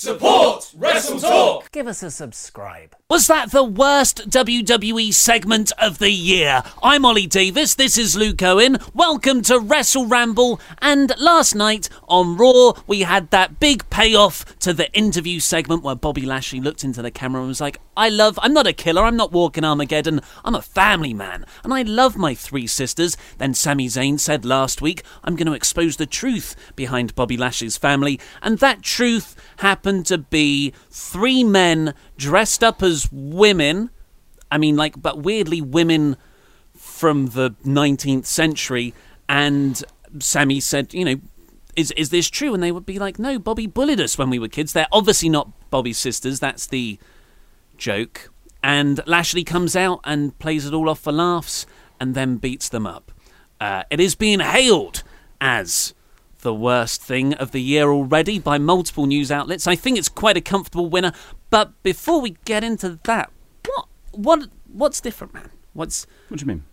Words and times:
Support 0.00 0.74
Wrestle 0.76 1.18
Talk. 1.18 1.72
Give 1.72 1.88
us 1.88 2.04
a 2.04 2.12
subscribe. 2.12 2.94
Was 3.10 3.26
that 3.26 3.50
the 3.50 3.64
worst 3.64 4.30
WWE 4.30 5.12
segment 5.12 5.72
of 5.72 5.98
the 5.98 6.12
year? 6.12 6.62
I'm 6.84 7.04
Ollie 7.04 7.26
Davis, 7.26 7.74
this 7.74 7.98
is 7.98 8.14
Luke 8.14 8.40
Owen. 8.40 8.78
Welcome 8.94 9.42
to 9.42 9.58
Wrestle 9.58 10.06
Ramble. 10.06 10.60
And 10.80 11.12
last 11.18 11.56
night 11.56 11.88
on 12.06 12.36
Raw, 12.36 12.74
we 12.86 13.00
had 13.00 13.32
that 13.32 13.58
big 13.58 13.90
payoff 13.90 14.56
to 14.60 14.72
the 14.72 14.88
interview 14.92 15.40
segment 15.40 15.82
where 15.82 15.96
Bobby 15.96 16.24
Lashley 16.24 16.60
looked 16.60 16.84
into 16.84 17.02
the 17.02 17.10
camera 17.10 17.40
and 17.40 17.48
was 17.48 17.60
like, 17.60 17.80
I 17.98 18.08
love, 18.08 18.38
I'm 18.40 18.52
not 18.54 18.68
a 18.68 18.72
killer, 18.72 19.02
I'm 19.02 19.16
not 19.16 19.32
walking 19.32 19.64
Armageddon, 19.64 20.20
I'm 20.44 20.54
a 20.54 20.62
family 20.62 21.12
man, 21.12 21.44
and 21.64 21.74
I 21.74 21.82
love 21.82 22.16
my 22.16 22.32
three 22.32 22.68
sisters. 22.68 23.16
Then 23.38 23.54
Sami 23.54 23.88
Zayn 23.88 24.20
said 24.20 24.44
last 24.44 24.80
week, 24.80 25.02
I'm 25.24 25.34
going 25.34 25.48
to 25.48 25.52
expose 25.52 25.96
the 25.96 26.06
truth 26.06 26.54
behind 26.76 27.16
Bobby 27.16 27.36
Lashley's 27.36 27.76
family, 27.76 28.20
and 28.40 28.58
that 28.58 28.82
truth 28.82 29.34
happened 29.58 30.06
to 30.06 30.18
be 30.18 30.72
three 30.90 31.42
men 31.42 31.92
dressed 32.16 32.62
up 32.62 32.84
as 32.84 33.08
women. 33.10 33.90
I 34.48 34.58
mean, 34.58 34.76
like, 34.76 35.02
but 35.02 35.18
weirdly, 35.18 35.60
women 35.60 36.16
from 36.78 37.26
the 37.30 37.50
19th 37.66 38.26
century. 38.26 38.94
And 39.28 39.82
Sami 40.20 40.60
said, 40.60 40.94
you 40.94 41.04
know, 41.04 41.16
is 41.76 41.90
is 41.92 42.10
this 42.10 42.30
true? 42.30 42.54
And 42.54 42.62
they 42.62 42.72
would 42.72 42.86
be 42.86 42.98
like, 42.98 43.18
no, 43.18 43.38
Bobby 43.38 43.66
bullied 43.66 44.00
us 44.00 44.16
when 44.16 44.30
we 44.30 44.38
were 44.38 44.48
kids. 44.48 44.72
They're 44.72 44.86
obviously 44.90 45.28
not 45.28 45.70
Bobby's 45.70 45.98
sisters. 45.98 46.40
That's 46.40 46.66
the 46.66 46.98
joke. 47.78 48.30
And 48.62 49.00
Lashley 49.06 49.44
comes 49.44 49.76
out 49.76 50.00
and 50.04 50.36
plays 50.38 50.66
it 50.66 50.74
all 50.74 50.88
off 50.88 51.00
for 51.00 51.12
laughs 51.12 51.64
and 52.00 52.14
then 52.14 52.36
beats 52.36 52.68
them 52.68 52.86
up. 52.86 53.12
Uh, 53.60 53.84
it 53.90 54.00
is 54.00 54.14
being 54.14 54.40
hailed 54.40 55.02
as 55.40 55.94
the 56.40 56.54
worst 56.54 57.02
thing 57.02 57.34
of 57.34 57.50
the 57.52 57.60
year 57.60 57.90
already 57.90 58.38
by 58.38 58.58
multiple 58.58 59.06
news 59.06 59.30
outlets. 59.30 59.66
I 59.66 59.74
think 59.76 59.98
it's 59.98 60.08
quite 60.08 60.36
a 60.36 60.40
comfortable 60.40 60.88
winner. 60.88 61.12
But 61.50 61.80
before 61.82 62.20
we 62.20 62.36
get 62.44 62.62
into 62.62 62.98
that, 63.04 63.30
what 63.66 63.88
what 64.12 64.48
what's 64.72 65.00
different, 65.00 65.34
man? 65.34 65.50
What's 65.72 66.06
What 66.28 66.38
do 66.38 66.44
you 66.44 66.48
mean? 66.48 66.64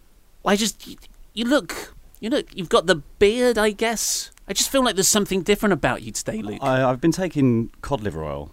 I 0.46 0.56
just 0.56 0.86
you, 0.88 0.98
you 1.34 1.46
look 1.46 1.94
you 2.20 2.30
look 2.30 2.48
you've 2.56 2.70
got 2.70 2.86
the 2.86 2.98
beard, 3.20 3.58
I 3.58 3.72
guess. 3.72 4.32
I 4.48 4.54
just 4.54 4.70
feel 4.70 4.84
like 4.84 4.96
there's 4.96 5.08
something 5.08 5.42
different 5.42 5.74
about 5.74 6.04
you 6.04 6.12
today, 6.12 6.42
Luke. 6.42 6.60
I, 6.62 6.84
I've 6.84 7.02
been 7.02 7.12
taking 7.12 7.72
cod 7.82 8.02
liver 8.02 8.24
oil. 8.24 8.52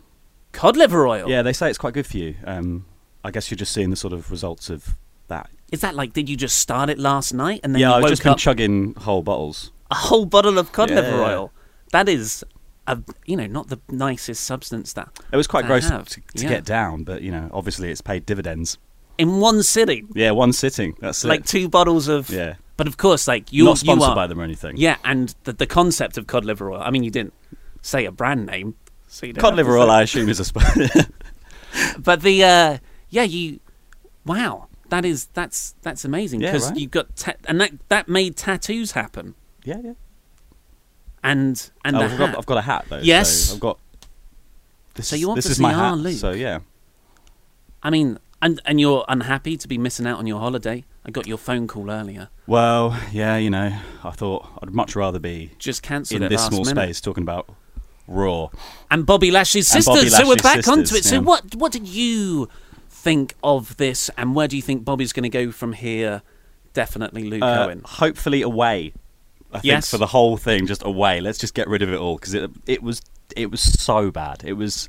Cod 0.53 0.77
liver 0.77 1.07
oil. 1.07 1.29
Yeah, 1.29 1.43
they 1.43 1.53
say 1.53 1.69
it's 1.69 1.79
quite 1.79 1.95
good 1.95 2.07
for 2.07 2.17
you. 2.19 2.35
Um, 2.45 2.85
I 3.25 3.31
guess 3.31 3.51
you're 3.51 3.57
just 3.59 3.73
seeing 3.73 3.91
the 3.91 3.97
sort 3.97 4.13
of 4.13 4.31
results 4.31 4.69
of 4.71 4.97
that. 5.29 5.51
Is 5.71 5.81
that 5.81 5.95
like 5.95 6.13
did 6.13 6.29
you 6.29 6.37
just 6.37 6.59
start 6.59 6.91
it 6.91 6.99
last 6.99 7.33
night 7.33 7.61
and 7.65 7.75
then 7.75 7.81
yeah, 7.81 7.89
you 7.99 8.05
I've 8.05 8.09
just 8.11 8.23
been 8.23 8.37
chugging 8.37 8.95
whole 8.95 9.23
bottles. 9.23 9.73
a 9.91 9.95
whole 9.95 10.27
bottle 10.27 10.59
of 10.59 10.73
cod 10.73 10.91
liver 10.91 11.23
oil? 11.23 11.53
That 11.93 12.09
is 12.09 12.45
a 12.87 12.99
you 13.25 13.37
know 13.37 13.47
not 13.47 13.69
the 13.69 13.81
nicest 13.89 14.45
substance 14.45 14.93
that 14.95 15.09
It 15.33 15.37
was 15.37 15.47
quite 15.47 15.63
to 15.63 15.69
gross 15.69 15.89
have. 15.89 16.09
to, 16.11 16.21
to 16.37 16.43
Yeah. 16.43 16.49
get 16.49 16.65
down, 16.65 17.05
but 17.05 17.23
you 17.23 17.31
know, 17.31 17.49
obviously 17.53 17.91
it's 17.91 18.01
paid 18.03 18.27
dividends. 18.27 18.77
in 19.19 19.39
one 19.41 19.63
sitting. 19.63 20.09
Yeah, 20.15 20.33
one 20.33 20.53
sitting. 20.53 20.95
That's 21.01 21.25
like 21.25 21.41
it. 21.41 21.47
two 21.47 21.69
bottles 21.69 22.09
of 22.09 22.29
Yeah. 22.29 22.55
But 22.77 22.87
of 22.89 22.97
course, 22.97 23.27
like 23.29 23.53
you're 23.53 23.67
Not 23.67 23.79
sponsored 23.79 24.03
you 24.03 24.11
are, 24.11 24.17
by 24.17 24.27
them 24.27 24.41
or 24.41 24.45
anything. 24.45 24.77
Yeah, 24.77 24.97
and 25.05 25.35
the, 25.45 25.53
the 25.53 25.67
concept 25.67 26.19
of 26.19 26.27
cod 26.27 26.45
liver 26.45 26.71
oil. 26.73 26.81
I 26.83 26.91
mean, 26.91 27.05
you 27.05 27.11
didn't 27.11 27.33
say 27.83 28.05
a 28.07 28.11
brand 28.13 28.47
name, 28.47 28.75
so 29.13 29.27
you 29.27 29.35
Cod 29.35 29.55
liver 29.57 29.77
oil, 29.77 29.91
I 29.91 30.03
assume, 30.03 30.29
is 30.31 30.41
a 30.41 30.45
sp- 30.49 30.65
But 31.99 32.23
the 32.23 32.43
uh, 32.45 32.79
yeah, 33.11 33.23
you 33.25 33.61
wow, 34.25 34.69
that 34.89 35.05
is 35.05 35.27
that's 35.35 35.75
that's 35.83 36.05
amazing 36.05 36.41
Yeah, 36.41 36.53
because 36.53 36.69
right? 36.71 36.79
you've 36.79 36.91
got 36.91 37.15
ta- 37.17 37.35
and 37.47 37.61
that 37.61 37.73
that 37.89 38.09
made 38.09 38.37
tattoos 38.37 38.93
happen 38.93 39.35
yeah, 39.65 39.81
yeah. 39.83 39.93
and 41.23 41.71
and 41.85 41.97
Oh, 41.97 42.01
I've, 42.01 42.19
got. 42.19 42.37
I've 42.39 42.47
got 42.47 42.59
a 42.59 42.63
hat 42.63 42.87
though. 42.89 42.99
Yes. 42.99 43.31
so 43.33 43.55
I've 43.55 43.61
got. 43.61 43.79
This, 44.95 45.09
So 45.09 45.17
you 45.17 45.35
this 45.35 45.47
is 45.47 45.53
obviously 45.59 45.63
my 45.63 45.73
hat. 45.73 45.99
Luke. 45.99 46.17
So 46.19 46.31
yeah. 46.33 46.61
I 47.83 47.91
mean, 47.91 48.19
and 48.41 48.61
and 48.65 48.81
you're 48.81 49.05
unhappy 49.09 49.57
to 49.57 49.69
be 49.69 49.79
missing 49.79 50.07
out 50.07 50.19
on 50.19 50.27
your 50.27 50.39
holiday. 50.41 50.85
I 51.05 51.11
got 51.11 51.27
your 51.27 51.39
phone 51.39 51.67
call 51.67 51.91
earlier. 51.91 52.29
Well, 52.47 52.97
yeah, 53.13 53.37
you 53.37 53.51
know, 53.51 53.77
I 54.05 54.11
thought 54.11 54.47
I'd 54.63 54.71
much 54.73 54.95
rather 54.95 55.19
be 55.19 55.51
Just 55.59 55.83
cancelled 55.83 56.21
in 56.21 56.27
it 56.27 56.29
this 56.29 56.41
last 56.41 56.49
small 56.53 56.65
minute. 56.65 56.81
space 56.83 57.01
talking 57.01 57.23
about 57.23 57.49
Raw. 58.09 58.49
and 58.91 59.07
Bobby 59.07 59.31
Lashley's 59.31 59.69
sisters. 59.69 59.87
Bobby 59.95 60.09
so 60.09 60.23
we're 60.27 60.35
Lashley's 60.35 60.43
back 60.43 60.69
onto 60.69 60.81
it. 60.83 60.87
sisters, 60.89 61.07
So 61.11 61.15
yeah. 61.17 61.21
what 61.23 61.55
what 61.55 61.73
did 61.73 61.89
you 61.89 62.49
think 62.89 63.35
of 63.43 63.77
this, 63.77 64.11
and 64.17 64.35
where 64.35 64.49
do 64.49 64.57
you 64.57 64.63
think 64.63 64.85
Bobby's 64.85 65.13
going 65.13 65.23
to 65.25 65.29
go 65.29 65.51
from 65.53 65.73
here? 65.73 66.23
Definitely 66.75 67.25
Luke 67.25 67.43
Uh, 67.43 67.67
Owen. 67.67 67.83
hopefully 67.85 68.43
away. 68.43 68.93
I 69.53 69.57
think 69.59 69.65
Yes. 69.65 69.91
for 69.91 69.99
the 69.99 70.07
whole 70.07 70.37
thing, 70.39 70.67
just 70.67 70.83
away. 70.85 71.21
Let's 71.21 71.39
just 71.39 71.53
get 71.55 71.69
rid 71.69 71.83
of 71.83 71.93
it 71.93 71.99
all 71.99 72.17
because 72.17 72.33
it 72.35 72.51
it 72.67 72.83
was 72.83 73.03
it 73.37 73.51
was 73.51 73.61
so 73.61 74.11
bad. 74.11 74.43
It 74.45 74.55
was 74.55 74.89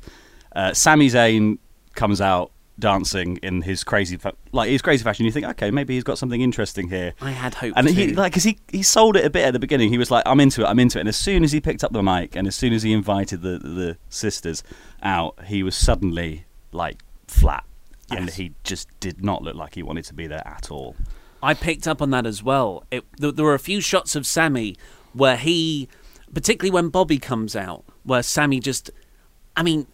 uh, 0.56 0.72
Sami 0.72 1.08
Zayn 1.08 1.58
comes 1.94 2.20
out 2.20 2.50
dancing 2.78 3.36
in 3.38 3.62
his 3.62 3.84
crazy 3.84 4.16
fa- 4.16 4.34
like 4.52 4.70
his 4.70 4.82
crazy 4.82 5.04
fashion. 5.04 5.26
You 5.26 5.32
think, 5.32 5.46
okay, 5.46 5.70
maybe 5.70 5.94
he's 5.94 6.04
got 6.04 6.18
something 6.18 6.40
interesting 6.40 6.88
here. 6.88 7.14
I 7.20 7.30
had 7.30 7.54
hope. 7.54 7.74
And 7.76 7.88
he 7.88 8.12
like 8.14 8.32
because 8.32 8.44
he 8.44 8.58
he 8.68 8.82
sold 8.82 9.16
it 9.16 9.24
a 9.24 9.30
bit 9.30 9.44
at 9.44 9.52
the 9.52 9.58
beginning. 9.58 9.90
He 9.90 9.98
was 9.98 10.10
like, 10.10 10.24
"I'm 10.26 10.40
into 10.40 10.62
it, 10.62 10.66
I'm 10.66 10.78
into 10.78 10.98
it." 10.98 11.02
And 11.02 11.08
as 11.08 11.16
soon 11.16 11.44
as 11.44 11.52
he 11.52 11.60
picked 11.60 11.84
up 11.84 11.92
the 11.92 12.02
mic 12.02 12.36
and 12.36 12.46
as 12.46 12.56
soon 12.56 12.72
as 12.72 12.82
he 12.82 12.92
invited 12.92 13.42
the 13.42 13.58
the 13.58 13.96
sisters 14.08 14.62
out, 15.02 15.44
he 15.46 15.62
was 15.62 15.76
suddenly 15.76 16.46
like 16.72 17.02
flat, 17.28 17.64
and 18.10 18.30
he 18.30 18.52
just 18.64 18.88
did 19.00 19.24
not 19.24 19.42
look 19.42 19.54
like 19.54 19.74
he 19.74 19.82
wanted 19.82 20.04
to 20.06 20.14
be 20.14 20.26
there 20.26 20.46
at 20.46 20.70
all. 20.70 20.96
I 21.42 21.54
picked 21.54 21.86
up 21.86 22.00
on 22.00 22.10
that 22.10 22.26
as 22.26 22.42
well. 22.42 22.84
It, 22.90 23.04
there, 23.18 23.30
there 23.30 23.44
were 23.44 23.54
a 23.54 23.58
few 23.58 23.82
shots 23.82 24.16
of 24.16 24.26
Sami 24.26 24.76
where 25.12 25.36
he, 25.36 25.88
particularly 26.32 26.72
when 26.72 26.88
Bobby 26.88 27.18
comes 27.18 27.54
out, 27.54 27.84
where 28.02 28.22
Sami 28.22 28.60
just, 28.60 28.90
I 29.54 29.62
mean, 29.62 29.86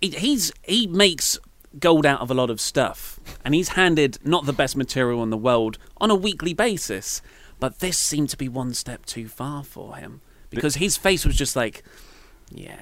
he, 0.00 0.10
he's 0.10 0.50
he 0.62 0.86
makes 0.86 1.38
gold 1.80 2.04
out 2.06 2.20
of 2.20 2.30
a 2.30 2.34
lot 2.34 2.50
of 2.50 2.60
stuff, 2.60 3.18
and 3.44 3.54
he's 3.54 3.70
handed 3.70 4.18
not 4.24 4.46
the 4.46 4.52
best 4.52 4.76
material 4.76 5.22
in 5.22 5.30
the 5.30 5.36
world 5.36 5.78
on 5.98 6.10
a 6.10 6.14
weekly 6.14 6.54
basis. 6.54 7.22
But 7.60 7.80
this 7.80 7.98
seemed 7.98 8.28
to 8.30 8.36
be 8.36 8.48
one 8.48 8.72
step 8.74 9.04
too 9.06 9.26
far 9.28 9.64
for 9.64 9.96
him 9.96 10.20
because 10.50 10.76
his 10.76 10.96
face 10.96 11.24
was 11.24 11.34
just 11.36 11.56
like, 11.56 11.82
yeah, 12.52 12.76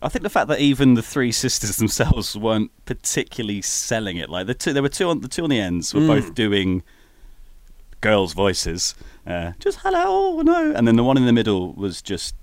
I 0.00 0.08
think 0.08 0.22
the 0.22 0.30
fact 0.30 0.48
that 0.48 0.58
even 0.60 0.94
the 0.94 1.02
three 1.02 1.32
sisters 1.32 1.76
themselves 1.76 2.34
weren't 2.36 2.70
particularly 2.86 3.60
selling 3.60 4.16
it. 4.16 4.30
Like 4.30 4.46
the 4.46 4.54
two, 4.54 4.72
there 4.72 4.82
were 4.82 4.88
two 4.88 5.08
on 5.10 5.20
the 5.20 5.28
two 5.28 5.44
on 5.44 5.50
the 5.50 5.60
ends 5.60 5.92
were 5.92 6.00
Mm. 6.00 6.06
both 6.06 6.34
doing 6.34 6.82
girls' 8.00 8.32
voices, 8.32 8.94
uh, 9.26 9.52
just 9.58 9.80
hello, 9.82 10.40
no, 10.40 10.72
and 10.74 10.88
then 10.88 10.96
the 10.96 11.04
one 11.04 11.18
in 11.18 11.26
the 11.26 11.32
middle 11.34 11.74
was 11.74 12.00
just 12.00 12.34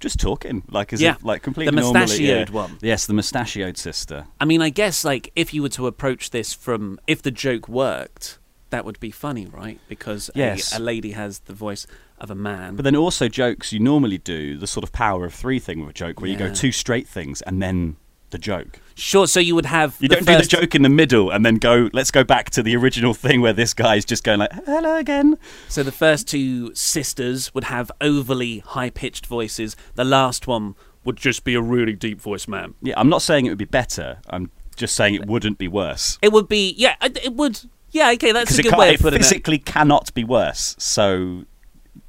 just 0.00 0.20
talking, 0.20 0.62
like 0.70 0.92
as 0.92 1.00
Yeah, 1.00 1.12
if, 1.12 1.24
like 1.24 1.42
completely 1.42 1.74
the 1.74 1.80
normally, 1.80 2.00
mustachioed 2.02 2.48
yeah. 2.48 2.54
one. 2.54 2.78
Yes, 2.82 3.06
the 3.06 3.14
mustachioed 3.14 3.76
sister. 3.78 4.26
I 4.40 4.44
mean, 4.44 4.62
I 4.62 4.68
guess 4.70 5.04
like 5.04 5.30
if 5.36 5.54
you 5.54 5.62
were 5.62 5.68
to 5.70 5.86
approach 5.86 6.30
this 6.30 6.52
from 6.52 6.98
if 7.06 7.22
the 7.22 7.30
joke 7.30 7.68
worked, 7.68 8.38
that 8.70 8.84
would 8.84 8.98
be 9.00 9.10
funny, 9.10 9.46
right? 9.46 9.78
Because 9.88 10.28
a- 10.34 10.38
Yes. 10.38 10.76
a, 10.76 10.80
lady 10.80 11.12
has 11.12 11.40
the 11.40 11.54
voice 11.54 11.86
of 12.18 12.30
a 12.30 12.34
man. 12.34 12.76
But 12.76 12.84
then 12.84 12.96
also 12.96 13.28
jokes 13.28 13.72
you 13.72 13.78
normally 13.80 14.18
do 14.18 14.56
the 14.58 14.66
sort 14.66 14.84
of 14.84 14.92
power 14.92 15.24
of 15.24 15.34
three 15.34 15.58
thing 15.58 15.80
with 15.80 15.90
a 15.90 15.92
joke 15.92 16.20
where 16.20 16.30
you 16.30 16.36
go 16.36 16.52
two 16.52 16.72
straight 16.72 17.06
things 17.06 17.42
and 17.42 17.62
then 17.62 17.96
the 18.30 18.38
joke. 18.38 18.80
Sure, 18.94 19.26
so 19.26 19.40
you 19.40 19.54
would 19.54 19.66
have 19.66 19.96
You 20.00 20.08
don't 20.08 20.24
first, 20.24 20.50
do 20.50 20.56
the 20.56 20.62
joke 20.62 20.74
in 20.74 20.82
the 20.82 20.88
middle 20.88 21.30
and 21.30 21.44
then 21.44 21.56
go. 21.56 21.90
Let's 21.92 22.10
go 22.10 22.24
back 22.24 22.50
to 22.50 22.62
the 22.62 22.74
original 22.76 23.12
thing 23.14 23.40
where 23.40 23.52
this 23.52 23.74
guy 23.74 23.96
is 23.96 24.04
just 24.04 24.24
going 24.24 24.38
like, 24.38 24.52
"Hello 24.64 24.96
again." 24.96 25.36
So 25.68 25.82
the 25.82 25.92
first 25.92 26.26
two 26.28 26.74
sisters 26.74 27.54
would 27.54 27.64
have 27.64 27.90
overly 28.00 28.60
high 28.60 28.90
pitched 28.90 29.26
voices. 29.26 29.76
The 29.94 30.04
last 30.04 30.46
one 30.46 30.74
would 31.04 31.16
just 31.16 31.44
be 31.44 31.54
a 31.54 31.60
really 31.60 31.92
deep 31.94 32.20
voice 32.20 32.48
man. 32.48 32.74
Yeah, 32.82 32.94
I'm 32.96 33.08
not 33.08 33.22
saying 33.22 33.46
it 33.46 33.50
would 33.50 33.58
be 33.58 33.64
better. 33.64 34.18
I'm 34.30 34.50
just 34.76 34.96
saying 34.96 35.14
it 35.14 35.26
wouldn't 35.26 35.56
be 35.56 35.68
worse 35.68 36.18
It 36.20 36.32
would 36.32 36.48
be 36.48 36.74
yeah, 36.76 36.96
it 37.02 37.16
it 37.24 37.32
would 37.34 37.60
yeah, 37.92 38.10
okay, 38.12 38.32
that's 38.32 38.58
a 38.58 38.62
good 38.62 38.76
way 38.76 38.90
it 38.90 38.94
of 38.96 39.00
putting 39.00 39.20
it. 39.20 39.22
physically 39.22 39.58
cannot 39.58 40.12
be 40.12 40.22
worse. 40.24 40.74
So 40.78 41.44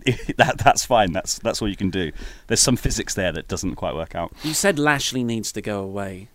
that 0.38 0.58
that's 0.58 0.86
fine. 0.86 1.12
That's 1.12 1.40
that's 1.40 1.62
all 1.62 1.68
you 1.68 1.76
can 1.76 1.90
do. 1.90 2.12
There's 2.48 2.62
some 2.62 2.76
physics 2.78 3.14
there 3.16 3.32
that 3.32 3.48
doesn't 3.48 3.76
quite 3.76 3.96
work 3.96 4.16
out. 4.16 4.32
You 4.44 4.54
said 4.54 4.80
Lashley 4.80 5.24
needs 5.24 5.52
to 5.54 5.62
go 5.62 5.82
away. 5.82 6.30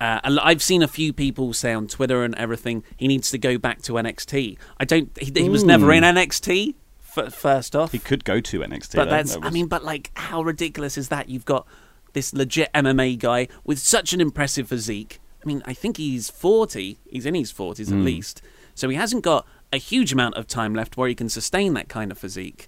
Uh, 0.00 0.18
I've 0.42 0.62
seen 0.62 0.82
a 0.82 0.88
few 0.88 1.12
people 1.12 1.52
say 1.52 1.72
on 1.72 1.86
Twitter 1.86 2.24
and 2.24 2.34
everything 2.34 2.82
he 2.96 3.06
needs 3.06 3.30
to 3.30 3.38
go 3.38 3.56
back 3.58 3.82
to 3.82 3.92
NXT. 3.92 4.58
I 4.80 4.84
don't. 4.84 5.16
He, 5.18 5.30
he 5.34 5.48
was 5.48 5.62
never 5.62 5.92
in 5.92 6.02
NXT. 6.02 6.74
F- 7.16 7.32
first 7.32 7.76
off, 7.76 7.90
Hmm. 7.90 7.96
He 7.96 8.00
could 8.00 8.24
go 8.24 8.40
to 8.40 8.60
NXT, 8.60 8.96
but 8.96 9.04
though. 9.04 9.10
that's. 9.10 9.34
That 9.36 9.44
I 9.44 9.50
mean, 9.50 9.66
but 9.66 9.84
like, 9.84 10.10
how 10.14 10.42
ridiculous 10.42 10.98
is 10.98 11.08
that? 11.10 11.28
You've 11.28 11.44
got 11.44 11.66
this 12.14 12.32
legit 12.34 12.72
MMA 12.74 13.18
guy 13.18 13.48
with 13.64 13.78
such 13.78 14.12
an 14.12 14.20
impressive 14.20 14.68
physique. 14.68 15.20
I 15.42 15.46
mean, 15.46 15.62
I 15.66 15.72
think 15.74 15.98
he's 15.98 16.30
forty. 16.30 16.98
He's 17.08 17.26
in 17.26 17.34
his 17.34 17.50
forties 17.52 17.88
Hmm. 17.90 17.98
at 18.00 18.04
least, 18.04 18.42
so 18.74 18.88
he 18.88 18.96
hasn't 18.96 19.22
got 19.22 19.46
a 19.72 19.76
huge 19.78 20.12
amount 20.12 20.34
of 20.34 20.46
time 20.46 20.74
left 20.74 20.96
where 20.96 21.08
he 21.08 21.14
can 21.14 21.28
sustain 21.28 21.74
that 21.74 21.88
kind 21.88 22.10
of 22.10 22.18
physique. 22.18 22.66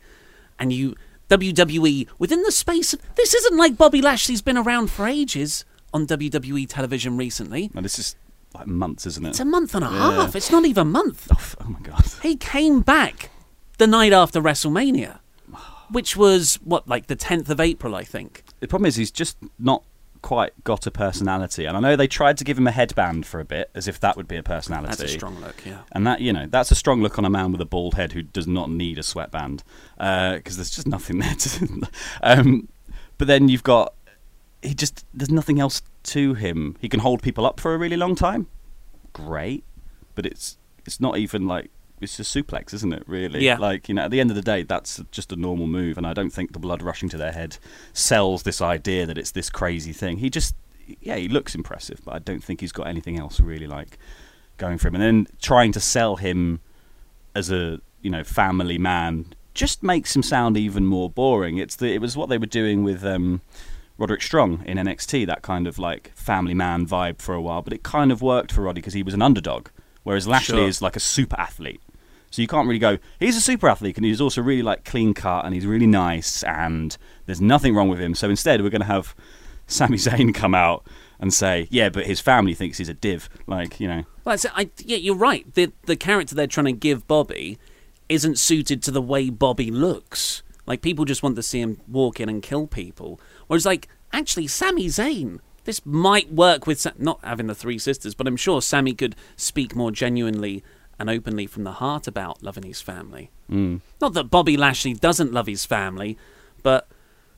And 0.58 0.72
you 0.72 0.94
WWE 1.30 2.08
within 2.18 2.42
the 2.42 2.52
space 2.52 2.92
of 2.92 3.00
this 3.16 3.34
isn't 3.34 3.56
like 3.56 3.76
Bobby 3.76 4.00
Lashley's 4.02 4.42
been 4.42 4.56
around 4.58 4.90
for 4.90 5.06
ages 5.06 5.64
on 5.92 6.06
WWE 6.06 6.66
television 6.68 7.16
recently. 7.16 7.70
No, 7.74 7.80
this 7.80 7.98
is 7.98 8.16
like 8.54 8.66
months, 8.66 9.06
isn't 9.06 9.24
it? 9.24 9.30
It's 9.30 9.40
a 9.40 9.44
month 9.44 9.74
and 9.74 9.84
a 9.84 9.88
Yeah. 9.88 10.12
half. 10.22 10.36
It's 10.36 10.50
not 10.50 10.64
even 10.64 10.82
a 10.82 10.84
month. 10.90 11.28
Oh, 11.32 11.64
oh 11.64 11.68
my 11.70 11.80
god. 11.80 12.04
He 12.22 12.36
came 12.36 12.80
back 12.80 13.30
the 13.78 13.86
night 13.86 14.12
after 14.12 14.40
WrestleMania, 14.40 15.18
which 15.90 16.16
was 16.16 16.56
what 16.62 16.86
like 16.86 17.06
the 17.08 17.16
10th 17.16 17.48
of 17.48 17.58
April, 17.58 17.94
I 17.94 18.04
think. 18.04 18.44
The 18.60 18.68
problem 18.68 18.86
is 18.86 18.96
he's 18.96 19.10
just 19.10 19.36
not 19.58 19.82
quite 20.24 20.64
got 20.64 20.86
a 20.86 20.90
personality. 20.90 21.66
And 21.66 21.76
I 21.76 21.80
know 21.80 21.96
they 21.96 22.08
tried 22.08 22.38
to 22.38 22.44
give 22.44 22.56
him 22.56 22.66
a 22.66 22.70
headband 22.70 23.26
for 23.26 23.40
a 23.40 23.44
bit, 23.44 23.70
as 23.74 23.86
if 23.86 24.00
that 24.00 24.16
would 24.16 24.26
be 24.26 24.36
a 24.36 24.42
personality. 24.42 24.88
That's 24.88 25.02
a 25.02 25.08
strong 25.08 25.38
look, 25.38 25.62
yeah. 25.66 25.82
And 25.92 26.06
that, 26.06 26.22
you 26.22 26.32
know, 26.32 26.46
that's 26.46 26.70
a 26.70 26.74
strong 26.74 27.02
look 27.02 27.18
on 27.18 27.26
a 27.26 27.30
man 27.30 27.52
with 27.52 27.60
a 27.60 27.66
bald 27.66 27.94
head 27.94 28.12
who 28.12 28.22
does 28.22 28.46
not 28.46 28.70
need 28.70 28.98
a 28.98 29.02
sweatband 29.02 29.62
because 29.98 30.56
there's 30.56 30.70
just 30.70 30.86
nothing 30.86 31.18
there. 31.20 31.34
To, 31.34 31.88
um, 32.22 32.68
but 33.18 33.28
then 33.28 33.50
you've 33.50 33.64
got 33.64 33.92
he 34.62 34.72
just 34.72 35.04
there's 35.12 35.30
nothing 35.30 35.60
else 35.60 35.82
to 36.04 36.32
him. 36.32 36.76
He 36.80 36.88
can 36.88 37.00
hold 37.00 37.22
people 37.22 37.44
up 37.44 37.60
for 37.60 37.74
a 37.74 37.78
really 37.78 37.98
long 37.98 38.14
time. 38.14 38.46
Great, 39.12 39.62
but 40.14 40.24
it's 40.24 40.56
it's 40.86 41.02
not 41.02 41.18
even 41.18 41.46
like 41.46 41.70
it's 42.04 42.16
just 42.16 42.34
suplex, 42.34 42.72
isn't 42.72 42.92
it? 42.92 43.02
Really? 43.06 43.44
Yeah. 43.44 43.56
Like 43.58 43.88
you 43.88 43.94
know, 43.94 44.02
at 44.02 44.10
the 44.12 44.20
end 44.20 44.30
of 44.30 44.36
the 44.36 44.42
day, 44.42 44.62
that's 44.62 45.02
just 45.10 45.32
a 45.32 45.36
normal 45.36 45.66
move, 45.66 45.98
and 45.98 46.06
I 46.06 46.12
don't 46.12 46.30
think 46.30 46.52
the 46.52 46.58
blood 46.60 46.82
rushing 46.82 47.08
to 47.10 47.16
their 47.16 47.32
head 47.32 47.58
sells 47.92 48.44
this 48.44 48.60
idea 48.62 49.06
that 49.06 49.18
it's 49.18 49.32
this 49.32 49.50
crazy 49.50 49.92
thing. 49.92 50.18
He 50.18 50.30
just 50.30 50.54
yeah, 51.00 51.16
he 51.16 51.28
looks 51.28 51.54
impressive, 51.54 52.00
but 52.04 52.14
I 52.14 52.18
don't 52.20 52.44
think 52.44 52.60
he's 52.60 52.72
got 52.72 52.86
anything 52.86 53.18
else 53.18 53.40
really 53.40 53.66
like 53.66 53.98
going 54.58 54.78
for 54.78 54.88
him. 54.88 54.94
And 54.94 55.02
then 55.02 55.26
trying 55.40 55.72
to 55.72 55.80
sell 55.80 56.16
him 56.16 56.60
as 57.34 57.50
a 57.50 57.80
you 58.02 58.10
know 58.10 58.22
family 58.22 58.78
man 58.78 59.26
just 59.54 59.82
makes 59.82 60.14
him 60.14 60.22
sound 60.22 60.56
even 60.56 60.84
more 60.86 61.08
boring. 61.08 61.58
It's 61.58 61.76
the 61.76 61.92
it 61.92 62.00
was 62.00 62.16
what 62.16 62.28
they 62.28 62.38
were 62.38 62.46
doing 62.46 62.84
with 62.84 63.04
um, 63.04 63.40
Roderick 63.96 64.20
Strong 64.22 64.64
in 64.66 64.76
NXT, 64.78 65.26
that 65.26 65.42
kind 65.42 65.66
of 65.66 65.78
like 65.78 66.10
family 66.14 66.54
man 66.54 66.86
vibe 66.86 67.20
for 67.20 67.34
a 67.34 67.40
while. 67.40 67.62
But 67.62 67.72
it 67.72 67.82
kind 67.82 68.10
of 68.12 68.20
worked 68.20 68.52
for 68.52 68.62
Roddy 68.62 68.80
because 68.80 68.94
he 68.94 69.02
was 69.04 69.14
an 69.14 69.22
underdog, 69.22 69.68
whereas 70.02 70.26
Lashley 70.26 70.58
Sure. 70.58 70.68
is 70.68 70.82
like 70.82 70.96
a 70.96 71.00
super 71.00 71.38
athlete. 71.38 71.80
So 72.34 72.42
you 72.42 72.48
can't 72.48 72.66
really 72.66 72.80
go. 72.80 72.98
He's 73.20 73.36
a 73.36 73.40
super 73.40 73.68
athlete, 73.68 73.96
and 73.96 74.04
he's 74.04 74.20
also 74.20 74.42
really 74.42 74.64
like 74.64 74.84
clean 74.84 75.14
cut, 75.14 75.44
and 75.44 75.54
he's 75.54 75.66
really 75.66 75.86
nice, 75.86 76.42
and 76.42 76.96
there's 77.26 77.40
nothing 77.40 77.76
wrong 77.76 77.88
with 77.88 78.00
him. 78.00 78.16
So 78.16 78.28
instead, 78.28 78.60
we're 78.60 78.70
going 78.70 78.80
to 78.80 78.88
have 78.88 79.14
Sami 79.68 79.98
Zayn 79.98 80.34
come 80.34 80.52
out 80.52 80.84
and 81.20 81.32
say, 81.32 81.68
"Yeah, 81.70 81.90
but 81.90 82.06
his 82.06 82.18
family 82.18 82.52
thinks 82.54 82.78
he's 82.78 82.88
a 82.88 82.94
div." 82.94 83.28
Like 83.46 83.78
you 83.78 83.86
know, 83.86 84.02
Well. 84.24 84.36
I, 84.52 84.68
yeah, 84.78 84.96
you're 84.96 85.14
right. 85.14 85.46
The 85.54 85.72
the 85.84 85.94
character 85.94 86.34
they're 86.34 86.48
trying 86.48 86.66
to 86.66 86.72
give 86.72 87.06
Bobby 87.06 87.56
isn't 88.08 88.40
suited 88.40 88.82
to 88.82 88.90
the 88.90 89.00
way 89.00 89.30
Bobby 89.30 89.70
looks. 89.70 90.42
Like 90.66 90.82
people 90.82 91.04
just 91.04 91.22
want 91.22 91.36
to 91.36 91.42
see 91.42 91.60
him 91.60 91.82
walk 91.86 92.18
in 92.18 92.28
and 92.28 92.42
kill 92.42 92.66
people. 92.66 93.20
Whereas, 93.46 93.64
like, 93.64 93.86
actually, 94.12 94.48
Sami 94.48 94.86
Zayn, 94.86 95.38
this 95.66 95.86
might 95.86 96.32
work 96.32 96.66
with 96.66 96.84
not 96.98 97.20
having 97.22 97.46
the 97.46 97.54
three 97.54 97.78
sisters, 97.78 98.16
but 98.16 98.26
I'm 98.26 98.36
sure 98.36 98.60
Sami 98.60 98.94
could 98.94 99.14
speak 99.36 99.76
more 99.76 99.92
genuinely 99.92 100.64
and 100.98 101.10
openly 101.10 101.46
from 101.46 101.64
the 101.64 101.72
heart 101.72 102.06
about 102.06 102.42
loving 102.42 102.62
his 102.64 102.80
family. 102.80 103.30
Mm. 103.50 103.80
Not 104.00 104.14
that 104.14 104.24
Bobby 104.30 104.56
Lashley 104.56 104.94
doesn't 104.94 105.32
love 105.32 105.46
his 105.46 105.64
family, 105.64 106.16
but 106.62 106.88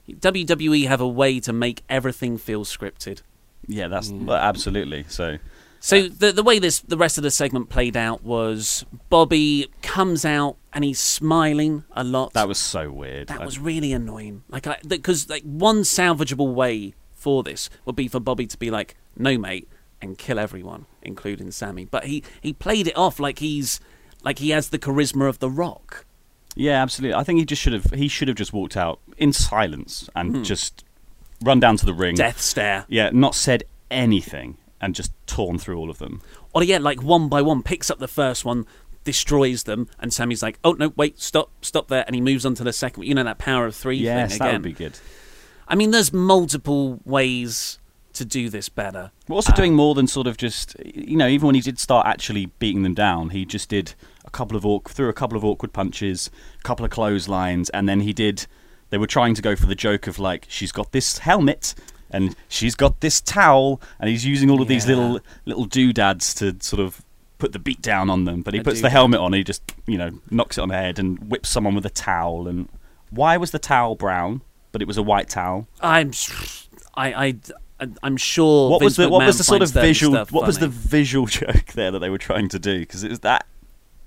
WWE 0.09 0.87
have 0.87 1.01
a 1.01 1.09
way 1.09 1.41
to 1.41 1.53
make 1.53 1.83
everything 1.89 2.39
feel 2.39 2.65
scripted. 2.65 3.23
yeah, 3.67 3.89
that's 3.89 4.11
well, 4.11 4.37
absolutely. 4.37 5.05
So 5.09 5.39
So 5.81 6.09
the 6.09 6.33
the 6.33 6.43
way 6.43 6.59
this 6.59 6.81
the 6.81 6.97
rest 6.97 7.19
of 7.19 7.25
the 7.25 7.31
segment 7.31 7.69
played 7.69 7.97
out 7.97 8.23
was 8.23 8.85
Bobby 9.09 9.69
comes 9.83 10.25
out 10.25 10.57
and 10.73 10.85
he's 10.85 11.01
smiling 11.01 11.85
a 11.93 12.05
lot. 12.05 12.33
that 12.35 12.47
was 12.49 12.59
so 12.59 12.91
weird. 12.91 13.29
that 13.29 13.41
I- 13.41 13.45
was 13.45 13.59
really 13.59 13.93
annoying. 13.93 14.45
Like 14.49 14.67
I 14.67 14.79
because 14.87 15.29
like 15.29 15.43
one 15.43 15.79
salvageable 15.83 16.55
way 16.55 16.95
for 17.13 17.43
this 17.43 17.69
would 17.85 17.97
be 17.97 18.07
for 18.09 18.21
Bobby 18.21 18.47
to 18.47 18.57
be 18.59 18.71
like, 18.71 18.95
"No, 19.17 19.37
mate," 19.39 19.69
and 20.03 20.19
kill 20.19 20.39
everyone, 20.39 20.87
including 21.03 21.51
Sami. 21.51 21.85
But 21.85 22.05
he 22.05 22.23
he 22.41 22.53
played 22.53 22.87
it 22.87 22.97
off 22.97 23.19
like 23.21 23.39
he's 23.39 23.81
like 24.23 24.39
he 24.39 24.51
has 24.51 24.69
the 24.71 24.79
charisma 24.79 25.29
of 25.29 25.39
the 25.39 25.51
Rock. 25.51 26.05
Yeah, 26.55 26.81
absolutely. 26.83 27.15
I 27.15 27.23
think 27.25 27.39
he 27.39 27.45
just 27.45 27.61
should 27.63 27.73
have. 27.75 27.85
He 27.93 28.09
should 28.09 28.29
have 28.29 28.37
just 28.37 28.53
walked 28.53 28.77
out 28.77 28.99
in 29.19 29.33
silence 29.33 30.09
and 30.17 30.37
Hmm. 30.37 30.43
just 30.43 30.85
run 31.43 31.61
down 31.61 31.77
to 31.77 31.87
the 31.87 31.93
ring. 31.95 32.15
Death 32.15 32.41
stare. 32.41 32.87
Yeah, 32.89 33.11
not 33.13 33.35
said 33.35 33.65
anything 33.91 34.57
and 34.81 34.95
just 34.95 35.13
torn 35.27 35.59
through 35.59 35.79
all 35.79 35.91
of 35.91 35.99
them. 35.99 36.21
Or 36.55 36.63
yeah, 36.63 36.79
like 36.79 37.03
one 37.03 37.29
by 37.29 37.43
one, 37.43 37.63
picks 37.63 37.91
up 37.91 37.99
the 37.99 38.09
first 38.09 38.45
one, 38.45 38.67
destroys 39.05 39.63
them, 39.65 39.89
and 40.01 40.13
Sami's 40.13 40.43
like, 40.43 40.59
"Oh 40.65 40.73
no, 40.73 40.93
wait, 40.97 41.21
stop, 41.21 41.51
stop 41.63 41.89
there," 41.89 42.05
and 42.07 42.15
he 42.15 42.21
moves 42.21 42.45
on 42.47 42.55
to 42.57 42.65
the 42.65 42.73
second. 42.73 43.03
one. 43.03 43.07
You 43.09 43.15
know 43.15 43.25
that 43.25 43.39
power 43.39 43.67
of 43.67 43.75
three 43.77 43.97
Yes, 43.99 44.31
thing 44.33 44.39
that 44.39 44.45
again. 44.49 44.55
would 44.55 44.63
be 44.63 44.73
good. 44.73 44.99
I 45.69 45.75
mean, 45.75 45.91
there's 45.91 46.13
multiple 46.13 47.01
ways 47.05 47.79
to 48.17 48.25
do 48.25 48.51
this 48.51 48.69
better. 48.69 49.11
We're 49.29 49.37
also 49.37 49.53
doing 49.53 49.73
um, 49.73 49.77
more 49.77 49.95
than 49.95 50.07
sort 50.07 50.27
of 50.27 50.37
just, 50.37 50.77
you 50.85 51.17
know, 51.17 51.29
even 51.29 51.47
when 51.47 51.55
he 51.55 51.61
did 51.61 51.79
start 51.79 52.07
actually 52.07 52.47
beating 52.59 52.83
them 52.83 52.95
down, 52.95 53.31
he 53.31 53.45
just 53.45 53.69
did 53.69 53.95
a 54.25 54.31
couple 54.31 54.57
of 54.57 54.67
awk- 54.67 54.91
threw 54.91 55.09
a 55.09 55.13
couple 55.13 55.37
of 55.37 55.45
awkward 55.45 55.73
punches, 55.73 56.31
a 56.59 56.63
couple 56.63 56.85
of 56.85 56.91
clotheslines, 56.91 57.71
and 57.71 57.89
then 57.89 58.01
he 58.01 58.13
did. 58.13 58.47
They 58.91 58.99
were 58.99 59.07
trying 59.07 59.35
to 59.35 59.43
go 59.43 59.57
for 59.57 59.67
the 59.67 59.75
joke 59.75 60.07
of 60.07 60.19
like, 60.19 60.47
she's 60.49 60.73
got 60.73 60.93
this 60.93 61.19
helmet 61.19 61.75
and 62.11 62.37
she's 62.49 62.75
got 62.75 63.01
this 63.01 63.21
towel, 63.21 63.81
and 63.99 64.09
he's 64.09 64.25
using 64.25 64.51
all 64.51 64.63
of 64.63 64.69
these 64.69 64.87
little 64.87 65.21
little 65.45 65.65
doodads 65.65 66.35
to 66.35 66.57
sort 66.61 66.81
of 66.81 67.03
put 67.39 67.53
the 67.53 67.59
beat 67.59 67.83
down 67.83 68.09
on 68.11 68.25
them. 68.25 68.43
But 68.43 68.55
he 68.55 68.61
puts 68.61 68.81
the 68.81 68.91
helmet 68.91 69.21
on, 69.21 69.33
he 69.33 69.45
just 69.45 69.63
you 69.87 69.99
know 69.99 70.11
knocks 70.31 70.59
it 70.59 70.63
on 70.63 70.69
the 70.69 70.77
head 70.77 70.99
and 70.99 71.19
whips 71.31 71.49
someone 71.49 71.75
with 71.75 71.87
a 71.87 71.91
towel. 71.91 72.49
And 72.49 72.69
why 73.11 73.37
was 73.37 73.51
the 73.51 73.59
towel 73.59 73.97
brown, 73.97 74.43
but 74.73 74.83
it 74.83 74.89
was 74.89 74.97
a 74.97 75.03
white 75.03 75.29
towel? 75.29 75.69
I'm, 75.81 76.13
I, 76.95 77.27
I, 77.27 77.35
I'm 78.03 78.17
sure. 78.17 78.71
what 78.71 78.83
was 78.83 78.97
Vince 78.97 79.07
the 79.07 79.13
what 79.13 79.27
was 79.27 79.39
the 79.39 79.45
sort 79.45 79.63
of 79.63 79.71
visual 79.71 80.17
what 80.31 80.47
was 80.47 80.59
the 80.59 80.69
visual 80.69 81.27
joke 81.41 81.67
there 81.75 81.91
that 81.91 81.99
they 81.99 82.11
were 82.11 82.19
trying 82.19 82.49
to 82.51 82.59
do 82.59 82.81
because 82.81 83.05
it 83.05 83.11
was 83.11 83.21
that 83.21 83.47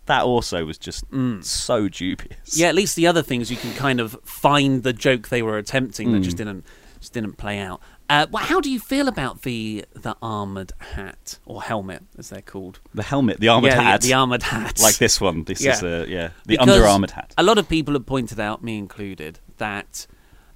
that 0.08 0.24
also 0.24 0.66
was 0.66 0.78
just 0.80 1.04
so 1.42 1.88
dubious 1.88 2.58
Yeah, 2.58 2.68
at 2.70 2.76
least 2.76 2.96
the 2.96 3.06
other 3.06 3.22
things 3.22 3.52
you 3.52 3.58
can 3.58 3.74
kind 3.76 4.00
of 4.00 4.18
find 4.24 4.82
the 4.82 4.94
joke 4.94 5.30
they 5.30 5.44
were 5.44 5.58
attempting 5.60 6.12
that 6.14 6.22
just 6.22 6.38
Hmm. 6.38 6.46
didn't 6.46 6.66
just 7.00 7.14
didn't 7.14 7.38
play 7.38 7.60
out. 7.60 7.80
Uh, 8.10 8.26
well, 8.32 8.44
how 8.44 8.60
do 8.60 8.70
you 8.72 8.80
feel 8.80 9.08
about 9.08 9.44
the 9.44 9.86
the 9.94 10.16
armored 10.22 10.74
hat 10.96 11.38
or 11.46 11.62
helmet, 11.62 12.02
as 12.18 12.30
they're 12.30 12.42
called? 12.42 12.80
the 12.94 13.04
helmet 13.04 13.40
the 13.40 13.48
armored 13.48 13.72
yeah, 13.72 13.82
hat 13.82 14.02
The, 14.02 14.08
the 14.08 14.14
armored 14.16 14.44
hat, 14.44 14.80
like 14.82 14.98
this 14.98 15.22
one 15.22 15.44
this 15.44 15.60
is 15.62 15.82
Yeah. 15.84 15.88
a 15.90 16.06
yeah 16.08 16.30
the 16.48 16.58
under 16.58 16.84
armored 16.86 17.12
hat 17.12 17.36
A 17.38 17.44
lot 17.44 17.58
of 17.60 17.70
people 17.70 17.94
have 17.94 18.08
pointed 18.08 18.40
out, 18.40 18.64
me 18.64 18.80
included, 18.80 19.40
that 19.60 20.08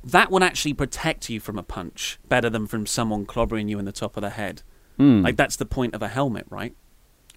that 0.04 0.32
would 0.32 0.44
actually 0.44 0.74
protect 0.74 1.30
you 1.30 1.40
from 1.40 1.58
a 1.58 1.64
punch 1.64 2.20
better 2.28 2.50
than 2.50 2.68
from 2.68 2.86
someone 2.86 3.26
clobbering 3.26 3.70
you 3.70 3.80
in 3.80 3.86
the 3.86 3.92
top 3.92 4.18
of 4.18 4.22
the 4.22 4.32
head. 4.32 4.62
Hmm. 4.98 5.22
Like 5.22 5.38
that's 5.38 5.56
the 5.56 5.66
point 5.66 5.96
of 5.96 6.02
a 6.02 6.08
helmet, 6.08 6.46
right? 6.50 6.76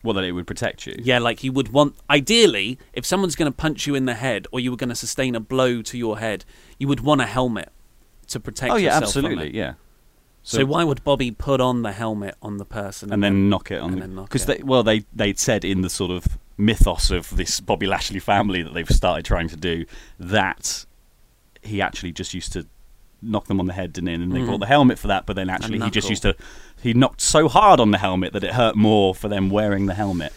well 0.02 0.14
that 0.14 0.22
it 0.24 0.30
would 0.32 0.46
protect 0.46 0.86
you 0.86 0.94
Yeah, 1.02 1.18
like 1.18 1.42
you 1.42 1.50
would 1.50 1.70
want. 1.70 1.96
Ideally, 2.08 2.78
if 2.92 3.04
someone's 3.04 3.34
going 3.34 3.50
to 3.50 3.56
punch 3.56 3.88
you 3.88 3.94
in 3.96 4.04
the 4.04 4.14
head, 4.14 4.46
or 4.52 4.60
you 4.60 4.70
were 4.70 4.76
going 4.76 4.90
to 4.90 4.94
sustain 4.94 5.34
a 5.34 5.40
blow 5.40 5.82
to 5.82 5.98
your 5.98 6.18
head, 6.20 6.44
you 6.78 6.86
would 6.86 7.00
want 7.00 7.20
a 7.22 7.26
helmet 7.26 7.70
to 8.28 8.38
protect. 8.38 8.72
oh 8.72 8.76
yeah 8.76 8.96
absolutely 8.96 9.54
yeah 9.56 9.74
So, 10.42 10.64
why 10.64 10.84
would 10.84 11.02
Bobby 11.02 11.30
put 11.32 11.60
on 11.60 11.82
the 11.82 11.92
helmet 11.92 12.36
on 12.40 12.58
the 12.58 12.64
person 12.64 13.12
and 13.12 13.22
then 13.22 13.48
knock 13.48 13.70
it 13.72 13.80
on 13.80 13.94
and 13.94 14.02
the 14.02 14.06
knock 14.06 14.28
because 14.28 14.46
they 14.46 14.60
well 14.62 14.82
they 14.84 15.04
they'd 15.14 15.38
said 15.40 15.64
in 15.64 15.80
the 15.80 15.90
sort 15.90 16.10
of 16.12 16.38
mythos 16.56 17.10
of 17.10 17.36
this 17.36 17.58
Bobby 17.60 17.86
Lashley 17.86 18.20
family 18.20 18.62
that 18.62 18.74
they've 18.74 18.88
started 18.88 19.24
trying 19.24 19.48
to 19.48 19.56
do 19.56 19.86
that 20.20 20.86
he 21.66 21.82
actually 21.82 22.12
just 22.12 22.32
used 22.34 22.52
to 22.52 22.66
knock 23.22 23.46
them 23.46 23.58
on 23.60 23.66
the 23.66 23.72
head, 23.72 23.92
didn't 23.92 24.08
he? 24.08 24.14
And 24.14 24.22
then 24.22 24.30
they 24.30 24.40
Mhm. 24.40 24.46
brought 24.46 24.60
the 24.60 24.66
helmet 24.66 24.98
for 24.98 25.08
that, 25.08 25.26
but 25.26 25.36
then 25.36 25.48
actually 25.50 25.80
he 25.80 25.90
just 25.90 26.08
used 26.10 26.22
to 26.22 26.34
he 26.82 26.92
knocked 26.94 27.20
so 27.20 27.48
hard 27.48 27.80
on 27.80 27.90
the 27.90 27.98
helmet 27.98 28.32
that 28.34 28.44
it 28.44 28.52
hurt 28.52 28.76
more 28.76 29.14
for 29.14 29.28
them 29.28 29.48
wearing 29.50 29.86
the 29.86 29.94
helmet. 29.94 30.32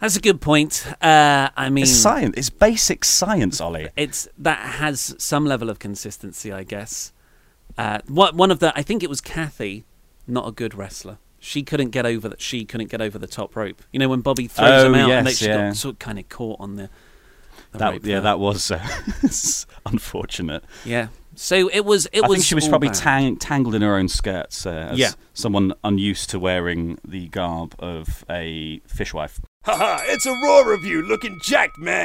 That's 0.00 0.16
a 0.16 0.20
good 0.20 0.40
point. 0.42 0.84
Uh, 1.00 1.48
I 1.56 1.70
mean, 1.70 1.84
It's 1.84 1.92
science. 1.92 2.34
It's 2.36 2.50
basic 2.50 3.04
science, 3.04 3.60
Ollie. 3.60 3.88
it's 3.96 4.28
that 4.36 4.58
has 4.58 5.14
some 5.18 5.46
level 5.46 5.70
of 5.70 5.78
consistency, 5.78 6.52
I 6.52 6.64
guess. 6.64 7.12
Uh, 7.78 8.00
what 8.08 8.34
one 8.34 8.50
of 8.50 8.58
the 8.58 8.76
I 8.76 8.82
think 8.82 9.02
it 9.02 9.08
was 9.08 9.20
Kathy, 9.20 9.84
not 10.26 10.46
a 10.48 10.52
good 10.52 10.74
wrestler. 10.74 11.18
She 11.38 11.62
couldn't 11.62 11.90
get 11.90 12.04
over 12.04 12.28
that. 12.28 12.40
She 12.40 12.64
couldn't 12.64 12.90
get 12.90 13.00
over 13.00 13.18
the 13.18 13.26
top 13.28 13.54
rope. 13.54 13.82
You 13.92 14.00
know 14.00 14.08
when 14.08 14.20
Bobby 14.20 14.48
throws 14.48 14.82
Oh, 14.82 14.86
him 14.88 14.94
out 14.96 15.10
and 15.10 15.26
they, 15.26 15.30
yes, 15.30 15.38
she 15.38 15.46
yeah. 15.46 15.68
got 15.68 15.76
sort 15.76 15.94
of 15.94 15.98
kind 16.00 16.18
of 16.18 16.28
caught 16.28 16.58
on 16.60 16.74
the. 16.76 16.90
The 17.78 17.84
That 17.84 17.92
rope 17.92 18.04
yeah, 18.06 18.12
there. 18.14 18.20
that 18.22 18.38
was 18.38 18.70
uh, 18.70 18.78
unfortunate. 19.86 20.64
yeah. 20.84 21.08
So 21.38 21.68
it 21.70 21.84
was. 21.84 22.06
It 22.14 22.22
I 22.24 22.28
was. 22.28 22.36
think 22.38 22.46
she 22.46 22.54
was 22.54 22.64
all 22.64 22.70
probably 22.70 22.88
bad. 22.88 22.96
tang- 22.96 23.36
tangled 23.36 23.74
in 23.74 23.82
her 23.82 23.94
own 23.96 24.08
skirts. 24.08 24.64
Uh, 24.64 24.88
as 24.92 24.98
Yeah. 24.98 25.10
someone 25.34 25.74
unused 25.84 26.30
to 26.30 26.38
wearing 26.38 26.98
the 27.06 27.28
garb 27.28 27.74
of 27.78 28.24
a 28.30 28.80
fishwife. 28.86 29.38
Haha, 29.64 29.98
it's 30.06 30.24
a 30.24 30.30
Raw 30.32 30.60
review 30.60 31.02
looking 31.02 31.38
jacked, 31.44 31.76
man. 31.78 32.04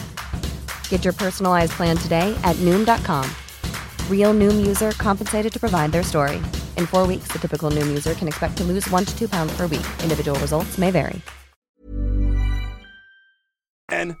Get 0.91 1.03
your 1.03 1.13
personalized 1.13 1.71
plan 1.71 1.97
today 1.97 2.37
at 2.43 2.55
Noom.com. 2.57 3.27
Real 4.09 4.33
Noom 4.35 4.63
user 4.63 4.91
compensated 4.91 5.51
to 5.53 5.59
provide 5.59 5.91
their 5.91 6.03
story. 6.03 6.37
In 6.77 6.85
four 6.85 7.07
weeks, 7.07 7.31
the 7.31 7.39
typical 7.39 7.71
Noom 7.71 7.87
user 7.87 8.13
can 8.13 8.27
expect 8.27 8.57
to 8.57 8.63
lose 8.63 8.87
one 8.91 9.05
to 9.05 9.17
two 9.17 9.27
pounds 9.27 9.51
per 9.57 9.63
week. 9.63 9.87
Individual 10.03 10.39
results 10.39 10.77
may 10.77 10.91
vary. 10.91 11.19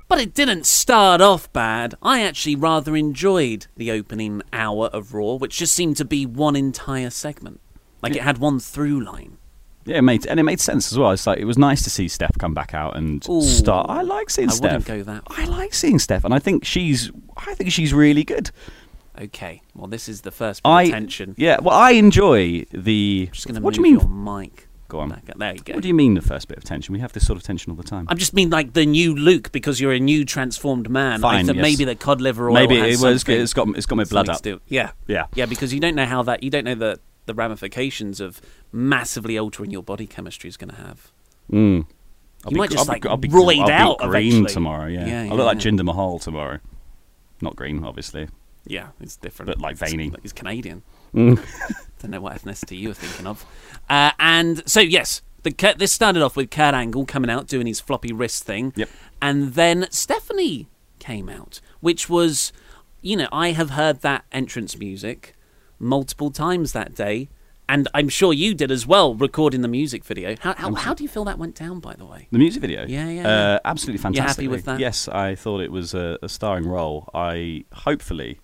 But 0.07 0.19
it 0.19 0.33
didn't 0.33 0.65
start 0.65 1.21
off 1.21 1.51
bad. 1.53 1.95
I 2.01 2.23
actually 2.23 2.55
rather 2.55 2.95
enjoyed 2.95 3.67
the 3.75 3.91
opening 3.91 4.41
hour 4.53 4.87
of 4.87 5.13
Raw, 5.13 5.35
which 5.35 5.57
just 5.57 5.73
seemed 5.73 5.97
to 5.97 6.05
be 6.05 6.25
one 6.25 6.55
entire 6.55 7.09
segment. 7.09 7.59
Like 8.01 8.15
it 8.15 8.21
had 8.21 8.37
one 8.37 8.59
through 8.59 9.03
line. 9.03 9.37
Yeah, 9.85 9.97
it 9.97 10.01
made 10.03 10.25
and 10.27 10.39
it 10.39 10.43
made 10.43 10.59
sense 10.59 10.91
as 10.91 10.97
well. 10.99 11.11
It's 11.11 11.25
like 11.25 11.39
it 11.39 11.45
was 11.45 11.57
nice 11.57 11.83
to 11.83 11.89
see 11.89 12.07
Steph 12.07 12.37
come 12.37 12.53
back 12.53 12.73
out 12.73 12.95
and 12.95 13.27
Ooh. 13.29 13.41
start. 13.41 13.89
I 13.89 14.01
like 14.03 14.29
seeing 14.29 14.49
I 14.49 14.53
Steph. 14.53 14.87
wouldn't 14.87 15.05
go 15.05 15.11
that 15.13 15.23
I 15.27 15.45
like 15.45 15.73
seeing 15.73 15.97
Steph, 15.99 16.23
and 16.23 16.33
I 16.33 16.39
think 16.39 16.65
she's. 16.65 17.11
I 17.37 17.53
think 17.55 17.71
she's 17.71 17.93
really 17.93 18.23
good. 18.23 18.51
Okay, 19.19 19.61
well, 19.75 19.87
this 19.87 20.07
is 20.07 20.21
the 20.21 20.31
first 20.31 20.63
bit 20.63 20.69
I 20.69 20.83
of 20.83 20.89
tension. 20.91 21.35
yeah. 21.37 21.59
Well, 21.61 21.75
I 21.75 21.91
enjoy 21.91 22.65
the. 22.71 23.25
I'm 23.29 23.33
just 23.33 23.45
going 23.47 23.55
to 23.55 23.61
what 23.61 23.75
move 23.77 23.83
do 23.83 23.89
you 23.89 23.97
mean? 23.97 23.99
your 23.99 24.39
mic. 24.41 24.67
Go 24.87 24.99
on. 24.99 25.09
Back 25.09 25.29
up. 25.29 25.37
There 25.37 25.53
you 25.53 25.59
go. 25.61 25.73
What 25.73 25.81
do 25.83 25.87
you 25.87 25.93
mean 25.93 26.15
the 26.15 26.21
first 26.21 26.47
bit 26.47 26.57
of 26.57 26.63
tension? 26.65 26.91
We 26.93 26.99
have 26.99 27.13
this 27.13 27.25
sort 27.25 27.37
of 27.37 27.43
tension 27.43 27.71
all 27.71 27.77
the 27.77 27.83
time. 27.83 28.07
I 28.09 28.13
just 28.13 28.33
mean 28.33 28.49
like 28.49 28.73
the 28.73 28.85
new 28.85 29.15
Luke 29.15 29.51
because 29.53 29.79
you're 29.79 29.93
a 29.93 29.99
new 29.99 30.25
transformed 30.25 30.89
man. 30.89 31.19
I 31.23 31.37
Fine, 31.37 31.45
thought 31.47 31.55
yes. 31.55 31.61
maybe 31.63 31.85
the 31.85 31.95
cod 31.95 32.19
liver 32.19 32.49
oil. 32.49 32.53
Maybe 32.55 32.75
it 32.77 32.99
was. 32.99 33.23
It's 33.27 33.53
got. 33.53 33.67
It's 33.77 33.85
got 33.85 33.95
my 33.95 34.03
blood 34.03 34.27
up. 34.29 34.45
Yeah, 34.67 34.91
Yeah. 35.07 35.27
yeah, 35.35 35.45
because 35.45 35.73
you 35.73 35.79
don't 35.79 35.95
know 35.95 36.05
how 36.05 36.23
that. 36.23 36.43
You 36.43 36.49
don't 36.49 36.65
know 36.65 36.75
the 36.75 36.99
the 37.25 37.33
ramifications 37.33 38.19
of 38.19 38.41
massively 38.71 39.37
altering 39.37 39.71
your 39.71 39.83
body 39.83 40.07
chemistry 40.07 40.47
is 40.49 40.57
going 40.57 40.69
to 40.71 40.75
have. 40.77 41.11
Mm. 41.51 41.85
I'll 42.45 42.51
You 42.51 42.57
might 42.57 42.69
just, 42.71 42.79
I'll 42.89 42.93
like, 42.93 43.05
I'll 43.05 43.17
be, 43.17 43.29
roid 43.29 43.59
I'll 43.59 43.67
be 43.67 43.71
out 43.73 43.97
green 43.99 44.27
eventually. 44.27 44.53
tomorrow. 44.53 44.87
Yeah, 44.87 45.05
Yeah, 45.05 45.21
I 45.21 45.23
yeah, 45.25 45.33
look 45.33 45.45
like. 45.45 45.57
Jinder 45.59 45.83
Mahal 45.85 46.17
tomorrow. 46.19 46.59
Not 47.41 47.55
green, 47.55 47.83
obviously. 47.83 48.27
Yeah, 48.65 48.89
it's 48.99 49.15
different. 49.17 49.47
But, 49.47 49.59
like, 49.59 49.73
It's- 49.73 49.91
veiny. 49.91 50.11
He's 50.21 50.33
Canadian. 50.33 50.83
Mm. 51.13 51.37
Don't 52.01 52.11
know 52.11 52.21
what 52.21 52.41
ethnicity 52.41 52.79
you 52.79 52.87
were 52.87 52.93
thinking 52.93 53.27
of. 53.27 53.45
Uh, 53.89 54.11
and 54.17 54.63
so 54.65 54.79
yes, 54.79 55.21
the 55.43 55.51
this 55.77 55.91
started 55.91 56.21
off 56.23 56.37
with 56.37 56.49
Kurt 56.49 56.73
Angle 56.73 57.05
coming 57.05 57.29
out 57.29 57.47
doing 57.47 57.67
his 57.67 57.81
floppy 57.81 58.13
wrist 58.13 58.45
thing. 58.45 58.71
Yep. 58.77 58.89
And 59.21 59.55
then 59.55 59.87
Stephanie 59.91 60.69
came 60.99 61.27
out, 61.27 61.59
which 61.81 62.07
was, 62.09 62.53
you 63.01 63.17
know, 63.17 63.27
I 63.29 63.51
have 63.51 63.71
heard 63.71 63.99
that 64.03 64.23
entrance 64.31 64.77
music 64.79 65.35
multiple 65.81 66.31
times 66.31 66.71
that 66.73 66.95
day, 66.95 67.27
and 67.67 67.87
I'm 67.93 68.09
sure 68.09 68.33
you 68.33 68.53
did 68.53 68.71
as 68.71 68.85
well, 68.85 69.15
recording 69.15 69.61
the 69.61 69.67
music 69.67 70.03
video. 70.03 70.35
How 70.39 70.53
how, 70.53 70.73
how 70.75 70.93
do 70.93 71.03
you 71.03 71.09
feel 71.09 71.25
that 71.25 71.37
went 71.39 71.55
down, 71.55 71.79
by 71.79 71.93
the 71.95 72.05
way? 72.05 72.27
The 72.31 72.39
music 72.39 72.61
video. 72.61 72.85
Yeah, 72.87 73.09
yeah, 73.09 73.27
Uh, 73.27 73.59
absolutely 73.65 73.99
You 73.99 74.03
happy 74.03 74.17
fantastic. 74.19 74.49
with 74.49 74.65
that? 74.65 74.79
Yes, 74.79 75.07
I 75.07 75.35
thought 75.35 75.61
it 75.61 75.71
was 75.71 75.93
a, 75.93 76.17
a 76.21 76.29
starring 76.29 76.67
role. 76.67 77.09
I 77.13 77.65
hopefully 77.73 78.39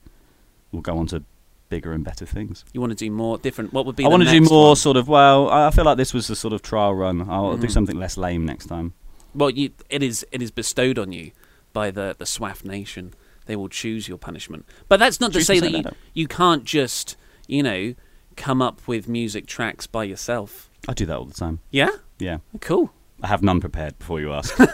will 0.72 0.82
go 0.82 0.98
on 0.98 1.08
to 1.08 1.24
bigger 1.70 1.92
and 1.92 2.04
better 2.04 2.26
things. 2.26 2.64
You 2.74 2.80
want 2.82 2.92
to 2.92 2.96
do 3.06 3.12
more 3.12 3.38
different? 3.38 3.74
What 3.74 3.86
would 3.86 3.96
be? 3.96 4.06
I 4.06 4.08
want 4.08 4.24
to 4.24 4.30
do 4.30 4.42
more 4.42 4.68
one? 4.70 4.76
sort 4.76 4.98
of. 4.98 5.08
Well, 5.08 5.50
I 5.50 5.70
feel 5.72 5.86
like 5.86 5.98
this 5.98 6.14
was 6.14 6.28
the 6.28 6.36
sort 6.36 6.54
of 6.54 6.62
trial 6.62 6.96
run. 6.96 7.30
I'll 7.30 7.58
do 7.58 7.68
Mhm. 7.68 7.72
something 7.72 7.98
less 7.98 8.18
lame 8.18 8.46
next 8.46 8.68
time. 8.68 8.94
Well, 9.36 9.50
you, 9.50 9.72
it 9.90 10.02
is 10.02 10.26
it 10.32 10.42
is 10.42 10.52
bestowed 10.52 10.98
on 10.98 11.12
you 11.12 11.32
by 11.74 11.92
the 11.92 12.16
the 12.18 12.26
SWAF 12.26 12.64
nation. 12.66 13.14
They 13.46 13.56
will 13.56 13.70
choose 13.70 14.08
your 14.10 14.18
punishment. 14.18 14.66
But 14.90 15.00
that's 15.00 15.20
not 15.22 15.32
to 15.34 15.42
say 15.44 15.60
that 15.62 15.72
you, 15.72 15.84
that. 15.84 15.96
you 16.14 16.28
can't 16.28 16.66
just 16.66 17.16
you 17.48 17.64
know 17.64 17.96
come 18.36 18.62
up 18.62 18.88
with 18.88 19.08
music 19.08 19.48
tracks 19.48 19.88
by 19.88 20.04
yourself. 20.04 20.70
I 20.88 20.94
do 20.94 21.06
that 21.08 21.18
all 21.18 21.26
the 21.26 21.34
time. 21.34 21.60
Yeah, 21.72 21.90
Yeah, 22.20 22.38
cool. 22.62 22.92
I 23.24 23.28
have 23.28 23.42
none 23.42 23.60
prepared 23.60 23.98
before 23.98 24.20
you 24.20 24.32
ask. 24.34 24.56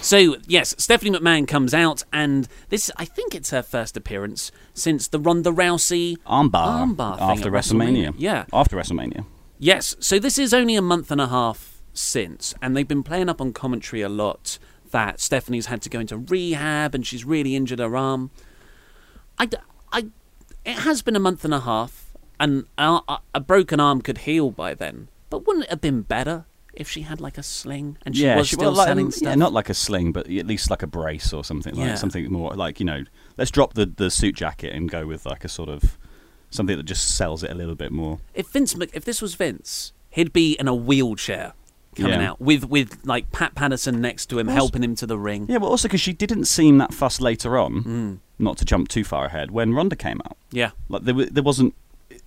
So 0.00 0.36
yes, 0.46 0.74
Stephanie 0.76 1.16
McMahon 1.16 1.46
comes 1.46 1.72
out, 1.72 2.02
and 2.12 2.48
this 2.68 2.90
I 2.96 3.04
think 3.04 3.34
it's 3.34 3.50
her 3.50 3.62
first 3.62 3.96
appearance 3.96 4.50
since 4.74 5.06
the 5.08 5.20
Ronda 5.20 5.50
Rousey 5.50 6.16
Armbar, 6.26 6.96
Armbar 6.96 7.18
after 7.20 7.46
at 7.56 7.64
WrestleMania. 7.64 8.12
Yeah, 8.18 8.44
after 8.52 8.76
WrestleMania. 8.76 9.24
Yes, 9.58 9.94
so 10.00 10.18
this 10.18 10.36
is 10.36 10.52
only 10.52 10.74
a 10.74 10.82
month 10.82 11.10
and 11.12 11.20
a 11.20 11.28
half 11.28 11.80
since, 11.94 12.54
and 12.60 12.76
they've 12.76 12.88
been 12.88 13.04
playing 13.04 13.28
up 13.28 13.40
on 13.40 13.52
commentary 13.52 14.02
a 14.02 14.08
lot 14.08 14.58
that 14.90 15.20
Stephanie's 15.20 15.66
had 15.66 15.80
to 15.82 15.88
go 15.88 16.00
into 16.00 16.18
rehab 16.18 16.94
and 16.94 17.06
she's 17.06 17.24
really 17.24 17.54
injured 17.54 17.78
her 17.78 17.96
arm. 17.96 18.30
I, 19.38 19.46
d- 19.46 19.56
I- 19.92 20.10
it 20.64 20.78
has 20.78 21.02
been 21.02 21.16
a 21.16 21.20
month 21.20 21.44
and 21.44 21.54
a 21.54 21.60
half, 21.60 22.12
and 22.40 22.64
a, 22.78 23.00
a- 23.34 23.40
broken 23.40 23.80
arm 23.80 24.00
could 24.02 24.18
heal 24.18 24.50
by 24.50 24.74
then, 24.74 25.08
but 25.30 25.46
wouldn't 25.46 25.64
it 25.66 25.70
have 25.70 25.80
been 25.80 26.02
better 26.02 26.44
if 26.74 26.88
she 26.88 27.02
had 27.02 27.20
like 27.20 27.36
a 27.36 27.42
sling 27.42 27.98
and 28.06 28.16
she 28.16 28.22
yeah, 28.24 28.36
was 28.36 28.48
she, 28.48 28.56
still 28.56 28.68
well, 28.70 28.78
like, 28.78 28.88
selling 28.88 29.06
um, 29.06 29.10
stuff? 29.12 29.28
Yeah, 29.28 29.34
not 29.34 29.52
like 29.52 29.68
a 29.68 29.74
sling, 29.74 30.12
but 30.12 30.28
at 30.30 30.46
least 30.46 30.70
like 30.70 30.82
a 30.82 30.86
brace 30.86 31.32
or 31.32 31.44
something. 31.44 31.74
Like 31.74 31.86
Yeah. 31.86 31.94
something 31.96 32.30
more 32.32 32.54
like 32.54 32.80
you 32.80 32.86
know. 32.86 33.04
Let's 33.36 33.50
drop 33.50 33.74
the 33.74 33.86
the 33.86 34.10
suit 34.10 34.34
jacket 34.36 34.72
and 34.74 34.88
go 34.90 35.06
with 35.06 35.26
like 35.26 35.44
a 35.44 35.48
sort 35.48 35.68
of 35.68 35.98
something 36.50 36.76
that 36.76 36.84
just 36.84 37.14
sells 37.16 37.42
it 37.42 37.50
a 37.50 37.54
little 37.54 37.74
bit 37.74 37.92
more. 37.92 38.18
if 38.34 38.48
Vince, 38.48 38.76
Mc- 38.76 38.90
if 38.94 39.04
this 39.04 39.20
was 39.22 39.34
Vince, 39.34 39.92
he'd 40.10 40.32
be 40.32 40.52
in 40.54 40.68
a 40.68 40.74
wheelchair 40.74 41.54
coming 41.96 42.20
Yeah. 42.20 42.30
out 42.30 42.40
with 42.40 42.64
with 42.64 42.98
like 43.04 43.30
Pat 43.32 43.54
Patterson 43.54 44.00
next 44.00 44.26
to 44.26 44.38
him, 44.38 44.46
Well, 44.46 44.56
helping 44.56 44.82
him 44.82 44.94
to 44.96 45.06
the 45.06 45.18
ring. 45.18 45.46
Yeah, 45.48 45.58
but 45.58 45.66
also 45.66 45.88
because 45.88 46.00
she 46.00 46.12
didn't 46.12 46.46
seem 46.46 46.78
that 46.78 46.92
fussed 46.94 47.20
later 47.20 47.58
on. 47.58 47.84
Mm. 47.84 48.18
Not 48.38 48.56
to 48.58 48.64
jump 48.64 48.88
too 48.88 49.04
far 49.04 49.26
ahead 49.26 49.50
when 49.50 49.72
Ronda 49.74 49.96
came 49.96 50.20
out. 50.24 50.36
Yeah. 50.50 50.70
Like 50.88 51.02
there, 51.02 51.14
there 51.26 51.42
wasn't, 51.42 51.74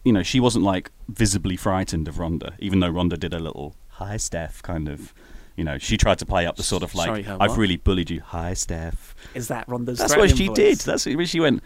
you 0.03 0.13
know, 0.13 0.23
she 0.23 0.39
wasn't 0.39 0.63
like 0.63 0.91
visibly 1.09 1.57
frightened 1.57 2.07
of 2.07 2.19
Ronda, 2.19 2.53
even 2.59 2.79
though 2.79 2.89
Ronda 2.89 3.17
did 3.17 3.33
a 3.33 3.39
little 3.39 3.75
hi 3.89 4.17
Steph 4.17 4.61
kind 4.63 4.87
of. 4.87 5.13
You 5.57 5.63
know, 5.63 5.77
she 5.77 5.95
tried 5.95 6.19
to 6.19 6.25
play 6.25 6.45
up 6.45 6.57
the 6.57 6.63
sort 6.63 6.83
of 6.83 6.93
like 6.95 7.07
Sorry, 7.07 7.25
I've 7.39 7.57
really 7.57 7.77
bullied 7.77 8.09
you. 8.09 8.19
Hi, 8.19 8.53
Steph. 8.53 9.15
Is 9.33 9.47
that 9.47 9.69
Ronda's? 9.69 9.99
That's 9.99 10.13
what 10.17 10.29
she 10.35 10.47
voice? 10.47 10.55
did. 10.57 10.77
That's 10.79 11.05
when 11.05 11.25
she 11.25 11.39
went. 11.39 11.63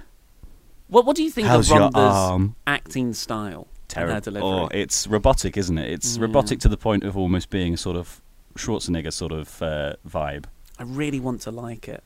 What 0.90 1.06
What 1.08 1.16
do 1.16 1.24
you 1.24 1.32
think 1.32 1.48
How's 1.48 1.72
of 1.72 1.78
Ronda's 1.96 2.52
acting 2.68 3.14
style? 3.16 3.68
Terrible. 3.90 4.22
delivery? 4.22 4.48
Oh, 4.50 4.68
it's 4.72 5.06
robotic, 5.08 5.58
isn't 5.58 5.78
it? 5.78 5.92
It's 5.92 6.16
Yeah. 6.16 6.24
robotic 6.24 6.60
to 6.62 6.70
the 6.70 6.78
point 6.78 7.04
of 7.04 7.18
almost 7.18 7.50
being 7.50 7.74
a 7.74 7.78
sort 7.78 7.98
of 7.98 8.22
Schwarzenegger 8.56 9.12
sort 9.14 9.32
of 9.34 9.62
uh, 9.62 9.94
vibe. 10.08 10.46
I 10.80 10.84
really 10.84 11.20
want 11.20 11.42
to 11.42 11.52
like 11.52 11.88
it, 11.90 12.04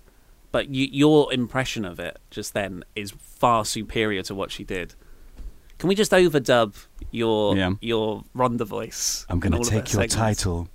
but 0.51 0.69
you, 0.69 0.87
your 0.91 1.31
impression 1.31 1.85
of 1.85 1.99
it 1.99 2.17
just 2.31 2.53
then 2.53 2.83
is 2.95 3.11
far 3.19 3.63
superior 3.65 4.23
to 4.23 4.33
what 4.35 4.49
she 4.51 4.63
did. 4.63 4.95
Can 5.77 5.87
we 5.89 5.95
just 5.95 6.11
overdub 6.11 6.75
your 7.11 7.55
Yeah. 7.57 7.71
your 7.81 8.23
Ronda 8.33 8.65
voice? 8.65 9.25
I'm 9.29 9.39
going 9.39 9.53
in 9.53 9.59
to 9.61 9.63
all 9.63 9.67
of 9.67 9.73
her 9.73 9.79
take 9.81 9.93
your 9.93 10.01
segments? 10.07 10.15
title 10.15 10.69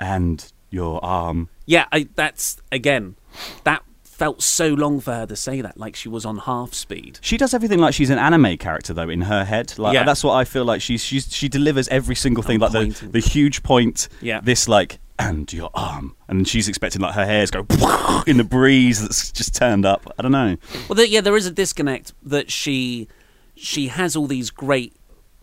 and 0.00 0.52
your 0.70 1.04
arm. 1.04 1.48
Yeah, 1.66 1.86
I, 1.92 2.08
that's 2.14 2.58
again. 2.72 3.16
That 3.64 3.82
felt 4.18 4.42
so 4.42 4.68
long 4.74 5.00
for 5.00 5.12
her 5.14 5.26
to 5.26 5.36
say 5.36 5.60
that, 5.60 5.78
like 5.78 5.94
she 5.94 6.08
was 6.08 6.24
on 6.26 6.38
half 6.38 6.74
speed. 6.74 7.18
She 7.22 7.36
does 7.36 7.54
everything 7.54 7.78
like 7.78 7.94
she's 7.94 8.10
an 8.10 8.18
anime 8.18 8.56
character, 8.58 8.92
though, 8.92 9.08
in 9.08 9.22
her 9.22 9.44
head. 9.44 9.78
Like 9.78 9.94
Yeah. 9.94 10.02
that's 10.04 10.24
what 10.24 10.34
I 10.34 10.44
feel 10.44 10.64
like. 10.64 10.80
She's 10.82 11.02
she's 11.04 11.32
she 11.32 11.48
delivers 11.48 11.86
every 11.88 12.16
single 12.16 12.42
thing, 12.42 12.58
like 12.58 12.72
the, 12.72 12.78
pointing. 12.80 13.10
the 13.12 13.20
huge 13.20 13.62
point. 13.62 14.08
Yeah. 14.20 14.40
This 14.42 14.66
like 14.68 14.98
and 15.20 15.52
your 15.52 15.70
arm, 15.74 16.14
and 16.28 16.46
she's 16.46 16.68
expecting 16.68 17.00
like 17.02 17.14
her 17.14 17.26
hairs 17.26 17.50
go 17.50 17.60
in 18.26 18.36
the 18.36 18.44
breeze 18.44 19.00
that's 19.02 19.30
just 19.32 19.54
turned 19.54 19.84
up. 19.86 20.12
I 20.18 20.22
don't 20.22 20.32
know. 20.32 20.56
Well, 20.88 21.04
yeah, 21.04 21.20
there 21.20 21.36
is 21.36 21.46
a 21.46 21.50
disconnect 21.50 22.12
that 22.24 22.50
she 22.50 23.08
she 23.54 23.88
has 23.88 24.14
all 24.16 24.26
these 24.26 24.50
great 24.50 24.92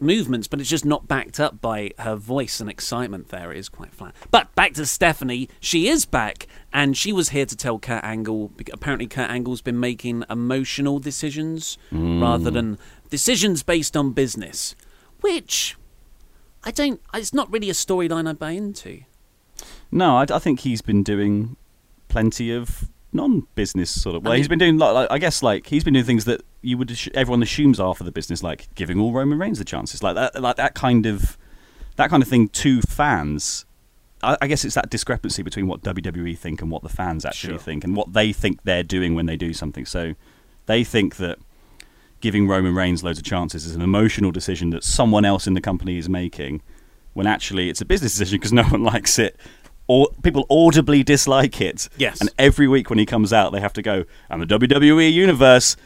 movements, 0.05 0.47
but 0.47 0.61
it's 0.61 0.69
just 0.69 0.85
not 0.85 1.07
backed 1.07 1.39
up 1.39 1.59
by 1.61 1.91
her 1.99 2.15
voice 2.15 2.59
and 2.59 2.69
excitement. 2.69 3.29
There 3.29 3.51
it 3.51 3.57
is 3.57 3.69
quite 3.69 3.93
flat. 3.93 4.15
But 4.31 4.53
back 4.55 4.73
to 4.75 4.85
Stephanie, 4.85 5.49
she 5.59 5.87
is 5.87 6.05
back, 6.05 6.47
and 6.71 6.95
she 6.95 7.11
was 7.11 7.29
here 7.29 7.45
to 7.45 7.55
tell 7.55 7.79
Kurt 7.79 8.03
Angle. 8.03 8.51
Apparently, 8.71 9.07
Kurt 9.07 9.29
Angle's 9.29 9.61
been 9.61 9.79
making 9.79 10.23
emotional 10.29 10.99
decisions 10.99 11.77
mm. 11.91 12.21
rather 12.21 12.51
than 12.51 12.77
decisions 13.09 13.63
based 13.63 13.97
on 13.97 14.11
business, 14.11 14.75
which 15.21 15.75
I 16.63 16.71
don't. 16.71 17.01
It's 17.13 17.33
not 17.33 17.51
really 17.51 17.69
a 17.69 17.73
storyline 17.73 18.27
I 18.27 18.33
buy 18.33 18.51
into. 18.51 19.01
No, 19.91 20.17
I, 20.17 20.25
I 20.29 20.39
think 20.39 20.61
he's 20.61 20.81
been 20.81 21.03
doing 21.03 21.55
plenty 22.07 22.51
of 22.51 22.89
non-business 23.13 24.01
sort 24.01 24.15
of. 24.15 24.23
Well, 24.23 24.33
I 24.33 24.37
he's 24.37 24.49
mean- 24.49 24.59
been 24.59 24.77
doing, 24.77 24.77
like, 24.77 25.09
I 25.09 25.17
guess, 25.17 25.41
like 25.41 25.67
he's 25.67 25.83
been 25.83 25.93
doing 25.93 26.05
things 26.05 26.25
that 26.25 26.41
you 26.65 26.77
would 26.77 26.97
everyone 27.13 27.43
assumes 27.43 27.79
are 27.79 27.93
for 27.93 28.03
the 28.03 28.11
business, 28.11 28.41
like 28.43 28.67
giving 28.75 28.99
all 28.99 29.11
Roman 29.13 29.37
Reigns 29.37 29.59
the 29.59 29.65
chances, 29.65 30.01
like 30.03 30.15
that, 30.15 30.41
like 30.41 30.55
that 30.57 30.73
kind 30.73 31.05
of 31.05 31.37
that 31.95 32.09
kind 32.09 32.21
of 32.23 32.27
thing 32.29 32.49
to 32.49 32.81
fans. 32.81 33.65
I, 34.23 34.37
I 34.41 34.47
guess 34.47 34.65
it's 34.65 34.75
that 34.75 34.89
discrepancy 34.89 35.43
between 35.43 35.67
what 35.67 35.81
WWE 35.83 36.37
think 36.37 36.61
and 36.61 36.71
what 36.71 36.81
the 36.83 36.89
fans 36.89 37.23
actually 37.25 37.53
Sure. 37.53 37.59
think, 37.59 37.83
and 37.83 37.95
what 37.95 38.13
they 38.13 38.33
think 38.33 38.63
they're 38.63 38.83
doing 38.83 39.13
when 39.15 39.25
they 39.27 39.37
do 39.37 39.53
something. 39.53 39.85
So 39.85 40.15
they 40.65 40.83
think 40.83 41.17
that 41.17 41.37
giving 42.21 42.47
Roman 42.47 42.73
Reigns 42.73 43.03
loads 43.03 43.19
of 43.19 43.25
chances 43.25 43.65
is 43.65 43.75
an 43.75 43.81
emotional 43.81 44.31
decision 44.31 44.71
that 44.71 44.83
someone 44.83 45.25
else 45.25 45.45
in 45.45 45.53
the 45.53 45.61
company 45.61 45.97
is 45.97 46.09
making, 46.09 46.61
when 47.13 47.27
actually 47.27 47.69
it's 47.69 47.81
a 47.81 47.85
business 47.85 48.13
decision 48.13 48.39
because 48.39 48.53
no 48.61 48.63
one 48.63 48.83
likes 48.83 49.19
it. 49.19 49.37
Or 49.87 50.07
people 50.23 50.47
audibly 50.49 51.03
dislike 51.03 51.61
it. 51.61 51.89
Yes. 51.95 52.19
And 52.19 52.31
every 52.39 52.67
week 52.67 52.89
when 52.89 52.97
he 52.97 53.05
comes 53.05 53.31
out, 53.31 53.51
they 53.51 53.59
have 53.61 53.73
to 53.73 53.83
go, 53.83 54.05
and 54.31 54.41
the 54.41 54.47
WWE 54.59 55.13
universe 55.13 55.77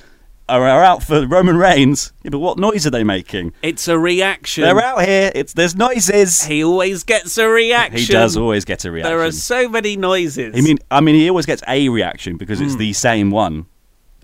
are, 0.50 0.68
are 0.68 0.84
out 0.84 1.04
for 1.04 1.26
Roman 1.26 1.58
Reigns. 1.58 2.12
Yeah, 2.24 2.32
but 2.32 2.40
what 2.40 2.58
noise 2.58 2.86
are 2.86 2.90
they 2.90 3.04
making? 3.04 3.54
It's 3.62 3.88
a 3.88 3.98
reaction. 3.98 4.64
They're 4.64 4.82
out 4.82 5.06
here. 5.06 5.32
It's 5.34 5.54
there's 5.54 5.76
noises. 5.76 6.44
He 6.44 6.64
always 6.64 7.04
gets 7.04 7.38
a 7.38 7.48
reaction. 7.48 8.00
He 8.00 8.06
does 8.06 8.36
always 8.36 8.66
get 8.66 8.86
a 8.86 8.92
reaction. 8.92 9.12
There 9.12 9.26
are 9.26 9.32
so 9.32 9.70
many 9.70 9.96
noises. 9.96 10.56
I 10.58 10.62
mean, 10.62 10.80
I 10.92 11.02
mean, 11.02 11.16
he 11.16 11.30
always 11.30 11.46
gets 11.46 11.64
a 11.68 11.90
reaction 11.90 12.38
because 12.38 12.62
it's 12.62 12.74
hmm. 12.74 12.80
the 12.80 12.94
same 12.94 13.32
one 13.32 13.68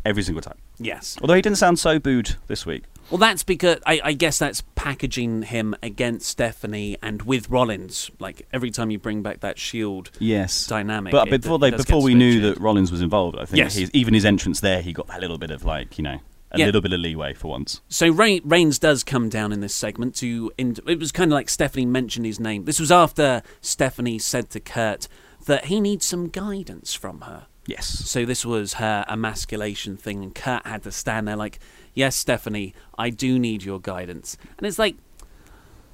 every 0.04 0.24
single 0.24 0.42
time. 0.42 0.58
yes. 0.78 1.18
Although 1.22 1.36
he 1.36 1.42
didn't 1.42 1.58
sound 1.58 1.80
so 1.80 2.00
booed 2.00 2.36
this 2.48 2.66
week. 2.66 2.84
Well, 3.12 3.18
that's 3.20 3.44
because 3.44 3.80
I, 3.86 4.02
I 4.04 4.14
guess 4.14 4.40
that's 4.40 4.62
packaging 4.76 5.44
him 5.44 5.76
against 5.84 6.28
Stephanie 6.28 6.98
and 7.02 7.22
with 7.22 7.50
Rollins. 7.50 8.10
Like 8.20 8.48
every 8.52 8.72
time 8.72 8.90
you 8.92 8.98
bring 9.00 9.22
back 9.22 9.42
that 9.42 9.60
Shield 9.60 10.10
Yes, 10.20 10.66
dynamic. 10.68 11.12
But 11.12 11.28
it- 11.28 11.42
before 11.42 11.60
they, 11.60 11.72
before 11.72 12.02
we 12.02 12.16
knew 12.16 12.42
that 12.42 12.60
Rollins 12.60 12.92
was 12.92 13.02
involved, 13.02 13.38
I 13.38 13.46
think 13.46 13.58
Yes. 13.58 13.76
his, 13.76 13.92
even 13.92 14.14
his 14.14 14.26
entrance 14.26 14.60
there, 14.60 14.82
he 14.82 14.92
got 14.94 15.08
that 15.08 15.22
little 15.22 15.38
bit 15.38 15.52
of 15.52 15.64
like, 15.66 15.98
you 15.98 16.04
know, 16.04 16.20
a 16.52 16.60
Yeah. 16.60 16.66
little 16.66 16.82
bit 16.82 16.94
of 16.94 17.00
leeway 17.00 17.34
for 17.34 17.50
once. 17.50 17.82
So 17.90 18.10
Reign, 18.10 18.42
Reigns 18.46 18.80
does 18.80 19.04
come 19.04 19.30
down 19.30 19.52
in 19.52 19.60
this 19.60 19.76
segment 19.76 20.16
to. 20.16 20.52
In, 20.58 20.76
it 20.88 21.00
was 21.00 21.12
kind 21.12 21.32
of 21.32 21.36
like 21.36 21.50
Stephanie 21.50 21.86
mentioned 21.86 22.26
his 22.26 22.40
name. 22.40 22.66
This 22.66 22.80
was 22.80 22.92
after 22.92 23.42
Stephanie 23.62 24.20
said 24.20 24.50
to 24.52 24.60
Kurt 24.60 25.08
that 25.46 25.66
he 25.66 25.80
needs 25.82 26.06
some 26.06 26.30
guidance 26.30 26.94
from 26.94 27.22
her. 27.22 27.48
Yes. 27.68 27.88
So 27.88 28.26
this 28.26 28.46
was 28.46 28.74
her 28.76 29.06
emasculation 29.10 29.98
thing, 29.98 30.24
and 30.24 30.34
Kurt 30.36 30.66
had 30.66 30.84
to 30.84 30.92
stand 30.92 31.28
there 31.28 31.36
like, 31.36 31.60
"Yes, 31.96 32.16
Stephanie, 32.16 32.76
I 32.98 33.10
do 33.10 33.40
need 33.40 33.64
your 33.64 33.80
guidance." 33.80 34.38
And 34.58 34.68
it's 34.68 34.78
like, 34.78 34.96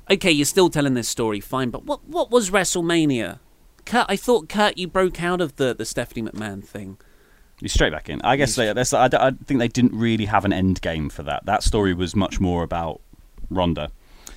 okay, 0.10 0.32
you're 0.32 0.46
still 0.46 0.70
telling 0.70 0.96
this 0.96 1.08
story, 1.08 1.40
fine, 1.40 1.70
but 1.70 1.86
what 1.86 2.06
what 2.06 2.30
was 2.30 2.50
WrestleMania? 2.50 3.40
Kurt, 3.86 4.06
I 4.10 4.18
thought 4.18 4.50
Kurt, 4.50 4.78
you 4.78 4.88
broke 4.88 5.24
out 5.24 5.40
of 5.40 5.56
the 5.56 5.74
the 5.74 5.86
Stephanie 5.86 6.30
McMahon 6.30 6.64
thing. 6.64 6.98
He's 7.62 7.74
straight 7.74 7.94
back 7.94 8.10
in. 8.10 8.22
I 8.24 8.38
guess 8.38 8.56
they, 8.56 8.74
that's, 8.74 8.92
I, 8.92 9.08
I 9.14 9.32
think 9.46 9.60
they 9.60 9.68
didn't 9.68 9.94
really 9.94 10.26
have 10.26 10.46
an 10.46 10.52
end 10.52 10.82
game 10.82 11.12
for 11.12 11.22
that. 11.24 11.46
That 11.46 11.62
story 11.62 11.94
was 11.94 12.16
much 12.16 12.40
more 12.40 12.64
about 12.64 13.02
Ronda. 13.52 13.92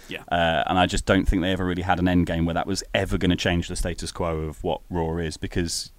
Yeah. 0.09 0.22
Uh, 0.31 0.62
and 0.66 0.79
I 0.79 0.85
just 0.85 1.07
don't 1.07 1.27
think 1.27 1.40
they 1.40 1.53
ever 1.53 1.64
really 1.64 1.83
had 1.83 1.98
an 1.98 2.07
end 2.07 2.27
game 2.27 2.44
where 2.44 2.55
that 2.55 2.66
was 2.66 2.85
ever 2.94 3.16
going 3.16 3.31
to 3.31 3.37
change 3.37 3.68
the 3.68 3.77
status 3.77 4.12
quo 4.12 4.40
of 4.40 4.62
what 4.62 4.83
Raw 4.90 5.16
is 5.16 5.38
because 5.38 5.90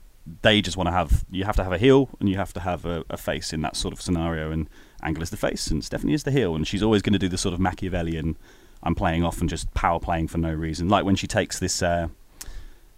they 0.42 0.62
just 0.62 0.78
want 0.78 0.88
to 0.88 0.92
have 0.92 1.26
you 1.32 1.46
have 1.46 1.56
to 1.56 1.64
have 1.64 1.74
a 1.74 1.78
heel 1.78 2.10
and 2.20 2.30
you 2.30 2.36
have 2.36 2.54
to 2.54 2.60
have 2.60 2.86
a, 2.86 3.04
a 3.10 3.18
face 3.18 3.54
in 3.54 3.62
that 3.62 3.76
sort 3.76 3.94
of 3.94 4.02
scenario 4.02 4.52
and 4.52 4.70
Angle 5.04 5.24
is 5.24 5.30
the 5.30 5.38
face 5.38 5.68
and 5.68 5.84
Stephanie 5.84 6.14
is 6.14 6.24
the 6.24 6.32
heel 6.32 6.56
and 6.56 6.68
she's 6.68 6.82
always 6.84 7.02
going 7.02 7.14
to 7.14 7.20
do 7.20 7.28
the 7.30 7.38
sort 7.38 7.54
of 7.54 7.60
Machiavellian 7.60 8.36
I'm 8.84 8.96
playing 8.96 9.24
off 9.24 9.40
and 9.42 9.50
just 9.50 9.74
power 9.74 10.00
playing 10.00 10.28
for 10.28 10.38
no 10.38 10.54
reason 10.54 10.90
like 10.90 11.06
when 11.06 11.16
she 11.16 11.28
takes 11.28 11.60
this 11.60 11.82
uh, 11.82 12.08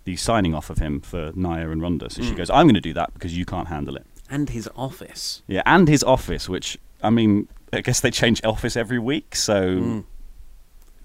the 0.05 0.15
signing 0.15 0.53
off 0.55 0.69
of 0.69 0.77
him 0.77 1.01
for 1.01 1.31
Nia 1.35 1.69
and 1.69 1.81
Ronda 1.81 2.09
so 2.09 2.21
she 2.21 2.31
Mm. 2.31 2.37
goes 2.37 2.49
I'm 2.49 2.65
going 2.65 2.75
to 2.75 2.81
do 2.81 2.93
that 2.93 3.13
because 3.13 3.37
you 3.37 3.45
can't 3.45 3.67
handle 3.67 3.95
it 3.95 4.05
And 4.29 4.49
his 4.49 4.69
office. 4.75 5.41
yeah 5.47 5.63
and 5.65 5.87
his 5.87 6.03
office 6.03 6.47
which 6.49 6.77
I 7.03 7.09
mean 7.09 7.47
I 7.73 7.81
guess 7.81 7.99
they 7.99 8.11
change 8.11 8.41
office 8.45 8.75
every 8.77 8.99
week 8.99 9.35
so 9.35 10.03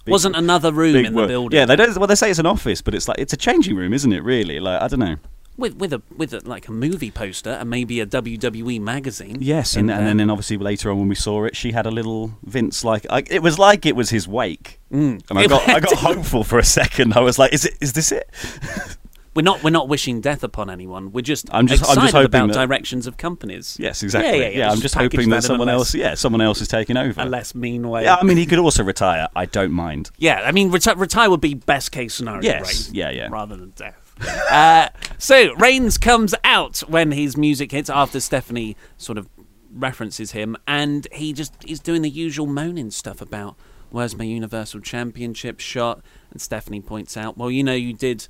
Big- 0.05 0.11
Wasn't 0.13 0.35
another 0.35 0.73
room 0.73 0.97
in 0.97 1.13
the 1.13 1.17
work. 1.17 1.29
building. 1.29 1.57
Yeah, 1.57 1.65
they 1.65 1.77
don't. 1.77 1.97
Well, 1.97 2.09
they 2.09 2.17
say 2.17 2.29
it's 2.29 2.41
an 2.41 2.47
office, 2.47 2.83
but 2.83 2.93
it's 2.93 3.07
like 3.07 3.19
it's 3.19 3.33
a 3.33 3.37
changing 3.37 3.77
room, 3.77 3.93
isn't 3.93 4.13
it? 4.13 4.25
Really? 4.25 4.59
Like 4.59 4.83
I 4.83 4.89
don't 4.89 4.99
know. 4.99 5.15
With 5.63 5.77
with 5.77 5.95
a 5.95 6.03
with 6.17 6.35
a, 6.35 6.41
like 6.47 6.69
a 6.69 6.73
movie 6.73 7.11
poster 7.11 7.51
and 7.51 7.71
maybe 7.71 8.01
a 8.01 8.07
WWE 8.07 8.79
magazine. 8.83 9.39
Yes, 9.41 9.75
in 9.77 9.89
and, 9.89 9.99
and 9.99 10.07
then, 10.07 10.17
then 10.19 10.29
obviously 10.31 10.59
later 10.59 10.91
on 10.91 10.99
when 10.99 11.09
we 11.09 11.15
saw 11.15 11.45
it, 11.45 11.57
she 11.57 11.73
had 11.73 11.87
a 11.87 11.91
little 11.91 12.33
Vince 12.45 12.85
like 12.85 13.07
I, 13.09 13.23
it 13.31 13.43
was 13.43 13.59
like 13.59 13.87
it 13.87 13.97
was 13.97 14.11
his 14.11 14.29
wake, 14.29 14.79
Mm. 14.93 15.23
and 15.31 15.39
I 15.39 15.47
got 15.47 15.67
I 15.69 15.81
got 15.81 15.95
hopeful 15.95 16.45
for 16.45 16.59
a 16.59 16.65
second. 16.65 17.15
I 17.15 17.21
was 17.21 17.39
like, 17.39 17.55
is 17.55 17.65
it 17.65 17.75
is 17.81 17.95
this 17.95 18.13
it? 18.13 18.29
We're 19.35 19.41
not 19.41 19.63
we're 19.65 19.71
not 19.71 19.89
wishing 19.89 20.21
death 20.21 20.45
upon 20.45 20.69
anyone. 20.69 21.11
We're 21.11 21.23
just 21.23 21.49
I'm 21.55 21.67
just- 21.67 21.89
I'm 21.89 21.95
just 22.03 22.13
hoping 22.13 22.27
about 22.27 22.49
that- 22.53 22.67
directions 22.67 23.07
of 23.07 23.17
companies. 23.17 23.79
Yes, 23.81 24.03
exactly. 24.03 24.41
Yeah, 24.41 24.49
yeah, 24.49 24.59
yeah. 24.59 24.71
I'm 24.71 24.79
just 24.79 24.95
package 24.95 25.13
hoping 25.15 25.31
that, 25.31 25.39
a 25.39 25.43
someone 25.43 25.71
else, 25.71 25.95
yeah, 25.95 26.13
someone 26.13 26.43
else 26.43 26.61
is 26.61 26.69
taking 26.69 26.99
over. 26.99 27.19
a 27.19 27.25
less 27.25 27.55
mean 27.55 27.89
way. 27.89 28.03
yeah, 28.05 28.17
I 28.17 28.25
mean, 28.25 28.37
he 28.37 28.45
could 28.45 28.59
also 28.59 28.85
retire. 28.85 29.29
I 29.35 29.47
don't 29.47 29.73
mind. 29.73 30.11
Yeah, 30.19 30.43
I 30.45 30.53
mean, 30.53 30.71
reti- 30.71 30.99
retire 30.99 31.31
would 31.31 31.41
be 31.41 31.55
best 31.55 31.93
case 31.93 32.13
scenario, 32.13 32.43
Yes, 32.43 32.89
right? 32.89 32.95
yeah, 32.95 33.09
yeah. 33.11 33.29
Rather 33.31 33.57
than 33.57 33.71
death. 33.71 34.02
uh, 34.51 34.89
so 35.19 35.55
Reigns 35.55 35.99
comes 35.99 36.35
out 36.45 36.81
when 36.89 37.13
his 37.13 37.37
music 37.37 37.73
hits 37.73 37.91
after 37.91 38.21
Stephanie 38.21 38.77
sort 38.97 39.19
of 39.19 39.29
references 39.73 40.33
him, 40.33 40.57
and 40.67 41.07
he 41.13 41.33
just 41.33 41.55
he's 41.65 41.81
doing 41.81 42.03
the 42.03 42.11
usual 42.11 42.47
moaning 42.47 42.91
stuff 42.91 43.21
about 43.21 43.57
where's 43.91 44.17
my 44.17 44.25
Universal 44.25 44.81
Championship 44.81 45.61
shot, 45.61 46.03
and 46.31 46.41
Stephanie 46.41 46.81
points 46.81 47.17
out, 47.17 47.37
well, 47.37 47.51
you 47.51 47.63
know, 47.63 47.75
you 47.75 47.93
did 47.93 48.29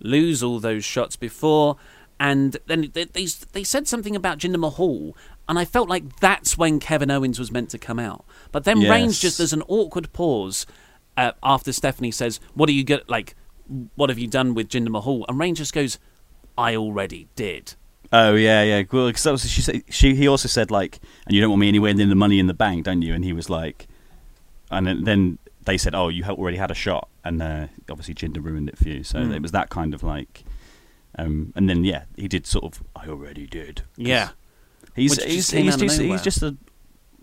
lose 0.00 0.42
all 0.42 0.58
those 0.60 0.84
shots 0.84 1.16
before, 1.16 1.76
and 2.18 2.56
then 2.66 2.90
they 2.92 3.04
they, 3.04 3.26
they 3.52 3.64
said 3.64 3.86
something 3.88 4.16
about 4.16 4.38
Jinder 4.38 4.58
Mahal. 4.58 5.16
And 5.48 5.60
I 5.60 5.64
felt 5.64 5.88
like 5.88 6.18
that's 6.18 6.58
when 6.58 6.80
Kevin 6.80 7.08
Owens 7.08 7.38
was 7.38 7.52
meant 7.52 7.70
to 7.70 7.78
come 7.78 8.00
out. 8.00 8.24
But 8.50 8.64
then 8.64 8.80
Reigns 8.80 9.20
just, 9.20 9.38
there's 9.38 9.52
an 9.52 9.62
awkward 9.68 10.12
pause 10.12 10.66
uh, 11.16 11.32
after 11.40 11.72
Stephanie 11.72 12.10
says, 12.10 12.40
"What 12.54 12.66
do 12.66 12.72
you 12.72 12.82
get? 12.82 13.08
Like, 13.08 13.36
what 13.94 14.10
have 14.10 14.18
you 14.18 14.26
done 14.28 14.54
with 14.54 14.68
Jinder 14.68 14.88
Mahal? 14.88 15.24
And 15.28 15.38
Reigns 15.38 15.58
just 15.58 15.72
goes, 15.72 15.98
I 16.56 16.76
already 16.76 17.28
did. 17.36 17.74
Oh 18.12 18.34
yeah, 18.34 18.62
yeah. 18.62 18.82
Well, 18.92 19.08
because 19.08 19.24
that 19.24 19.32
was 19.32 19.48
she 19.50 19.62
said. 19.62 19.82
She 19.90 20.14
he 20.14 20.28
also 20.28 20.48
said 20.48 20.70
like, 20.70 21.00
and 21.26 21.34
you 21.34 21.40
don't 21.40 21.50
want 21.50 21.60
me 21.60 21.68
anywhere 21.68 21.92
near 21.92 22.06
the 22.06 22.14
money 22.14 22.38
in 22.38 22.46
the 22.46 22.54
bank, 22.54 22.84
don't 22.84 23.02
you? 23.02 23.12
And 23.14 23.24
he 23.24 23.32
was 23.32 23.50
like, 23.50 23.88
and 24.70 24.86
then, 24.86 25.04
then 25.04 25.38
they 25.64 25.76
said, 25.76 25.94
oh, 25.94 26.08
you 26.08 26.22
already 26.24 26.56
had 26.56 26.70
a 26.70 26.74
shot, 26.74 27.08
and 27.24 27.42
uh, 27.42 27.66
obviously 27.90 28.14
Jinder 28.14 28.42
ruined 28.44 28.68
it 28.68 28.78
for 28.78 28.88
you. 28.88 29.02
So 29.02 29.18
Mm. 29.18 29.34
it 29.34 29.42
was 29.42 29.50
that 29.52 29.70
kind 29.70 29.92
of 29.92 30.04
like, 30.04 30.44
um, 31.18 31.52
and 31.56 31.68
then 31.68 31.82
yeah, 31.82 32.04
he 32.16 32.28
did 32.28 32.46
sort 32.46 32.64
of. 32.64 32.82
I 32.94 33.08
already 33.08 33.46
did. 33.46 33.82
Yeah. 33.96 34.30
He's 34.94 35.20
he's 35.22 35.50
he's 35.50 35.76
just, 35.76 36.00
he's 36.00 36.22
just 36.22 36.42
a 36.44 36.56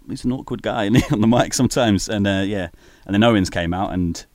he's 0.09 0.25
an 0.25 0.33
awkward 0.33 0.61
guy 0.61 0.87
on 1.11 1.21
the 1.21 1.27
mic 1.27 1.53
sometimes, 1.53 2.09
and 2.09 2.27
uh, 2.27 2.43
yeah, 2.45 2.67
and 3.05 3.13
then 3.15 3.23
Owens 3.23 3.49
came 3.49 3.73
out 3.73 3.93
and 3.93 4.25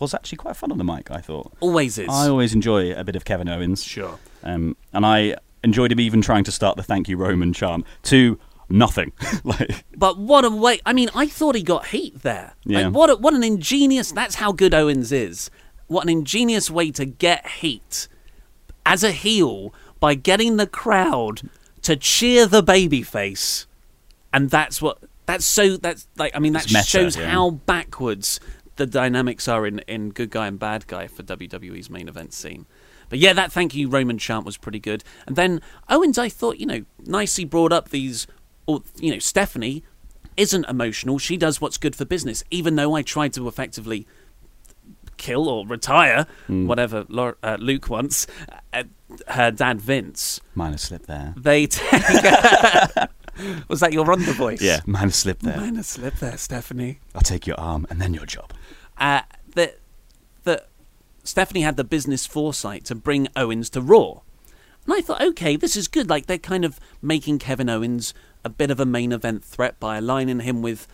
was 0.00 0.14
actually 0.14 0.38
quite 0.38 0.56
fun 0.56 0.72
on 0.72 0.78
the 0.78 0.84
mic. 0.84 1.10
I 1.10 1.20
thought. 1.20 1.52
Always 1.60 1.98
is. 1.98 2.08
I 2.08 2.28
always 2.28 2.54
enjoy 2.54 2.92
a 2.92 3.04
bit 3.04 3.16
of 3.16 3.24
Kevin 3.24 3.48
Owens. 3.48 3.84
Sure. 3.84 4.18
Um, 4.42 4.76
and 4.92 5.04
I 5.04 5.36
enjoyed 5.62 5.92
him 5.92 6.00
even 6.00 6.22
trying 6.22 6.44
to 6.44 6.52
start 6.52 6.76
the 6.76 6.82
"Thank 6.82 7.08
You 7.08 7.16
Roman" 7.16 7.52
chant 7.52 7.84
to 8.04 8.38
nothing. 8.68 9.12
like, 9.44 9.84
But 9.96 10.18
what 10.18 10.44
a 10.44 10.50
way! 10.50 10.80
I 10.86 10.92
mean, 10.92 11.10
I 11.14 11.26
thought 11.26 11.54
he 11.54 11.62
got 11.62 11.86
heat 11.86 12.22
there. 12.22 12.54
Yeah. 12.64 12.86
Like, 12.86 12.94
what? 12.94 13.10
A, 13.10 13.16
what 13.16 13.34
an 13.34 13.44
ingenious. 13.44 14.12
That's 14.12 14.36
how 14.36 14.52
good 14.52 14.74
Owens 14.74 15.12
is. 15.12 15.50
What 15.86 16.02
an 16.02 16.08
ingenious 16.08 16.70
way 16.70 16.90
to 16.92 17.04
get 17.04 17.46
heat 17.46 18.08
as 18.84 19.04
a 19.04 19.12
heel 19.12 19.72
by 20.00 20.14
getting 20.14 20.56
the 20.56 20.66
crowd 20.66 21.48
to 21.82 21.96
cheer 21.96 22.46
the 22.46 22.62
babyface, 22.62 23.66
and 24.32 24.50
that's 24.50 24.80
what. 24.80 24.98
That's 25.26 25.44
so. 25.44 25.76
That's 25.76 26.06
like. 26.16 26.36
I 26.36 26.38
mean, 26.38 26.52
that 26.52 26.68
meta, 26.68 26.86
shows 26.86 27.16
yeah. 27.16 27.28
how 27.28 27.50
backwards 27.50 28.38
the 28.76 28.86
dynamics 28.86 29.48
are 29.48 29.66
in 29.66 29.78
in 29.80 30.10
good 30.10 30.30
guy 30.30 30.46
and 30.46 30.58
bad 30.58 30.86
guy 30.86 31.06
for 31.06 31.22
WWE's 31.22 31.90
main 31.90 32.08
event 32.08 32.32
scene. 32.32 32.66
But 33.08 33.18
yeah, 33.18 33.32
that 33.34 33.52
thank 33.52 33.74
you 33.74 33.88
Roman 33.88 34.18
chant 34.18 34.44
was 34.44 34.56
pretty 34.56 34.80
good. 34.80 35.04
And 35.26 35.36
then 35.36 35.60
Owens, 35.88 36.18
I 36.18 36.28
thought, 36.28 36.58
you 36.58 36.66
know, 36.66 36.84
nicely 37.04 37.44
brought 37.44 37.72
up 37.72 37.90
these, 37.90 38.26
or 38.66 38.82
you 39.00 39.12
know, 39.12 39.18
Stephanie 39.20 39.84
isn't 40.36 40.64
emotional. 40.68 41.18
She 41.18 41.36
does 41.36 41.60
what's 41.60 41.78
good 41.78 41.94
for 41.96 42.04
business. 42.04 42.42
Even 42.50 42.76
though 42.76 42.94
I 42.94 43.02
tried 43.02 43.32
to 43.34 43.46
effectively 43.48 44.06
kill 45.16 45.48
or 45.48 45.66
retire, 45.66 46.26
Hmm. 46.46 46.66
whatever 46.66 47.06
uh, 47.42 47.56
Luke 47.58 47.88
wants, 47.88 48.26
uh, 48.74 48.82
her 49.28 49.50
dad 49.50 49.80
Vince. 49.80 50.40
minor 50.54 50.76
slip 50.76 51.06
there. 51.06 51.32
They 51.38 51.66
take. 51.68 52.02
was 53.68 53.80
that 53.80 53.92
your 53.92 54.04
Ronda 54.04 54.32
voice? 54.32 54.60
Yeah, 54.62 54.80
minor 54.86 55.10
slip 55.10 55.40
there. 55.40 55.56
Minor 55.56 55.82
slip 55.82 56.16
there, 56.16 56.36
Stephanie. 56.36 57.00
I'll 57.14 57.20
take 57.22 57.46
your 57.46 57.58
arm 57.58 57.86
and 57.90 58.00
then 58.00 58.14
your 58.14 58.26
job. 58.26 58.52
uh, 58.98 59.22
that 59.54 59.78
that 60.44 60.68
Stephanie 61.24 61.62
had 61.62 61.76
the 61.76 61.84
business 61.84 62.26
foresight 62.26 62.84
to 62.86 62.94
bring 62.94 63.28
Owens 63.34 63.70
to 63.70 63.80
Raw. 63.80 64.20
And 64.84 64.94
I 64.94 65.00
thought, 65.00 65.20
okay, 65.20 65.56
this 65.56 65.74
is 65.76 65.88
good. 65.88 66.08
Like 66.08 66.26
they're 66.26 66.38
kind 66.38 66.64
of 66.64 66.78
making 67.02 67.38
Kevin 67.40 67.68
Owens 67.68 68.14
a 68.44 68.48
bit 68.48 68.70
of 68.70 68.78
a 68.78 68.86
main 68.86 69.10
event 69.10 69.42
threat 69.44 69.80
by 69.80 69.96
aligning 69.96 70.40
him 70.40 70.62
with 70.62 70.86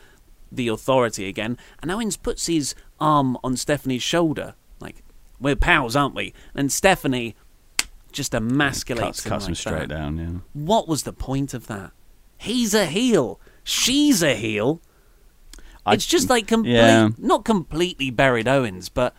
the 0.51 0.69
authority 0.69 1.29
again. 1.29 1.59
And 1.83 1.91
Owens 1.91 2.17
puts 2.17 2.47
his 2.47 2.75
arm 2.99 3.37
on 3.45 3.57
Stephanie's 3.57 4.03
shoulder, 4.03 4.55
like 4.81 5.03
we're 5.39 5.57
pals, 5.57 5.95
aren't 5.97 6.15
we? 6.15 6.33
And 6.55 6.73
Stephanie 6.73 7.35
just 8.11 8.33
emasculates 8.33 9.01
Cuts, 9.01 9.27
him 9.27 9.31
cuts 9.31 9.45
like 9.45 9.49
him 9.51 9.55
straight 9.55 9.79
that. 9.81 9.89
down. 9.89 10.17
Yeah. 10.19 10.39
What 10.55 10.89
was 10.89 11.03
the 11.03 11.13
point 11.13 11.53
of 11.53 11.67
that? 11.67 11.91
He's 12.43 12.75
a 12.75 12.87
heel. 12.87 13.39
She's 13.65 14.23
a 14.23 14.35
heel. 14.35 14.81
I- 15.87 15.95
it's 15.95 16.07
just 16.07 16.29
like 16.31 16.47
complete, 16.47 16.73
yeah. 16.75 17.09
not 17.19 17.45
completely 17.45 18.11
buried 18.11 18.47
Owens, 18.49 18.89
but 18.89 19.15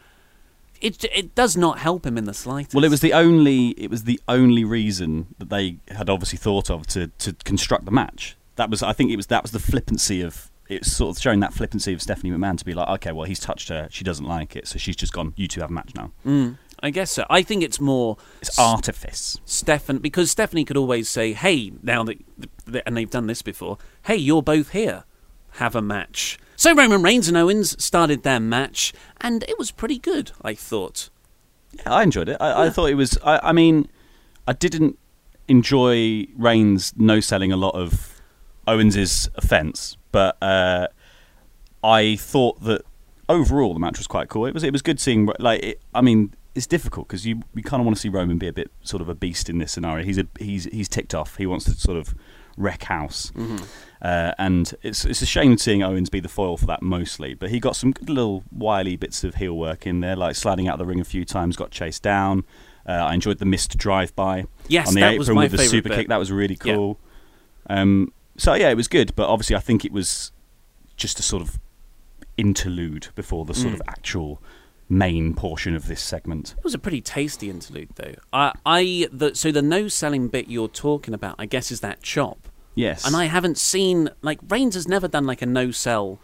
it 0.82 1.04
it 1.14 1.34
does 1.36 1.56
not 1.58 1.80
help 1.80 2.06
him 2.06 2.18
in 2.18 2.26
the 2.26 2.34
slightest. 2.34 2.76
Well, 2.76 2.84
it 2.84 2.90
was 2.92 3.00
the 3.02 3.14
only 3.14 3.70
it 3.70 3.90
was 3.90 4.04
the 4.04 4.20
only 4.28 4.64
reason 4.64 5.28
that 5.40 5.50
they 5.50 5.78
had 5.90 6.10
obviously 6.10 6.38
thought 6.38 6.70
of 6.70 6.86
to, 6.88 7.08
to 7.20 7.34
construct 7.46 7.86
the 7.86 7.92
match. 7.92 8.36
That 8.56 8.70
was 8.70 8.84
I 8.84 8.94
think 8.94 9.12
it 9.12 9.16
was 9.18 9.28
that 9.28 9.42
was 9.42 9.52
the 9.52 9.60
flippancy 9.60 10.22
of 10.22 10.50
it's 10.70 10.92
sort 10.92 11.16
of 11.16 11.22
showing 11.22 11.42
that 11.42 11.54
flippancy 11.54 11.94
of 11.94 12.02
Stephanie 12.02 12.32
McMahon 12.32 12.58
to 12.58 12.66
be 12.66 12.74
like, 12.74 12.88
okay, 12.90 13.12
well 13.12 13.26
he's 13.26 13.40
touched 13.40 13.70
her, 13.70 13.88
she 13.92 14.04
doesn't 14.04 14.26
like 14.26 14.56
it, 14.56 14.68
so 14.68 14.78
she's 14.80 14.96
just 14.96 15.12
gone. 15.14 15.34
You 15.36 15.48
two 15.48 15.62
have 15.62 15.70
a 15.70 15.74
match 15.74 15.92
now. 15.96 16.12
Mm, 16.26 16.58
I 16.84 16.90
guess 16.90 17.12
so. 17.12 17.26
I 17.30 17.44
think 17.44 17.64
it's 17.64 17.80
more 17.80 18.18
It's 18.42 18.60
artifice. 18.60 19.40
Stephan 19.46 20.00
because 20.00 20.30
Stephanie 20.30 20.66
could 20.66 20.76
always 20.76 21.08
say, 21.08 21.32
"Hey, 21.32 21.72
now 21.82 22.04
that 22.04 22.18
and 22.86 22.98
they've 22.98 23.10
done 23.10 23.28
this 23.28 23.42
before. 23.42 23.78
Hey, 24.04 24.18
you're 24.18 24.44
both 24.44 24.72
here. 24.72 25.06
Have 25.52 25.76
a 25.76 25.82
match." 25.82 26.38
So 26.58 26.76
Roman 26.76 27.02
Reigns 27.02 27.30
and 27.30 27.38
Owens 27.38 27.82
started 27.82 28.24
their 28.24 28.40
match, 28.42 28.94
and 29.22 29.44
it 29.44 29.58
was 29.58 29.72
pretty 29.72 29.98
good. 29.98 30.34
I 30.42 30.56
thought. 30.56 31.10
Yeah, 31.72 31.94
I 31.94 32.04
enjoyed 32.04 32.28
it. 32.28 32.38
I, 32.42 32.66
I 32.66 32.70
thought 32.70 32.88
it 32.88 32.96
was. 32.96 33.18
I, 33.24 33.40
I 33.42 33.52
mean, 33.54 33.88
I 34.46 34.52
didn't 34.52 35.00
enjoy 35.48 36.28
Reigns 36.36 36.94
no 36.98 37.22
selling 37.22 37.54
a 37.54 37.58
lot 37.58 37.76
of 37.76 38.22
Owens's 38.68 39.30
offense, 39.36 39.96
but 40.12 40.38
uh, 40.42 40.88
I 41.82 42.18
thought 42.18 42.62
that 42.64 42.82
overall 43.30 43.74
the 43.74 43.80
match 43.80 43.98
was 43.98 44.08
quite 44.08 44.28
cool. 44.28 44.46
It 44.46 44.54
was. 44.54 44.64
It 44.64 44.74
was 44.74 44.82
good 44.82 45.00
seeing. 45.00 45.30
Like, 45.40 45.64
it, 45.64 45.82
I 45.96 46.02
mean, 46.02 46.34
it's 46.56 46.68
difficult 46.68 47.08
because 47.08 47.26
you 47.26 47.42
you 47.56 47.64
kind 47.64 47.82
of 47.82 47.86
want 47.86 47.96
to 47.98 48.02
see 48.02 48.10
Roman 48.10 48.38
be 48.38 48.48
a 48.48 48.54
bit 48.54 48.72
sort 48.84 49.02
of 49.02 49.10
a 49.10 49.16
beast 49.16 49.50
in 49.50 49.58
this 49.58 49.72
scenario. 49.72 50.04
He's 50.06 50.18
a 50.18 50.28
he's 50.40 50.66
he's 50.66 50.88
ticked 50.88 51.14
off. 51.16 51.38
He 51.38 51.46
wants 51.46 51.66
to 51.66 51.72
sort 51.72 51.98
of 51.98 52.14
wreck 52.58 52.84
house. 52.84 53.32
Uh, 54.02 54.34
and 54.38 54.74
it's 54.84 55.06
it's 55.06 55.22
a 55.22 55.26
shame 55.26 55.58
seeing 55.58 55.82
Owens 55.82 56.10
be 56.10 56.20
the 56.20 56.28
foil 56.30 56.58
for 56.58 56.66
that 56.68 56.82
mostly, 56.82 57.34
but 57.34 57.50
he 57.50 57.60
got 57.60 57.76
some 57.76 57.92
good 57.92 58.10
little 58.10 58.44
wily 58.52 58.96
bits 58.96 59.24
of 59.24 59.36
heel 59.36 59.58
work 59.58 59.88
in 59.88 60.02
there, 60.02 60.16
like 60.16 60.36
sliding 60.36 60.68
out 60.68 60.74
of 60.74 60.80
the 60.80 60.86
ring 60.86 61.00
a 61.00 61.06
few 61.06 61.26
times, 61.26 61.56
got 61.56 61.72
chased 61.72 62.04
down. 62.04 62.44
Uh, 62.86 62.92
I 62.92 63.14
enjoyed 63.14 63.38
the 63.40 63.46
missed 63.46 63.78
drive 63.78 64.14
by 64.16 64.46
Yes, 64.68 64.90
on 64.90 64.94
the 64.96 65.00
that 65.00 65.08
apron 65.14 65.20
was 65.20 65.30
my 65.30 65.44
with 65.44 65.52
the 65.54 65.58
super 65.60 65.88
bit. 65.90 65.96
kick. 65.96 66.08
That 66.10 66.18
was 66.18 66.32
really 66.34 66.58
Yeah. 66.66 66.76
cool. 66.76 67.00
Um, 67.70 68.12
so 68.38 68.54
yeah, 68.56 68.70
it 68.70 68.76
was 68.76 68.90
good, 68.90 69.16
but 69.16 69.30
obviously 69.30 69.56
I 69.56 69.60
think 69.62 69.86
it 69.86 69.94
was 69.94 70.32
just 70.98 71.18
a 71.18 71.24
sort 71.24 71.42
of 71.42 71.60
interlude 72.38 73.08
before 73.16 73.46
the 73.46 73.54
sort 73.54 73.72
Mm. 73.74 73.76
of 73.76 73.82
actual 73.88 74.42
main 74.90 75.34
portion 75.34 75.76
of 75.76 75.88
this 75.88 76.02
segment. 76.02 76.56
It 76.58 76.64
was 76.64 76.74
a 76.74 76.80
pretty 76.80 77.02
tasty 77.02 77.50
interlude, 77.50 77.90
though. 77.96 78.14
I, 78.32 78.52
I, 78.66 79.08
the, 79.12 79.34
so 79.36 79.52
the 79.52 79.62
no 79.62 79.88
selling 79.88 80.28
bit 80.28 80.48
you're 80.50 80.68
talking 80.68 81.14
about, 81.14 81.36
I 81.40 81.46
guess, 81.46 81.72
is 81.72 81.80
that 81.82 82.02
chop. 82.02 82.48
Yes, 82.76 83.06
And 83.06 83.16
I 83.16 83.26
haven't 83.26 83.60
seen 83.60 84.10
like 84.24 84.40
Reigns 84.50 84.74
has 84.74 84.88
never 84.88 85.08
done 85.08 85.28
like 85.28 85.44
a 85.44 85.46
no 85.46 85.70
sell 85.70 86.20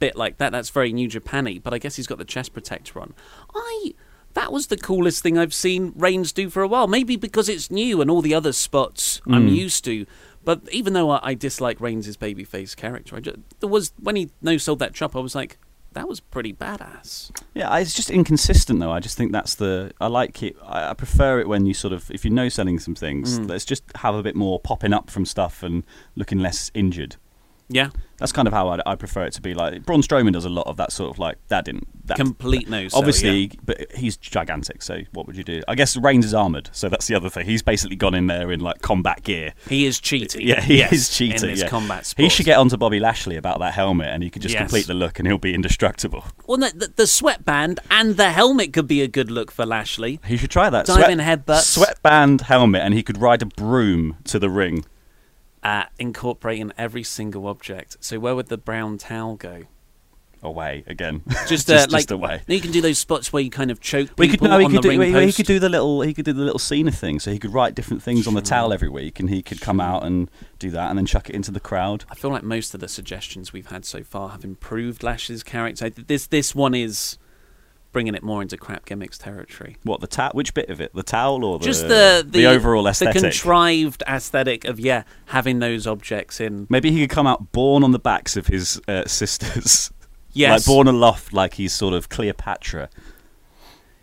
bit 0.00 0.16
like 0.16 0.38
that. 0.38 0.50
That's 0.50 0.70
very 0.70 0.92
New 0.92 1.08
Japany, 1.08 1.62
but 1.62 1.72
I 1.72 1.78
guess 1.78 1.94
he's 1.94 2.08
got 2.08 2.18
the 2.18 2.24
chest 2.24 2.52
protector 2.52 3.00
on. 3.00 3.14
I 3.54 3.94
that 4.32 4.50
was 4.50 4.66
the 4.66 4.76
coolest 4.76 5.22
thing 5.22 5.38
I've 5.38 5.54
seen 5.54 5.92
Reigns 5.94 6.32
do 6.32 6.50
for 6.50 6.62
a 6.64 6.66
while. 6.68 6.88
Maybe 6.88 7.14
because 7.14 7.48
it's 7.48 7.70
new 7.70 8.00
and 8.00 8.10
all 8.10 8.20
the 8.22 8.34
other 8.34 8.52
spots 8.52 9.20
I'm 9.28 9.46
Mm. 9.48 9.54
used 9.54 9.84
to. 9.84 10.04
But 10.44 10.62
even 10.72 10.94
though 10.94 11.10
I, 11.10 11.20
I 11.22 11.34
dislike 11.34 11.80
Reigns' 11.80 12.16
babyface 12.16 12.74
character, 12.74 13.14
I 13.14 13.20
just, 13.20 13.36
there 13.60 13.68
was 13.70 13.92
when 14.00 14.16
he 14.16 14.30
no 14.42 14.56
sold 14.56 14.80
that 14.80 14.94
chop, 14.94 15.14
I 15.14 15.20
was 15.20 15.36
like, 15.36 15.58
that 15.94 16.08
was 16.08 16.20
pretty 16.20 16.52
badass. 16.52 17.30
Yeah, 17.54 17.76
it's 17.78 17.94
just 17.94 18.10
inconsistent 18.10 18.80
though. 18.80 18.92
I 18.92 19.00
just 19.00 19.16
think 19.16 19.32
that's 19.32 19.54
the 19.54 19.92
I 20.00 20.06
like 20.08 20.42
it. 20.42 20.56
I, 20.64 20.90
I 20.90 20.94
prefer 20.94 21.40
it 21.40 21.48
when 21.48 21.66
you 21.66 21.74
sort 21.74 21.92
of 21.92 22.10
if 22.10 22.24
you 22.24 22.30
know 22.30 22.48
selling 22.48 22.78
some 22.78 22.94
things, 22.94 23.38
Mm. 23.38 23.48
let's 23.48 23.64
just 23.64 23.82
have 23.96 24.14
a 24.14 24.22
bit 24.22 24.36
more 24.36 24.60
popping 24.60 24.92
up 24.92 25.10
from 25.10 25.24
stuff 25.24 25.62
and 25.62 25.84
looking 26.16 26.38
less 26.38 26.70
injured. 26.74 27.16
Yeah, 27.68 27.88
That's 28.18 28.30
kind 28.32 28.46
of 28.46 28.52
how 28.52 28.68
I, 28.68 28.80
I 28.84 28.94
prefer 28.94 29.24
it 29.24 29.32
to 29.34 29.40
be. 29.42 29.54
Like 29.54 29.84
Braun 29.86 30.02
Strowman 30.02 30.32
does 30.32 30.44
a 30.44 30.50
lot 30.50 30.66
of 30.66 30.76
that 30.76 30.92
sort 30.92 31.10
of 31.10 31.18
like 31.18 31.38
that 31.48 31.64
didn't 31.64 31.88
that, 32.06 32.18
complete 32.18 32.68
no 32.68 32.86
obviously, 32.92 33.46
yeah. 33.46 33.60
but 33.64 33.92
he's 33.94 34.18
gigantic. 34.18 34.82
So 34.82 35.00
what 35.12 35.26
would 35.26 35.36
you 35.36 35.44
do? 35.44 35.62
I 35.66 35.74
guess 35.74 35.96
Reigns 35.96 36.26
is 36.26 36.34
armored, 36.34 36.68
so 36.72 36.90
that's 36.90 37.06
the 37.06 37.14
other 37.14 37.30
thing. 37.30 37.46
He's 37.46 37.62
basically 37.62 37.96
gone 37.96 38.14
in 38.14 38.26
there 38.26 38.52
in 38.52 38.60
like 38.60 38.82
combat 38.82 39.22
gear. 39.22 39.54
he 39.68 39.86
is 39.86 39.98
cheating. 39.98 40.46
Yeah, 40.46 40.60
he 40.60 40.78
yes, 40.78 40.92
is 40.92 41.08
cheating. 41.08 41.50
in 41.50 41.56
yeah. 41.56 41.68
combat. 41.68 42.12
He 42.16 42.28
should 42.28 42.44
get 42.44 42.58
onto 42.58 42.76
Bobby 42.76 43.00
Lashley 43.00 43.36
about 43.36 43.60
that 43.60 43.72
helmet, 43.72 44.08
and 44.08 44.22
he 44.22 44.30
could 44.30 44.42
just 44.42 44.54
Yes. 44.54 44.60
complete 44.60 44.86
the 44.86 44.94
look, 44.94 45.18
and 45.18 45.26
he'll 45.26 45.38
be 45.38 45.54
indestructible. 45.54 46.24
Well, 46.46 46.58
no, 46.58 46.68
the, 46.68 46.92
the 46.94 47.06
sweatband 47.06 47.80
and 47.90 48.16
the 48.18 48.30
helmet 48.30 48.72
could 48.74 48.86
be 48.86 49.00
a 49.00 49.08
good 49.08 49.30
look 49.30 49.50
for 49.50 49.64
Lashley. 49.64 50.20
He 50.26 50.36
should 50.36 50.50
try 50.50 50.68
that. 50.70 50.84
Diving 50.86 51.18
headbutts. 51.18 51.62
sweatband 51.62 52.42
helmet, 52.42 52.82
and 52.82 52.92
he 52.92 53.02
could 53.02 53.18
ride 53.18 53.40
a 53.40 53.46
broom 53.46 54.18
to 54.24 54.38
the 54.38 54.50
ring. 54.50 54.84
Uh, 55.64 55.84
incorporating 55.98 56.70
every 56.76 57.02
single 57.02 57.46
object. 57.46 57.96
So 58.00 58.18
where 58.20 58.34
would 58.36 58.48
the 58.48 58.58
brown 58.58 58.98
towel 58.98 59.34
go? 59.36 59.62
Away 60.42 60.84
again, 60.86 61.22
Just, 61.48 61.70
uh, 61.70 61.86
like 61.88 62.10
away. 62.10 62.42
you 62.46 62.60
can 62.60 62.70
do 62.70 62.82
those 62.82 62.98
spots 62.98 63.32
where 63.32 63.42
you 63.42 63.48
kind 63.48 63.70
of 63.70 63.80
choke 63.80 64.08
people 64.08 64.24
We 64.24 64.28
could 64.28 64.42
no, 64.42 64.58
he 64.58 64.66
on 64.66 64.72
could 64.72 64.82
the 64.82 64.82
do 64.82 64.88
ring 64.90 65.00
he, 65.00 65.06
he 65.06 65.12
post. 65.12 65.36
could 65.38 65.46
do 65.46 65.58
the 65.58 65.70
little 65.70 66.02
he 66.02 66.12
could 66.12 66.26
do 66.26 66.34
the 66.34 66.42
little 66.42 66.58
Cena 66.58 66.90
thing, 66.90 67.18
so 67.18 67.30
he 67.30 67.38
could 67.38 67.54
write 67.54 67.74
different 67.74 68.02
things 68.02 68.26
on 68.26 68.34
the 68.34 68.42
towel 68.42 68.70
every 68.70 68.90
week, 68.90 69.18
and 69.18 69.30
he 69.30 69.40
could 69.40 69.62
come 69.62 69.80
out 69.80 70.04
and 70.04 70.30
do 70.58 70.70
that, 70.72 70.90
and 70.90 70.98
then 70.98 71.06
chuck 71.06 71.30
it 71.30 71.34
into 71.34 71.50
the 71.50 71.60
crowd. 71.60 72.04
I 72.10 72.14
feel 72.14 72.30
like 72.30 72.42
most 72.42 72.74
of 72.74 72.80
the 72.80 72.88
suggestions 72.88 73.54
we've 73.54 73.68
had 73.68 73.86
so 73.86 74.02
far 74.04 74.28
have 74.28 74.44
improved 74.44 75.02
Lash's 75.02 75.42
character. 75.42 75.88
This 75.88 76.26
this 76.26 76.54
one 76.54 76.74
is 76.74 77.16
bringing 77.94 78.14
it 78.14 78.22
more 78.22 78.42
into 78.42 78.58
crap 78.58 78.84
gimmicks 78.84 79.16
territory. 79.16 79.78
What 79.84 80.02
the 80.02 80.06
towel? 80.06 80.32
Which 80.34 80.52
bit 80.52 80.68
of 80.68 80.82
it? 80.82 80.92
The 80.92 81.02
towel 81.02 81.42
or 81.42 81.58
the 81.58 81.64
Just 81.64 81.88
the 81.88 82.26
the, 82.28 82.44
overall 82.46 82.86
aesthetic? 82.86 83.14
the 83.14 83.20
contrived 83.20 84.02
aesthetic 84.06 84.66
of 84.66 84.78
yeah 84.78 85.04
having 85.26 85.60
those 85.60 85.86
objects 85.86 86.40
in. 86.40 86.66
Maybe 86.68 86.90
he 86.90 87.00
could 87.00 87.10
come 87.10 87.26
out 87.26 87.52
borne 87.52 87.82
on 87.82 87.92
the 87.92 87.98
backs 87.98 88.36
of 88.36 88.48
his 88.48 88.82
uh, 88.86 89.06
sisters. 89.06 89.90
Yes. 90.36 90.66
like 90.66 90.66
borne 90.66 90.88
aloft, 90.88 91.32
like 91.32 91.54
he's 91.54 91.72
sort 91.72 91.94
of 91.94 92.08
Cleopatra. 92.08 92.90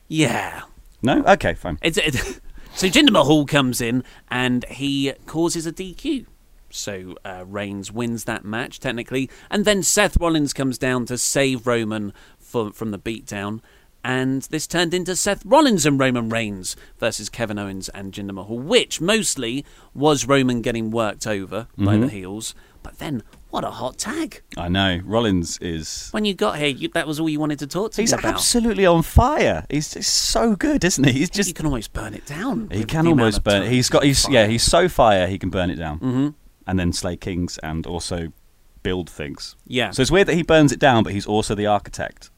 Yeah. 0.07 0.61
No. 1.01 1.23
Okay, 1.25 1.55
fine. 1.55 1.77
It's, 1.81 1.97
it, 1.97 2.15
so 2.73 2.87
Jinder 2.87 3.11
Mahal 3.11 3.45
comes 3.45 3.81
in 3.81 4.05
and 4.29 4.63
he 4.69 5.11
causes 5.25 5.67
a 5.67 5.73
DQ. 5.73 6.25
So 6.69 7.15
uh, 7.25 7.43
Reigns 7.45 7.91
wins 7.91 8.23
that 8.23 8.45
match 8.45 8.79
technically, 8.79 9.29
and 9.49 9.65
then 9.65 9.83
Seth 9.83 10.17
Rollins 10.17 10.53
comes 10.53 10.77
down 10.77 11.05
to 11.07 11.17
save 11.17 11.67
Roman 11.67 12.13
from 12.39 12.71
from 12.71 12.91
the 12.91 12.99
beatdown, 12.99 13.61
and 14.03 14.43
this 14.43 14.67
turned 14.67 14.93
into 14.93 15.15
Seth 15.15 15.45
Rollins 15.45 15.85
and 15.85 15.99
Roman 15.99 16.29
Reigns 16.29 16.75
versus 16.97 17.29
Kevin 17.29 17.59
Owens 17.59 17.89
and 17.89 18.13
Jinder 18.13 18.33
Mahal, 18.33 18.59
which 18.59 18.99
mostly 18.99 19.65
was 19.93 20.27
Roman 20.27 20.61
getting 20.61 20.91
worked 20.91 21.27
over 21.27 21.67
by 21.77 21.97
the 21.97 22.07
heels. 22.07 22.55
But 22.83 22.97
then, 22.97 23.21
what 23.51 23.63
a 23.63 23.69
hot 23.69 23.99
tag! 23.99 24.41
I 24.57 24.67
know 24.67 25.01
Rollins 25.03 25.59
is. 25.59 26.09
When 26.11 26.25
you 26.25 26.33
got 26.33 26.57
here, 26.57 26.69
you, 26.69 26.87
that 26.89 27.05
was 27.05 27.19
all 27.19 27.29
you 27.29 27.39
wanted 27.39 27.59
to 27.59 27.67
talk 27.67 27.91
to 27.91 28.01
He's 28.01 28.11
about. 28.11 28.25
absolutely 28.33 28.85
on 28.87 29.03
fire. 29.03 29.65
He's 29.69 29.93
just 29.93 30.11
so 30.11 30.55
good, 30.55 30.83
isn't 30.83 31.03
he? 31.03 31.11
He's 31.11 31.29
just. 31.29 31.53
can 31.55 31.67
almost 31.67 31.93
burn 31.93 32.15
it 32.15 32.25
down. 32.25 32.69
He 32.71 32.83
can 32.83 33.05
almost 33.05 33.43
burn. 33.43 33.69
He's 33.69 33.89
got. 33.89 34.03
He's 34.03 34.27
yeah. 34.29 34.47
He's 34.47 34.63
so 34.63 34.89
fire. 34.89 35.27
He 35.27 35.37
can 35.37 35.51
burn 35.51 35.69
it 35.69 35.75
down. 35.75 35.99
Mm-hmm. 35.99 36.27
And 36.65 36.79
then 36.79 36.93
slay 36.93 37.17
kings 37.17 37.59
and 37.59 37.85
also 37.85 38.31
build 38.81 39.09
things. 39.09 39.55
Yeah. 39.67 39.91
So 39.91 40.01
it's 40.01 40.11
weird 40.11 40.27
that 40.27 40.35
he 40.35 40.43
burns 40.43 40.71
it 40.71 40.79
down, 40.79 41.03
but 41.03 41.13
he's 41.13 41.25
also 41.25 41.53
the 41.53 41.67
architect 41.67 42.29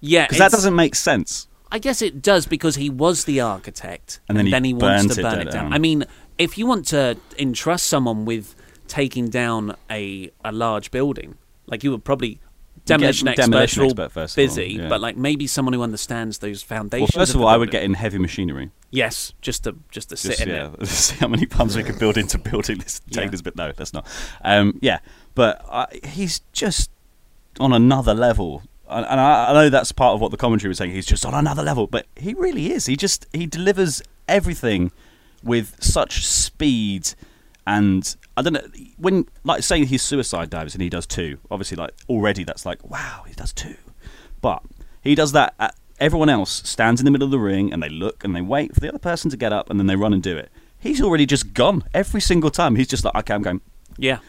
yeah, 0.00 0.24
because 0.26 0.38
that 0.38 0.50
doesn't 0.50 0.74
make 0.74 0.94
sense. 0.94 1.46
I 1.72 1.78
guess 1.78 2.02
it 2.02 2.20
does 2.20 2.46
because 2.46 2.74
he 2.76 2.90
was 2.90 3.24
the 3.24 3.40
architect, 3.40 4.20
And 4.28 4.36
then 4.36 4.64
he 4.64 4.74
wants 4.74 5.14
to 5.14 5.22
burn 5.22 5.38
down. 5.38 5.46
it 5.46 5.50
down. 5.52 5.72
I 5.72 5.78
mean, 5.78 6.04
if 6.36 6.58
you 6.58 6.66
want 6.66 6.86
to 6.88 7.16
entrust 7.38 7.86
someone 7.86 8.24
with 8.24 8.56
taking 8.88 9.28
down 9.28 9.76
a 9.88 10.30
a 10.44 10.50
large 10.50 10.90
building, 10.90 11.36
like 11.66 11.84
you 11.84 11.92
would 11.92 12.02
probably 12.04 12.40
demolition 12.86 13.28
experts 13.28 13.46
demolition 13.46 13.84
expert 13.84 14.10
first 14.10 14.36
of 14.36 14.40
all, 14.40 14.46
busy, 14.46 14.66
yeah. 14.72 14.88
but 14.88 15.00
like 15.00 15.16
maybe 15.16 15.46
someone 15.46 15.72
who 15.74 15.82
understands 15.82 16.38
those 16.38 16.68
Well, 16.68 16.78
foundations. 16.78 17.10
first 17.14 17.34
of 17.34 17.38
the 17.40 17.44
all, 17.46 17.48
I 17.52 17.56
would 17.56 17.70
get 17.70 17.84
in 17.84 17.94
heavy 17.94 18.18
machinery. 18.18 18.70
yes, 18.90 19.32
just 19.42 19.62
to 19.64 19.76
just 19.92 20.08
to 20.08 20.16
sit 20.16 20.40
in 20.40 20.48
yeah, 20.48 20.70
it. 20.80 20.86
see 20.88 21.16
how 21.18 21.28
many 21.28 21.46
puns 21.46 21.76
we 21.76 21.84
can 21.84 21.96
build 21.98 22.16
into 22.16 22.36
building 22.38 22.78
this. 22.78 22.98
Take 23.10 23.26
Yeah. 23.26 23.30
this 23.30 23.42
bit. 23.42 23.54
No, 23.54 23.72
let's 23.78 23.92
not. 23.92 24.08
Um, 24.42 24.78
yeah, 24.82 24.98
but 25.36 25.64
uh, 25.68 25.86
he's 26.02 26.40
just 26.52 26.90
on 27.60 27.72
another 27.72 28.14
level. 28.14 28.62
And 28.90 29.06
and 29.06 29.20
I, 29.20 29.50
I 29.50 29.52
know 29.52 29.68
that's 29.68 29.92
part 29.92 30.14
of 30.14 30.20
what 30.20 30.30
the 30.30 30.36
commentary 30.36 30.68
was 30.68 30.78
saying. 30.78 30.92
He's 30.92 31.06
just 31.06 31.24
on 31.24 31.34
another 31.34 31.62
level, 31.62 31.86
but 31.86 32.06
he 32.16 32.34
really 32.34 32.72
is. 32.72 32.86
He 32.86 32.96
just 32.96 33.26
he 33.32 33.46
delivers 33.46 34.02
everything 34.28 34.92
with 35.42 35.76
such 35.82 36.26
speed, 36.26 37.14
and 37.66 38.16
I 38.36 38.42
don't 38.42 38.52
know 38.54 38.66
when 38.98 39.26
like 39.44 39.62
saying 39.62 39.84
he's 39.84 40.02
suicide 40.02 40.50
dives 40.50 40.74
and 40.74 40.82
he 40.82 40.88
does 40.88 41.06
two. 41.06 41.38
Obviously, 41.50 41.76
like 41.76 41.92
already 42.08 42.44
that's 42.44 42.66
like 42.66 42.88
wow, 42.88 43.24
he 43.26 43.34
does 43.34 43.52
two, 43.52 43.76
but 44.40 44.62
he 45.02 45.14
does 45.14 45.32
that. 45.32 45.54
At, 45.58 45.74
everyone 46.00 46.30
else 46.30 46.62
stands 46.64 47.00
in 47.00 47.04
the 47.04 47.10
middle 47.10 47.26
of 47.26 47.30
the 47.30 47.38
ring 47.38 47.72
and 47.72 47.82
they 47.82 47.88
look 47.88 48.24
and 48.24 48.34
they 48.34 48.40
wait 48.40 48.74
for 48.74 48.80
the 48.80 48.88
other 48.88 48.98
person 48.98 49.30
to 49.30 49.36
get 49.36 49.52
up 49.52 49.68
and 49.68 49.78
then 49.78 49.86
they 49.86 49.96
run 49.96 50.14
and 50.14 50.22
do 50.22 50.36
it. 50.36 50.50
He's 50.78 51.02
already 51.02 51.26
just 51.26 51.52
gone 51.52 51.84
every 51.92 52.22
single 52.22 52.50
time. 52.50 52.76
He's 52.76 52.88
just 52.88 53.04
like, 53.04 53.14
okay, 53.14 53.34
I'm 53.34 53.42
going. 53.42 53.60
Yeah, 53.98 54.20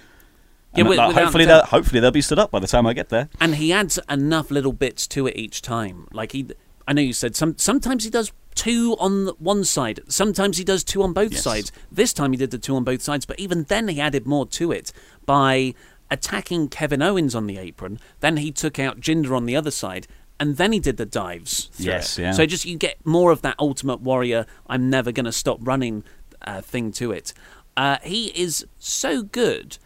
And 0.73 0.85
wi- 0.87 1.05
like, 1.07 1.15
hopefully, 1.15 1.45
they'll, 1.45 1.65
hopefully 1.65 1.99
they'll 1.99 2.11
be 2.11 2.21
stood 2.21 2.39
up 2.39 2.51
by 2.51 2.59
the 2.59 2.67
time 2.67 2.85
I 2.87 2.93
get 2.93 3.09
there. 3.09 3.29
and 3.39 3.55
he 3.55 3.73
adds 3.73 3.99
enough 4.09 4.49
little 4.51 4.73
bits 4.73 5.05
to 5.07 5.27
it 5.27 5.35
each 5.35 5.61
time. 5.61 6.07
Like 6.13 6.31
he, 6.31 6.47
I 6.87 6.93
know 6.93 7.01
you 7.01 7.13
said 7.13 7.35
some. 7.35 7.57
Sometimes 7.57 8.03
he 8.05 8.09
does 8.09 8.31
two 8.55 8.95
on 8.99 9.27
one 9.39 9.63
side. 9.63 9.99
Sometimes 10.07 10.57
he 10.57 10.63
does 10.63 10.83
two 10.83 11.03
on 11.03 11.13
both 11.13 11.31
Yes. 11.33 11.43
sides. 11.43 11.71
This 11.91 12.13
time 12.13 12.31
he 12.31 12.37
did 12.37 12.51
the 12.51 12.57
two 12.57 12.75
on 12.75 12.83
both 12.83 13.01
sides, 13.01 13.25
but 13.25 13.39
even 13.39 13.63
then 13.63 13.87
he 13.87 13.99
added 13.99 14.25
more 14.25 14.45
to 14.47 14.71
it 14.71 14.91
by 15.25 15.73
attacking 16.09 16.67
Kevin 16.69 17.01
Owens 17.01 17.35
on 17.35 17.47
the 17.47 17.57
apron. 17.57 17.99
Then 18.19 18.37
he 18.37 18.51
took 18.51 18.79
out 18.79 18.99
Jinder 18.99 19.35
on 19.35 19.45
the 19.45 19.55
other 19.55 19.71
side. 19.71 20.07
And 20.39 20.57
then 20.57 20.71
he 20.73 20.79
did 20.79 20.97
the 20.97 21.05
dives. 21.05 21.69
Yes, 21.77 22.17
it. 22.17 22.23
yeah. 22.23 22.31
So 22.31 22.47
just 22.47 22.65
you 22.65 22.75
get 22.75 22.97
more 23.05 23.31
of 23.31 23.43
that 23.43 23.53
Ultimate 23.59 24.01
Warrior. 24.01 24.47
I'm 24.65 24.89
never 24.89 25.11
going 25.11 25.25
to 25.27 25.31
stop 25.31 25.59
running 25.61 26.03
uh, 26.41 26.61
thing 26.61 26.91
to 26.93 27.11
it. 27.11 27.31
Uh, 27.77 27.97
he 28.01 28.27
is 28.29 28.65
so 28.79 29.21
good. 29.21 29.77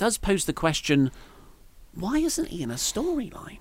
Does 0.00 0.16
pose 0.16 0.46
the 0.46 0.54
question: 0.54 1.10
Why 1.94 2.16
isn't 2.16 2.48
he 2.48 2.62
in 2.62 2.70
a 2.70 2.76
storyline? 2.76 3.58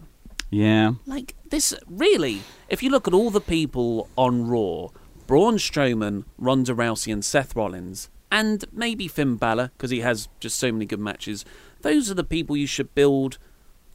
Yeah, 0.49 0.93
Like 1.06 1.36
this, 1.49 1.73
really? 1.86 2.43
If 2.69 2.82
you 2.82 2.89
look 2.89 3.10
at 3.10 3.13
all 3.13 3.30
the 3.30 3.41
people 3.41 4.08
on 4.15 4.47
Raw, 4.47 4.88
Braun 5.28 5.58
Strowman, 5.58 6.23
Ronda 6.38 6.73
Rousey, 6.73 7.12
and 7.12 7.25
Seth 7.25 7.58
Rollins, 7.58 8.10
and 8.32 8.63
maybe 8.71 9.10
Finn 9.10 9.36
Balor 9.36 9.71
because 9.75 9.91
he 9.91 9.99
has 9.99 10.30
just 10.39 10.58
so 10.58 10.71
many 10.71 10.86
good 10.86 11.02
matches. 11.02 11.43
Those 11.82 12.10
are 12.10 12.13
the 12.15 12.23
people 12.23 12.56
you 12.56 12.67
should 12.67 12.95
build 12.95 13.38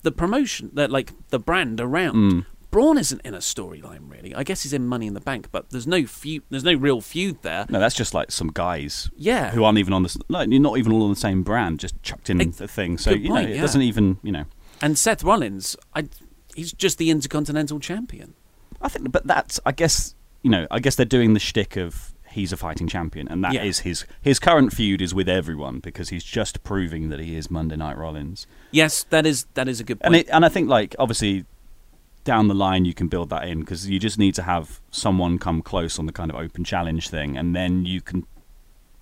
the 0.03 0.13
promotion, 0.13 0.71
that 0.75 0.91
like 0.91 1.13
the 1.31 1.39
brand 1.39 1.81
around. 1.81 2.15
Mm. 2.15 2.47
Braun 2.75 2.99
isn't 2.99 3.21
in 3.25 3.35
a 3.35 3.39
storyline 3.39 4.11
really. 4.11 4.35
I 4.35 4.43
guess 4.43 4.65
he's 4.65 4.73
in 4.73 4.89
Money 4.89 5.07
in 5.07 5.15
the 5.15 5.21
Bank, 5.21 5.47
but 5.53 5.71
there's 5.71 5.87
no 5.87 6.07
feud. 6.07 6.43
There's 6.51 6.65
no 6.65 6.75
real 6.75 7.01
feud 7.01 7.41
there. 7.43 7.67
no, 7.69 7.79
that's 7.79 7.95
just 7.95 8.15
like 8.15 8.33
some 8.33 8.51
guys. 8.53 9.11
Yeah. 9.17 9.53
who 9.53 9.63
aren't 9.63 9.79
even 9.79 9.93
on 9.93 10.03
the 10.03 10.21
like 10.29 10.49
you're 10.51 10.61
not 10.61 10.77
even 10.79 10.91
all 10.91 11.05
on 11.05 11.11
the 11.11 11.15
same 11.17 11.45
brand, 11.45 11.79
just 11.79 12.03
chucked 12.03 12.31
in 12.31 12.41
Ex- 12.41 12.57
the 12.57 12.67
thing. 12.67 12.99
So 12.99 13.13
you 13.13 13.29
point, 13.29 13.45
know, 13.47 13.53
it 13.53 13.55
yeah. 13.55 13.61
doesn't 13.61 13.83
even 13.83 14.19
you 14.25 14.33
know. 14.33 14.47
And 14.83 14.99
Seth 14.99 15.23
Rollins, 15.23 15.77
I, 15.95 16.09
he's 16.57 16.73
just 16.73 16.99
the 16.99 17.11
Intercontinental 17.11 17.79
Champion. 17.79 18.35
I 18.83 18.89
think, 18.89 19.13
but 19.13 19.25
that's 19.25 19.61
I 19.65 19.71
guess 19.71 20.17
you 20.43 20.51
know 20.51 20.67
I 20.69 20.81
guess 20.81 20.97
they're 20.97 21.07
doing 21.07 21.35
the 21.35 21.39
shtick 21.41 21.77
of 21.77 22.13
he's 22.31 22.53
a 22.53 22.57
fighting 22.57 22.89
champion, 22.89 23.29
and 23.29 23.45
that 23.45 23.55
is 23.55 23.79
Yeah. 23.79 23.85
his 23.85 24.05
his 24.21 24.39
current 24.41 24.73
feud 24.73 25.01
is 25.01 25.15
with 25.15 25.29
everyone 25.29 25.79
because 25.79 26.09
he's 26.09 26.25
just 26.25 26.65
proving 26.65 27.09
that 27.11 27.21
he 27.21 27.37
is 27.37 27.53
Monday 27.53 27.77
Night 27.77 27.97
Rollins. 27.97 28.49
Yes, 28.73 29.05
that 29.11 29.25
is 29.27 29.47
that 29.55 29.69
is 29.69 29.79
a 29.79 29.85
good 29.85 30.01
point. 30.01 30.07
And 30.07 30.17
it, 30.17 30.29
and 30.33 30.45
I 30.45 30.49
think 30.49 30.69
like 30.69 30.97
obviously 30.99 31.45
down 32.25 32.49
the 32.49 32.55
line 32.55 32.85
you 32.85 32.95
can 32.95 33.09
build 33.09 33.31
that 33.31 33.47
in 33.47 33.61
because 33.61 33.89
you 33.89 33.99
just 33.99 34.19
need 34.19 34.35
to 34.35 34.43
have 34.43 34.81
someone 34.91 35.39
come 35.39 35.63
close 35.63 35.99
on 35.99 36.07
the 36.07 36.13
kind 36.13 36.31
of 36.31 36.37
open 36.37 36.65
challenge 36.65 37.09
thing, 37.11 37.37
and 37.37 37.55
then 37.55 37.85
you 37.85 38.01
can 38.01 38.27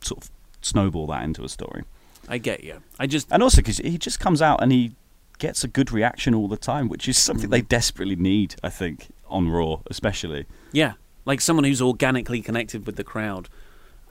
sort 0.01 0.25
of 0.25 0.31
snowball 0.61 1.07
that 1.07 1.25
into 1.25 1.45
a 1.45 1.49
story. 1.49 1.85
I 2.29 2.39
get 2.39 2.63
you. 2.63 2.83
I 2.99 3.07
just 3.07 3.29
And 3.31 3.43
also 3.43 3.59
because 3.59 3.79
he 3.79 3.99
just 3.99 4.21
comes 4.21 4.43
out 4.43 4.63
and 4.63 4.73
he 4.73 4.93
gets 5.39 5.65
a 5.65 5.69
good 5.69 5.91
reaction 5.91 6.35
all 6.35 6.49
the 6.49 6.57
time, 6.57 6.89
which 6.89 7.09
is 7.09 7.19
something 7.19 7.51
they 7.51 7.63
desperately 7.63 8.17
need, 8.17 8.55
I 8.63 8.69
think, 8.69 9.09
on 9.27 9.49
Raw 9.49 9.81
especially. 9.91 10.47
Yeah, 10.73 10.93
like 11.25 11.41
someone 11.41 11.65
who's 11.65 11.83
organically 11.83 12.43
connected 12.43 12.87
with 12.87 12.97
the 12.97 13.05
crowd. 13.05 13.49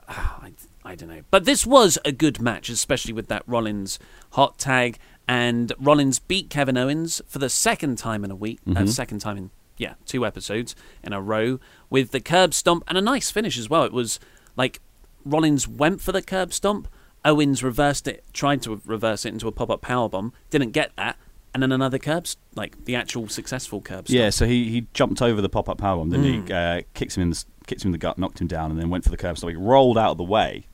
Ah, 0.10 0.42
I, 0.42 0.54
I 0.84 0.96
don't 0.96 1.10
know. 1.10 1.22
But 1.32 1.46
this 1.46 1.66
was 1.66 1.98
a 2.04 2.12
good 2.12 2.42
match, 2.42 2.70
especially 2.70 3.14
with 3.14 3.28
that 3.28 3.44
Rollins 3.48 3.98
hot 4.32 4.58
tag. 4.58 4.98
And 5.32 5.72
Rollins 5.80 6.20
beat 6.20 6.50
Kevin 6.50 6.76
Owens 6.76 7.22
for 7.26 7.40
the 7.40 7.48
second 7.48 7.98
time 7.98 8.26
in 8.26 8.32
a 8.32 8.36
week. 8.36 8.60
Uh, 8.76 8.86
second 8.86 9.20
time 9.20 9.38
in, 9.38 9.50
yeah, 9.78 9.94
two 10.06 10.26
episodes 10.26 10.76
in 11.04 11.14
a 11.14 11.22
row 11.22 11.58
with 11.90 12.12
the 12.12 12.20
curb 12.20 12.54
stomp 12.54 12.84
and 12.90 12.98
a 12.98 13.02
nice 13.02 13.32
finish 13.32 13.58
as 13.58 13.70
well. 13.70 13.86
It 13.86 13.94
was 13.94 14.20
like 14.58 14.82
Rollins 15.24 15.70
went 15.70 16.02
for 16.02 16.12
the 16.12 16.22
curb 16.22 16.52
stomp. 16.52 16.90
Owens 17.24 17.64
reversed 17.64 18.10
it, 18.10 18.26
tried 18.34 18.62
to 18.64 18.82
reverse 18.86 19.24
it 19.24 19.30
into 19.30 19.48
a 19.48 19.54
pop 19.54 19.70
up 19.70 19.82
power 19.82 20.10
bomb, 20.10 20.34
didn't 20.50 20.72
get 20.72 20.92
that. 20.98 21.16
And 21.54 21.64
then 21.64 21.72
another 21.72 21.98
curb, 21.98 22.28
like 22.56 22.84
the 22.84 22.98
actual 22.98 23.30
successful 23.30 23.80
curb 23.80 24.10
stomp. 24.10 24.20
Yeah, 24.20 24.32
so 24.32 24.46
he, 24.46 24.70
he 24.70 24.88
jumped 24.94 25.22
over 25.22 25.40
the 25.40 25.48
pop 25.48 25.70
up 25.70 25.78
powerbomb, 25.78 26.12
didn't 26.12 26.48
he? 26.48 26.54
Uh, 26.54 26.82
kicks 26.94 27.16
him 27.16 27.24
in 27.24 27.30
the 27.30 27.46
kicks 27.68 27.86
him 27.86 27.88
in 27.88 27.92
the 27.94 27.98
gut, 27.98 28.18
knocked 28.18 28.42
him 28.42 28.48
down, 28.48 28.70
and 28.70 28.78
then 28.78 28.90
went 28.90 29.06
for 29.06 29.10
the 29.12 29.18
curb 29.18 29.38
stop. 29.38 29.50
He 29.50 29.56
rolled 29.56 29.98
out 29.98 30.12
of 30.12 30.18
the 30.18 30.26
way, 30.26 30.66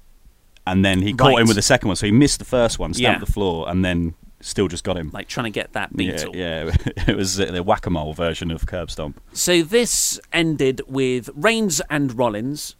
and 0.65 0.84
then 0.84 1.04
he 1.04 1.13
caught 1.13 1.34
Right. 1.34 1.41
him 1.41 1.48
with 1.48 1.58
the 1.58 1.62
second 1.62 1.89
one. 1.89 1.96
So 1.96 2.08
he 2.08 2.12
missed 2.12 2.39
the 2.39 2.46
first 2.46 2.80
one, 2.80 2.96
stamped 2.96 3.22
Yeah. 3.22 3.24
the 3.24 3.32
floor, 3.32 3.70
and 3.70 3.86
then 3.86 4.15
still 4.41 4.67
just 4.67 4.84
got 4.84 4.97
him. 4.97 5.10
Like 5.13 5.28
trying 5.28 5.45
to 5.45 5.52
get 5.52 5.73
that 5.73 5.89
yeah, 5.93 6.12
beetle. 6.12 6.36
yeah, 6.36 6.76
it 7.08 7.15
was 7.15 7.38
the 7.38 7.63
whack 7.63 7.86
a 7.86 7.89
mole 7.89 8.13
version 8.13 8.52
of 8.52 8.65
curb 8.65 8.91
stomp. 8.91 9.21
So 9.34 9.62
this 9.62 10.19
ended 10.32 10.82
with 10.88 11.30
Reigns 11.34 11.82
and 11.89 12.17
Rollins 12.17 12.76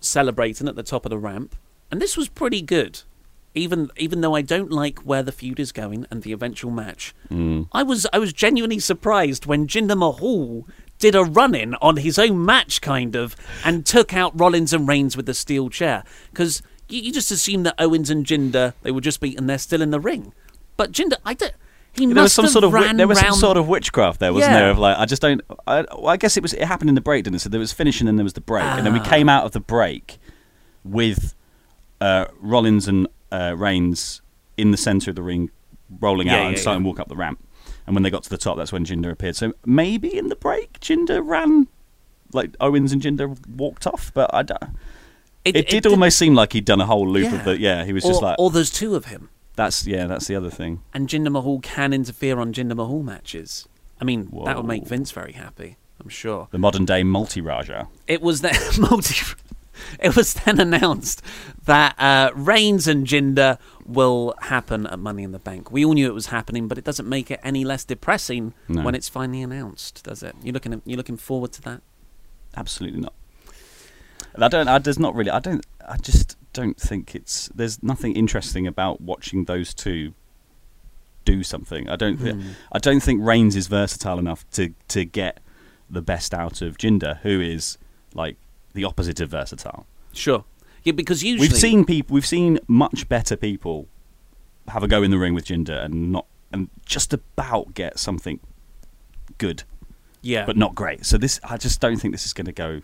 celebrating 0.00 0.68
at 0.68 0.76
the 0.76 0.82
top 0.82 1.06
of 1.06 1.10
the 1.10 1.18
ramp, 1.18 1.56
and 1.90 2.00
this 2.00 2.16
was 2.16 2.28
pretty 2.28 2.62
good. 2.62 3.02
Even 3.54 3.90
even 3.96 4.20
though 4.20 4.34
I 4.34 4.42
don't 4.42 4.70
like 4.70 4.98
where 5.00 5.22
the 5.22 5.32
feud 5.32 5.58
is 5.58 5.72
going 5.72 6.06
and 6.10 6.22
the 6.22 6.32
eventual 6.32 6.70
match, 6.70 7.14
mm. 7.30 7.68
I 7.72 7.82
was 7.82 8.06
I 8.12 8.18
was 8.18 8.34
genuinely 8.34 8.78
surprised 8.78 9.46
when 9.46 9.66
Jinder 9.66 9.96
Mahal 9.96 10.66
did 10.98 11.14
a 11.14 11.24
run 11.24 11.54
in 11.54 11.74
on 11.76 11.98
his 11.98 12.18
own 12.18 12.44
match, 12.44 12.80
kind 12.80 13.14
of, 13.16 13.34
and 13.64 13.84
took 13.84 14.14
out 14.14 14.38
Rollins 14.38 14.72
and 14.72 14.88
Reigns 14.88 15.16
with 15.16 15.26
the 15.26 15.34
steel 15.34 15.68
chair. 15.68 16.04
Because 16.30 16.62
you, 16.88 17.00
you 17.00 17.12
just 17.12 17.30
assume 17.30 17.62
that 17.64 17.74
Owens 17.78 18.10
and 18.10 18.26
Jinder 18.26 18.74
they 18.82 18.90
were 18.90 19.00
just 19.00 19.20
beaten, 19.20 19.46
they're 19.46 19.58
still 19.58 19.82
in 19.82 19.90
the 19.90 20.00
ring. 20.00 20.34
But 20.76 20.92
Jinder, 20.92 21.16
I 21.24 21.34
don't. 21.34 21.52
He 21.94 22.04
there 22.06 22.22
was 22.22 22.32
some 22.34 22.46
sort 22.46 22.64
of 22.64 22.72
wi- 22.72 22.92
there 22.92 23.08
was 23.08 23.18
some 23.18 23.28
round- 23.28 23.40
sort 23.40 23.56
of 23.56 23.68
witchcraft 23.68 24.20
there, 24.20 24.30
wasn't 24.32 24.52
Yeah. 24.52 24.60
there? 24.60 24.70
Of 24.70 24.78
like, 24.78 24.98
I 24.98 25.06
just 25.06 25.22
don't. 25.22 25.40
I, 25.66 25.82
well, 25.92 26.08
I 26.08 26.16
guess 26.18 26.36
it 26.36 26.42
was. 26.42 26.52
It 26.52 26.64
happened 26.64 26.90
in 26.90 26.94
the 26.94 27.00
break, 27.00 27.24
didn't 27.24 27.36
it? 27.36 27.38
So 27.40 27.48
there 27.48 27.60
was 27.60 27.72
finishing, 27.72 28.06
and 28.06 28.18
there 28.18 28.24
was 28.24 28.34
the 28.34 28.42
break, 28.42 28.64
and 28.64 28.84
then 28.86 28.94
Ah. 28.94 29.02
we 29.02 29.08
came 29.08 29.28
out 29.30 29.44
of 29.44 29.52
the 29.52 29.60
break 29.60 30.18
with 30.84 31.34
uh, 32.02 32.26
Rollins 32.40 32.86
and 32.86 33.08
uh, 33.32 33.54
Reigns 33.56 34.20
in 34.58 34.70
the 34.72 34.76
center 34.76 35.10
of 35.10 35.16
the 35.16 35.22
ring, 35.22 35.50
rolling 36.00 36.26
Yeah, 36.26 36.34
out 36.34 36.40
yeah, 36.42 36.48
and 36.48 36.58
starting 36.58 36.82
to 36.82 36.86
walk 36.86 37.00
up 37.00 37.08
the 37.08 37.16
ramp. 37.16 37.42
And 37.86 37.94
when 37.96 38.02
they 38.02 38.10
got 38.10 38.24
to 38.24 38.30
the 38.30 38.36
top, 38.38 38.56
that's 38.58 38.72
when 38.72 38.84
Jinder 38.84 39.10
appeared. 39.10 39.36
So 39.36 39.54
maybe 39.64 40.16
in 40.16 40.28
the 40.28 40.36
break, 40.36 40.78
Jinder 40.80 41.26
ran, 41.26 41.68
like 42.32 42.50
Owens 42.60 42.92
and 42.92 43.00
Jinder 43.00 43.38
walked 43.56 43.86
off, 43.86 44.12
but 44.12 44.32
I 44.34 44.42
don't. 44.42 44.62
It, 45.44 45.68
did 45.68 45.86
almost 45.86 46.18
seem 46.18 46.34
like 46.34 46.52
he'd 46.52 46.64
done 46.64 46.80
a 46.80 46.86
whole 46.86 47.08
loop 47.08 47.32
of 47.32 47.44
the. 47.44 47.58
Yeah, 47.60 47.84
he 47.84 47.92
was 47.92 48.02
just 48.04 48.20
like. 48.20 48.36
or 48.38 48.50
there's 48.50 48.70
two 48.70 48.96
of 48.96 49.06
him. 49.06 49.30
That's 49.56 49.86
yeah, 49.86 50.06
that's 50.06 50.26
the 50.26 50.36
other 50.36 50.50
thing. 50.50 50.82
and 50.94 51.08
Jinder 51.08 51.30
Mahal 51.32 51.60
can 51.60 51.92
interfere 51.92 52.38
on 52.38 52.52
Jinder 52.52 52.76
Mahal 52.76 53.02
matches. 53.02 53.66
I 54.00 54.04
mean, 54.04 54.30
that 54.44 54.56
would 54.56 54.66
make 54.66 54.86
Vince 54.86 55.10
very 55.10 55.32
happy. 55.32 55.76
I'm 56.00 56.10
sure. 56.10 56.48
The 56.50 56.58
modern 56.58 56.84
day 56.84 57.02
multi 57.02 57.40
Raja. 57.40 57.88
It 58.06 58.20
was 58.22 58.42
then 58.42 58.54
multi. 58.78 59.14
It 60.00 60.16
was 60.16 60.32
then 60.34 60.58
announced 60.60 61.22
that 61.64 61.94
uh, 61.98 62.30
Reigns 62.34 62.86
and 62.88 63.06
Jinder 63.06 63.58
will 63.84 64.34
happen 64.42 64.86
at 64.86 64.98
Money 64.98 65.22
in 65.22 65.32
the 65.32 65.38
Bank. 65.38 65.70
We 65.70 65.84
all 65.84 65.92
knew 65.92 66.06
it 66.06 66.14
was 66.14 66.26
happening, 66.26 66.66
but 66.68 66.78
it 66.78 66.84
doesn't 66.84 67.06
make 67.08 67.30
it 67.30 67.40
any 67.42 67.62
less 67.64 67.84
depressing 67.84 68.54
No. 68.68 68.82
when 68.82 68.94
it's 68.94 69.08
finally 69.08 69.42
announced, 69.42 70.04
does 70.04 70.22
it? 70.22 70.34
You 70.42 70.52
looking 70.52 70.80
you 70.84 70.96
looking 70.96 71.16
forward 71.16 71.52
to 71.52 71.62
that? 71.62 71.82
Absolutely 72.56 73.00
not. 73.00 73.12
I 74.38 74.48
don't. 74.48 74.68
I, 74.68 74.78
there's 74.78 74.98
not 74.98 75.14
really. 75.14 75.30
I 75.30 75.40
don't. 75.40 75.64
I 75.86 75.96
just 75.96 76.36
don't 76.60 76.78
think 76.80 77.14
it's. 77.14 77.48
There's 77.54 77.82
nothing 77.82 78.12
interesting 78.16 78.66
about 78.66 79.00
watching 79.00 79.44
those 79.44 79.74
two 79.74 80.14
do 81.24 81.42
something. 81.42 81.88
I 81.88 81.96
don't. 81.96 82.18
thi- 82.18 82.32
Hmm. 82.32 82.50
I 82.72 82.78
don't 82.78 83.02
think 83.02 83.20
Reigns 83.22 83.54
is 83.56 83.66
versatile 83.68 84.18
enough 84.18 84.48
to 84.52 84.72
to 84.88 85.04
get 85.04 85.40
the 85.90 86.02
best 86.02 86.34
out 86.34 86.62
of 86.62 86.76
Jinder, 86.78 87.18
who 87.20 87.40
is 87.40 87.78
like 88.14 88.36
the 88.74 88.84
opposite 88.84 89.20
of 89.20 89.30
versatile. 89.30 89.86
Sure. 90.12 90.44
Yeah, 90.84 90.92
because 90.92 91.22
usually 91.22 91.48
We've 91.48 91.56
seen 91.56 91.84
people. 91.84 92.14
We've 92.14 92.26
seen 92.36 92.58
much 92.68 93.08
better 93.08 93.36
people 93.36 93.88
have 94.68 94.82
a 94.82 94.88
go 94.88 95.02
in 95.02 95.10
the 95.10 95.18
ring 95.18 95.34
with 95.34 95.46
Jinder 95.46 95.84
and 95.84 96.10
not 96.12 96.26
and 96.52 96.68
just 96.84 97.12
about 97.12 97.74
get 97.74 97.98
something 97.98 98.38
good, 99.38 99.64
yeah, 100.22 100.46
but 100.46 100.56
not 100.56 100.74
great. 100.74 101.04
So 101.04 101.18
this, 101.18 101.40
I 101.44 101.56
just 101.56 101.80
don't 101.80 101.96
think 102.00 102.14
this 102.14 102.24
is 102.24 102.32
going 102.32 102.46
to 102.46 102.52
go 102.52 102.82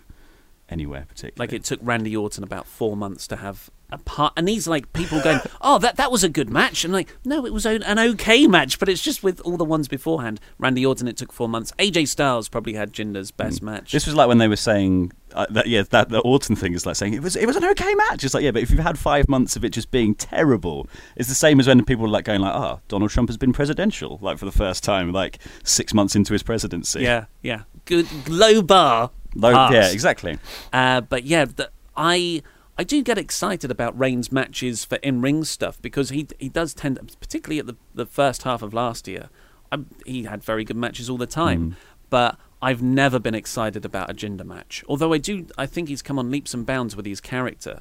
anywhere 0.72 1.06
particularly. 1.08 1.34
like 1.38 1.52
it 1.52 1.64
took 1.64 1.80
Randy 1.82 2.16
Orton 2.16 2.42
about 2.42 2.66
four 2.66 2.96
months 2.96 3.26
to 3.28 3.36
have 3.36 3.70
a 3.92 3.98
part, 3.98 4.32
and 4.36 4.48
these 4.48 4.66
like 4.66 4.92
people 4.92 5.20
going, 5.20 5.40
"Oh, 5.60 5.78
that 5.78 5.96
that 5.96 6.10
was 6.10 6.24
a 6.24 6.28
good 6.28 6.50
match," 6.50 6.84
and 6.84 6.92
like, 6.92 7.14
no, 7.24 7.46
it 7.46 7.52
was 7.52 7.66
an 7.66 7.98
okay 7.98 8.46
match, 8.46 8.78
but 8.78 8.88
it's 8.88 9.02
just 9.02 9.22
with 9.22 9.40
all 9.42 9.56
the 9.56 9.64
ones 9.64 9.86
beforehand. 9.86 10.40
Randy 10.58 10.84
Orton, 10.84 11.06
it 11.06 11.16
took 11.16 11.32
four 11.32 11.48
months. 11.48 11.72
AJ 11.78 12.08
Styles 12.08 12.48
probably 12.48 12.74
had 12.74 12.92
Jinder's 12.92 13.30
best 13.30 13.62
match. 13.62 13.90
Mm. 13.90 13.92
This 13.92 14.06
was 14.06 14.14
like 14.14 14.28
when 14.28 14.38
they 14.38 14.48
were 14.48 14.56
saying 14.56 15.12
uh, 15.34 15.46
that. 15.50 15.66
Yeah, 15.66 15.82
that 15.90 16.08
the 16.08 16.20
Orton 16.20 16.56
thing 16.56 16.72
is 16.72 16.86
like 16.86 16.96
saying 16.96 17.14
it 17.14 17.22
was 17.22 17.36
it 17.36 17.46
was 17.46 17.56
an 17.56 17.64
okay 17.64 17.94
match. 17.94 18.24
It's 18.24 18.34
like 18.34 18.42
yeah, 18.42 18.50
but 18.50 18.62
if 18.62 18.70
you've 18.70 18.80
had 18.80 18.98
five 18.98 19.28
months 19.28 19.56
of 19.56 19.64
it 19.64 19.70
just 19.70 19.90
being 19.90 20.14
terrible, 20.14 20.88
it's 21.16 21.28
the 21.28 21.34
same 21.34 21.60
as 21.60 21.68
when 21.68 21.84
people 21.84 22.06
are 22.06 22.08
like 22.08 22.24
going 22.24 22.40
like, 22.40 22.54
oh, 22.54 22.80
Donald 22.88 23.10
Trump 23.10 23.28
has 23.28 23.36
been 23.36 23.52
presidential 23.52 24.18
like 24.22 24.38
for 24.38 24.46
the 24.46 24.52
first 24.52 24.82
time, 24.82 25.12
like 25.12 25.38
six 25.64 25.92
months 25.92 26.16
into 26.16 26.32
his 26.32 26.42
presidency. 26.42 27.02
yeah, 27.02 27.26
yeah, 27.42 27.62
good 27.84 28.06
low 28.28 28.62
bar. 28.62 29.10
Low, 29.34 29.50
yeah, 29.70 29.90
exactly. 29.90 30.38
Uh, 30.72 31.00
but 31.00 31.24
yeah, 31.24 31.44
the, 31.44 31.70
I 31.96 32.42
I 32.78 32.84
do 32.84 33.02
get 33.02 33.18
excited 33.18 33.70
about 33.70 33.98
Reigns 33.98 34.32
matches 34.32 34.84
for 34.84 34.96
in 34.96 35.20
ring 35.20 35.44
stuff 35.44 35.80
because 35.80 36.10
he 36.10 36.26
he 36.38 36.48
does 36.48 36.74
tend, 36.74 36.98
particularly 37.20 37.58
at 37.58 37.66
the 37.66 37.76
the 37.94 38.06
first 38.06 38.42
half 38.42 38.62
of 38.62 38.74
last 38.74 39.08
year, 39.08 39.28
I, 39.70 39.78
he 40.04 40.24
had 40.24 40.42
very 40.42 40.64
good 40.64 40.76
matches 40.76 41.08
all 41.08 41.18
the 41.18 41.26
time. 41.26 41.76
But 42.10 42.38
I've 42.60 42.82
never 42.82 43.18
been 43.18 43.34
excited 43.34 43.84
about 43.84 44.08
a 44.08 44.14
Jinder 44.14 44.44
match. 44.44 44.84
Although 44.86 45.12
I 45.12 45.18
do, 45.18 45.46
I 45.58 45.66
think 45.66 45.88
he's 45.88 46.00
come 46.00 46.18
on 46.18 46.30
leaps 46.30 46.54
and 46.54 46.64
bounds 46.64 46.94
with 46.94 47.06
his 47.06 47.20
character. 47.20 47.80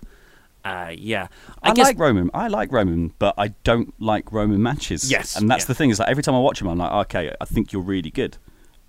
Uh, 0.66 0.92
yeah, 0.96 1.28
I, 1.64 1.74
guess 1.74 1.88
like 1.88 2.00
Roman. 2.00 2.30
I 2.34 2.48
like 2.48 2.72
Roman, 2.72 3.14
but 3.20 3.34
I 3.38 3.50
don't 3.64 3.94
like 4.00 4.32
Roman 4.32 4.62
matches. 4.62 5.10
Yes, 5.10 5.36
and 5.36 5.50
that's 5.50 5.64
yeah. 5.64 5.68
the 5.68 5.76
thing 5.76 5.90
is 5.90 6.00
like 6.00 6.10
every 6.10 6.24
time 6.24 6.36
I 6.36 6.40
watch 6.40 6.62
him, 6.62 6.68
I'm 6.68 6.78
like, 6.78 6.92
okay, 7.06 7.36
I 7.40 7.46
think 7.46 7.72
you're 7.72 7.82
really 7.82 8.12
good, 8.12 8.38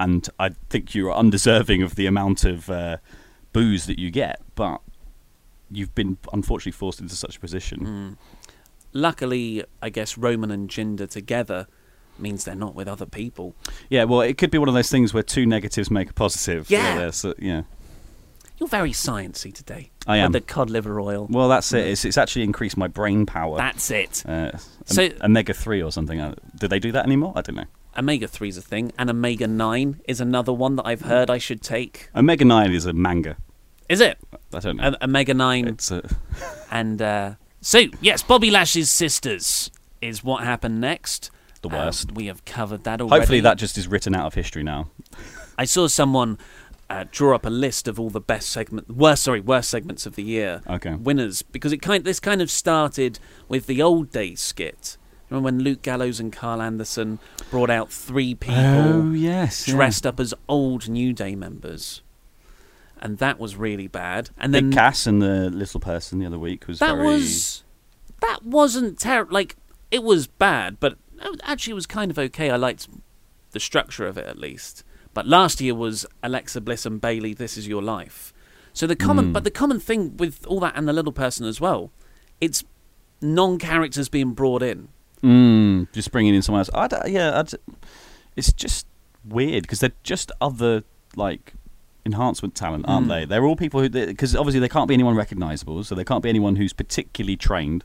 and 0.02 0.28
I 0.38 0.50
think 0.70 0.94
you're 0.94 1.12
undeserving 1.14 1.82
of 1.82 1.94
the 1.94 2.06
amount 2.06 2.44
of 2.44 2.68
uh, 2.70 2.96
boos 3.52 3.86
that 3.86 3.98
you 3.98 4.10
get, 4.10 4.40
but 4.54 4.80
you've 5.70 5.94
been 5.94 6.18
unfortunately 6.32 6.72
forced 6.72 7.00
into 7.00 7.14
such 7.16 7.36
a 7.36 7.40
position. 7.40 8.16
luckily, 8.92 9.64
I 9.80 9.88
guess 9.90 10.18
Roman 10.18 10.50
and 10.50 10.68
Jinder 10.68 11.08
together 11.08 11.66
means 12.18 12.44
they're 12.44 12.54
not 12.54 12.74
with 12.74 12.88
other 12.88 13.06
people. 13.06 13.54
Yeah, 13.88 14.04
well, 14.04 14.20
it 14.20 14.36
could 14.38 14.50
be 14.50 14.58
one 14.58 14.68
of 14.68 14.74
those 14.74 14.90
things 14.90 15.14
where 15.14 15.22
two 15.22 15.46
negatives 15.46 15.90
make 15.90 16.10
a 16.10 16.12
positive. 16.12 16.70
Yeah. 16.70 17.10
uh, 17.24 17.32
yeah. 17.38 17.62
You're 18.58 18.68
very 18.68 18.92
sciencey 18.92 19.52
today. 19.52 19.90
I 20.06 20.18
am. 20.18 20.30
With 20.32 20.46
the 20.46 20.52
cod 20.52 20.70
liver 20.70 21.00
oil. 21.00 21.26
Well, 21.28 21.48
that's 21.48 21.72
it. 21.72 21.86
It's, 21.88 22.04
it's 22.04 22.18
actually 22.18 22.42
increased 22.44 22.76
my 22.76 22.86
brain 22.86 23.26
power. 23.26 23.56
That's 23.56 23.90
it. 23.90 24.24
uh, 24.26 24.56
So- 24.84 25.08
so, 25.08 25.08
omega 25.22 25.54
three 25.54 25.82
or 25.82 25.90
something. 25.90 26.20
Uh, 26.20 26.34
do 26.56 26.68
they 26.68 26.78
do 26.78 26.92
that 26.92 27.06
anymore? 27.06 27.32
I 27.34 27.40
don't 27.40 27.56
know. 27.56 27.64
Omega 27.96 28.26
3 28.26 28.48
is 28.48 28.56
a 28.56 28.62
thing, 28.62 28.92
and 28.98 29.10
Omega 29.10 29.46
9 29.46 30.00
is 30.08 30.20
another 30.20 30.52
one 30.52 30.76
that 30.76 30.86
I've 30.86 31.02
heard 31.02 31.30
I 31.30 31.38
should 31.38 31.60
take. 31.62 32.08
Omega 32.14 32.44
nine 32.44 32.72
is 32.72 32.86
a 32.86 32.92
manga. 32.92 33.36
Is 33.88 34.00
it? 34.00 34.18
I 34.54 34.58
don't 34.60 34.76
know. 34.76 34.90
O- 34.90 35.04
Omega 35.04 35.34
9. 35.34 35.68
it's 35.68 35.90
a, 35.90 36.02
and 36.70 37.02
uh, 37.02 37.34
so, 37.60 37.84
yes, 38.00 38.22
Bobby 38.22 38.50
Lash's 38.50 38.90
sisters 38.90 39.70
is 40.00 40.24
what 40.24 40.44
happened 40.44 40.80
next. 40.80 41.30
The 41.60 41.68
worst. 41.68 42.12
we 42.12 42.26
have 42.26 42.44
covered 42.44 42.82
that 42.84 43.00
already. 43.00 43.20
hopefully 43.20 43.40
that 43.40 43.56
just 43.56 43.78
is 43.78 43.86
written 43.86 44.14
out 44.16 44.26
of 44.26 44.34
history 44.34 44.64
now. 44.64 44.88
I 45.58 45.64
saw 45.64 45.86
someone 45.86 46.38
uh, 46.90 47.04
draw 47.12 47.36
up 47.36 47.46
a 47.46 47.50
list 47.50 47.86
of 47.86 48.00
all 48.00 48.10
the 48.10 48.20
best 48.20 48.48
segment, 48.48 48.90
worst 48.90 49.22
sorry, 49.22 49.40
worst 49.40 49.70
segments 49.70 50.04
of 50.04 50.16
the 50.16 50.24
year. 50.24 50.62
Okay. 50.68 50.94
Winners 50.94 51.42
because 51.42 51.72
it 51.72 51.80
kind 51.80 52.04
this 52.04 52.18
kind 52.18 52.42
of 52.42 52.50
started 52.50 53.20
with 53.48 53.66
the 53.66 53.80
old 53.80 54.10
days 54.10 54.40
skit. 54.40 54.96
Remember 55.32 55.46
when 55.46 55.60
Luke 55.60 55.80
Gallows 55.80 56.20
and 56.20 56.30
Carl 56.30 56.60
Anderson 56.60 57.18
brought 57.50 57.70
out 57.70 57.90
three 57.90 58.34
people 58.34 58.54
Oh, 58.60 59.12
yes, 59.12 59.66
yeah. 59.66 59.74
dressed 59.74 60.06
up 60.06 60.20
as 60.20 60.34
old 60.46 60.90
New 60.90 61.14
Day 61.14 61.34
members, 61.34 62.02
and 63.00 63.16
that 63.16 63.38
was 63.40 63.56
really 63.56 63.86
bad. 63.88 64.28
And 64.36 64.52
Big 64.52 64.64
then 64.64 64.72
Cass 64.74 65.06
and 65.06 65.22
the 65.22 65.48
little 65.48 65.80
person 65.80 66.18
the 66.18 66.26
other 66.26 66.38
week 66.38 66.68
was 66.68 66.80
that 66.80 66.96
very. 66.96 67.06
was 67.06 67.64
that 68.20 68.44
wasn't 68.44 68.98
terrible. 68.98 69.32
Like 69.32 69.56
it 69.90 70.02
was 70.02 70.26
bad, 70.26 70.78
but 70.80 70.98
uh, 71.18 71.30
actually 71.44 71.70
it 71.72 71.76
was 71.76 71.86
kind 71.86 72.10
of 72.10 72.18
okay. 72.18 72.50
I 72.50 72.56
liked 72.56 72.86
the 73.52 73.60
structure 73.60 74.06
of 74.06 74.18
it 74.18 74.26
at 74.26 74.38
least. 74.38 74.84
But 75.14 75.26
last 75.26 75.62
year 75.62 75.74
was 75.74 76.04
Alexa 76.22 76.60
Bliss 76.60 76.84
and 76.84 77.00
Bayley. 77.00 77.32
This 77.32 77.56
is 77.56 77.66
your 77.66 77.82
life. 77.82 78.34
So 78.74 78.86
the 78.86 78.96
common, 78.96 79.26
Hmm. 79.26 79.32
but 79.32 79.44
the 79.44 79.50
common 79.50 79.80
thing 79.80 80.14
with 80.18 80.46
all 80.46 80.60
that 80.60 80.74
and 80.76 80.86
the 80.86 80.92
little 80.92 81.12
person 81.12 81.46
as 81.46 81.58
well, 81.60 81.90
it's 82.40 82.64
non-characters 83.22 84.08
being 84.10 84.32
brought 84.32 84.62
in. 84.62 84.88
Mm, 85.22 85.92
just 85.92 86.10
bringing 86.12 86.34
in 86.34 86.42
someone 86.42 86.60
else. 86.60 86.70
I 86.74 87.06
yeah, 87.06 87.38
I 87.38 87.42
d- 87.42 87.56
it's 88.36 88.52
just 88.52 88.86
weird 89.24 89.62
because 89.62 89.80
they're 89.80 89.92
just 90.02 90.32
other 90.40 90.82
like 91.16 91.54
enhancement 92.04 92.54
talent, 92.54 92.84
aren't 92.88 93.06
Mm. 93.06 93.10
they? 93.10 93.24
They're 93.26 93.44
all 93.44 93.54
people 93.56 93.80
who 93.80 93.88
because 93.88 94.34
obviously 94.34 94.60
they 94.60 94.68
can't 94.68 94.88
be 94.88 94.94
anyone 94.94 95.14
recognizable, 95.14 95.84
so 95.84 95.94
they 95.94 96.04
can't 96.04 96.22
be 96.22 96.28
anyone 96.28 96.56
who's 96.56 96.72
particularly 96.72 97.36
trained. 97.36 97.84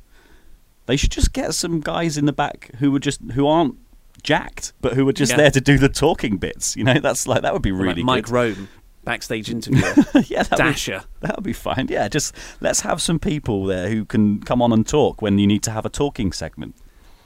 They 0.88 0.96
should 0.98 1.12
just 1.12 1.34
get 1.34 1.54
some 1.54 1.80
guys 1.82 2.18
in 2.18 2.26
the 2.26 2.34
back 2.34 2.72
who 2.80 2.92
would 2.92 3.04
just 3.04 3.22
who 3.34 3.46
aren't 3.48 3.76
jacked, 4.24 4.74
but 4.82 4.94
who 4.94 5.08
are 5.08 5.14
just 5.14 5.32
Yeah. 5.34 5.38
there 5.38 5.52
to 5.52 5.62
do 5.62 5.78
the 5.78 5.90
talking 5.90 6.38
bits. 6.38 6.76
You 6.76 6.84
know, 6.86 7.00
that's 7.00 7.28
like 7.28 7.42
that 7.44 7.54
would 7.54 7.62
be 7.62 7.72
Like 7.72 7.82
really 7.82 8.04
Mike 8.04 8.26
good. 8.26 8.32
Rome, 8.34 8.68
backstage 9.04 9.52
interviewer, 9.52 9.94
yeah, 10.28 10.42
that'd 10.44 10.50
be- 10.52 10.56
Dasha. 10.58 11.06
That 11.20 11.36
would 11.36 11.44
be 11.44 11.54
fine. 11.54 11.88
Yeah, 11.90 12.08
just 12.08 12.34
let's 12.62 12.82
have 12.82 13.00
some 13.02 13.20
people 13.20 13.66
there 13.66 13.90
who 13.90 14.06
can 14.06 14.42
come 14.42 14.62
on 14.62 14.74
and 14.74 14.88
talk 14.88 15.22
when 15.22 15.38
you 15.38 15.46
need 15.46 15.62
to 15.64 15.72
have 15.72 15.86
a 15.86 15.90
talking 15.90 16.32
segment. 16.32 16.76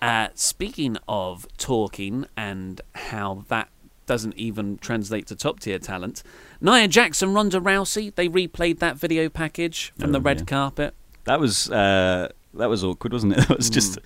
Uh, 0.02 0.30
speaking 0.34 0.98
of 1.08 1.46
talking 1.58 2.26
and 2.36 2.82
how 2.96 3.46
that 3.50 3.70
doesn't 4.08 4.36
even 4.36 4.78
translate 4.80 5.28
to 5.28 5.36
top 5.36 5.60
tier 5.60 5.78
talent, 5.80 6.24
Nia 6.60 6.88
Jackson, 6.88 7.34
Ronda 7.34 7.60
Rousey, 7.60 8.14
they 8.16 8.28
replayed 8.28 8.80
that 8.80 8.98
video 8.98 9.30
package 9.30 9.94
from 10.00 10.10
Oh, 10.10 10.14
the 10.14 10.22
red 10.22 10.40
yeah. 10.40 10.46
carpet. 10.46 10.94
That 11.26 11.40
was 11.40 11.70
uh, 11.70 12.30
that 12.56 12.70
was 12.70 12.84
awkward, 12.84 13.14
wasn't 13.14 13.34
it? 13.34 13.40
That 13.48 13.58
was 13.58 13.70
just. 13.70 14.00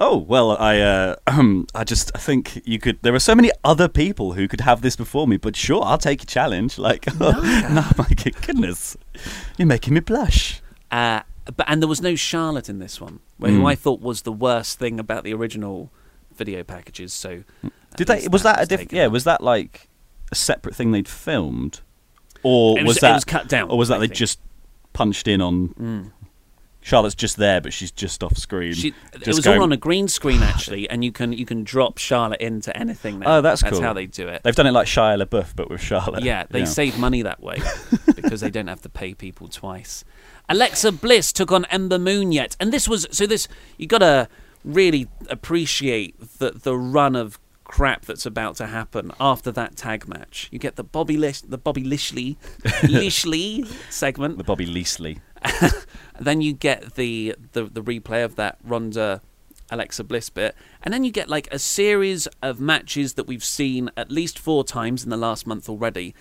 Oh 0.00 0.16
well, 0.16 0.56
I 0.58 0.78
uh, 0.80 1.16
I 1.74 1.84
just 1.84 2.12
I 2.14 2.18
think 2.18 2.62
you 2.64 2.78
could. 2.78 2.98
There 3.02 3.14
are 3.14 3.18
so 3.20 3.34
many 3.34 3.50
other 3.64 3.88
people 3.88 4.32
who 4.34 4.46
could 4.48 4.60
have 4.60 4.80
this 4.80 4.94
before 4.96 5.26
me, 5.26 5.36
but 5.38 5.56
sure, 5.56 5.82
I'll 5.84 5.98
take 5.98 6.22
a 6.22 6.26
challenge. 6.26 6.78
Like, 6.78 7.06
no, 7.20 7.36
my 7.96 8.08
goodness, 8.46 8.96
you're 9.56 9.66
making 9.66 9.94
me 9.94 10.00
blush. 10.00 10.60
Uh, 10.90 11.22
but 11.56 11.66
and 11.68 11.82
there 11.82 11.88
was 11.88 12.00
no 12.02 12.14
Charlotte 12.14 12.68
in 12.68 12.78
this 12.78 13.00
one, 13.00 13.20
where 13.38 13.50
who 13.50 13.60
Mm. 13.62 13.68
I 13.70 13.74
thought 13.74 14.00
was 14.00 14.22
the 14.22 14.32
worst 14.32 14.78
thing 14.78 14.98
about 15.00 15.24
the 15.24 15.32
original 15.34 15.90
video 16.34 16.62
packages. 16.62 17.12
So, 17.12 17.42
Did 17.96 18.06
they? 18.06 18.28
Was 18.28 18.42
that 18.44 18.62
a 18.62 18.66
diff- 18.66 18.80
taken 18.80 18.96
Yeah, 18.98 19.04
out. 19.06 19.12
was 19.12 19.24
that 19.24 19.40
like 19.42 19.88
a 20.30 20.34
separate 20.34 20.74
thing 20.74 20.92
they'd 20.92 21.08
filmed, 21.08 21.80
or 22.42 22.82
was- 22.84 22.98
it 22.98 23.00
that 23.00 23.14
was 23.14 23.24
cut 23.24 23.48
down, 23.48 23.70
or 23.70 23.78
was 23.78 23.88
that 23.88 23.98
they 24.00 24.08
just 24.08 24.38
punched 24.92 25.26
in 25.28 25.40
on? 25.40 25.68
Mm. 25.70 26.12
Charlotte's 26.80 27.14
just 27.16 27.36
there, 27.36 27.60
but 27.60 27.72
she's 27.72 27.90
just 27.90 28.22
off 28.22 28.38
screen. 28.38 28.72
She, 28.72 28.94
it 29.12 29.26
was 29.26 29.40
going- 29.40 29.58
all 29.58 29.64
on 29.64 29.72
a 29.72 29.76
green 29.76 30.08
screen 30.08 30.42
actually, 30.42 30.88
and 30.88 31.04
you 31.04 31.12
can 31.12 31.32
you 31.32 31.44
can 31.44 31.64
drop 31.64 31.98
Charlotte 31.98 32.40
into 32.40 32.74
anything 32.74 33.18
now. 33.18 33.38
Oh, 33.38 33.40
that's 33.42 33.60
That's 33.62 33.74
cool. 33.74 33.82
how 33.82 33.92
they 33.92 34.06
do 34.06 34.28
it. 34.28 34.42
They've 34.42 34.54
done 34.54 34.66
it 34.66 34.70
like 34.72 34.86
Shia 34.86 35.20
LaBeouf, 35.22 35.54
but 35.56 35.68
with 35.68 35.80
Charlotte. 35.82 36.22
Yeah, 36.22 36.44
they 36.48 36.64
save 36.64 36.96
money 36.98 37.22
that 37.22 37.42
way 37.42 37.58
because 38.16 38.40
they 38.40 38.48
don't 38.50 38.68
have 38.68 38.80
to 38.82 38.88
pay 38.88 39.12
people 39.12 39.48
twice. 39.48 40.04
Alexa 40.48 40.92
Bliss 40.92 41.32
took 41.32 41.52
on 41.52 41.64
Ember 41.66 41.98
Moon 41.98 42.32
yet, 42.32 42.56
and 42.58 42.72
this 42.72 42.88
was 42.88 43.06
so. 43.10 43.26
This 43.26 43.48
you 43.76 43.86
gotta 43.86 44.28
really 44.64 45.08
appreciate 45.28 46.18
the 46.38 46.50
the 46.50 46.76
run 46.76 47.14
of 47.14 47.38
crap 47.64 48.06
that's 48.06 48.24
about 48.24 48.56
to 48.56 48.66
happen 48.66 49.12
after 49.20 49.52
that 49.52 49.76
tag 49.76 50.08
match. 50.08 50.48
You 50.50 50.58
get 50.58 50.76
the 50.76 50.84
Bobby 50.84 51.16
Lish, 51.16 51.42
the 51.42 51.58
Bobby 51.58 51.84
Lishley, 51.84 52.36
Lishley 52.82 53.66
segment. 53.90 54.38
The 54.38 54.44
Bobby 54.44 54.66
Leasley. 54.66 55.20
then 56.20 56.40
you 56.40 56.52
get 56.54 56.94
the, 56.94 57.36
the 57.52 57.64
the 57.64 57.82
replay 57.82 58.24
of 58.24 58.34
that 58.36 58.58
Ronda 58.64 59.22
Alexa 59.70 60.02
Bliss 60.04 60.30
bit, 60.30 60.56
and 60.82 60.92
then 60.92 61.04
you 61.04 61.12
get 61.12 61.28
like 61.28 61.46
a 61.52 61.58
series 61.58 62.26
of 62.42 62.58
matches 62.58 63.14
that 63.14 63.26
we've 63.26 63.44
seen 63.44 63.90
at 63.96 64.10
least 64.10 64.38
four 64.38 64.64
times 64.64 65.04
in 65.04 65.10
the 65.10 65.16
last 65.16 65.46
month 65.46 65.68
already, 65.68 66.14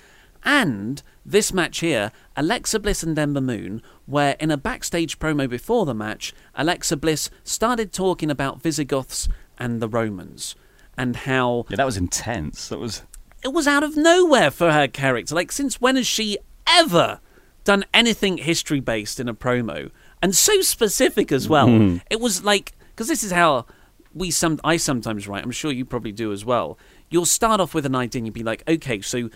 And 0.47 1.03
this 1.25 1.51
match 1.53 1.79
here, 1.79 2.13
Alexa 2.37 2.79
Bliss 2.79 3.03
and 3.03 3.19
Ember 3.19 3.41
Moon, 3.41 3.81
where 4.05 4.37
in 4.39 4.49
a 4.49 4.55
backstage 4.57 5.19
promo 5.19 5.47
before 5.49 5.85
the 5.85 5.93
match, 5.93 6.33
Alexa 6.55 6.95
Bliss 6.95 7.29
started 7.43 7.91
talking 7.91 8.31
about 8.31 8.61
Visigoths 8.61 9.27
and 9.59 9.81
the 9.81 9.89
Romans 9.89 10.55
and 10.97 11.17
how 11.17 11.65
Yeah, 11.69 11.75
that 11.75 11.85
was 11.85 11.97
intense. 11.97 12.69
That 12.69 12.79
was. 12.79 13.03
it 13.43 13.49
was 13.49 13.67
out 13.67 13.83
of 13.83 13.97
nowhere 13.97 14.49
for 14.49 14.71
her 14.71 14.87
character. 14.87 15.35
Like, 15.35 15.51
since 15.51 15.81
when 15.81 15.97
has 15.97 16.07
she 16.07 16.37
ever 16.65 17.19
done 17.65 17.83
anything 17.93 18.37
history 18.37 18.79
based 18.79 19.19
in 19.19 19.27
a 19.27 19.33
promo? 19.33 19.91
And 20.21 20.33
so 20.33 20.61
specific 20.61 21.29
as 21.33 21.49
well. 21.49 21.67
Mhm. 21.67 22.01
It 22.09 22.21
was 22.21 22.43
like, 22.45 22.71
because 22.91 23.09
this 23.09 23.21
is 23.23 23.31
how 23.33 23.65
we 24.13 24.31
some 24.31 24.61
I 24.63 24.77
sometimes 24.77 25.27
write. 25.27 25.43
I'm 25.43 25.51
sure 25.51 25.73
you 25.73 25.83
probably 25.83 26.13
do 26.13 26.31
as 26.31 26.45
well. 26.45 26.79
You'll 27.09 27.25
start 27.25 27.59
off 27.59 27.73
with 27.73 27.85
an 27.85 27.95
idea 27.95 28.19
and 28.21 28.27
you'll 28.27 28.33
be 28.33 28.43
like, 28.43 28.63
okay, 28.67 29.01
so 29.01 29.29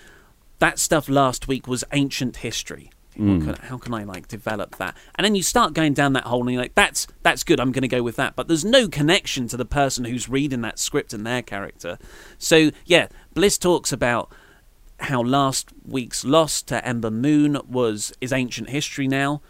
that 0.61 0.79
stuff 0.79 1.09
last 1.09 1.47
week 1.47 1.67
was 1.67 1.83
ancient 1.91 2.37
history. 2.37 2.89
What 3.17 3.39
Mm. 3.39 3.43
can, 3.43 3.55
how 3.67 3.77
can 3.77 3.93
I 3.93 4.03
like 4.05 4.29
develop 4.29 4.77
that? 4.77 4.95
And 5.15 5.25
then 5.25 5.35
you 5.35 5.43
start 5.43 5.73
going 5.73 5.93
down 5.93 6.13
that 6.13 6.23
hole, 6.23 6.41
and 6.43 6.51
you're 6.51 6.61
like, 6.61 6.75
"That's 6.75 7.07
that's 7.23 7.43
good. 7.43 7.59
I'm 7.59 7.73
going 7.73 7.81
to 7.81 7.89
go 7.97 8.01
with 8.03 8.15
that." 8.15 8.37
But 8.37 8.47
there's 8.47 8.63
no 8.63 8.87
connection 8.87 9.49
to 9.49 9.57
the 9.57 9.65
person 9.65 10.05
who's 10.05 10.29
reading 10.29 10.61
that 10.61 10.79
script 10.79 11.13
and 11.13 11.27
their 11.27 11.41
character. 11.41 11.97
So 12.37 12.71
yeah, 12.85 13.07
Bliss 13.33 13.57
talks 13.57 13.91
about 13.91 14.31
how 15.01 15.21
last 15.21 15.71
week's 15.85 16.23
loss 16.23 16.61
to 16.63 16.87
Ember 16.87 17.11
Moon 17.11 17.59
was 17.67 18.13
is 18.21 18.31
ancient 18.31 18.69
history 18.69 19.09
now, 19.09 19.41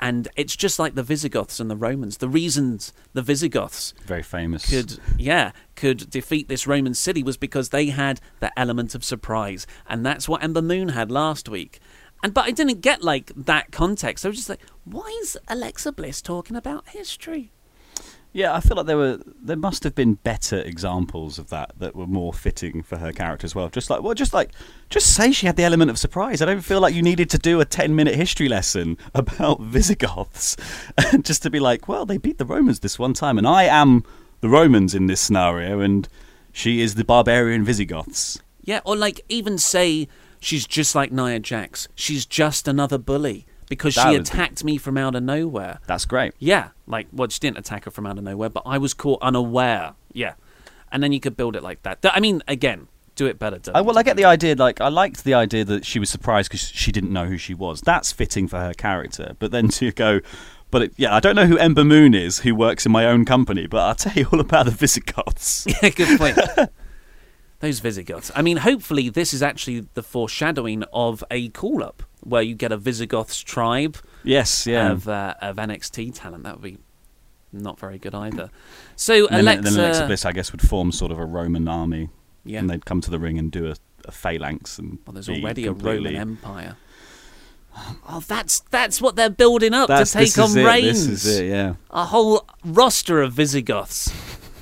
and 0.00 0.28
it's 0.36 0.56
just 0.56 0.78
like 0.78 0.94
the 0.94 1.02
Visigoths 1.02 1.60
and 1.60 1.70
the 1.70 1.76
Romans. 1.76 2.18
The 2.18 2.28
reasons 2.28 2.92
the 3.12 3.22
Visigoths 3.22 3.94
Very 4.04 4.22
famous. 4.22 4.68
could 4.68 4.98
yeah 5.18 5.52
could 5.74 6.10
defeat 6.10 6.48
this 6.48 6.66
Roman 6.66 6.94
city 6.94 7.22
was 7.22 7.36
because 7.36 7.70
they 7.70 7.86
had 7.86 8.20
the 8.40 8.56
element 8.58 8.94
of 8.94 9.04
surprise, 9.04 9.66
and 9.88 10.04
that's 10.04 10.28
what 10.28 10.42
Ember 10.42 10.62
Moon 10.62 10.90
had 10.90 11.10
last 11.10 11.48
week. 11.48 11.80
And 12.22 12.34
but 12.34 12.46
I 12.46 12.50
didn't 12.50 12.80
get 12.80 13.02
like 13.02 13.32
that 13.36 13.70
context. 13.70 14.24
I 14.24 14.28
was 14.28 14.38
just 14.38 14.48
like, 14.48 14.62
why 14.84 15.06
is 15.22 15.38
Alexa 15.48 15.92
Bliss 15.92 16.20
talking 16.20 16.56
about 16.56 16.88
history? 16.88 17.52
Yeah, 18.38 18.54
I 18.54 18.60
feel 18.60 18.76
like 18.76 18.86
there 18.86 18.96
were 18.96 19.18
there 19.42 19.56
must 19.56 19.82
have 19.82 19.96
been 19.96 20.14
better 20.14 20.60
examples 20.60 21.40
of 21.40 21.50
that 21.50 21.72
that 21.80 21.96
were 21.96 22.06
more 22.06 22.32
fitting 22.32 22.84
for 22.84 22.96
her 22.96 23.12
character 23.12 23.44
as 23.44 23.52
well. 23.56 23.68
Just 23.68 23.90
like 23.90 24.00
well, 24.00 24.14
just 24.14 24.32
like 24.32 24.52
just 24.90 25.12
say 25.12 25.32
she 25.32 25.48
had 25.48 25.56
the 25.56 25.64
element 25.64 25.90
of 25.90 25.98
surprise. 25.98 26.40
I 26.40 26.44
don't 26.44 26.60
feel 26.60 26.80
like 26.80 26.94
you 26.94 27.02
needed 27.02 27.30
to 27.30 27.38
do 27.38 27.60
a 27.60 27.64
ten 27.64 27.96
minute 27.96 28.14
history 28.14 28.48
lesson 28.48 28.96
about 29.12 29.60
Visigoths, 29.60 30.56
just 31.22 31.42
to 31.42 31.50
be 31.50 31.58
like, 31.58 31.88
well, 31.88 32.06
they 32.06 32.16
beat 32.16 32.38
the 32.38 32.44
Romans 32.44 32.78
this 32.78 32.96
one 32.96 33.12
time, 33.12 33.38
and 33.38 33.46
I 33.48 33.64
am 33.64 34.04
the 34.40 34.48
Romans 34.48 34.94
in 34.94 35.08
this 35.08 35.20
scenario, 35.20 35.80
and 35.80 36.08
she 36.52 36.80
is 36.80 36.94
the 36.94 37.02
barbarian 37.02 37.64
Visigoths. 37.64 38.38
Yeah, 38.62 38.82
or 38.84 38.94
like 38.94 39.20
even 39.28 39.58
say 39.58 40.06
she's 40.38 40.64
just 40.64 40.94
like 40.94 41.10
Nia 41.10 41.40
Jax. 41.40 41.88
She's 41.96 42.24
just 42.24 42.68
another 42.68 42.98
bully 42.98 43.46
because 43.68 43.94
That 43.94 44.02
she 44.04 44.08
would 44.10 44.16
be- 44.18 44.20
attacked 44.22 44.64
me 44.64 44.76
from 44.78 44.96
out 44.98 45.14
of 45.14 45.22
nowhere. 45.22 45.80
That's 45.86 46.04
great. 46.04 46.32
Yeah, 46.38 46.70
like 46.86 47.06
well, 47.12 47.28
she 47.28 47.38
didn't 47.40 47.58
attack 47.58 47.84
her 47.84 47.90
from 47.90 48.06
out 48.06 48.18
of 48.18 48.24
nowhere, 48.24 48.48
but 48.48 48.62
I 48.66 48.78
was 48.78 48.94
caught 48.94 49.20
unaware. 49.22 49.94
Yeah, 50.12 50.34
and 50.92 51.02
then 51.02 51.12
you 51.12 51.20
could 51.20 51.36
build 51.36 51.56
it 51.56 51.62
like 51.62 51.82
that. 51.82 51.98
I 52.04 52.20
mean, 52.20 52.42
again, 52.48 52.88
do 53.14 53.26
it 53.26 53.38
better. 53.38 53.58
I, 53.74 53.80
well, 53.80 53.98
I 53.98 54.02
get 54.02 54.16
the 54.16 54.24
idea. 54.24 54.54
Like, 54.54 54.80
I 54.80 54.88
liked 54.88 55.24
the 55.24 55.34
idea 55.34 55.64
that 55.64 55.84
she 55.84 55.98
was 55.98 56.08
surprised 56.08 56.48
because 56.50 56.68
she 56.68 56.92
didn't 56.92 57.12
know 57.12 57.24
who 57.26 57.36
she 57.36 57.52
was. 57.54 57.80
That's 57.80 58.12
fitting 58.12 58.46
for 58.48 58.58
her 58.60 58.72
character. 58.74 59.34
But 59.40 59.50
then 59.50 59.68
to 59.70 59.90
go, 59.92 60.20
but 60.70 60.82
it, 60.82 60.92
yeah, 60.96 61.14
I 61.14 61.18
don't 61.20 61.34
know 61.34 61.46
who 61.46 61.58
Ember 61.58 61.82
Moon 61.84 62.14
is, 62.14 62.38
who 62.40 62.54
works 62.54 62.86
in 62.86 62.92
my 62.92 63.06
own 63.06 63.24
company. 63.24 63.66
But 63.66 63.80
I'll 63.80 63.94
tell 63.96 64.12
you 64.14 64.28
all 64.32 64.38
about 64.40 64.66
the 64.66 64.70
Visigoths. 64.72 65.66
Yeah, 65.82 65.88
good 65.90 66.18
point. 66.18 66.38
Those 67.60 67.80
Visigoths. 67.80 68.30
I 68.36 68.42
mean, 68.42 68.58
hopefully, 68.58 69.08
this 69.08 69.34
is 69.34 69.42
actually 69.42 69.88
the 69.94 70.02
foreshadowing 70.02 70.84
of 70.92 71.24
a 71.30 71.48
call 71.48 71.82
up 71.82 72.04
where 72.22 72.42
you 72.42 72.54
get 72.54 72.72
a 72.72 72.76
Visigoths 72.76 73.40
tribe 73.40 73.96
yes, 74.24 74.66
yeah. 74.66 74.90
of, 74.90 75.08
uh, 75.08 75.34
of 75.40 75.56
NXT 75.56 76.12
talent. 76.14 76.44
That 76.44 76.54
would 76.60 76.62
be 76.62 76.78
not 77.52 77.78
very 77.78 77.98
good 77.98 78.14
either. 78.14 78.50
So, 78.96 79.26
And 79.28 79.46
then, 79.46 79.58
Alexa. 79.58 79.74
then 79.74 79.84
Alexa 79.84 80.06
Bliss, 80.06 80.24
I 80.24 80.32
guess, 80.32 80.52
would 80.52 80.60
form 80.62 80.92
sort 80.92 81.12
of 81.12 81.18
a 81.18 81.24
Roman 81.24 81.66
army, 81.68 82.08
Yeah. 82.44 82.58
and 82.60 82.68
they'd 82.68 82.84
come 82.84 83.00
to 83.02 83.10
the 83.10 83.18
ring 83.18 83.38
and 83.38 83.50
do 83.50 83.68
a, 83.70 83.74
a 84.04 84.12
phalanx. 84.12 84.78
And 84.78 84.98
Well, 85.06 85.14
there's 85.14 85.28
already 85.28 85.62
completely- 85.64 86.16
a 86.16 86.18
Roman 86.20 86.36
Empire. 86.36 86.76
Oh, 88.08 88.20
that's 88.26 88.60
that's 88.70 89.00
what 89.00 89.14
they're 89.14 89.30
building 89.30 89.72
up 89.72 89.86
That's- 89.88 90.10
to 90.12 90.18
take 90.18 90.36
on 90.38 90.52
Reigns. 90.52 91.06
This 91.06 91.24
is 91.26 91.38
it, 91.38 91.48
yeah. 91.48 91.74
A 91.90 92.06
whole 92.06 92.44
roster 92.64 93.22
of 93.22 93.32
Visigoths. 93.34 94.12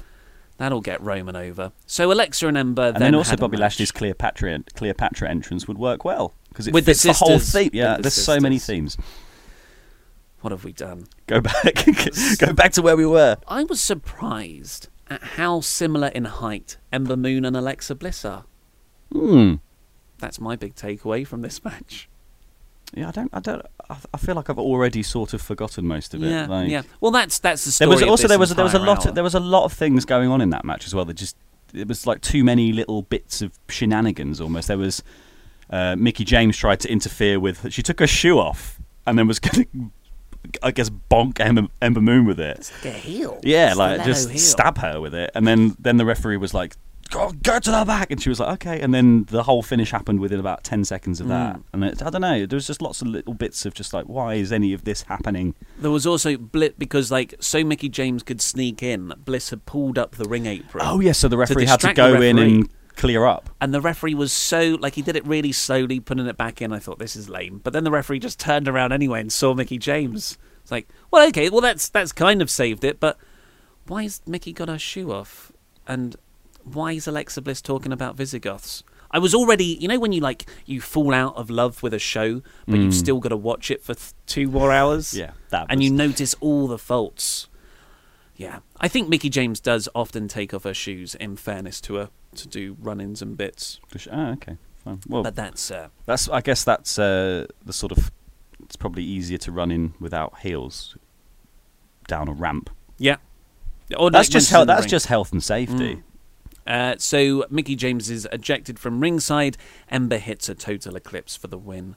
That'll 0.58 0.80
get 0.82 1.00
Roman 1.00 1.34
over. 1.36 1.72
So 1.86 2.12
Alexa 2.12 2.46
and 2.46 2.58
Ember. 2.58 2.88
And 2.94 2.96
then 2.98 3.14
also 3.14 3.30
had 3.30 3.40
Bobby. 3.40 3.56
Lashley's 3.56 3.90
Cleopatra 3.92 4.62
Cleopatra 4.74 5.30
entrance 5.30 5.66
would 5.68 5.78
work 5.78 6.04
well 6.04 6.34
because 6.56 6.68
it 6.68 6.72
With 6.74 6.86
the 6.86 6.92
fits 6.94 7.02
the, 7.02 7.12
whole 7.12 7.38
sisters. 7.38 7.52
theme. 7.64 7.70
Yeah, 7.74 7.96
the 7.96 8.02
there's 8.02 8.14
so 8.14 8.40
many 8.40 8.58
themes. 8.58 8.96
What 10.40 10.50
have 10.52 10.64
we 10.64 10.72
done? 10.72 11.06
Go 11.26 11.40
back, 11.40 11.84
go 12.38 12.52
back 12.52 12.72
to 12.72 12.82
where 12.82 12.96
we 12.96 13.04
were. 13.06 13.36
I 13.48 13.64
was 13.64 13.80
surprised 13.80 14.88
at 15.10 15.22
how 15.22 15.60
similar 15.60 16.08
in 16.08 16.24
height 16.24 16.76
Ember 16.92 17.16
Moon 17.16 17.44
and 17.44 17.56
Alexa 17.56 17.94
Bliss 17.96 18.24
are. 18.24 18.44
Hmm. 19.12 19.54
That's 20.18 20.40
my 20.40 20.56
big 20.56 20.74
takeaway 20.74 21.26
from 21.26 21.42
this 21.42 21.62
match. 21.64 22.08
Yeah, 22.94 23.08
I 23.08 23.10
don't, 23.10 23.30
I 23.34 23.40
don't, 23.40 23.62
I 23.90 23.96
I 24.14 24.16
feel 24.16 24.34
like 24.36 24.48
I've 24.48 24.58
already 24.58 25.02
sort 25.02 25.34
of 25.34 25.42
forgotten 25.42 25.86
most 25.86 26.14
of 26.14 26.22
it. 26.22 26.28
Yeah, 26.30 26.46
like- 26.46 26.68
yeah. 26.70 26.82
Well, 27.00 27.10
that's 27.10 27.38
that's 27.40 27.64
the 27.64 27.68
There 27.70 27.72
story. 27.72 27.88
was 27.90 28.02
of 28.02 28.08
also 28.08 28.22
this 28.22 28.28
there 28.30 28.38
was 28.38 28.54
there 28.54 28.64
was 28.64 28.74
a 28.74 28.78
lot 28.78 29.00
hour. 29.04 29.08
of, 29.10 29.14
there 29.16 29.24
was 29.24 29.34
a 29.34 29.40
lot 29.40 29.64
of 29.64 29.72
things 29.72 30.04
going 30.04 30.30
on 30.30 30.40
in 30.40 30.50
that 30.50 30.64
match 30.64 30.86
as 30.86 30.94
well. 30.94 31.04
That 31.04 31.14
just 31.14 31.36
it 31.74 31.88
was 31.88 32.06
like 32.06 32.20
too 32.20 32.44
many 32.44 32.72
little 32.72 33.02
bits 33.02 33.42
of 33.42 33.58
shenanigans 33.68 34.40
almost. 34.40 34.68
There 34.68 34.78
was 34.78 35.02
uh, 35.70 35.96
Mickie 35.96 36.24
James 36.24 36.56
tried 36.56 36.80
to 36.80 36.88
interfere 36.90 37.38
with. 37.40 37.72
She 37.72 37.82
took 37.82 38.00
her 38.00 38.06
shoe 38.06 38.38
off 38.38 38.80
and 39.06 39.18
then 39.18 39.26
was 39.26 39.38
going 39.40 39.64
to, 39.64 39.90
I 40.62 40.70
guess, 40.70 40.90
bonk 40.90 41.40
Ember, 41.40 41.68
Ember 41.82 42.00
Moon 42.00 42.24
with 42.24 42.38
it. 42.40 42.70
Like 42.84 42.94
a 42.94 42.98
heel. 42.98 43.40
Yeah, 43.42 43.72
Stiletto 43.72 43.96
like 43.98 44.06
just 44.06 44.30
heel. 44.30 44.38
stab 44.38 44.78
her 44.78 45.00
with 45.00 45.14
it, 45.14 45.30
and 45.34 45.46
then 45.46 45.76
then 45.78 45.96
the 45.96 46.04
referee 46.04 46.36
was 46.36 46.54
like, 46.54 46.76
"Go, 47.10 47.32
go 47.42 47.58
to 47.58 47.70
the 47.70 47.84
back," 47.84 48.12
and 48.12 48.22
she 48.22 48.28
was 48.28 48.38
like, 48.38 48.52
"Okay." 48.64 48.80
And 48.80 48.94
then 48.94 49.24
the 49.24 49.42
whole 49.42 49.62
finish 49.62 49.90
happened 49.90 50.20
within 50.20 50.38
about 50.38 50.62
ten 50.62 50.84
seconds 50.84 51.20
of 51.20 51.26
that, 51.28 51.56
Mm. 51.56 51.62
and 51.72 51.84
it, 51.84 52.02
I 52.02 52.10
don't 52.10 52.20
know. 52.20 52.46
There 52.46 52.56
was 52.56 52.66
just 52.68 52.80
lots 52.80 53.02
of 53.02 53.08
little 53.08 53.34
bits 53.34 53.66
of 53.66 53.74
just 53.74 53.92
like, 53.92 54.04
why 54.04 54.34
is 54.34 54.52
any 54.52 54.72
of 54.72 54.84
this 54.84 55.02
happening? 55.02 55.54
There 55.80 55.90
was 55.90 56.06
also 56.06 56.36
Bliss 56.36 56.72
because 56.78 57.10
like 57.10 57.34
so 57.40 57.64
Mickie 57.64 57.88
James 57.88 58.22
could 58.22 58.40
sneak 58.40 58.82
in. 58.84 59.12
Bliss 59.24 59.50
had 59.50 59.66
pulled 59.66 59.98
up 59.98 60.12
the 60.14 60.28
ring 60.28 60.46
apron. 60.46 60.86
Oh 60.86 61.00
yes, 61.00 61.18
so 61.18 61.26
the 61.26 61.36
referee 61.36 61.66
had 61.66 61.80
to 61.80 61.92
go 61.92 62.20
in 62.20 62.38
and 62.38 62.68
clear 62.96 63.24
up. 63.26 63.50
And 63.60 63.72
the 63.72 63.80
referee 63.80 64.14
was 64.14 64.32
so 64.32 64.76
like 64.80 64.94
he 64.94 65.02
did 65.02 65.16
it 65.16 65.26
really 65.26 65.52
slowly, 65.52 66.00
putting 66.00 66.26
it 66.26 66.36
back 66.36 66.60
in. 66.60 66.72
I 66.72 66.78
thought 66.78 66.98
this 66.98 67.14
is 67.16 67.28
lame, 67.28 67.60
but 67.62 67.72
then 67.72 67.84
the 67.84 67.90
referee 67.90 68.18
just 68.18 68.40
turned 68.40 68.66
around 68.68 68.92
anyway 68.92 69.20
and 69.20 69.32
saw 69.32 69.54
Mickie 69.54 69.78
James. 69.78 70.38
It's 70.62 70.70
like, 70.72 70.88
well, 71.10 71.26
okay, 71.28 71.48
well 71.50 71.60
that's 71.60 71.88
that's 71.88 72.12
kind 72.12 72.42
of 72.42 72.50
saved 72.50 72.82
it, 72.84 72.98
but 72.98 73.18
why 73.86 74.02
has 74.02 74.20
Mickie 74.26 74.52
got 74.52 74.68
her 74.68 74.78
shoe 74.78 75.12
off? 75.12 75.52
And 75.86 76.16
why 76.64 76.92
is 76.92 77.06
Alexa 77.06 77.40
Bliss 77.42 77.62
talking 77.62 77.92
about 77.92 78.16
Visigoths? 78.16 78.82
I 79.12 79.20
was 79.20 79.32
already, 79.36 79.64
you 79.80 79.86
know, 79.86 80.00
when 80.00 80.10
you 80.12 80.20
like 80.20 80.46
you 80.66 80.80
fall 80.80 81.14
out 81.14 81.36
of 81.36 81.48
love 81.48 81.80
with 81.84 81.94
a 81.94 81.98
show, 82.00 82.42
but 82.66 82.80
you've 82.80 82.92
Mm. 82.92 82.98
still 82.98 83.20
got 83.20 83.28
to 83.28 83.36
watch 83.36 83.70
it 83.70 83.80
for 83.84 83.94
th- 83.94 84.12
two 84.26 84.48
more 84.48 84.72
hours. 84.72 85.14
Yeah, 85.14 85.30
that 85.50 85.66
and 85.70 85.78
was- 85.78 85.84
you 85.88 85.92
notice 85.94 86.34
all 86.40 86.66
the 86.66 86.76
faults. 86.78 87.46
Yeah, 88.34 88.58
I 88.80 88.88
think 88.88 89.08
Mickie 89.08 89.30
James 89.30 89.60
does 89.60 89.88
often 89.94 90.26
take 90.28 90.52
off 90.52 90.64
her 90.64 90.74
shoes. 90.74 91.14
In 91.14 91.36
fairness 91.36 91.80
to 91.82 91.94
her, 91.94 92.10
to 92.36 92.48
do 92.48 92.76
run-ins 92.80 93.22
and 93.22 93.36
bits. 93.36 93.80
Oh, 94.10 94.30
okay, 94.32 94.56
fine. 94.84 95.00
Well, 95.08 95.22
But 95.22 95.34
that's 95.34 95.70
uh, 95.70 95.88
that's 96.04 96.28
I 96.28 96.40
guess 96.40 96.64
that's 96.64 96.98
uh, 96.98 97.46
the 97.64 97.72
sort 97.72 97.92
of. 97.92 98.10
It's 98.62 98.76
probably 98.76 99.04
easier 99.04 99.38
to 99.38 99.52
run 99.52 99.70
in 99.70 99.94
without 100.00 100.38
heels 100.40 100.96
down 102.08 102.28
a 102.28 102.32
ramp. 102.32 102.70
yeah. 102.98 103.16
Or 103.96 104.10
that's 104.10 104.28
like 104.28 104.32
just 104.32 104.50
health. 104.50 104.66
That's 104.66 104.82
ring. 104.82 104.88
just 104.88 105.06
health 105.06 105.30
and 105.32 105.42
safety. 105.42 106.02
Mm. 106.66 106.92
Uh, 106.94 106.96
so 106.98 107.44
Mickie 107.50 107.76
James 107.76 108.10
is 108.10 108.26
ejected 108.32 108.78
from 108.80 108.98
ringside. 109.00 109.56
Ember 109.88 110.18
hits 110.18 110.48
a 110.48 110.56
total 110.56 110.96
eclipse 110.96 111.36
for 111.36 111.46
the 111.46 111.56
win, 111.58 111.94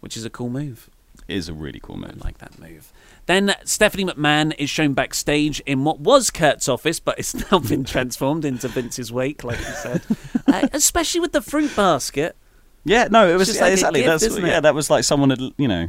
which 0.00 0.18
is 0.18 0.26
a 0.26 0.30
cool 0.30 0.50
move. 0.50 0.90
Is 1.26 1.48
a 1.48 1.54
really 1.54 1.80
cool 1.80 1.96
move. 1.96 2.20
I 2.20 2.24
like 2.24 2.38
that 2.38 2.58
move. 2.58 2.92
Then 3.26 3.54
Stephanie 3.64 4.04
McMahon 4.04 4.54
is 4.58 4.68
shown 4.68 4.92
backstage 4.92 5.60
in 5.60 5.84
what 5.84 6.00
was 6.00 6.30
Kurt's 6.30 6.68
office, 6.68 7.00
but 7.00 7.18
it's 7.18 7.34
now 7.50 7.58
been 7.58 7.84
transformed 7.84 8.44
into 8.44 8.68
Vince's 8.68 9.10
wake, 9.10 9.42
like 9.42 9.58
you 9.58 9.64
said. 9.64 10.02
uh, 10.46 10.68
especially 10.72 11.20
with 11.20 11.32
the 11.32 11.40
fruit 11.40 11.74
basket. 11.74 12.36
Yeah, 12.84 13.08
no, 13.10 13.26
it 13.28 13.36
was 13.36 13.48
just 13.48 13.60
yeah, 13.60 13.64
like 13.64 13.72
exactly. 13.72 14.02
gift, 14.02 14.20
that's 14.20 14.38
yeah, 14.38 14.60
that 14.60 14.74
was 14.74 14.90
like 14.90 15.04
someone 15.04 15.30
had 15.30 15.40
you 15.56 15.68
know, 15.68 15.88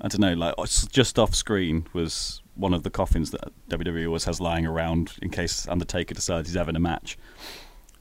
I 0.00 0.08
don't 0.08 0.20
know, 0.20 0.32
like 0.32 0.54
just 0.90 1.18
off 1.18 1.34
screen 1.34 1.86
was 1.92 2.40
one 2.54 2.72
of 2.72 2.82
the 2.82 2.90
coffins 2.90 3.30
that 3.32 3.52
WWE 3.68 4.06
always 4.06 4.24
has 4.24 4.40
lying 4.40 4.66
around 4.66 5.12
in 5.20 5.28
case 5.30 5.68
Undertaker 5.68 6.14
decides 6.14 6.48
he's 6.48 6.56
having 6.56 6.76
a 6.76 6.80
match. 6.80 7.18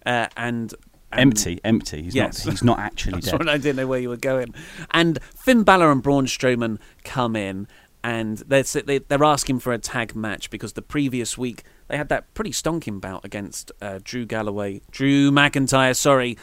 Uh, 0.06 0.28
and 0.38 0.74
empty, 1.12 1.60
empty. 1.64 2.04
He's 2.04 2.16
yes. 2.16 2.46
not. 2.46 2.52
He's 2.52 2.64
not 2.64 2.80
actually 2.80 3.14
That's 3.14 3.32
dead. 3.32 3.40
right, 3.40 3.50
I 3.50 3.58
didn't 3.58 3.78
know 3.78 3.88
where 3.88 4.00
you 4.00 4.10
were 4.10 4.18
going. 4.18 4.54
And 4.92 5.22
Finn 5.24 5.64
Balor 5.64 5.92
and 5.92 6.04
Braun 6.04 6.26
Strowman 6.26 6.80
come 7.04 7.36
in, 7.36 7.68
and 8.04 8.38
they're 8.40 8.64
they, 8.64 9.00
they're 9.00 9.24
asking 9.24 9.60
for 9.60 9.74
a 9.74 9.78
tag 9.78 10.16
match 10.16 10.50
because 10.50 10.74
the 10.74 10.82
previous 10.82 11.38
week 11.38 11.64
they 11.88 11.98
had 11.98 12.10
that 12.10 12.34
pretty 12.34 12.52
stonking 12.52 13.02
bout 13.02 13.26
against 13.26 13.72
uh, 13.82 14.00
Drew 14.04 14.26
Galloway, 14.26 14.82
Drew 14.92 15.32
McIntyre, 15.32 15.96
sorry, 15.96 16.38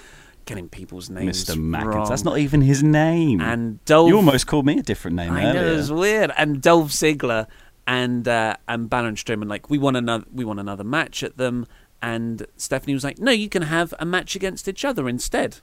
getting 0.45 0.69
people's 0.69 1.09
names. 1.11 1.45
Mr. 1.45 1.57
McIntyre. 1.57 2.09
That's 2.09 2.25
not 2.25 2.39
even 2.39 2.63
his 2.63 2.83
name. 2.83 3.41
And 3.41 3.85
Dolph. 3.85 4.09
you 4.09 4.17
almost 4.17 4.47
called 4.47 4.67
me 4.67 4.79
a 4.79 4.83
different 4.83 5.17
name 5.17 5.33
I 5.33 5.45
earlier. 5.47 5.63
know 5.63 5.79
it's 5.79 5.91
weird. 5.91 6.33
And 6.37 6.63
Dolph 6.63 6.91
Ziggler 6.91 7.47
and 7.87 8.27
uh, 8.27 8.57
and 8.67 8.91
Baron 8.91 9.15
Strowman 9.15 9.49
like 9.49 9.71
we 9.71 9.79
want 9.79 9.97
another 9.97 10.25
we 10.33 10.45
want 10.45 10.61
another 10.61 10.85
match 10.85 11.23
at 11.23 11.37
them. 11.37 11.67
And 12.03 12.47
Stephanie 12.57 12.95
was 12.95 13.05
like, 13.05 13.19
no, 13.19 13.33
you 13.33 13.49
can 13.49 13.63
have 13.63 13.95
a 13.99 14.05
match 14.05 14.37
against 14.37 14.69
each 14.69 14.85
other 14.85 15.09
instead, 15.09 15.59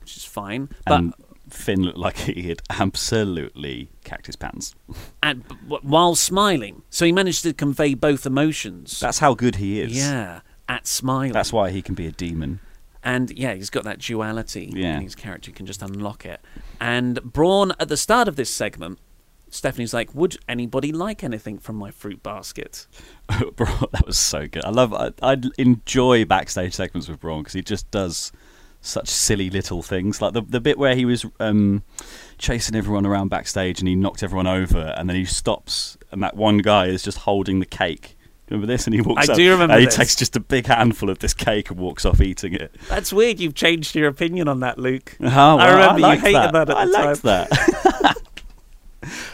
which 0.00 0.16
is 0.16 0.24
fine. 0.24 0.70
But 0.86 0.94
and 0.98 1.14
Finn 1.50 1.82
looked 1.82 1.98
like 1.98 2.16
he 2.18 2.48
had 2.48 2.62
absolutely 3.08 3.90
cacked 4.02 4.26
his 4.26 4.36
pants. 4.36 4.74
and, 5.22 5.44
while 5.82 6.14
smiling, 6.14 6.82
so 6.90 7.04
he 7.04 7.12
managed 7.12 7.42
to 7.42 7.52
convey 7.52 7.94
both 7.94 8.24
emotions. 8.26 8.98
That's 9.00 9.18
how 9.18 9.34
good 9.34 9.56
he 9.56 9.80
is. 9.80 9.96
yeah, 9.96 10.40
at 10.68 10.86
smiling. 10.86 11.32
That's 11.32 11.52
why 11.52 11.70
he 11.70 11.82
can 11.82 11.94
be 11.94 12.06
a 12.06 12.12
demon. 12.12 12.60
And 13.02 13.30
yeah, 13.32 13.52
he's 13.52 13.68
got 13.68 13.84
that 13.84 13.98
duality 13.98 14.72
Yeah. 14.74 14.98
his 15.00 15.14
character. 15.14 15.50
Can 15.52 15.66
just 15.66 15.82
unlock 15.82 16.24
it. 16.24 16.40
And 16.80 17.22
Braun, 17.22 17.72
at 17.78 17.88
the 17.88 17.98
start 17.98 18.28
of 18.28 18.36
this 18.36 18.48
segment, 18.48 18.98
Stephanie's 19.54 19.94
like, 19.94 20.14
"Would 20.14 20.36
anybody 20.48 20.90
like 20.92 21.22
anything 21.22 21.58
from 21.58 21.76
my 21.76 21.90
fruit 21.90 22.22
basket?" 22.22 22.86
Braun, 23.56 23.86
that 23.92 24.06
was 24.06 24.18
so 24.18 24.46
good. 24.48 24.64
I 24.64 24.70
love. 24.70 24.92
I, 24.92 25.12
I 25.22 25.36
enjoy 25.58 26.24
backstage 26.24 26.74
segments 26.74 27.08
with 27.08 27.20
Braun 27.20 27.42
because 27.42 27.54
he 27.54 27.62
just 27.62 27.90
does 27.90 28.32
such 28.80 29.08
silly 29.08 29.48
little 29.50 29.82
things, 29.82 30.20
like 30.20 30.32
the 30.34 30.42
the 30.42 30.60
bit 30.60 30.76
where 30.78 30.94
he 30.94 31.04
was 31.04 31.24
um, 31.40 31.82
chasing 32.36 32.74
everyone 32.76 33.06
around 33.06 33.28
backstage 33.28 33.78
and 33.78 33.88
he 33.88 33.94
knocked 33.94 34.22
everyone 34.22 34.46
over, 34.46 34.94
and 34.98 35.08
then 35.08 35.16
he 35.16 35.24
stops, 35.24 35.96
and 36.10 36.22
that 36.22 36.36
one 36.36 36.58
guy 36.58 36.86
is 36.86 37.02
just 37.02 37.18
holding 37.18 37.60
the 37.60 37.66
cake. 37.66 38.16
Remember 38.50 38.66
this? 38.66 38.86
And 38.86 38.92
he 38.94 39.00
walks. 39.00 39.26
I 39.28 39.32
up, 39.32 39.38
do 39.38 39.50
remember 39.52 39.72
And 39.72 39.80
he 39.80 39.86
this. 39.86 39.96
takes 39.96 40.14
just 40.16 40.36
a 40.36 40.40
big 40.40 40.66
handful 40.66 41.08
of 41.08 41.18
this 41.20 41.32
cake 41.32 41.70
and 41.70 41.78
walks 41.80 42.04
off 42.04 42.20
eating 42.20 42.52
it. 42.52 42.74
That's 42.90 43.10
weird. 43.10 43.40
You've 43.40 43.54
changed 43.54 43.94
your 43.94 44.06
opinion 44.06 44.48
on 44.48 44.60
that, 44.60 44.78
Luke. 44.78 45.16
Oh, 45.18 45.24
well, 45.28 45.60
I 45.60 45.70
remember 45.72 46.00
liked 46.00 46.22
you 46.24 46.28
hated 46.36 46.52
that, 46.52 46.68
at 46.68 46.76
I 46.76 46.84
the 46.84 46.90
liked 46.92 47.22
time. 47.22 47.46
that. 47.48 48.16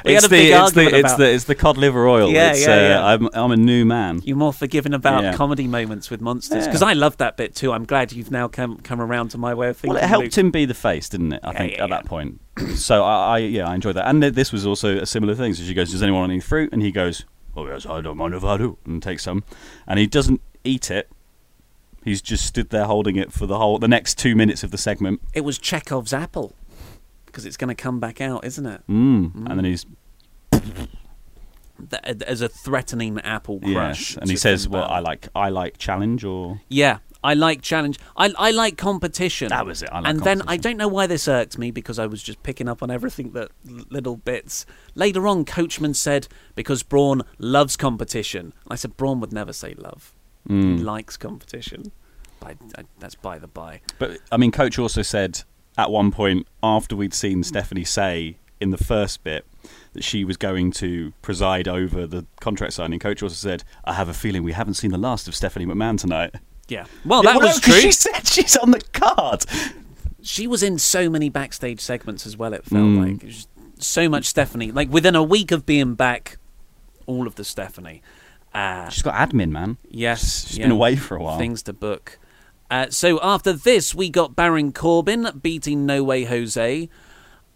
It's 0.05 0.29
the 0.29 0.53
it's 0.53 0.73
the 0.73 0.97
it's 0.99 1.15
the 1.15 1.33
it's 1.35 1.45
the 1.45 1.55
cod 1.55 1.77
liver 1.77 2.07
oil. 2.09 2.31
Yeah, 2.31 2.51
it's, 2.53 2.67
yeah, 2.67 2.73
uh, 2.73 2.77
yeah. 2.81 3.05
I'm 3.07 3.29
I'm 3.35 3.51
a 3.53 3.57
new 3.57 3.85
man. 3.85 4.21
You're 4.25 4.37
more 4.37 4.53
forgiving 4.53 4.95
about 4.95 5.23
Yeah. 5.23 5.35
comedy 5.35 5.67
moments 5.67 6.11
with 6.11 6.21
monsters 6.21 6.65
Yeah. 6.65 6.67
because 6.67 6.83
I 6.83 6.93
love 6.93 7.17
that 7.19 7.37
bit 7.37 7.55
too. 7.55 7.73
I'm 7.73 7.85
glad 7.85 8.13
you've 8.13 8.31
now 8.31 8.49
come 8.49 8.79
come 8.79 9.01
around 9.01 9.31
to 9.31 9.39
my 9.39 9.55
way 9.55 9.69
of 9.69 9.77
thinking. 9.77 9.95
Well, 9.95 10.05
it 10.05 10.07
helped 10.09 10.25
Luke. 10.25 10.35
him 10.35 10.51
be 10.51 10.65
the 10.65 10.75
face, 10.75 11.09
didn't 11.09 11.33
it? 11.35 11.41
I 11.45 11.53
Yeah, 11.53 11.59
think 11.59 11.73
yeah, 11.73 11.85
at 11.85 11.89
yeah. 11.91 11.97
that 11.97 12.07
point. 12.07 12.41
so 12.75 13.05
I, 13.05 13.37
I 13.37 13.39
yeah 13.39 13.69
I 13.69 13.75
enjoyed 13.75 13.97
that, 13.97 14.09
and 14.09 14.21
th- 14.23 14.35
this 14.35 14.53
was 14.53 14.67
also 14.67 14.99
a 14.99 15.07
similar 15.07 15.35
thing. 15.35 15.55
So 15.55 15.63
she 15.63 15.75
goes, 15.75 15.91
"Does 15.91 16.03
anyone 16.03 16.21
want 16.23 16.33
any 16.33 16.41
fruit?" 16.41 16.71
And 16.73 16.83
he 16.83 16.91
goes, 16.91 17.25
"Oh 17.57 17.67
yes, 17.67 17.87
I 17.87 18.01
don't 18.01 18.17
mind 18.17 18.35
if 18.35 18.45
I 18.45 18.57
do," 18.57 18.79
and 18.85 19.03
takes 19.03 19.23
some, 19.25 19.45
and 19.87 19.99
he 19.99 20.07
doesn't 20.07 20.41
eat 20.65 20.91
it. 20.91 21.09
He's 22.05 22.23
just 22.23 22.47
stood 22.47 22.71
there 22.71 22.85
holding 22.87 23.17
it 23.17 23.31
for 23.31 23.47
the 23.47 23.59
whole 23.59 23.79
the 23.79 23.87
next 23.89 24.17
two 24.19 24.35
minutes 24.35 24.63
of 24.65 24.71
the 24.71 24.79
segment. 24.79 25.21
It 25.35 25.43
was 25.43 25.59
Chekhov's 25.59 26.13
apple 26.15 26.55
because 27.31 27.47
it's 27.47 27.57
going 27.57 27.69
to 27.69 27.81
come 27.81 28.01
back 28.01 28.21
out, 28.21 28.45
isn't 28.45 28.67
it? 28.67 28.83
Mm. 28.89 29.35
And 29.35 29.59
then 29.59 29.65
he's 29.65 29.87
As 32.27 32.41
a 32.41 32.49
threatening 32.49 33.21
apple 33.21 33.61
crush. 33.61 34.11
yes, 34.11 34.19
and 34.21 34.31
he 34.31 34.37
says, 34.37 34.69
"Well, 34.69 34.85
I 34.85 35.01
like 35.01 35.29
I 35.35 35.49
like 35.49 35.79
challenge 35.79 36.25
or." 36.25 36.61
Yeah, 36.69 36.99
I 37.25 37.35
like 37.35 37.63
challenge. 37.63 37.99
I 38.17 38.33
I 38.39 38.51
like 38.51 38.77
competition. 38.77 39.49
That 39.49 39.65
was 39.67 39.83
it, 39.83 39.89
I 39.91 40.01
like 40.01 40.11
and 40.11 40.21
then 40.21 40.43
I 40.47 40.57
don't 40.57 40.77
know 40.77 40.89
why 40.89 41.07
this 41.07 41.27
irked 41.29 41.57
me 41.59 41.71
because 41.71 41.99
I 41.99 42.07
was 42.07 42.23
just 42.23 42.43
picking 42.43 42.69
up 42.69 42.83
on 42.83 42.91
everything 42.91 43.33
that 43.33 43.51
little 43.65 44.17
bits. 44.17 44.67
Later 44.95 45.27
on, 45.27 45.45
Coachman 45.45 45.95
said 45.95 46.29
because 46.55 46.83
Braun 46.83 47.23
loves 47.39 47.77
competition. 47.77 48.53
I 48.69 48.75
said 48.75 48.97
Braun 48.97 49.21
would 49.21 49.33
never 49.33 49.53
say 49.53 49.75
love. 49.75 50.15
Mm. 50.49 50.79
He 50.79 50.85
likes 50.85 51.17
competition. 51.17 51.93
But 52.41 52.57
I, 52.77 52.81
I, 52.81 52.85
that's 52.99 53.15
by 53.15 53.39
the 53.39 53.47
by. 53.47 53.83
But 53.99 54.19
I 54.33 54.37
mean, 54.37 54.51
Coach 54.51 54.79
also 54.79 55.03
said 55.03 55.43
at 55.81 55.91
one 55.91 56.11
point 56.11 56.47
after 56.63 56.95
we'd 56.97 57.15
seen 57.15 57.43
Stephanie 57.43 57.85
say 57.85 58.37
in 58.61 58.71
the 58.71 58.79
first 58.79 59.25
bit 59.25 59.45
that 59.93 60.05
she 60.05 60.25
was 60.25 60.37
going 60.37 60.71
to 60.73 61.13
preside 61.23 61.67
over 61.67 62.07
the 62.07 62.25
contract 62.41 62.75
signing. 62.75 62.99
Coach 62.99 63.23
also 63.23 63.35
said, 63.35 63.65
"I 63.85 63.95
have 63.95 64.09
a 64.09 64.15
feeling 64.15 64.43
we 64.43 64.53
haven't 64.53 64.75
seen 64.75 64.91
the 64.93 64.99
last 64.99 65.27
of 65.29 65.35
Stephanie 65.35 65.67
McMahon 65.67 65.99
tonight." 65.99 66.35
Yeah. 66.69 66.85
Well, 67.05 67.25
Yeah, 67.25 67.33
that 67.33 67.41
no, 67.41 67.47
was 67.47 67.59
'cause 67.59 67.73
true. 67.75 67.81
She 67.81 67.93
said 67.93 68.27
she's 68.27 68.57
on 68.57 68.71
the 68.71 68.81
card. 68.93 69.45
she 70.23 70.47
was 70.47 70.63
in 70.63 70.79
so 70.79 71.09
many 71.11 71.29
backstage 71.29 71.81
segments 71.81 72.27
as 72.27 72.37
well. 72.37 72.53
It 72.53 72.65
felt 72.65 72.85
Mm. 72.85 73.23
like 73.23 73.35
so 73.79 74.09
much 74.09 74.27
Stephanie. 74.27 74.71
Like 74.71 74.91
within 74.93 75.17
a 75.17 75.23
week 75.23 75.51
of 75.51 75.65
being 75.67 75.95
back, 75.95 76.39
all 77.07 77.27
of 77.27 77.35
the 77.37 77.45
Stephanie. 77.45 78.03
Uh, 78.55 78.89
She's 78.91 79.03
got 79.03 79.15
admin, 79.15 79.51
man. 79.51 79.79
yes, 79.89 80.47
she's 80.47 80.59
yeah, 80.59 80.65
been 80.65 80.73
away 80.73 80.97
for 80.97 81.17
a 81.17 81.23
while. 81.23 81.39
Things 81.39 81.63
to 81.63 81.73
book. 81.73 82.19
Uh, 82.71 82.89
so 82.89 83.19
after 83.23 83.53
this, 83.53 83.95
we 83.95 84.09
got 84.09 84.37
Baron 84.37 84.73
Corbin 84.73 85.29
beating 85.43 85.87
No 85.87 86.05
Way 86.05 86.25
Jose. 86.25 86.89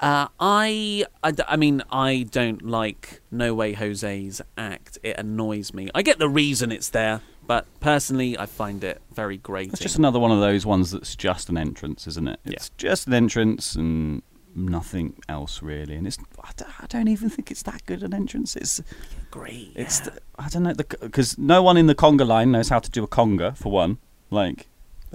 Uh, 0.00 0.26
I, 0.40 1.06
I, 1.22 1.32
I 1.46 1.56
mean, 1.56 1.82
I 1.90 2.26
don't 2.30 2.62
like 2.62 3.20
No 3.30 3.54
Way 3.54 3.74
Jose's 3.74 4.42
act. 4.58 4.98
It 5.02 5.16
annoys 5.16 5.72
me. 5.72 5.88
I 5.94 6.02
get 6.02 6.18
the 6.18 6.28
reason 6.28 6.72
it's 6.72 6.88
there, 6.88 7.20
but 7.46 7.66
personally, 7.78 8.36
I 8.36 8.46
find 8.46 8.82
it 8.82 9.00
very 9.14 9.36
grating. 9.36 9.72
It's 9.72 9.80
just 9.80 9.96
another 9.96 10.18
one 10.18 10.32
of 10.32 10.40
those 10.40 10.66
ones 10.66 10.90
that's 10.90 11.14
just 11.14 11.48
an 11.48 11.56
entrance, 11.56 12.08
isn't 12.08 12.28
it? 12.28 12.40
It's 12.44 12.70
just 12.70 13.06
an 13.06 13.14
entrance 13.14 13.76
and 13.76 14.22
nothing 14.56 15.14
else 15.28 15.62
really. 15.62 15.94
And 15.94 16.06
it's 16.06 16.18
I 16.42 16.50
don't, 16.56 16.82
I 16.82 16.86
don't 16.86 17.08
even 17.08 17.28
think 17.30 17.50
it's 17.50 17.62
that 17.62 17.86
good 17.86 18.02
an 18.02 18.14
entrance. 18.14 18.56
It's 18.56 18.82
great. 19.30 19.72
It's 19.76 20.00
the, 20.00 20.18
I 20.38 20.48
don't 20.48 20.64
know 20.64 20.74
because 20.74 21.38
no 21.38 21.62
one 21.62 21.76
in 21.76 21.86
the 21.86 21.94
conga 21.94 22.26
line 22.26 22.50
knows 22.50 22.68
how 22.68 22.80
to 22.80 22.90
do 22.90 23.04
a 23.04 23.08
conga 23.08 23.56
for 23.56 23.70
one. 23.70 23.98
Like 24.30 24.66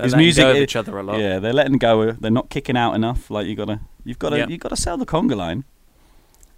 his 0.06 0.16
music, 0.16 0.44
go 0.44 0.52
of 0.52 0.58
each 0.58 0.76
other 0.76 0.98
a 0.98 1.04
lot. 1.04 1.20
Yeah, 1.20 1.40
they're 1.40 1.54
letting 1.54 1.78
go. 1.78 2.12
They're 2.12 2.32
not 2.32 2.50
kicking 2.50 2.78
out 2.78 2.94
enough. 2.94 3.30
Like 3.30 3.48
you 3.48 3.56
gotta, 3.56 3.80
you've 4.04 4.20
got 4.20 4.30
to, 4.30 4.38
Yeah. 4.40 4.48
you've 4.48 4.60
got 4.60 4.70
to 4.70 4.76
sell 4.78 4.98
the 4.98 5.06
conga 5.06 5.36
line. 5.36 5.64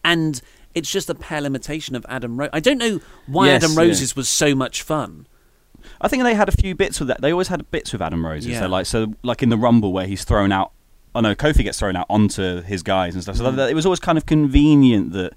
and 0.04 0.42
it's 0.74 0.90
just 0.90 1.10
a 1.10 1.16
pale 1.16 1.46
imitation 1.46 1.96
of 1.96 2.06
Adam 2.10 2.38
Rose. 2.40 2.50
I 2.54 2.60
don't 2.60 2.78
know 2.78 3.02
why 3.28 3.48
Yes, 3.48 3.64
Adam 3.64 3.76
yeah. 3.76 3.82
Rose's 3.88 4.16
was 4.16 4.30
so 4.30 4.56
much 4.56 4.82
fun. 4.84 5.28
I 6.00 6.08
think 6.08 6.24
they 6.24 6.34
had 6.34 6.48
a 6.48 6.52
few 6.54 6.76
bits 6.76 7.00
with 7.00 7.08
that. 7.10 7.22
They 7.22 7.32
always 7.32 7.50
had 7.50 7.70
bits 7.72 7.92
with 7.92 8.02
Adam 8.02 8.26
Roses. 8.26 8.52
Yeah. 8.52 8.62
So 8.62 8.68
like 8.68 8.86
so 8.86 9.14
like 9.24 9.44
in 9.44 9.50
the 9.50 9.58
Rumble 9.58 9.92
where 9.94 10.06
he's 10.08 10.24
thrown 10.24 10.52
out. 10.52 10.72
Oh 11.14 11.20
no, 11.20 11.36
Kofi 11.36 11.64
gets 11.64 11.78
thrown 11.80 11.96
out 11.98 12.06
onto 12.10 12.62
his 12.62 12.84
guys 12.84 13.16
and 13.16 13.24
stuff. 13.24 13.36
So 13.36 13.44
Mm. 13.44 13.56
that, 13.58 13.70
it 13.70 13.74
was 13.74 13.86
always 13.86 14.00
kind 14.00 14.18
of 14.18 14.26
convenient 14.26 15.12
that 15.12 15.34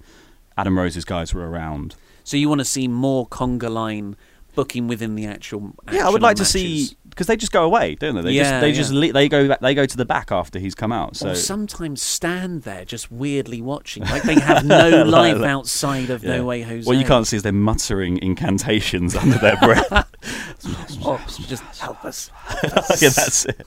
Adam 0.57 0.79
Rose's 0.79 1.05
guys 1.05 1.35
were 1.35 1.49
around. 1.51 1.97
So 2.23 2.37
you 2.37 2.49
want 2.49 2.61
to 2.61 2.65
see 2.65 2.87
more 2.87 3.27
conga 3.27 3.69
line 3.71 4.17
booking 4.55 4.87
within 4.87 5.17
the 5.17 5.27
actual. 5.27 5.73
Yeah, 5.91 6.07
I 6.07 6.11
would 6.11 6.23
like 6.23 6.37
to 6.37 6.45
see 6.45 6.91
because 7.15 7.29
they 7.29 7.37
just 7.37 7.53
go 7.53 7.65
away, 7.65 7.95
don't 7.95 8.15
they? 8.17 8.23
They 8.23 8.33
Yeah, 8.33 8.43
just 8.43 8.61
they 8.61 8.69
yeah. 8.69 8.75
just 8.75 8.93
le- 8.93 9.13
they 9.13 9.29
go 9.29 9.49
back, 9.49 9.61
they 9.61 9.75
go 9.75 9.87
to 9.87 9.97
the 9.97 10.05
back 10.05 10.33
after 10.33 10.59
he's 10.59 10.75
come 10.75 10.91
out. 10.93 11.17
So 11.17 11.31
or 11.31 11.35
sometimes 11.35 12.03
stand 12.03 12.63
there 12.63 12.85
just 12.85 13.11
weirdly 13.13 13.63
watching, 13.63 14.03
like 14.05 14.25
they 14.25 14.35
have 14.35 14.65
no 14.67 15.05
Like- 15.05 15.37
life 15.37 15.45
outside 15.45 16.11
of 16.11 16.23
yeah. 16.25 16.37
No 16.39 16.45
Way 16.45 16.63
Jose. 16.63 16.87
What 16.87 16.97
you 16.97 17.05
can't 17.05 17.27
see 17.27 17.37
is 17.37 17.43
they're 17.45 17.53
muttering 17.53 18.19
incantations 18.23 19.15
under 19.17 19.39
their 19.39 19.57
breath. 19.57 20.09
Oh, 21.07 21.23
just 21.47 21.63
help 21.79 22.03
us. 22.07 22.31
yeah, 23.03 23.11
that's 23.11 23.45
it. 23.45 23.67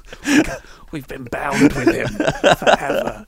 We've 0.91 1.07
been 1.07 1.25
bound 1.25 1.73
with 1.73 1.87
him 1.93 2.07
forever. 2.55 3.27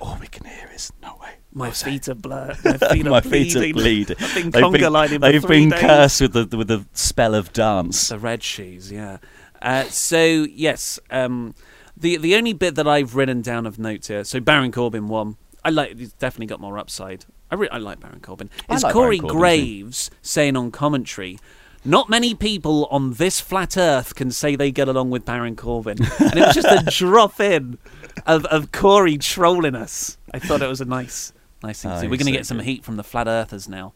All 0.00 0.16
we 0.18 0.26
can 0.28 0.46
hear 0.46 0.70
is 0.74 0.90
no 1.02 1.18
way. 1.20 1.32
My 1.52 1.70
feet 1.70 2.08
are 2.08 2.14
blurred. 2.14 2.56
My 2.64 2.78
feet 2.78 3.06
are 3.06 3.10
My 3.10 3.20
bleeding. 3.20 3.62
feet 3.62 3.70
are 3.70 3.74
bleeding. 3.74 4.16
I've 4.18 4.34
been 4.34 4.50
They've 4.50 4.62
conga 4.64 4.90
lining 4.90 5.20
for 5.20 5.30
they've 5.30 5.46
been 5.46 5.70
cursed 5.70 6.22
with 6.22 6.32
the 6.32 6.56
with 6.56 6.68
the 6.68 6.86
spell 6.94 7.34
of 7.34 7.52
dance. 7.52 8.08
The 8.08 8.18
red 8.18 8.42
shoes, 8.42 8.90
yeah. 8.90 9.18
Uh, 9.62 9.84
so 9.84 10.18
yes, 10.50 10.98
um, 11.10 11.54
the 11.96 12.16
the 12.16 12.34
only 12.34 12.52
bit 12.52 12.74
that 12.74 12.86
I've 12.88 13.14
written 13.14 13.40
down 13.42 13.66
of 13.66 13.78
note 13.78 14.06
here. 14.06 14.24
So 14.24 14.40
Baron 14.40 14.72
Corbin 14.72 15.08
won. 15.08 15.36
I 15.64 15.70
like. 15.70 15.96
He's 15.96 16.12
definitely 16.14 16.46
got 16.46 16.60
more 16.60 16.78
upside. 16.78 17.24
I 17.50 17.54
re- 17.54 17.68
I 17.70 17.78
like 17.78 18.00
Baron 18.00 18.20
Corbin. 18.20 18.50
I 18.68 18.74
Is 18.74 18.82
like 18.82 18.92
Corey 18.92 19.18
Corbin 19.18 19.34
too. 19.34 19.38
Graves 19.38 20.10
saying 20.22 20.56
on 20.56 20.70
commentary? 20.70 21.38
Not 21.84 22.08
many 22.08 22.34
people 22.34 22.86
on 22.90 23.14
this 23.14 23.40
flat 23.40 23.76
Earth 23.76 24.14
can 24.14 24.30
say 24.30 24.54
they 24.56 24.70
get 24.70 24.86
along 24.88 25.10
with 25.10 25.24
Baron 25.24 25.56
Corbin, 25.56 25.98
and 26.20 26.36
it 26.38 26.46
was 26.46 26.54
just 26.54 26.66
a 26.68 26.88
drop 26.90 27.40
in 27.40 27.78
of 28.26 28.44
of 28.46 28.72
Corey 28.72 29.18
trolling 29.18 29.74
us. 29.74 30.16
I 30.32 30.38
thought 30.38 30.62
it 30.62 30.68
was 30.68 30.80
a 30.80 30.84
nice, 30.84 31.32
nice 31.62 31.82
thing 31.82 31.90
to 31.90 31.96
Oh, 31.96 32.00
see. 32.00 32.06
We're 32.06 32.16
going 32.16 32.26
to 32.26 32.32
so 32.32 32.38
get 32.38 32.46
some 32.46 32.56
good. 32.58 32.66
heat 32.66 32.84
from 32.84 32.96
the 32.96 33.04
flat 33.04 33.26
Earthers 33.28 33.68
now, 33.68 33.92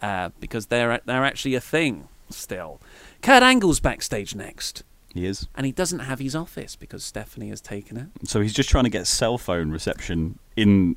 uh, 0.00 0.30
because 0.40 0.66
they're 0.66 1.00
they're 1.04 1.24
actually 1.24 1.54
a 1.54 1.60
thing 1.60 2.08
still. 2.30 2.80
Kurt 3.22 3.42
Angle's 3.42 3.80
backstage 3.80 4.34
next, 4.34 4.82
He 5.14 5.24
is. 5.26 5.48
and 5.54 5.64
he 5.64 5.72
doesn't 5.72 6.00
have 6.00 6.18
his 6.18 6.34
office 6.36 6.76
because 6.76 7.04
Stephanie 7.04 7.48
has 7.50 7.60
taken 7.60 7.96
it. 7.96 8.08
So 8.28 8.40
he's 8.40 8.52
just 8.52 8.68
trying 8.68 8.84
to 8.84 8.90
get 8.90 9.06
cell 9.06 9.38
phone 9.38 9.70
reception 9.70 10.38
in 10.56 10.96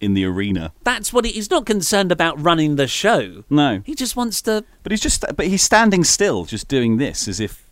in 0.00 0.14
the 0.14 0.24
arena. 0.24 0.72
That's 0.84 1.12
what 1.12 1.24
he, 1.24 1.32
he's 1.32 1.50
not 1.50 1.66
concerned 1.66 2.12
about 2.12 2.40
running 2.40 2.76
the 2.76 2.86
show. 2.86 3.42
No, 3.50 3.82
He 3.84 3.96
just 3.96 4.14
wants 4.14 4.40
to. 4.42 4.64
but 4.84 4.92
he's 4.92 5.00
just 5.00 5.24
but 5.36 5.46
he's 5.48 5.62
standing 5.62 6.04
still, 6.04 6.44
just 6.44 6.68
doing 6.68 6.98
this 6.98 7.26
as 7.26 7.40
if. 7.40 7.68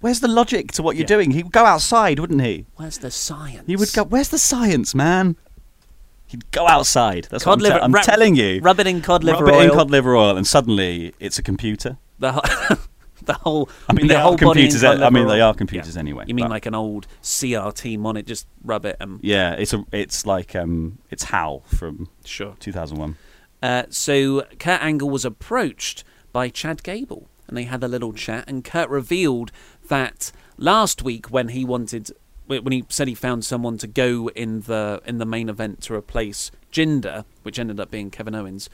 Where's 0.00 0.20
the 0.20 0.28
logic 0.28 0.72
to 0.72 0.82
what 0.82 0.96
you're 0.96 1.02
Yeah. 1.02 1.08
doing? 1.08 1.30
He'd 1.32 1.52
go 1.52 1.66
outside, 1.66 2.18
wouldn't 2.18 2.40
he? 2.40 2.64
Where's 2.76 2.96
the 2.96 3.10
science? 3.10 3.64
He 3.66 3.76
would 3.76 3.92
go. 3.92 4.04
Where's 4.04 4.30
the 4.30 4.38
science, 4.38 4.94
man? 4.94 5.36
He'd 6.30 6.50
go 6.52 6.66
outside. 6.68 7.26
That's 7.30 7.44
Cod 7.44 7.60
what 7.60 7.72
I'm, 7.72 7.78
te- 7.78 7.84
I'm 7.84 7.92
rub- 7.92 8.04
telling 8.04 8.36
you. 8.36 8.60
Rub 8.60 8.78
it 8.80 8.86
in 8.86 9.00
cod 9.02 9.24
liver 9.24 9.44
Oil. 9.44 9.50
Rub 9.52 9.60
it 9.60 9.64
in 9.64 9.70
cod 9.70 9.90
liver 9.90 10.14
oil, 10.16 10.36
and 10.36 10.46
suddenly 10.46 11.12
it's 11.18 11.38
a 11.38 11.42
computer. 11.42 11.98
The 12.20 12.32
ho- 12.32 12.76
the 13.24 13.34
whole. 13.34 13.68
I 13.88 13.92
mean, 13.94 14.06
the 14.06 14.20
whole 14.20 14.36
computers. 14.38 14.84
I 14.84 15.10
mean, 15.10 15.26
they 15.26 15.40
are- 15.40 15.54
computers 15.54 15.96
anyway. 15.96 16.24
You 16.28 16.34
mean 16.34 16.48
like 16.48 16.66
an 16.66 16.74
old 16.74 17.06
CRT 17.22 17.98
monitor? 17.98 18.26
Just 18.26 18.46
rub 18.62 18.84
it 18.84 18.96
and 19.00 19.18
Yeah, 19.22 19.52
it's 19.54 19.72
a. 19.72 19.84
It's 19.92 20.24
like 20.24 20.54
um, 20.54 20.98
it's 21.10 21.24
Hal 21.24 21.60
from 21.66 22.08
sure. 22.24 22.54
2001. 22.60 23.16
Uh, 23.62 23.82
so 23.90 24.42
Kurt 24.58 24.80
Angle 24.82 25.10
was 25.10 25.24
approached 25.24 26.04
by 26.32 26.48
Chad 26.48 26.82
Gable, 26.82 27.28
and 27.48 27.56
they 27.56 27.64
had 27.64 27.82
a 27.82 27.88
little 27.88 28.12
chat. 28.12 28.44
And 28.46 28.64
Kurt 28.64 28.88
revealed 28.88 29.50
that 29.88 30.30
last 30.56 31.02
week, 31.02 31.26
when 31.26 31.48
he 31.48 31.64
wanted, 31.64 32.12
when 32.58 32.72
he 32.72 32.84
said 32.88 33.08
he 33.08 33.14
found 33.14 33.44
someone 33.44 33.78
to 33.78 33.86
go 33.86 34.28
in 34.30 34.62
the 34.62 35.00
in 35.06 35.18
the 35.18 35.26
main 35.26 35.48
event 35.48 35.80
to 35.82 35.94
replace 35.94 36.50
Jinder, 36.72 37.24
which 37.42 37.58
ended 37.58 37.80
up 37.80 37.90
being 37.90 38.10
Kevin 38.10 38.34
Owens. 38.34 38.68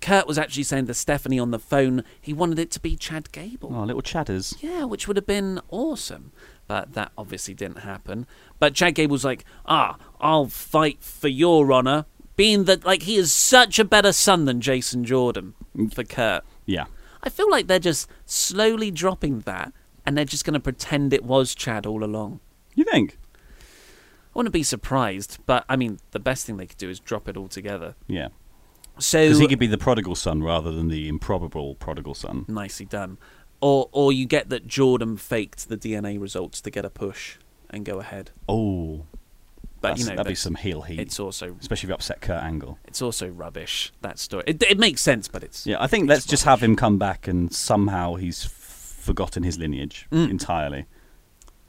Kurt 0.00 0.26
was 0.26 0.36
actually 0.36 0.64
saying 0.64 0.86
to 0.88 0.94
Stephanie 0.94 1.38
on 1.38 1.50
the 1.50 1.58
phone 1.58 2.04
he 2.20 2.34
wanted 2.34 2.58
it 2.58 2.70
to 2.72 2.80
be 2.80 2.94
Chad 2.94 3.32
Gable. 3.32 3.74
Oh, 3.74 3.84
little 3.84 4.02
chatters. 4.02 4.54
Yeah, 4.60 4.84
which 4.84 5.08
would 5.08 5.16
have 5.16 5.26
been 5.26 5.60
awesome. 5.70 6.30
But 6.66 6.92
that 6.92 7.12
obviously 7.16 7.54
didn't 7.54 7.78
happen. 7.78 8.26
But 8.58 8.74
Chad 8.74 8.94
Gable's 8.94 9.24
like, 9.24 9.46
ah, 9.64 9.96
I'll 10.20 10.46
fight 10.48 11.02
for 11.02 11.28
your 11.28 11.72
honor. 11.72 12.04
Being 12.36 12.64
that, 12.64 12.84
like, 12.84 13.02
he 13.02 13.16
is 13.16 13.32
such 13.32 13.78
a 13.78 13.84
better 13.84 14.12
son 14.12 14.44
than 14.44 14.60
Jason 14.60 15.04
Jordan 15.04 15.54
for 15.92 16.04
Kurt. 16.04 16.44
Yeah. 16.66 16.86
I 17.22 17.30
feel 17.30 17.50
like 17.50 17.66
they're 17.66 17.78
just 17.78 18.08
slowly 18.26 18.90
dropping 18.90 19.40
that 19.40 19.72
and 20.04 20.16
they're 20.16 20.24
just 20.24 20.44
going 20.44 20.54
to 20.54 20.60
pretend 20.60 21.12
it 21.12 21.24
was 21.24 21.54
Chad 21.54 21.86
all 21.86 22.04
along. 22.04 22.40
You 22.74 22.84
think? 22.84 23.18
I 24.34 24.38
wouldn't 24.38 24.52
be 24.52 24.62
surprised, 24.64 25.38
but 25.46 25.64
I 25.68 25.76
mean, 25.76 26.00
the 26.10 26.18
best 26.20 26.44
thing 26.46 26.56
they 26.56 26.66
could 26.66 26.78
do 26.78 26.90
is 26.90 26.98
drop 26.98 27.28
it 27.28 27.36
all 27.36 27.48
together. 27.48 27.94
Yeah. 28.08 28.28
So 28.98 29.22
Because 29.24 29.38
he 29.38 29.46
could 29.48 29.58
be 29.58 29.66
the 29.66 29.78
prodigal 29.78 30.14
son 30.16 30.42
rather 30.42 30.70
than 30.72 30.88
the 30.88 31.08
improbable 31.08 31.74
prodigal 31.76 32.14
son. 32.14 32.44
nicely 32.48 32.86
done. 32.86 33.18
Or, 33.60 33.88
or 33.92 34.12
you 34.12 34.26
get 34.26 34.50
that 34.50 34.66
Jordan 34.66 35.16
faked 35.16 35.68
the 35.68 35.76
DNA 35.76 36.20
results 36.20 36.60
to 36.62 36.70
get 36.70 36.84
a 36.84 36.90
push 36.90 37.36
and 37.70 37.84
go 37.84 37.98
ahead. 38.00 38.30
Oh, 38.48 39.06
But 39.80 39.98
you 39.98 40.04
know, 40.04 40.10
that'd 40.16 40.26
be 40.26 40.34
some 40.34 40.54
heel 40.56 40.82
heat. 40.82 40.98
It's 41.00 41.18
also 41.18 41.56
especially 41.60 41.86
if 41.86 41.88
you 41.90 41.94
upset 41.94 42.20
Kurt 42.20 42.42
Angle. 42.42 42.78
It's 42.86 43.00
also 43.02 43.28
rubbish 43.28 43.92
that 44.02 44.18
story. 44.18 44.44
It, 44.46 44.62
it 44.64 44.78
makes 44.78 45.00
sense, 45.00 45.28
but 45.28 45.42
it's 45.42 45.66
Yeah, 45.66 45.76
I 45.80 45.86
think 45.86 46.08
let's 46.08 46.26
just 46.26 46.44
have 46.44 46.62
him 46.62 46.76
come 46.76 46.98
back 46.98 47.26
and 47.28 47.52
somehow 47.54 48.14
he's 48.16 48.44
forgotten 48.44 49.42
his 49.44 49.58
lineage 49.58 50.06
Mm. 50.12 50.30
entirely. 50.30 50.86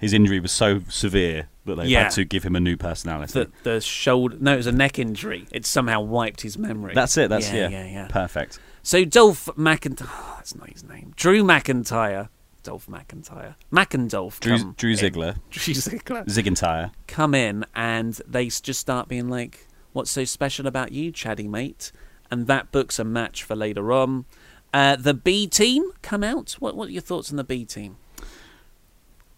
His 0.05 0.13
injury 0.13 0.39
was 0.39 0.51
so 0.51 0.81
severe 0.89 1.47
that 1.65 1.75
they 1.75 1.87
Yeah. 1.87 2.03
had 2.03 2.11
to 2.13 2.23
give 2.25 2.43
him 2.43 2.55
a 2.55 2.59
new 2.59 2.77
personality. 2.77 3.33
the 3.33 3.49
the 3.63 3.81
shoulder. 3.81 4.37
No, 4.39 4.53
it 4.53 4.57
was 4.57 4.67
a 4.67 4.71
neck 4.71 4.99
injury. 4.99 5.47
It 5.51 5.65
somehow 5.65 6.01
wiped 6.01 6.41
his 6.41 6.57
memory. 6.57 6.93
That's 6.93 7.17
it. 7.17 7.29
That's 7.29 7.49
yeah, 7.51 7.69
yeah, 7.69 7.69
yeah, 7.69 7.85
yeah. 7.91 8.07
Perfect. 8.07 8.59
So 8.83 9.03
Dolph 9.03 9.45
McIntyre. 9.57 10.07
Oh, 10.09 10.33
that's 10.37 10.55
not 10.55 10.69
his 10.69 10.83
name. 10.83 11.13
Drew 11.15 11.43
McIntyre. 11.43 12.29
Dolph 12.61 12.87
McIntyre. 12.87 13.55
McIndolph. 13.71 14.39
Drew, 14.39 14.73
Drew 14.77 14.91
in. 14.91 14.97
Ziggler, 14.97 15.37
Drew 15.49 15.73
Ziggler. 15.73 16.25
Ziggentire. 16.27 16.91
come 17.07 17.33
in 17.35 17.65
and 17.75 18.21
they 18.27 18.45
just 18.47 18.79
start 18.79 19.07
being 19.07 19.29
like, 19.29 19.67
"What's 19.93 20.11
so 20.11 20.23
special 20.25 20.67
about 20.67 20.91
you, 20.91 21.11
Chatty 21.11 21.47
mate?" 21.47 21.91
And 22.31 22.47
that 22.47 22.71
books 22.71 22.97
a 22.99 23.03
match 23.03 23.43
for 23.43 23.55
later 23.55 23.91
on. 23.91 24.25
Uh, 24.73 24.95
the 24.95 25.13
B 25.13 25.47
team 25.47 25.91
come 26.01 26.23
out. 26.23 26.55
What 26.59 26.75
What 26.75 26.89
are 26.89 26.91
your 26.91 27.01
thoughts 27.01 27.29
on 27.31 27.37
the 27.37 27.43
B 27.43 27.65
team? 27.65 27.97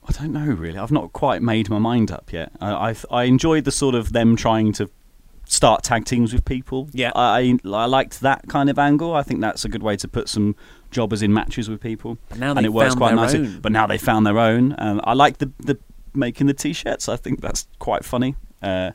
I 0.07 0.11
don't 0.13 0.31
know 0.31 0.45
really. 0.45 0.77
I've 0.77 0.91
not 0.91 1.13
quite 1.13 1.41
made 1.41 1.69
my 1.69 1.79
mind 1.79 2.11
up 2.11 2.31
yet. 2.31 2.51
I 2.61 2.91
I, 2.91 2.95
I 3.11 3.23
enjoyed 3.23 3.65
the 3.65 3.71
sort 3.71 3.95
of 3.95 4.13
them 4.13 4.35
trying 4.35 4.71
to 4.73 4.89
start 5.45 5.83
tag 5.83 6.05
teams 6.05 6.33
with 6.33 6.45
people. 6.45 6.89
Yeah. 6.91 7.11
I 7.15 7.57
I 7.65 7.85
liked 7.85 8.21
that 8.21 8.47
kind 8.47 8.69
of 8.69 8.77
angle. 8.79 9.13
I 9.13 9.23
think 9.23 9.41
that's 9.41 9.65
a 9.65 9.69
good 9.69 9.83
way 9.83 9.95
to 9.97 10.07
put 10.07 10.29
some 10.29 10.55
jobbers 10.91 11.21
in 11.21 11.33
matches 11.33 11.69
with 11.69 11.81
people. 11.81 12.17
But 12.29 12.39
now 12.39 12.51
and 12.51 12.65
it 12.65 12.73
works 12.73 12.95
quite 12.95 13.15
nicely. 13.15 13.39
own. 13.39 13.59
But 13.59 13.71
now 13.71 13.87
they 13.87 13.97
found 13.97 14.25
their 14.25 14.39
own, 14.39 14.73
and 14.73 15.01
I 15.03 15.13
like 15.13 15.39
the 15.39 15.51
the 15.59 15.77
making 16.13 16.47
the 16.47 16.53
t-shirts. 16.53 17.07
I 17.09 17.15
think 17.15 17.41
that's 17.41 17.67
quite 17.79 18.03
funny. 18.03 18.35
Uh, 18.61 18.91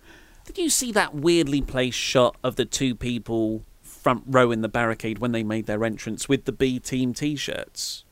Did 0.47 0.59
you 0.59 0.71
see 0.71 0.91
that 0.93 1.15
weirdly 1.15 1.61
placed 1.61 1.99
shot 1.99 2.37
of 2.43 2.57
the 2.57 2.65
two 2.65 2.95
people 2.95 3.63
front 3.81 4.25
row 4.27 4.51
in 4.51 4.61
the 4.61 4.69
barricade 4.69 5.19
when 5.21 5.31
they 5.31 5.45
made 5.45 5.67
their 5.67 5.85
entrance 5.85 6.29
with 6.29 6.45
the 6.47 6.53
B 6.53 6.81
team 6.81 7.15
T-shirts? 7.15 8.05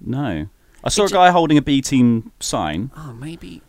no, 0.00 0.48
I 0.86 0.88
saw 0.88 1.02
It's 1.02 1.12
a 1.12 1.16
guy 1.16 1.30
holding 1.30 1.58
a 1.58 1.62
B 1.62 1.80
team 1.82 2.32
sign. 2.40 2.90
Oh, 2.96 3.12
maybe. 3.12 3.60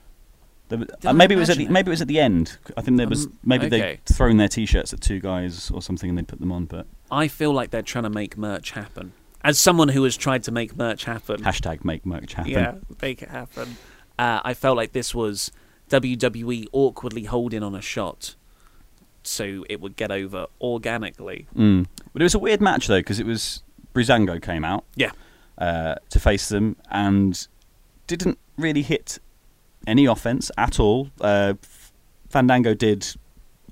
Uh, 0.70 1.14
maybe 1.14 1.34
it 1.34 1.38
was 1.38 1.50
at 1.50 1.58
the, 1.58 1.64
it? 1.64 1.72
maybe 1.72 1.90
it 1.90 1.92
was 1.92 2.02
at 2.02 2.08
the 2.08 2.20
end. 2.20 2.58
I 2.76 2.82
think 2.82 2.98
there 2.98 3.08
was 3.08 3.26
Um, 3.26 3.40
maybe 3.44 3.68
okay. 3.68 4.00
they'd 4.06 4.16
thrown 4.16 4.38
their 4.38 4.50
t-shirts 4.50 4.94
at 4.94 5.02
two 5.02 5.20
guys 5.20 5.72
or 5.72 5.82
something 5.82 6.10
and 6.10 6.18
they 6.18 6.24
put 6.24 6.40
them 6.40 6.52
on. 6.52 6.66
But 6.66 6.86
I 7.10 7.28
feel 7.28 7.54
like 7.54 7.72
they're 7.72 7.82
trying 7.82 8.04
to 8.04 8.10
make 8.10 8.38
merch 8.38 8.72
happen. 8.72 9.14
As 9.44 9.58
someone 9.58 9.90
who 9.90 10.04
has 10.04 10.18
tried 10.18 10.44
to 10.44 10.52
make 10.52 10.76
merch 10.78 11.06
happen, 11.06 11.42
hashtag 11.42 11.86
make 11.86 12.06
merch 12.06 12.34
happen. 12.34 12.52
yeah, 12.52 12.76
make 13.02 13.22
it 13.22 13.30
happen. 13.30 13.78
Uh, 14.20 14.42
I 14.44 14.54
felt 14.54 14.76
like 14.78 14.92
this 14.92 15.16
was 15.16 15.52
WWE 15.90 16.68
awkwardly 16.74 17.24
holding 17.24 17.64
on 17.64 17.74
a 17.74 17.82
shot, 17.82 18.36
so 19.24 19.64
it 19.70 19.80
would 19.80 19.96
get 19.96 20.12
over 20.12 20.48
organically. 20.60 21.48
Mm. 21.56 21.86
But 22.14 22.22
it 22.22 22.26
was 22.26 22.36
a 22.36 22.40
weird 22.40 22.62
match 22.62 22.88
though 22.88 23.00
because 23.00 23.20
it 23.20 23.26
was 23.26 23.64
Breezango 23.94 24.42
came 24.42 24.66
out 24.66 24.84
Yeah, 24.96 25.12
uh, 25.58 25.96
to 26.10 26.20
face 26.20 26.50
them 26.50 26.76
and 26.92 27.48
didn't 28.08 28.38
really 28.58 28.82
hit 28.84 29.20
any 29.86 30.06
offense 30.06 30.52
at 30.58 30.80
all. 30.80 31.10
Uh, 31.22 31.54
Fandango 32.30 32.74
did 32.74 33.08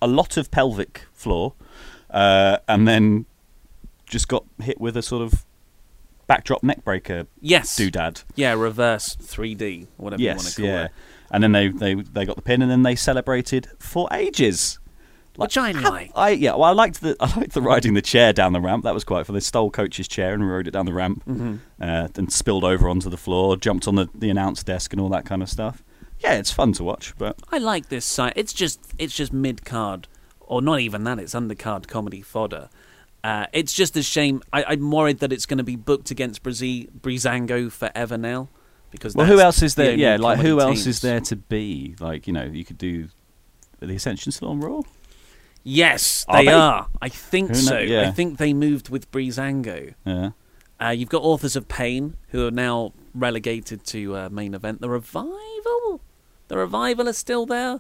a 0.02 0.08
lot 0.08 0.38
of 0.38 0.52
pelvic 0.52 1.04
floor 1.14 1.54
uh, 2.10 2.58
and 2.68 2.88
then 2.88 3.26
just 4.06 4.28
got 4.28 4.46
hit 4.62 4.80
with 4.80 4.96
a 4.96 5.02
sort 5.02 5.22
of 5.22 5.46
backdrop 6.28 6.62
neckbreaker 6.62 7.28
yes, 7.42 7.78
doodad. 7.78 8.24
yeah, 8.36 8.54
reverse 8.54 9.16
3D, 9.16 9.88
whatever 9.98 10.22
you 10.22 10.30
want 10.30 10.40
to 10.40 10.46
Yes, 10.46 10.56
call 10.58 10.66
yeah. 10.66 10.86
it. 10.86 10.92
And 11.32 11.44
then 11.44 11.52
they, 11.54 11.70
they 11.70 11.96
they 11.96 12.24
got 12.26 12.36
the 12.36 12.42
pin 12.42 12.62
and 12.62 12.70
then 12.70 12.84
they 12.84 12.96
celebrated 12.96 13.68
for 13.80 14.08
ages. 14.12 14.80
Which 15.38 15.58
I 15.58 15.72
like. 15.72 16.12
I 16.16 16.30
yeah, 16.32 16.52
well, 16.52 16.64
I 16.64 16.72
liked 16.72 17.02
the 17.02 17.16
I 17.20 17.36
liked 17.38 17.54
the 17.54 17.62
riding 17.62 17.94
the 17.94 18.02
chair 18.02 18.32
down 18.34 18.54
the 18.54 18.62
ramp. 18.62 18.84
That 18.84 18.94
was 18.94 19.04
quite 19.04 19.26
fun. 19.26 19.34
They 19.34 19.40
stole 19.40 19.70
coach's 19.72 20.08
chair 20.08 20.34
and 20.34 20.48
rode 20.50 20.68
it 20.68 20.72
down 20.72 20.86
the 20.86 20.94
ramp, 20.94 21.24
Mm-hmm. 21.26 21.56
uh, 21.82 22.08
then 22.14 22.30
spilled 22.30 22.64
over 22.64 22.88
onto 22.90 23.10
the 23.10 23.18
floor, 23.18 23.58
jumped 23.58 23.88
on 23.88 23.96
the 23.96 24.08
the 24.16 24.30
announce 24.30 24.64
desk 24.64 24.94
and 24.94 25.02
all 25.02 25.10
that 25.10 25.26
kind 25.26 25.42
of 25.42 25.50
stuff. 25.50 25.84
Yeah, 26.20 26.34
it's 26.36 26.52
fun 26.52 26.72
to 26.74 26.84
watch, 26.84 27.14
but 27.18 27.38
I 27.52 27.58
like 27.58 27.90
this 27.90 28.06
site. 28.06 28.34
It's 28.36 28.54
just 28.54 28.80
it's 28.98 29.14
just 29.16 29.34
mid 29.34 29.66
card, 29.66 30.08
or 30.40 30.62
not 30.62 30.80
even 30.80 31.04
that. 31.04 31.20
It's 31.20 31.34
undercard 31.36 31.88
comedy 31.88 32.22
fodder. 32.22 32.70
Uh, 33.24 33.48
it's 33.54 33.74
just 33.74 33.98
a 33.98 34.04
shame. 34.04 34.42
I, 34.54 34.64
I'm 34.64 34.92
worried 34.92 35.20
that 35.20 35.34
it's 35.34 35.46
going 35.48 35.58
to 35.58 35.64
be 35.64 35.76
booked 35.76 36.12
against 36.12 36.44
Brizzy, 36.44 36.90
Breezango 36.92 37.72
forever 37.72 38.18
now. 38.20 38.50
Because 38.92 39.16
well, 39.16 39.26
who 39.26 39.40
else 39.40 39.62
is 39.64 39.76
there? 39.76 39.92
only 39.92 40.04
Yeah, 40.04 40.16
like 40.18 40.38
who 40.38 40.58
comedy 40.60 40.78
else 40.78 40.86
is 40.86 41.02
there 41.02 41.20
to 41.22 41.36
be? 41.36 41.96
Like 42.00 42.28
you 42.28 42.34
know, 42.34 42.44
you 42.46 42.64
could 42.64 42.78
do 42.78 43.10
the 43.80 43.96
Ascension 43.96 44.32
still 44.32 44.50
on 44.50 44.60
Raw. 44.62 44.82
Yes, 45.68 46.26
Are 46.30 46.38
they, 46.38 46.46
they? 46.46 46.52
are. 46.54 46.88
I 47.02 47.10
think 47.10 47.50
Who 47.50 47.56
so. 47.56 47.74
kno- 47.74 47.80
yeah. 47.82 48.08
I 48.08 48.12
think 48.12 48.38
they 48.38 48.54
moved 48.54 48.90
with 48.90 49.10
Breezango. 49.12 49.96
Yeah, 50.06 50.30
Uh, 50.80 50.90
you've 50.90 51.10
got 51.10 51.24
Authors 51.24 51.56
of 51.56 51.68
Pain, 51.68 52.18
who 52.30 52.46
are 52.48 52.52
now 52.52 52.94
relegated 53.16 53.84
to 53.88 54.16
uh, 54.16 54.30
main 54.30 54.54
event. 54.54 54.80
The 54.82 54.90
Revival? 54.90 56.02
The 56.50 56.58
Revival 56.58 57.10
are 57.10 57.14
still 57.14 57.48
there. 57.48 57.80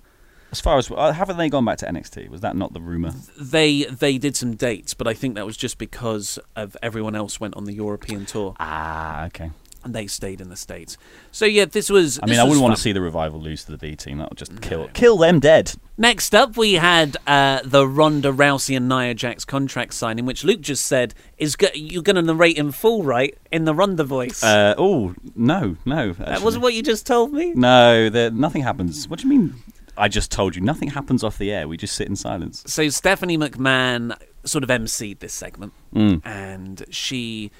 as 0.51 0.59
far 0.61 0.77
as 0.79 0.89
uh, 0.89 1.11
haven't 1.11 1.37
they 1.37 1.47
gone 1.49 1.65
back 1.65 1.77
to 1.79 1.85
NXT? 1.85 2.29
Was 2.29 2.41
that 2.41 2.55
not 2.55 2.73
the 2.73 2.81
rumor? 2.81 3.11
They 3.39 3.83
they 3.83 4.17
did 4.17 4.35
some 4.35 4.55
dates, 4.55 4.93
but 4.95 5.07
I 5.07 5.13
think 5.13 5.35
that 5.35 5.45
was 5.45 5.55
just 5.57 5.77
because 5.77 6.39
of 6.55 6.75
everyone 6.81 7.15
else 7.15 7.39
went 7.39 7.55
on 7.55 7.65
the 7.65 7.73
European 7.73 8.25
tour 8.25 8.55
Ah, 8.59 9.25
okay. 9.27 9.51
And 9.85 9.93
they 9.95 10.07
stayed 10.07 10.41
in 10.41 10.49
the 10.49 10.55
states. 10.57 10.97
So 11.31 11.45
yeah, 11.45 11.65
this 11.65 11.89
was. 11.89 12.19
I 12.21 12.25
mean, 12.25 12.39
I 12.39 12.43
wouldn't 12.43 12.61
want 12.61 12.75
to 12.75 12.81
see 12.81 12.91
the 12.91 12.99
revival 13.01 13.39
lose 13.39 13.63
to 13.65 13.71
the 13.71 13.77
B 13.77 13.95
team. 13.95 14.17
That 14.17 14.29
would 14.29 14.37
just 14.37 14.61
kill 14.61 14.89
kill 14.93 15.17
them 15.17 15.39
dead. 15.39 15.73
Next 15.97 16.35
up, 16.35 16.57
we 16.57 16.73
had 16.73 17.15
uh, 17.25 17.61
the 17.63 17.87
Ronda 17.87 18.31
Rousey 18.33 18.75
and 18.75 18.89
Nia 18.89 19.13
Jax 19.13 19.45
contract 19.45 19.93
signing, 19.93 20.25
which 20.25 20.43
Luke 20.43 20.59
just 20.59 20.85
said 20.85 21.13
is 21.37 21.55
go- 21.55 21.69
you're 21.73 22.03
going 22.03 22.17
to 22.17 22.21
narrate 22.21 22.57
in 22.57 22.73
full, 22.73 23.03
right, 23.03 23.37
in 23.51 23.63
the 23.63 23.73
Ronda 23.73 24.03
voice. 24.03 24.43
Uh, 24.43 24.75
oh 24.77 25.15
no, 25.35 25.77
no. 25.85 26.11
that 26.13 26.41
wasn't 26.41 26.63
what 26.63 26.73
you 26.73 26.83
just 26.83 27.05
told 27.07 27.31
me. 27.31 27.53
No, 27.53 28.09
there, 28.09 28.31
nothing 28.31 28.63
happens. 28.63 29.07
What 29.07 29.19
do 29.19 29.27
you 29.29 29.37
mean? 29.39 29.55
I 29.97 30.09
just 30.09 30.29
told 30.31 30.57
you 30.57 30.61
nothing 30.61 30.89
happens 30.89 31.23
off 31.23 31.37
the 31.37 31.51
air. 31.53 31.69
We 31.69 31.77
just 31.77 31.95
sit 31.95 32.07
in 32.09 32.17
silence. 32.17 32.63
So 32.67 32.89
Stephanie 32.89 33.37
McMahon 33.37 34.17
sort 34.43 34.63
of 34.65 34.69
emceed 34.69 35.19
this 35.19 35.33
segment, 35.33 35.71
Mm. 35.93 36.21
and 36.25 36.83
she 36.89 37.51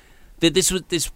this 0.42 0.70
was 0.72 0.82
this 0.90 1.10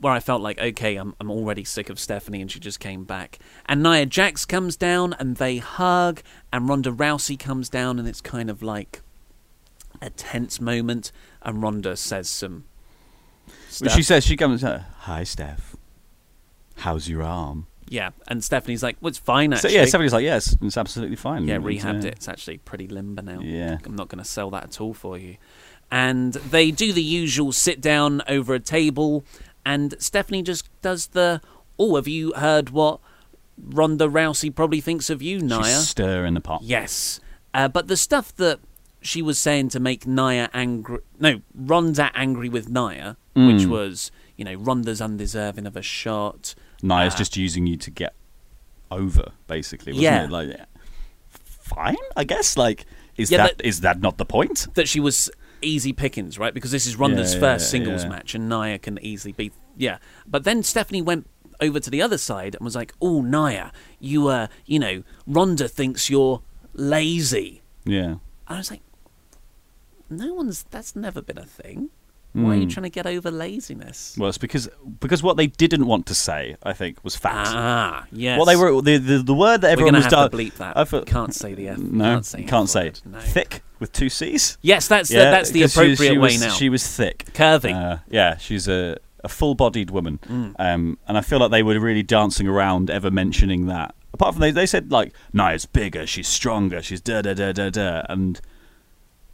where 0.00 0.12
I 0.12 0.20
felt 0.20 0.40
like 0.42 0.58
okay, 0.58 0.96
I'm 0.96 1.14
I'm 1.20 1.30
already 1.30 1.64
sick 1.64 1.90
of 1.90 1.98
Stephanie, 1.98 2.40
and 2.40 2.50
she 2.50 2.60
just 2.60 2.80
came 2.80 3.04
back. 3.04 3.38
And 3.66 3.82
Nia 3.82 4.06
Jax 4.06 4.44
comes 4.44 4.76
down, 4.76 5.14
and 5.18 5.36
they 5.36 5.58
hug, 5.58 6.22
and 6.52 6.68
Ronda 6.68 6.90
Rousey 6.90 7.38
comes 7.38 7.68
down, 7.68 7.98
and 7.98 8.06
it's 8.08 8.20
kind 8.20 8.50
of 8.50 8.62
like 8.62 9.02
a 10.00 10.10
tense 10.10 10.60
moment, 10.60 11.12
and 11.42 11.62
Ronda 11.62 11.96
says 11.96 12.28
some. 12.28 12.64
Stuff. 13.68 13.92
she 13.92 14.02
says 14.02 14.24
she 14.24 14.36
comes. 14.36 14.62
Uh, 14.64 14.84
Hi, 15.00 15.24
Steph. 15.24 15.76
How's 16.76 17.08
your 17.08 17.22
arm? 17.22 17.66
yeah, 17.90 18.10
and 18.26 18.44
Stephanie's 18.44 18.82
like, 18.82 18.96
"Well, 19.00 19.08
it's 19.08 19.18
fine 19.18 19.50
So 19.52 19.56
actually." 19.56 19.74
yeah, 19.74 19.84
somebody's 19.86 20.12
like, 20.12 20.24
yes, 20.24 20.56
it's 20.60 20.76
absolutely 20.76 21.16
fine. 21.16 21.48
Yeah, 21.48 21.56
rehabbed 21.56 22.04
it. 22.04 22.14
It's 22.14 22.28
actually 22.28 22.58
pretty 22.58 22.86
limber 22.86 23.22
now. 23.22 23.40
Yeah. 23.40 23.78
I'm 23.84 23.96
not 23.96 24.08
going 24.08 24.22
to 24.22 24.28
sell 24.28 24.50
that 24.50 24.64
at 24.64 24.80
all 24.80 24.92
for 24.94 25.16
you. 25.18 25.36
And 25.90 26.34
they 26.34 26.70
do 26.70 26.92
the 26.92 27.02
usual 27.02 27.50
sit 27.52 27.80
down 27.80 28.20
over 28.28 28.52
a 28.54 28.60
table, 28.60 29.24
and 29.64 29.94
Stephanie 29.98 30.42
just 30.42 30.68
does 30.82 31.08
the. 31.08 31.40
Oh, 31.78 31.96
have 31.96 32.08
you 32.08 32.32
heard 32.34 32.70
what 32.70 33.00
Ronda 33.56 34.06
Rousey 34.08 34.54
probably 34.54 34.80
thinks 34.80 35.10
of 35.10 35.22
you, 35.22 35.40
Nia? 35.40 35.62
She's 35.64 35.88
stirring 35.88 36.34
the 36.34 36.40
pot. 36.40 36.62
Yes. 36.62 37.20
Uh, 37.54 37.68
but 37.68 37.86
the 37.88 37.96
stuff 37.96 38.34
that 38.36 38.60
she 39.00 39.22
was 39.22 39.38
saying 39.38 39.68
to 39.70 39.80
make 39.80 40.06
Nia 40.06 40.50
angry. 40.52 40.98
No, 41.20 41.40
Ronda 41.54 42.10
angry 42.14 42.48
with 42.48 42.68
Nia, 42.68 43.16
which 43.34 43.62
Mm. 43.62 43.68
was, 43.68 44.10
you 44.36 44.44
know, 44.44 44.54
Ronda's 44.54 45.00
undeserving 45.00 45.66
of 45.66 45.76
a 45.76 45.82
shot. 45.82 46.54
Nia's 46.82 47.14
Uh, 47.14 47.18
just 47.18 47.36
using 47.36 47.66
you 47.66 47.76
to 47.76 47.90
get 47.90 48.14
over, 48.90 49.32
basically. 49.46 49.92
Wasn't 49.92 50.02
Yeah. 50.02 50.24
It? 50.24 50.30
Like, 50.30 50.56
fine, 51.30 51.96
I 52.16 52.24
guess. 52.24 52.56
Like, 52.56 52.86
is 53.16 53.30
Yeah, 53.30 53.38
that 53.48 53.60
is 53.64 53.80
that 53.80 54.00
not 54.00 54.18
the 54.18 54.24
point? 54.24 54.66
That 54.74 54.88
she 54.88 55.00
was 55.00 55.30
easy 55.62 55.92
pickings, 55.92 56.38
right? 56.38 56.52
Because 56.54 56.70
this 56.70 56.86
is 56.86 56.96
Ronda's 56.96 57.34
Yeah, 57.34 57.40
first 57.40 57.64
yeah, 57.66 57.70
singles 57.70 58.02
yeah. 58.04 58.08
match, 58.10 58.34
and 58.34 58.48
Nia 58.48 58.78
can 58.78 58.98
easily 59.02 59.32
beat. 59.32 59.52
Yeah. 59.76 59.98
But 60.26 60.44
then 60.44 60.62
Stephanie 60.62 61.02
went 61.02 61.26
over 61.60 61.80
to 61.80 61.90
the 61.90 62.00
other 62.02 62.18
side 62.18 62.54
and 62.54 62.64
was 62.64 62.76
like, 62.76 62.92
oh, 63.00 63.20
Nia, 63.22 63.72
you, 64.00 64.28
uh, 64.28 64.46
you 64.66 64.78
know, 64.78 65.02
Ronda 65.26 65.68
thinks 65.68 66.08
you're 66.10 66.40
lazy. 66.74 67.62
Yeah. 67.84 68.04
And 68.04 68.20
I 68.48 68.56
was 68.58 68.70
like, 68.70 68.82
no 70.10 70.34
one's. 70.34 70.64
That's 70.70 70.96
never 70.96 71.20
been 71.20 71.38
a 71.38 71.44
thing. 71.44 71.90
Why 72.34 72.50
are 72.50 72.54
you 72.56 72.66
Mm. 72.66 72.70
trying 72.70 72.84
to 72.84 72.90
get 72.90 73.06
over 73.06 73.30
laziness? 73.30 74.14
Well, 74.18 74.28
it's 74.28 74.38
because 74.38 74.68
because 75.00 75.22
what 75.22 75.36
they 75.36 75.46
didn't 75.48 75.86
want 75.86 76.06
to 76.06 76.14
say, 76.14 76.56
I 76.62 76.72
think, 76.72 77.02
was 77.02 77.16
fact. 77.16 77.48
Ah, 77.50 78.06
yes. 78.12 78.38
What 78.38 78.44
they 78.44 78.54
were 78.54 78.80
the 78.80 78.98
the, 78.98 79.18
the 79.18 79.34
word 79.34 79.62
that 79.62 79.70
everyone 79.70 79.94
was 79.96 80.06
done. 80.06 80.30
to 80.30 80.36
bleep 80.36 80.54
that. 80.54 80.76
I 80.76 80.84
thought- 80.84 81.06
Can't 81.06 81.34
say 81.34 81.54
the 81.54 81.68
F. 81.68 81.78
No, 81.78 82.04
can't 82.04 82.26
say, 82.26 82.42
can't 82.44 82.68
say 82.68 82.86
it. 82.88 83.02
No. 83.04 83.18
Thick 83.18 83.62
with 83.80 83.92
two 83.92 84.08
C's. 84.08 84.58
Yes, 84.62 84.88
that's 84.88 85.08
the, 85.08 85.16
Yeah, 85.16 85.30
that's 85.30 85.50
the 85.50 85.62
'cause 85.62 85.72
she- 85.72 85.80
appropriate 85.80 86.10
she 86.12 86.18
way 86.18 86.28
was, 86.34 86.40
now. 86.40 86.50
She 86.50 86.68
was 86.68 86.86
thick, 86.86 87.26
Curvy. 87.34 87.74
Uh, 87.74 87.98
yeah, 88.10 88.36
she's 88.36 88.68
a 88.68 88.96
a 89.24 89.28
full-bodied 89.28 89.90
woman, 89.90 90.20
Mm. 90.28 90.54
um, 90.60 90.98
and 91.08 91.18
I 91.18 91.22
feel 91.22 91.40
like 91.40 91.50
they 91.50 91.64
were 91.64 91.78
really 91.80 92.04
dancing 92.04 92.46
around 92.46 92.88
ever 92.88 93.10
mentioning 93.10 93.66
that. 93.66 93.92
Apart 94.14 94.34
from 94.34 94.40
they, 94.40 94.52
they 94.52 94.64
said 94.64 94.92
like, 94.92 95.12
"No, 95.32 95.46
it's 95.48 95.66
bigger, 95.66 96.06
she's 96.06 96.28
stronger, 96.28 96.80
she's 96.82 97.00
da 97.00 97.20
da 97.22 97.34
da 97.34 97.50
da 97.52 97.68
da, 97.68 98.02
and 98.08 98.40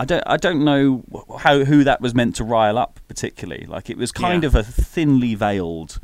I 0.01 0.05
don't 0.07 0.23
I 0.27 0.37
don't 0.39 0.65
know 0.65 1.05
how 1.39 1.65
who 1.65 1.85
that 1.85 2.01
was 2.01 2.15
meant 2.15 2.35
to 2.37 2.45
rile 2.45 2.79
up 2.79 2.99
particularly. 3.09 3.67
Like 3.67 3.91
it 3.91 3.99
was 3.99 4.11
kind 4.11 4.43
Yeah. 4.43 4.49
of 4.49 4.55
a 4.55 4.63
thinly 4.63 5.35
veiled 5.35 6.01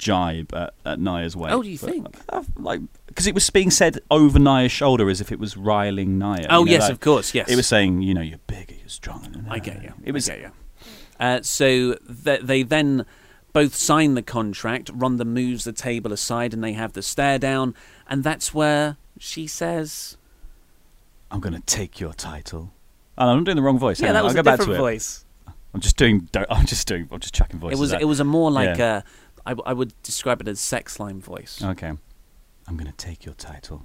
jibe 0.00 0.52
at, 0.54 0.72
at 0.84 0.98
Nia's 0.98 1.36
way. 1.36 1.50
Oh, 1.52 1.62
do 1.62 1.68
you 1.70 1.78
But, 1.78 1.90
think? 1.90 2.16
uh, 2.30 2.42
like 2.56 2.80
because 3.06 3.26
it 3.26 3.34
was 3.34 3.48
being 3.50 3.70
said 3.70 4.00
over 4.10 4.38
Nia's 4.38 4.72
shoulder 4.72 5.08
as 5.10 5.20
if 5.20 5.30
it 5.30 5.38
was 5.38 5.56
riling 5.56 6.18
Nia. 6.18 6.46
Oh, 6.48 6.60
you 6.60 6.64
know, 6.66 6.70
yes, 6.72 6.82
like, 6.82 6.92
of 6.92 7.00
course, 7.00 7.34
yes. 7.34 7.48
It 7.50 7.56
was 7.56 7.66
saying, 7.66 8.02
you 8.02 8.14
know, 8.14 8.20
you're 8.22 8.38
bigger, 8.46 8.74
you're 8.74 8.88
stronger. 8.88 9.44
I 9.48 9.58
get 9.58 9.82
you. 9.82 9.92
It 10.02 10.12
was 10.12 10.28
I 10.28 10.34
get 10.36 10.42
you. 10.42 10.52
Uh, 11.20 11.42
so 11.42 11.94
th- 12.24 12.40
they 12.42 12.62
then 12.62 13.04
both 13.52 13.74
sign 13.74 14.14
the 14.14 14.22
contract. 14.22 14.90
Ronda 14.94 15.24
moves 15.24 15.64
the 15.64 15.72
table 15.72 16.12
aside, 16.12 16.54
and 16.54 16.64
they 16.64 16.72
have 16.72 16.94
the 16.94 17.02
stare 17.02 17.38
down, 17.38 17.74
and 18.08 18.24
that's 18.24 18.54
where 18.54 18.96
she 19.18 19.46
says, 19.46 20.16
I'm 21.30 21.40
going 21.40 21.52
to 21.54 21.60
take 21.60 22.00
your 22.00 22.12
title. 22.14 22.72
Oh, 23.18 23.28
I'm 23.28 23.44
doing 23.44 23.56
the 23.56 23.62
wrong 23.62 23.78
voice. 23.78 24.00
"Yeah, 24.00 24.06
Hang 24.06 24.14
that 24.14 24.18
on, 24.20 24.24
was 24.24 24.34
I'll 24.34 24.40
a 24.40 24.42
go 24.42 24.50
back 24.50 24.58
different 24.60 24.78
it. 24.78 24.82
voice." 24.82 25.24
I'm 25.74 25.80
just 25.80 25.96
doing. 25.96 26.28
I'm 26.48 26.64
just 26.66 26.88
doing. 26.88 27.08
I'm 27.12 27.20
just 27.20 27.34
chucking 27.34 27.60
voices. 27.60 27.78
It 27.78 27.80
was 27.80 27.92
out. 27.92 28.00
it 28.02 28.04
was 28.06 28.18
a 28.20 28.24
more 28.24 28.50
like 28.50 28.78
Yeah. 28.78 28.98
a, 28.98 29.02
I, 29.46 29.54
I 29.66 29.72
would 29.72 29.92
describe 30.02 30.40
it 30.40 30.48
as 30.48 30.60
sex 30.60 30.98
line 31.00 31.20
voice. 31.20 31.60
Okay. 31.62 31.92
I'm 32.68 32.76
going 32.76 32.90
to 32.90 32.96
take 32.96 33.24
your 33.24 33.34
title 33.34 33.82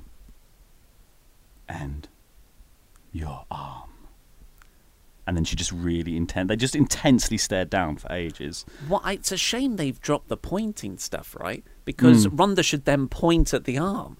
and 1.67 2.07
your 3.11 3.45
arm. 3.49 3.89
And 5.27 5.35
then 5.35 5.43
she 5.43 5.55
just 5.55 5.71
really 5.71 6.15
intent. 6.15 6.49
They 6.49 6.55
just 6.55 6.75
intensely 6.75 7.37
stared 7.37 7.69
down 7.71 7.97
for 7.97 8.11
ages. 8.11 8.63
What? 8.87 9.01
It's 9.11 9.31
a 9.31 9.37
shame 9.37 9.77
they've 9.77 9.99
dropped 9.99 10.27
the 10.27 10.37
pointing 10.37 10.97
stuff, 10.99 11.35
right? 11.39 11.63
Because 11.83 12.27
Mm. 12.27 12.39
Ronda 12.39 12.61
should 12.63 12.85
then 12.85 13.07
point 13.07 13.51
at 13.53 13.63
the 13.63 13.79
arm, 13.79 14.17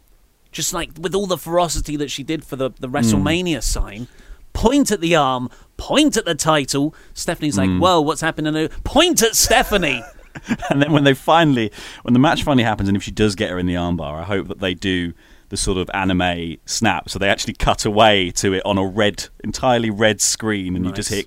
just 0.52 0.74
like 0.74 0.92
with 1.00 1.14
all 1.14 1.28
the 1.28 1.38
ferocity 1.38 1.96
that 1.98 2.10
she 2.10 2.24
did 2.24 2.44
for 2.44 2.56
the 2.56 2.70
Hmm. 2.72 2.76
the 2.80 2.90
WrestleMania 2.90 3.62
sign. 3.62 4.08
Point 4.54 4.90
at 4.90 5.02
the 5.02 5.16
arm, 5.16 5.50
point 5.78 6.18
at 6.18 6.26
the 6.26 6.34
title. 6.34 6.96
Stephanie's 7.14 7.58
like, 7.58 7.70
Mm. 7.70 7.80
"Whoa, 7.82 8.02
what's 8.02 8.22
happening?" 8.22 8.70
Point 8.84 9.22
at 9.22 9.36
Stephanie. 9.36 10.02
and 10.70 10.82
then 10.82 10.92
when 10.92 11.04
they 11.04 11.14
finally, 11.14 11.72
when 12.04 12.14
the 12.14 12.20
match 12.20 12.44
finally 12.44 12.64
happens, 12.64 12.90
and 12.90 12.96
if 12.98 13.04
she 13.04 13.12
does 13.12 13.36
get 13.36 13.50
her 13.50 13.60
in 13.60 13.66
the 13.66 13.76
armbar, 13.76 14.20
I 14.20 14.24
hope 14.24 14.48
that 14.48 14.60
they 14.60 14.74
do 14.74 15.14
the 15.50 15.58
sort 15.58 15.78
of 15.78 15.90
anime 15.94 16.58
snap, 16.66 17.10
so 17.10 17.20
they 17.20 17.30
actually 17.30 17.54
cut 17.54 17.86
away 17.86 18.32
to 18.32 18.54
it 18.54 18.66
on 18.66 18.78
a 18.78 18.86
red, 18.86 19.28
entirely 19.44 19.90
red 19.90 20.20
screen, 20.22 20.76
and 20.76 20.86
you 20.86 20.92
just 20.92 21.10
hear. 21.10 21.24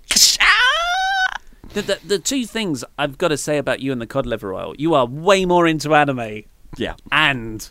the, 1.75 1.83
the 1.83 1.99
the 2.05 2.19
two 2.19 2.45
things 2.47 2.85
I've 2.99 3.19
got 3.19 3.29
to 3.29 3.37
say 3.37 3.59
about 3.59 3.81
you 3.81 3.93
and 3.93 4.01
the 4.01 4.07
cod 4.07 4.27
liver 4.27 4.53
oil, 4.55 4.75
you 4.79 4.95
are 4.95 5.07
way 5.07 5.45
more 5.45 5.67
into 5.67 5.95
anime 5.95 6.43
Yeah, 6.77 6.95
and 7.13 7.69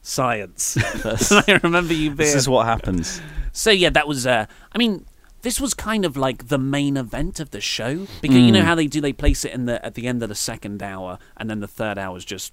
science. 0.00 0.76
I 1.48 1.60
remember 1.62 1.92
you 1.94 2.10
being. 2.10 2.16
this 2.16 2.34
is 2.34 2.48
what 2.48 2.66
happens. 2.66 3.20
So 3.52 3.70
yeah, 3.70 3.90
that 3.90 4.08
was. 4.08 4.26
Uh, 4.26 4.46
I 4.72 4.78
mean, 4.78 5.04
this 5.42 5.60
was 5.60 5.74
kind 5.74 6.04
of 6.04 6.16
like 6.16 6.48
the 6.48 6.58
main 6.58 6.96
event 6.96 7.38
of 7.40 7.50
the 7.50 7.60
show 7.60 8.06
because 8.20 8.36
you 8.38 8.50
know 8.52 8.60
Mm. 8.60 8.64
how 8.64 8.74
they 8.74 8.86
do 8.86 9.00
they 9.00 9.12
place 9.12 9.44
it 9.44 9.52
in 9.52 9.66
the 9.66 9.84
at 9.84 9.94
the 9.94 10.06
end 10.06 10.22
of 10.22 10.28
the 10.28 10.34
second 10.34 10.82
hour, 10.82 11.18
and 11.36 11.48
then 11.50 11.60
the 11.60 11.68
third 11.68 11.98
hour 11.98 12.16
is 12.16 12.24
just 12.24 12.52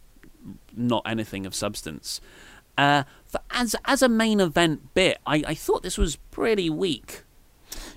not 0.76 1.04
anything 1.06 1.46
of 1.46 1.54
substance. 1.56 2.20
Uh, 2.78 3.04
for, 3.26 3.42
as 3.52 3.76
as 3.86 4.02
a 4.02 4.10
main 4.10 4.40
event 4.40 4.94
bit, 4.94 5.18
I, 5.26 5.44
I 5.48 5.54
thought 5.54 5.84
this 5.84 5.98
was 5.98 6.16
pretty 6.32 6.70
weak. 6.70 7.24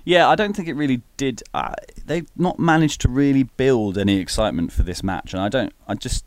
Yeah, 0.05 0.27
I 0.29 0.35
don't 0.35 0.53
think 0.55 0.67
it 0.67 0.75
really 0.75 1.01
did. 1.17 1.41
Uh, 1.53 1.73
they've 2.05 2.29
not 2.35 2.59
managed 2.59 3.01
to 3.01 3.07
really 3.09 3.43
build 3.43 3.97
any 3.97 4.17
excitement 4.17 4.71
for 4.71 4.83
this 4.83 5.01
match, 5.01 5.33
and 5.33 5.41
I 5.41 5.49
don't. 5.49 5.73
I 5.87 5.95
just. 5.95 6.25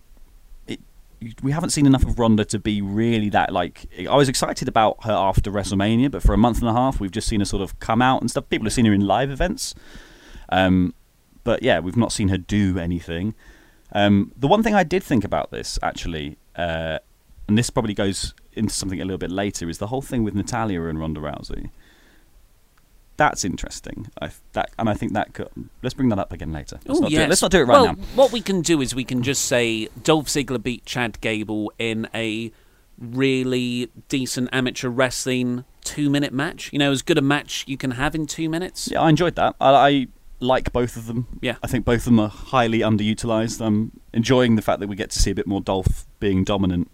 We 1.43 1.53
haven't 1.53 1.71
seen 1.71 1.87
enough 1.87 2.05
of 2.05 2.19
Ronda 2.19 2.45
to 2.47 2.59
be 2.59 2.83
really 2.83 3.31
that 3.31 3.53
like. 3.53 3.87
I 3.99 4.15
was 4.15 4.29
excited 4.29 4.69
about 4.69 5.05
her 5.05 5.13
after 5.13 5.51
WrestleMania, 5.51 6.11
but 6.11 6.23
for 6.23 6.35
a 6.35 6.39
month 6.39 6.59
and 6.61 6.69
a 6.69 6.73
half, 6.73 7.01
we've 7.01 7.11
just 7.11 7.27
seen 7.27 7.41
her 7.41 7.47
sort 7.47 7.63
of 7.63 7.79
come 7.81 8.03
out 8.03 8.21
and 8.21 8.31
stuff. 8.31 8.49
People 8.51 8.67
have 8.67 8.75
seen 8.75 8.85
her 8.85 8.93
in 8.93 9.01
live 9.01 9.31
events, 9.31 9.75
um, 10.51 10.95
but 11.43 11.63
yeah, 11.63 11.81
we've 11.81 11.97
not 11.97 12.13
seen 12.13 12.29
her 12.29 12.37
do 12.37 12.79
anything. 12.79 13.35
Um, 13.93 14.33
the 14.37 14.47
one 14.47 14.63
thing 14.63 14.75
I 14.75 14.85
did 14.85 15.03
think 15.03 15.25
about 15.25 15.51
this 15.51 15.79
actually, 15.83 16.37
uh, 16.55 16.99
and 17.49 17.57
this 17.57 17.71
probably 17.71 17.95
goes 17.95 18.35
into 18.53 18.75
something 18.75 19.01
a 19.01 19.05
little 19.05 19.19
bit 19.19 19.31
later, 19.31 19.71
is 19.71 19.79
the 19.79 19.87
whole 19.87 20.03
thing 20.03 20.23
with 20.23 20.35
Natalya 20.35 20.83
and 20.85 21.01
Ronda 21.01 21.21
Rousey 21.21 21.71
that's 23.17 23.45
interesting. 23.45 24.11
I 24.21 24.31
that 24.53 24.71
and 24.79 24.89
I 24.89 24.95
think 24.95 25.13
that 25.15 25.33
could, 25.35 25.49
let's 25.83 25.95
bring 25.95 26.09
that 26.11 26.19
up 26.19 26.33
again 26.33 26.53
later. 26.53 26.79
Let's, 26.85 26.99
Ooh, 26.99 27.03
not, 27.03 27.11
do 27.11 27.15
yes. 27.17 27.25
it, 27.25 27.29
let's 27.29 27.43
not 27.43 27.51
do 27.51 27.61
it 27.61 27.65
right 27.65 27.81
well, 27.81 27.87
now. 27.87 28.03
What 28.15 28.33
we 28.33 28.41
can 28.41 28.61
do 28.61 28.81
is 28.81 28.95
we 28.95 29.05
can 29.05 29.23
just 29.23 29.45
say 29.45 29.89
Dolph 30.03 30.27
Ziggler 30.27 30.63
beat 30.63 30.85
Chad 30.85 31.21
Gable 31.21 31.73
in 31.79 32.09
a 32.15 32.53
really 32.99 33.91
decent 34.09 34.49
amateur 34.53 34.89
wrestling 34.89 35.65
two 35.83 36.11
minute 36.11 36.33
match. 36.33 36.73
You 36.73 36.79
know, 36.79 36.93
as 36.93 37.03
good 37.03 37.19
a 37.19 37.23
match 37.23 37.65
you 37.67 37.77
can 37.77 37.93
have 37.93 38.15
in 38.15 38.27
two 38.27 38.49
minutes. 38.49 38.89
Yeah, 38.91 39.01
I 39.01 39.09
enjoyed 39.09 39.37
that. 39.37 39.55
I, 39.61 39.71
I 39.71 40.07
like 40.41 40.73
both 40.73 40.97
of 40.97 41.07
them. 41.07 41.27
Yeah. 41.41 41.57
I 41.63 41.67
think 41.67 41.85
both 41.85 42.01
of 42.01 42.05
them 42.05 42.21
are 42.21 42.29
highly 42.29 42.81
underutilized. 42.81 43.65
I'm 43.65 43.93
enjoying 44.13 44.57
the 44.57 44.63
fact 44.63 44.81
that 44.81 44.89
we 44.89 44.97
get 44.97 45.11
to 45.11 45.19
see 45.19 45.31
a 45.31 45.35
bit 45.35 45.47
more 45.47 45.61
Dolph 45.61 46.07
being 46.21 46.45
dominant 46.45 46.91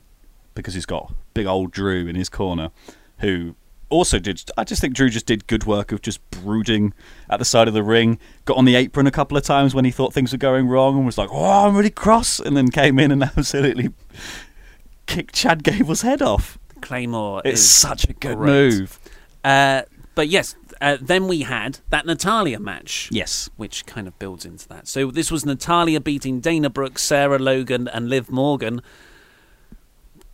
because 0.55 0.75
he's 0.75 0.87
got 0.87 1.14
big 1.35 1.47
old 1.47 1.73
Drew 1.73 2.07
in 2.07 2.14
his 2.14 2.29
corner, 2.29 2.70
who 3.18 3.55
also 3.93 4.18
did. 4.18 4.43
I 4.57 4.64
just 4.64 4.80
think 4.80 4.95
Drew 4.95 5.09
just 5.11 5.26
did 5.26 5.47
good 5.47 5.64
work 5.64 5.93
of 5.93 6.03
just 6.03 6.18
brooding 6.30 6.93
at 7.30 7.38
the 7.38 7.45
side 7.45 7.68
of 7.68 7.74
the 7.74 7.82
ring. 7.82 8.18
Got 8.45 8.57
on 8.57 8.64
the 8.64 8.74
apron 8.74 9.07
a 9.07 9.11
couple 9.12 9.36
of 9.36 9.45
times 9.45 9.74
when 9.74 9.84
he 9.84 9.90
thought 9.90 10.12
things 10.12 10.32
were 10.32 10.38
going 10.38 10.66
wrong 10.68 10.97
and 10.97 11.07
was 11.07 11.18
like, 11.18 11.28
"Oh, 11.30 11.66
I'm 11.66 11.76
really 11.76 11.90
cross," 11.90 12.40
and 12.40 12.57
then 12.57 12.70
came 12.70 12.99
in 12.99 13.12
and 13.12 13.22
absolutely 13.36 13.90
kicked 15.07 15.34
Chad 15.34 15.62
Gable's 15.62 16.03
head 16.03 16.22
off. 16.22 16.59
Claymore 16.80 17.43
It's 17.45 17.61
is 17.61 17.70
such 17.70 18.05
a 18.09 18.12
good 18.12 18.36
great. 18.38 18.47
move. 18.51 18.99
Uh, 19.45 19.82
but 20.14 20.28
yes, 20.28 20.57
uh, 20.80 20.97
then 21.01 21.28
we 21.28 21.43
had 21.43 21.78
that 21.90 22.07
Natalya 22.07 22.59
match. 22.59 23.09
Yes. 23.12 23.49
Which 23.57 23.86
kind 23.86 24.09
of 24.09 24.18
builds 24.18 24.45
into 24.45 24.66
that. 24.68 24.88
So 24.88 25.11
this 25.11 25.30
was 25.30 25.47
Natalya 25.47 26.01
beating 26.01 26.40
Dana 26.40 26.68
Brooke, 26.70 26.99
Sarah 26.99 27.38
Logan, 27.38 27.88
and 27.88 28.09
Liv 28.09 28.30
Morgan. 28.30 28.82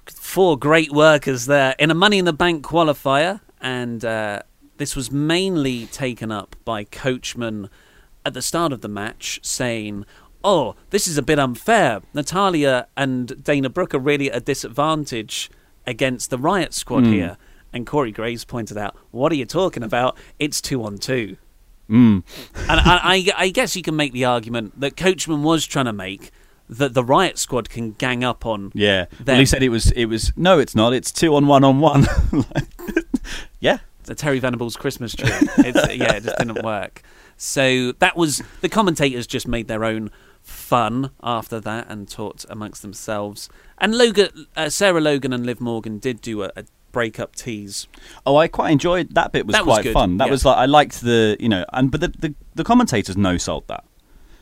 Four 0.07 0.59
great 0.59 0.91
workers 0.93 1.47
there 1.47 1.75
in 1.79 1.91
a 1.91 1.95
Money 1.95 2.19
in 2.19 2.25
the 2.25 2.33
Bank 2.33 2.65
qualifier. 2.65 3.41
And 3.61 4.05
uh, 4.05 4.43
this 4.77 4.95
was 4.97 5.11
mainly 5.11 5.87
taken 5.87 6.31
up 6.31 6.57
by 6.65 6.85
Coachman 6.85 7.69
at 8.25 8.35
the 8.35 8.43
start 8.43 8.73
of 8.73 8.81
the 8.81 8.89
match 8.89 9.41
saying, 9.43 10.05
Oh, 10.45 10.77
this 10.91 11.09
is 11.09 11.19
a 11.19 11.23
bit 11.23 11.39
unfair. 11.39 12.01
Natalya 12.15 12.87
and 12.97 13.43
Dana 13.43 13.69
Brooke 13.69 13.95
are 13.95 13.99
really 13.99 14.31
at 14.31 14.37
a 14.37 14.41
disadvantage 14.41 15.51
against 15.87 16.31
the 16.31 16.39
Riot 16.39 16.73
Squad 16.75 17.05
Mm. 17.05 17.13
here. 17.13 17.37
And 17.73 17.87
Corey 17.87 18.13
Graves 18.13 18.45
pointed 18.45 18.77
out, 18.79 18.97
What 19.11 19.33
are 19.33 19.35
you 19.35 19.45
talking 19.45 19.83
about? 19.83 20.17
It's 20.39 20.61
two 20.61 20.83
on 20.85 20.99
two. 20.99 21.37
Mm. 21.91 22.23
And 22.69 22.81
I, 22.81 23.01
I, 23.03 23.45
I 23.45 23.49
guess 23.49 23.75
you 23.75 23.83
can 23.83 23.97
make 23.97 24.13
the 24.13 24.25
argument 24.27 24.79
that 24.81 24.97
Coachman 24.97 25.43
was 25.43 25.67
trying 25.67 25.87
to 25.87 25.93
make 25.93 26.31
that 26.69 26.95
the 26.95 27.05
Riot 27.05 27.39
Squad 27.39 27.71
can 27.71 27.93
gang 27.93 28.25
up 28.25 28.45
on. 28.47 28.73
Yeah. 28.75 29.07
them. 29.19 29.27
Well, 29.27 29.39
he 29.39 29.47
said 29.47 29.63
it 29.63 29.71
was. 29.71 29.91
It 29.93 30.07
was. 30.07 30.33
No, 30.37 30.59
it's 30.59 30.75
not. 30.75 30.93
It's 30.93 31.11
two 31.11 31.35
on 31.35 31.47
one 31.47 31.65
on 31.65 31.81
one. 31.81 32.07
yeah. 33.61 33.79
the 34.05 34.15
Terry 34.15 34.39
Venables 34.39 34.77
Christmas 34.77 35.15
tree. 35.15 35.31
It's, 35.59 35.95
yeah, 35.95 36.15
it 36.15 36.25
just 36.25 36.39
didn't 36.39 36.63
work. 36.63 37.03
So 37.37 37.93
that 37.93 38.17
was 38.17 38.43
the 38.61 38.69
commentators 38.69 39.27
just 39.27 39.47
made 39.47 39.69
their 39.69 39.85
own 39.85 40.11
fun 40.43 41.11
after 41.23 41.61
that 41.61 41.87
and 41.89 42.09
talked 42.09 42.45
amongst 42.49 42.83
themselves. 42.83 43.49
And 43.79 43.97
Logan, 43.97 44.47
uh, 44.57 44.71
Sarah 44.71 45.01
Logan 45.01 45.33
and 45.33 45.47
Liv 45.47 45.61
Morgan 45.61 45.99
did 45.99 46.21
do 46.21 46.43
a, 46.43 46.51
a 46.57 46.65
breakup 46.91 47.37
tease. 47.37 47.87
Oh, 48.27 48.37
I 48.37 48.49
quite 48.49 48.71
enjoyed 48.71 49.15
that 49.15 49.33
bit. 49.33 49.47
Was 49.47 49.55
That 49.55 49.67
was 49.67 49.79
quite 49.81 49.93
fun. 49.93 50.17
That 50.17 50.27
yeah. 50.27 50.31
was 50.31 50.45
like 50.45 50.57
I 50.57 50.67
liked 50.67 51.01
the 51.01 51.37
you 51.39 51.49
know, 51.49 51.65
and 51.73 51.91
but 51.91 52.01
the 52.01 52.09
the, 52.09 52.35
the 52.55 52.65
commentators 52.65 53.17
no 53.17 53.37
sold 53.37 53.69
that. 53.69 53.85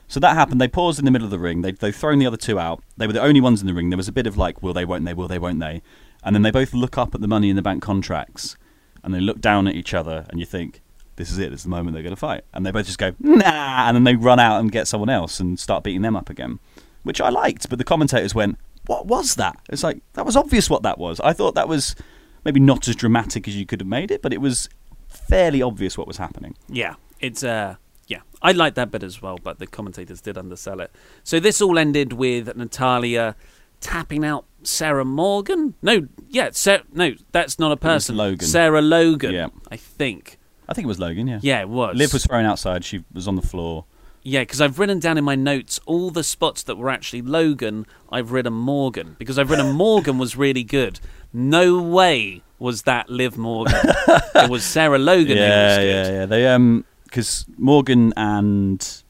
So 0.09 0.21
that 0.21 0.35
happened. 0.35 0.61
They 0.61 0.69
paused 0.69 0.99
in 0.99 1.05
the 1.05 1.11
middle 1.11 1.27
of 1.27 1.31
the 1.31 1.39
ring. 1.39 1.63
They 1.63 1.73
they've 1.73 1.95
thrown 1.95 2.19
the 2.19 2.27
other 2.27 2.37
two 2.37 2.59
out. 2.59 2.83
They 2.97 3.07
were 3.07 3.13
the 3.13 3.23
only 3.23 3.41
ones 3.41 3.61
in 3.61 3.67
the 3.67 3.75
ring. 3.75 3.91
There 3.91 3.97
was 3.97 4.09
a 4.09 4.13
bit 4.13 4.27
of 4.27 4.37
like, 4.37 4.63
will 4.63 4.73
they, 4.73 4.85
won't 4.85 5.05
they, 5.05 5.15
will 5.15 5.29
they, 5.29 5.39
won't 5.39 5.61
they, 5.61 5.83
and 6.23 6.35
then 6.35 6.43
they 6.43 6.51
both 6.51 6.75
look 6.75 6.97
up 6.97 7.15
at 7.15 7.21
the 7.21 7.29
Money 7.29 7.51
in 7.51 7.57
the 7.57 7.63
Bank 7.63 7.83
contracts, 7.83 8.57
and 9.03 9.13
they 9.13 9.21
look 9.21 9.41
down 9.41 9.67
at 9.67 9.75
each 9.75 9.95
other, 9.95 10.27
and 10.29 10.41
you 10.41 10.47
think. 10.47 10.83
This 11.17 11.31
is 11.31 11.39
it. 11.39 11.49
This 11.49 11.61
is 11.61 11.65
the 11.65 11.71
moment 11.71 11.95
they're 11.95 12.03
going 12.03 12.15
to 12.15 12.21
fight, 12.21 12.45
and 12.53 12.67
they 12.67 12.71
both 12.71 12.85
just 12.85 12.99
go 12.99 13.15
nah, 13.19 13.89
and 13.89 13.97
then 13.97 14.05
they 14.05 14.15
run 14.15 14.39
out 14.39 14.61
and 14.61 14.71
get 14.71 14.87
someone 14.87 15.09
else 15.09 15.41
and 15.41 15.59
start 15.59 15.83
beating 15.83 16.03
them 16.03 16.15
up 16.15 16.29
again, 16.29 16.59
which 17.05 17.23
I 17.23 17.31
liked. 17.31 17.71
But 17.71 17.79
the 17.79 17.85
commentators 17.85 18.35
went, 18.35 18.59
"What 18.85 19.07
was 19.07 19.37
that?" 19.37 19.57
It's 19.71 19.83
like 19.83 20.03
that 20.13 20.27
was 20.27 20.37
obvious 20.37 20.69
what 20.69 20.83
that 20.83 20.99
was. 20.99 21.19
I 21.21 21.33
thought 21.33 21.55
that 21.55 21.69
was 21.69 21.97
maybe 22.45 22.61
not 22.61 22.87
as 22.87 22.97
dramatic 22.97 23.49
as 23.49 23.57
you 23.57 23.65
could 23.65 23.81
have 23.81 23.89
made 23.89 24.11
it, 24.11 24.21
but 24.21 24.35
it 24.35 24.43
was 24.43 24.69
fairly 25.09 25.63
obvious 25.63 25.97
what 25.97 26.07
was 26.07 26.19
happening. 26.19 26.55
Yeah, 26.69 26.97
it's 27.19 27.43
uh 27.43 27.77
yeah, 28.07 28.21
I 28.41 28.53
like 28.53 28.75
that 28.75 28.91
bit 28.91 29.03
as 29.03 29.21
well, 29.21 29.39
but 29.43 29.59
the 29.59 29.67
commentators 29.67 30.21
did 30.21 30.39
undersell 30.39 30.81
it. 30.81 30.93
So 31.25 31.41
this 31.41 31.61
all 31.61 31.79
ended 31.79 32.13
with 32.13 32.57
Natalya 32.57 33.37
tapping 33.81 34.25
out 34.25 34.47
Sarah 34.63 35.05
Morgan. 35.05 35.75
No, 35.83 36.09
yeah, 36.29 36.51
Sarah, 36.53 36.83
no, 36.93 37.15
that's 37.33 37.59
not 37.59 37.73
a 37.73 37.77
person. 37.77 38.17
Logan. 38.17 38.47
Sarah 38.47 38.83
Logan. 38.83 39.33
Yeah. 39.33 39.49
I 39.71 39.77
think. 39.77 40.39
I 40.69 40.75
think 40.75 40.85
it 40.85 40.89
was 40.89 40.99
Logan, 40.99 41.27
yeah. 41.27 41.39
Yeah, 41.43 41.61
it 41.61 41.69
was. 41.69 41.97
Liv 41.97 42.13
was 42.13 42.27
thrown 42.27 42.45
outside. 42.45 42.85
She 42.85 43.05
was 43.13 43.29
on 43.29 43.37
the 43.37 43.43
floor. 43.43 43.85
Yeah, 44.23 44.41
because 44.41 44.61
I've 44.61 44.81
written 44.81 44.99
down 44.99 45.19
in 45.19 45.25
my 45.25 45.37
notes 45.37 45.79
all 45.87 46.11
the 46.11 46.25
spots 46.25 46.65
that 46.65 46.77
were 46.77 46.91
actually 46.91 47.23
Logan. 47.23 47.87
I've 48.11 48.33
written 48.33 48.55
Morgan 48.55 49.15
because 49.21 49.39
I've 49.39 49.51
written 49.51 49.71
Morgan 49.73 50.19
was 50.19 50.37
really 50.37 50.65
good. 50.65 50.99
No 51.33 51.81
way 51.81 52.43
was 52.59 52.83
that 52.83 53.09
Liv 53.09 53.39
Morgan. 53.39 53.79
it 53.85 54.51
was 54.51 54.65
Sarah 54.65 54.99
Logan 54.99 55.37
was 55.37 55.39
yeah, 55.39 55.77
good. 55.77 55.87
yeah, 55.87 56.11
yeah. 56.11 56.27
They 56.27 56.49
um, 56.49 56.85
because 57.07 57.47
Morgan 57.57 58.13
and 58.17 59.03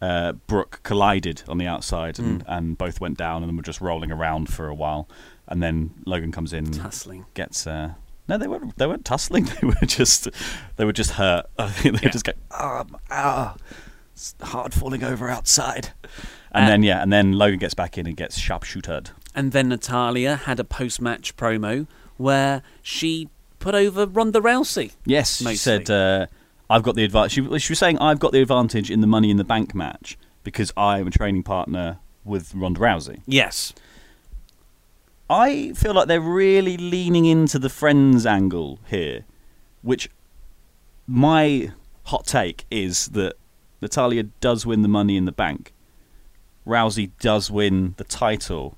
uh, 0.00 0.32
Brooke 0.46 0.80
collided 0.82 1.42
on 1.48 1.58
the 1.58 1.66
outside, 1.66 2.18
and, 2.18 2.42
Hmm. 2.42 2.50
and 2.52 2.78
both 2.78 3.00
went 3.00 3.16
down, 3.18 3.42
and 3.42 3.50
then 3.50 3.56
were 3.56 3.62
just 3.62 3.80
rolling 3.80 4.10
around 4.12 4.52
for 4.52 4.68
a 4.68 4.74
while, 4.74 5.08
and 5.46 5.62
then 5.62 5.90
Logan 6.06 6.32
comes 6.32 6.52
in, 6.52 6.70
Tussling. 6.72 7.26
gets. 7.34 7.66
Uh, 7.66 7.94
no, 8.28 8.38
they 8.38 8.46
weren't. 8.48 8.76
They 8.78 8.86
weren't 8.86 9.04
tussling. 9.04 9.44
They 9.60 9.66
were 9.66 9.86
just. 9.86 10.28
They 10.76 10.84
were 10.84 10.92
just 10.92 11.12
hurt. 11.12 11.46
They 11.82 11.90
were 11.90 11.98
just 11.98 12.24
going. 12.24 12.38
Ah, 12.50 12.84
ah, 13.10 13.56
it's 14.12 14.34
hard 14.40 14.72
falling 14.74 15.02
over 15.04 15.28
outside. 15.28 15.90
And 16.54 16.64
Uh, 16.66 16.68
then 16.68 16.82
yeah, 16.82 17.02
and 17.02 17.12
then 17.12 17.32
Logan 17.32 17.58
gets 17.58 17.74
back 17.74 17.96
in 17.98 18.06
and 18.06 18.16
gets 18.16 18.38
sharpshootered. 18.38 19.10
And 19.34 19.52
then 19.52 19.68
Natalya 19.70 20.36
had 20.36 20.60
a 20.60 20.64
post-match 20.64 21.34
promo 21.36 21.86
where 22.18 22.62
she 22.82 23.28
put 23.58 23.74
over 23.74 24.04
Ronda 24.06 24.40
Rousey. 24.40 24.92
Yes, 25.06 25.36
she 25.38 25.56
said, 25.56 25.88
uh, 25.90 26.26
"I've 26.72 26.82
got 26.82 26.94
the 26.94 27.04
advantage." 27.04 27.32
She, 27.32 27.58
she 27.58 27.72
was 27.72 27.78
saying, 27.78 27.98
"I've 27.98 28.18
got 28.18 28.32
the 28.32 28.40
advantage 28.40 28.90
in 28.90 29.00
the 29.00 29.06
Money 29.06 29.30
in 29.30 29.36
the 29.36 29.44
Bank 29.44 29.74
match 29.74 30.18
because 30.42 30.72
I 30.76 30.98
am 30.98 31.06
a 31.06 31.10
training 31.10 31.42
partner 31.42 31.98
with 32.24 32.54
Ronda 32.54 32.80
Rousey." 32.80 33.20
Yes. 33.26 33.72
I 35.30 35.72
feel 35.74 35.94
like 35.94 36.08
they're 36.08 36.20
really 36.20 36.76
leaning 36.76 37.24
into 37.24 37.58
the 37.58 37.70
friends 37.70 38.26
angle 38.26 38.80
here, 38.86 39.24
which 39.80 40.10
my 41.06 41.72
hot 42.04 42.26
take 42.26 42.66
is 42.70 43.08
that 43.08 43.34
Natalya 43.80 44.24
does 44.40 44.66
win 44.66 44.82
the 44.82 44.88
Money 44.88 45.16
in 45.16 45.24
the 45.24 45.32
Bank. 45.32 45.72
Rousey 46.66 47.10
does 47.20 47.50
win 47.50 47.94
the 47.96 48.04
title, 48.04 48.76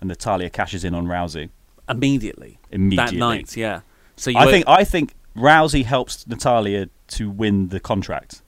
and 0.00 0.08
Natalya 0.08 0.50
cashes 0.50 0.84
in 0.84 0.94
on 0.94 1.06
Rousey 1.06 1.50
Immediately. 1.88 2.58
immediately 2.70 3.18
That 3.18 3.26
night, 3.26 3.56
yeah. 3.56 3.80
So 4.16 4.30
you 4.30 4.38
I 4.38 4.50
think 4.50 4.64
I 4.68 4.84
think 4.84 5.14
Rousey 5.34 5.84
helps 5.84 6.26
Natalya 6.26 6.88
to 7.08 7.30
win 7.30 7.68
the 7.68 7.80
contract. 7.80 8.42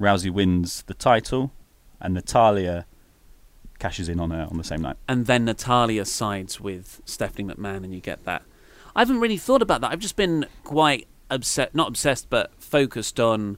Rousey 0.00 0.30
wins 0.30 0.82
the 0.82 0.94
title, 0.94 1.52
and 2.00 2.14
Natalya 2.14 2.86
cashes 3.78 4.08
in 4.08 4.18
on 4.20 4.30
her 4.30 4.46
on 4.50 4.56
the 4.58 4.64
same 4.64 4.82
night. 4.82 4.96
and 5.08 5.26
then 5.26 5.44
Natalya 5.44 6.04
sides 6.04 6.60
with 6.60 7.00
Stephanie 7.04 7.52
McMahon, 7.54 7.84
and 7.84 7.94
you 7.94 8.00
get 8.00 8.24
that. 8.24 8.42
I 8.96 9.00
haven't 9.02 9.20
really 9.20 9.36
thought 9.36 9.62
about 9.62 9.80
that. 9.82 9.92
I've 9.92 10.00
just 10.00 10.16
been 10.16 10.46
quite 10.64 11.06
obsessed, 11.30 11.74
not 11.74 11.88
obsessed, 11.88 12.28
but 12.30 12.50
focused 12.58 13.20
on 13.20 13.56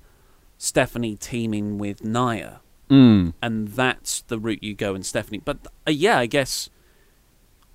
Stephanie 0.59 1.17
teaming 1.17 1.79
with 1.79 2.05
Nia, 2.05 2.61
Mm. 2.91 3.33
and 3.41 3.69
that's 3.69 4.23
the 4.23 4.39
route 4.39 4.63
you 4.63 4.75
go. 4.75 4.95
And 4.95 5.07
Stephanie, 5.07 5.41
but 5.45 5.59
uh, 5.87 5.91
yeah, 5.93 6.19
I 6.19 6.27
guess. 6.27 6.69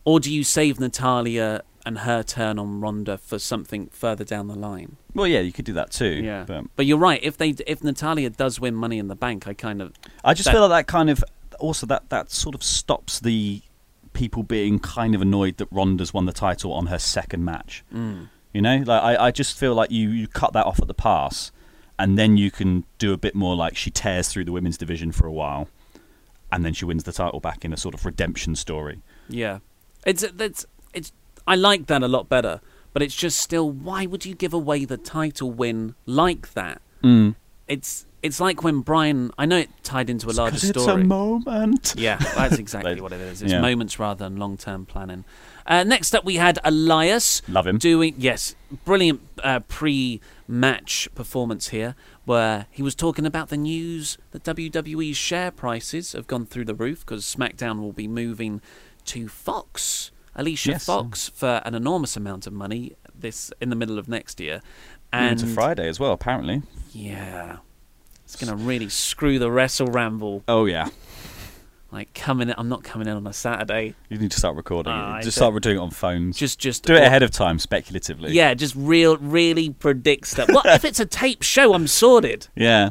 Or 0.04 0.20
do 0.20 0.32
you 0.32 0.44
save 0.44 0.80
Natalya 0.80 1.64
and 1.86 2.00
her 2.00 2.24
turn 2.24 2.58
on 2.58 2.82
Ronda 2.82 3.18
for 3.18 3.38
something 3.40 3.88
further 3.88 4.24
down 4.24 4.48
the 4.48 4.56
line? 4.56 4.98
Well, 5.14 5.28
yeah, 5.28 5.40
you 5.42 5.52
could 5.52 5.66
do 5.66 5.74
that 5.74 5.92
too. 5.92 6.22
Yeah, 6.24 6.44
but 6.48 6.66
but 6.76 6.86
you're 6.86 6.98
right. 6.98 7.20
If 7.24 7.38
they, 7.38 7.50
if 7.68 7.84
Natalya 7.84 8.30
does 8.32 8.60
win 8.60 8.76
Money 8.76 8.98
in 8.98 9.08
the 9.08 9.16
Bank, 9.16 9.48
I 9.48 9.54
kind 9.54 9.82
of, 9.82 9.94
I 10.24 10.34
just 10.34 10.46
that- 10.46 10.52
feel 10.54 10.68
like 10.68 10.88
that 10.88 10.92
kind 10.92 11.10
of 11.10 11.24
also 11.60 11.86
that 11.88 12.10
that 12.10 12.32
sort 12.32 12.56
of 12.56 12.64
stops 12.64 13.20
the 13.20 13.62
people 14.14 14.44
being 14.44 14.80
kind 14.80 15.14
of 15.14 15.22
annoyed 15.22 15.58
that 15.58 15.68
Ronda's 15.72 16.14
won 16.14 16.26
the 16.26 16.34
title 16.34 16.72
on 16.74 16.88
her 16.88 17.00
second 17.00 17.44
match. 17.46 17.84
Mm. 17.94 18.30
You 18.54 18.62
know, 18.62 18.78
like 18.86 19.04
I, 19.04 19.26
I 19.28 19.32
just 19.32 19.58
feel 19.58 19.74
like 19.76 19.92
you 19.92 20.10
you 20.10 20.28
cut 20.28 20.54
that 20.54 20.66
off 20.66 20.80
at 20.82 20.88
the 20.88 20.94
pass, 20.94 21.52
and 22.00 22.18
then 22.18 22.38
you 22.38 22.50
can 22.52 22.86
do 22.98 23.14
a 23.14 23.18
bit 23.18 23.36
more 23.36 23.56
like 23.56 23.76
she 23.76 23.92
tears 23.92 24.30
through 24.30 24.46
the 24.46 24.52
women's 24.54 24.78
division 24.78 25.12
for 25.12 25.28
a 25.28 25.32
while, 25.32 25.68
and 26.52 26.64
then 26.66 26.74
she 26.74 26.86
wins 26.86 27.04
the 27.04 27.12
title 27.12 27.40
back 27.42 27.66
in 27.66 27.74
a 27.74 27.78
sort 27.78 27.94
of 27.94 28.06
redemption 28.06 28.56
story. 28.56 29.02
Yeah, 29.28 29.60
it's 30.06 30.24
it's. 30.24 30.66
I 31.48 31.56
like 31.56 31.88
that 31.88 32.04
a 32.04 32.08
lot 32.08 32.30
better, 32.30 32.62
but 32.94 33.02
it's 33.02 33.16
just 33.16 33.40
still. 33.40 33.70
Why 33.70 34.06
would 34.06 34.26
you 34.26 34.36
give 34.36 34.54
away 34.54 34.86
the 34.86 34.98
title 34.98 35.52
win 35.52 35.96
like 36.06 36.54
that? 36.54 36.82
Mm. 37.04 37.36
It's 37.68 38.06
it's 38.26 38.40
like 38.40 38.64
when 38.64 38.80
Brian. 38.80 39.32
I 39.38 39.46
know 39.46 39.58
it 39.58 39.70
tied 39.84 40.10
into 40.10 40.28
a 40.30 40.34
larger 40.34 40.56
it's 40.56 40.68
story. 40.68 41.02
It's 41.02 41.04
a 41.04 41.08
moment. 41.08 41.94
yeah, 41.96 42.18
that's 42.18 42.58
exactly 42.58 43.00
what 43.02 43.14
it 43.14 43.22
is. 43.22 43.44
It's 43.44 43.52
yeah. 43.52 43.62
moments 43.62 44.00
rather 44.00 44.26
than 44.26 44.38
long 44.38 44.58
term 44.58 44.88
planning. 44.88 45.26
Uh, 45.68 45.84
next 45.84 46.16
up, 46.16 46.26
we 46.26 46.36
had 46.36 46.58
Elias. 46.64 47.44
Love 47.48 47.68
him. 47.68 47.78
Doing 47.78 48.16
yes, 48.18 48.56
brilliant 48.84 49.22
uh, 49.44 49.60
pre-match 49.62 51.08
performance 51.14 51.70
here, 51.70 51.96
where 52.26 52.66
he 52.72 52.82
was 52.82 52.96
talking 52.96 53.28
about 53.28 53.50
the 53.50 53.58
news 53.58 54.18
that 54.32 54.44
WWE's 54.44 55.18
share 55.18 55.52
prices 55.52 56.14
have 56.14 56.26
gone 56.26 56.48
through 56.48 56.66
the 56.66 56.76
roof 56.76 57.06
because 57.06 57.24
SmackDown 57.24 57.80
will 57.80 57.94
be 57.94 58.08
moving 58.08 58.60
to 59.06 59.28
Fox. 59.28 60.12
Alicia 60.36 60.72
Yes. 60.72 60.86
Fox 60.86 61.30
for 61.30 61.62
an 61.66 61.76
enormous 61.76 62.18
amount 62.18 62.46
of 62.48 62.54
money 62.54 62.96
this 63.18 63.52
in 63.62 63.70
the 63.70 63.76
middle 63.76 63.98
of 63.98 64.08
next 64.08 64.40
year, 64.40 64.62
And 65.14 65.40
to 65.40 65.46
Friday 65.48 65.88
as 65.88 66.00
well, 66.00 66.12
apparently. 66.12 66.62
yeah, 66.92 67.58
it's 68.26 68.36
gonna 68.36 68.56
really 68.56 68.90
screw 68.90 69.40
the 69.40 69.50
Wrestle 69.52 69.88
Ramble. 69.88 70.44
Oh 70.48 70.66
yeah, 70.66 70.90
Like 71.92 72.14
coming, 72.14 72.50
in, 72.50 72.56
I'm 72.58 72.68
not 72.68 72.84
coming 72.84 73.08
in 73.08 73.16
on 73.16 73.26
a 73.26 73.32
Saturday. 73.32 73.96
you 74.10 74.18
need 74.18 74.32
to 74.32 74.38
start 74.38 74.58
recording 74.58 74.92
it. 74.92 75.24
Just 75.24 75.38
start 75.38 75.62
doing 75.64 75.78
it 75.78 75.80
on 75.80 75.92
phones. 75.92 76.36
Just, 76.38 76.60
just 76.60 76.84
do 76.84 76.94
it 76.96 77.04
ahead 77.04 77.24
of 77.24 77.32
time, 77.32 77.58
speculatively. 77.58 78.34
Yeah, 78.34 78.54
just 78.54 78.76
real, 78.76 79.16
really 79.18 79.70
predict 79.70 80.28
stuff. 80.28 80.50
Well, 80.50 80.64
if 80.66 80.84
it's 80.84 81.00
a 81.00 81.06
tape 81.06 81.42
show, 81.44 81.74
I'm 81.74 81.88
sorted. 81.88 82.48
Yeah. 82.56 82.90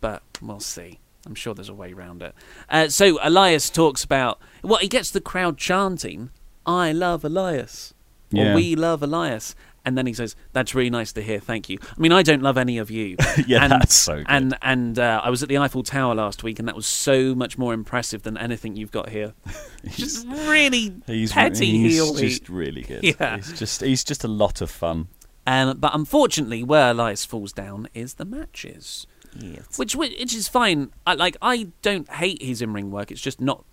But 0.00 0.22
we'll 0.42 0.60
see. 0.60 1.00
I'm 1.26 1.34
sure 1.34 1.54
there's 1.54 1.68
a 1.70 1.74
way 1.74 1.92
around 1.92 2.22
it. 2.22 2.34
Uh, 2.68 2.88
so 2.88 3.18
Elias 3.22 3.68
talks 3.70 4.04
about 4.04 4.38
well, 4.62 4.78
he 4.78 4.88
gets 4.88 5.10
the 5.10 5.20
crowd 5.20 5.56
chanting, 5.58 6.30
"I 6.68 6.92
love 6.92 7.24
Elias," 7.24 7.94
or 8.32 8.44
Yeah. 8.44 8.54
"We 8.54 8.76
love 8.76 9.02
Elias," 9.02 9.54
and 9.84 9.96
then 9.96 10.06
he 10.06 10.12
says, 10.12 10.36
"That's 10.52 10.74
really 10.74 10.90
nice 10.90 11.12
to 11.14 11.22
hear. 11.22 11.40
Thank 11.40 11.68
you." 11.68 11.78
I 11.82 12.00
mean, 12.00 12.12
I 12.12 12.22
don't 12.22 12.42
love 12.42 12.58
any 12.58 12.78
of 12.78 12.90
you. 12.90 13.16
Yeah, 13.46 13.62
and, 13.64 13.72
that's 13.72 13.94
so 13.94 14.16
good. 14.18 14.26
And 14.28 14.56
and 14.62 14.98
uh, 14.98 15.20
I 15.24 15.30
was 15.30 15.42
at 15.42 15.48
the 15.48 15.58
Eiffel 15.58 15.82
Tower 15.82 16.14
last 16.14 16.42
week, 16.42 16.58
and 16.58 16.68
that 16.68 16.76
was 16.76 16.86
so 16.86 17.34
much 17.34 17.56
more 17.56 17.72
impressive 17.72 18.22
than 18.22 18.36
anything 18.36 18.76
you've 18.76 18.90
got 18.90 19.08
here. 19.08 19.32
just 19.90 20.26
really 20.28 20.92
He's, 21.06 21.32
petty 21.32 21.66
he's 21.78 21.94
heel. 21.94 22.14
just 22.14 22.48
really 22.48 22.82
good. 22.82 23.02
Yeah. 23.04 23.36
He's 23.36 23.58
just 23.58 23.80
he's 23.80 24.04
just 24.04 24.24
a 24.24 24.28
lot 24.28 24.60
of 24.60 24.70
fun. 24.70 25.08
Um, 25.46 25.78
but 25.78 25.94
unfortunately, 25.94 26.62
where 26.62 26.90
Elias 26.90 27.24
falls 27.24 27.54
down 27.54 27.88
is 27.94 28.14
the 28.14 28.26
matches. 28.26 29.06
Yes. 29.38 29.78
Which 29.78 29.94
which 29.96 30.34
is 30.34 30.48
fine. 30.48 30.90
I, 31.06 31.14
like 31.14 31.36
I 31.40 31.68
don't 31.80 32.08
hate 32.08 32.42
his 32.42 32.60
in 32.60 32.72
ring 32.74 32.90
work. 32.90 33.10
It's 33.10 33.20
just 33.20 33.40
not 33.40 33.64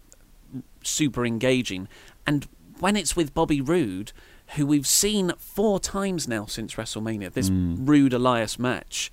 super 0.83 1.25
engaging. 1.25 1.87
And 2.27 2.47
when 2.79 2.95
it's 2.95 3.15
with 3.15 3.33
Bobby 3.33 3.61
Roode, 3.61 4.11
who 4.55 4.65
we've 4.65 4.87
seen 4.87 5.31
four 5.37 5.79
times 5.79 6.27
now 6.27 6.45
since 6.45 6.75
WrestleMania, 6.75 7.33
this 7.33 7.49
Mm. 7.49 7.87
Roode 7.87 8.13
Elias 8.13 8.59
match, 8.59 9.11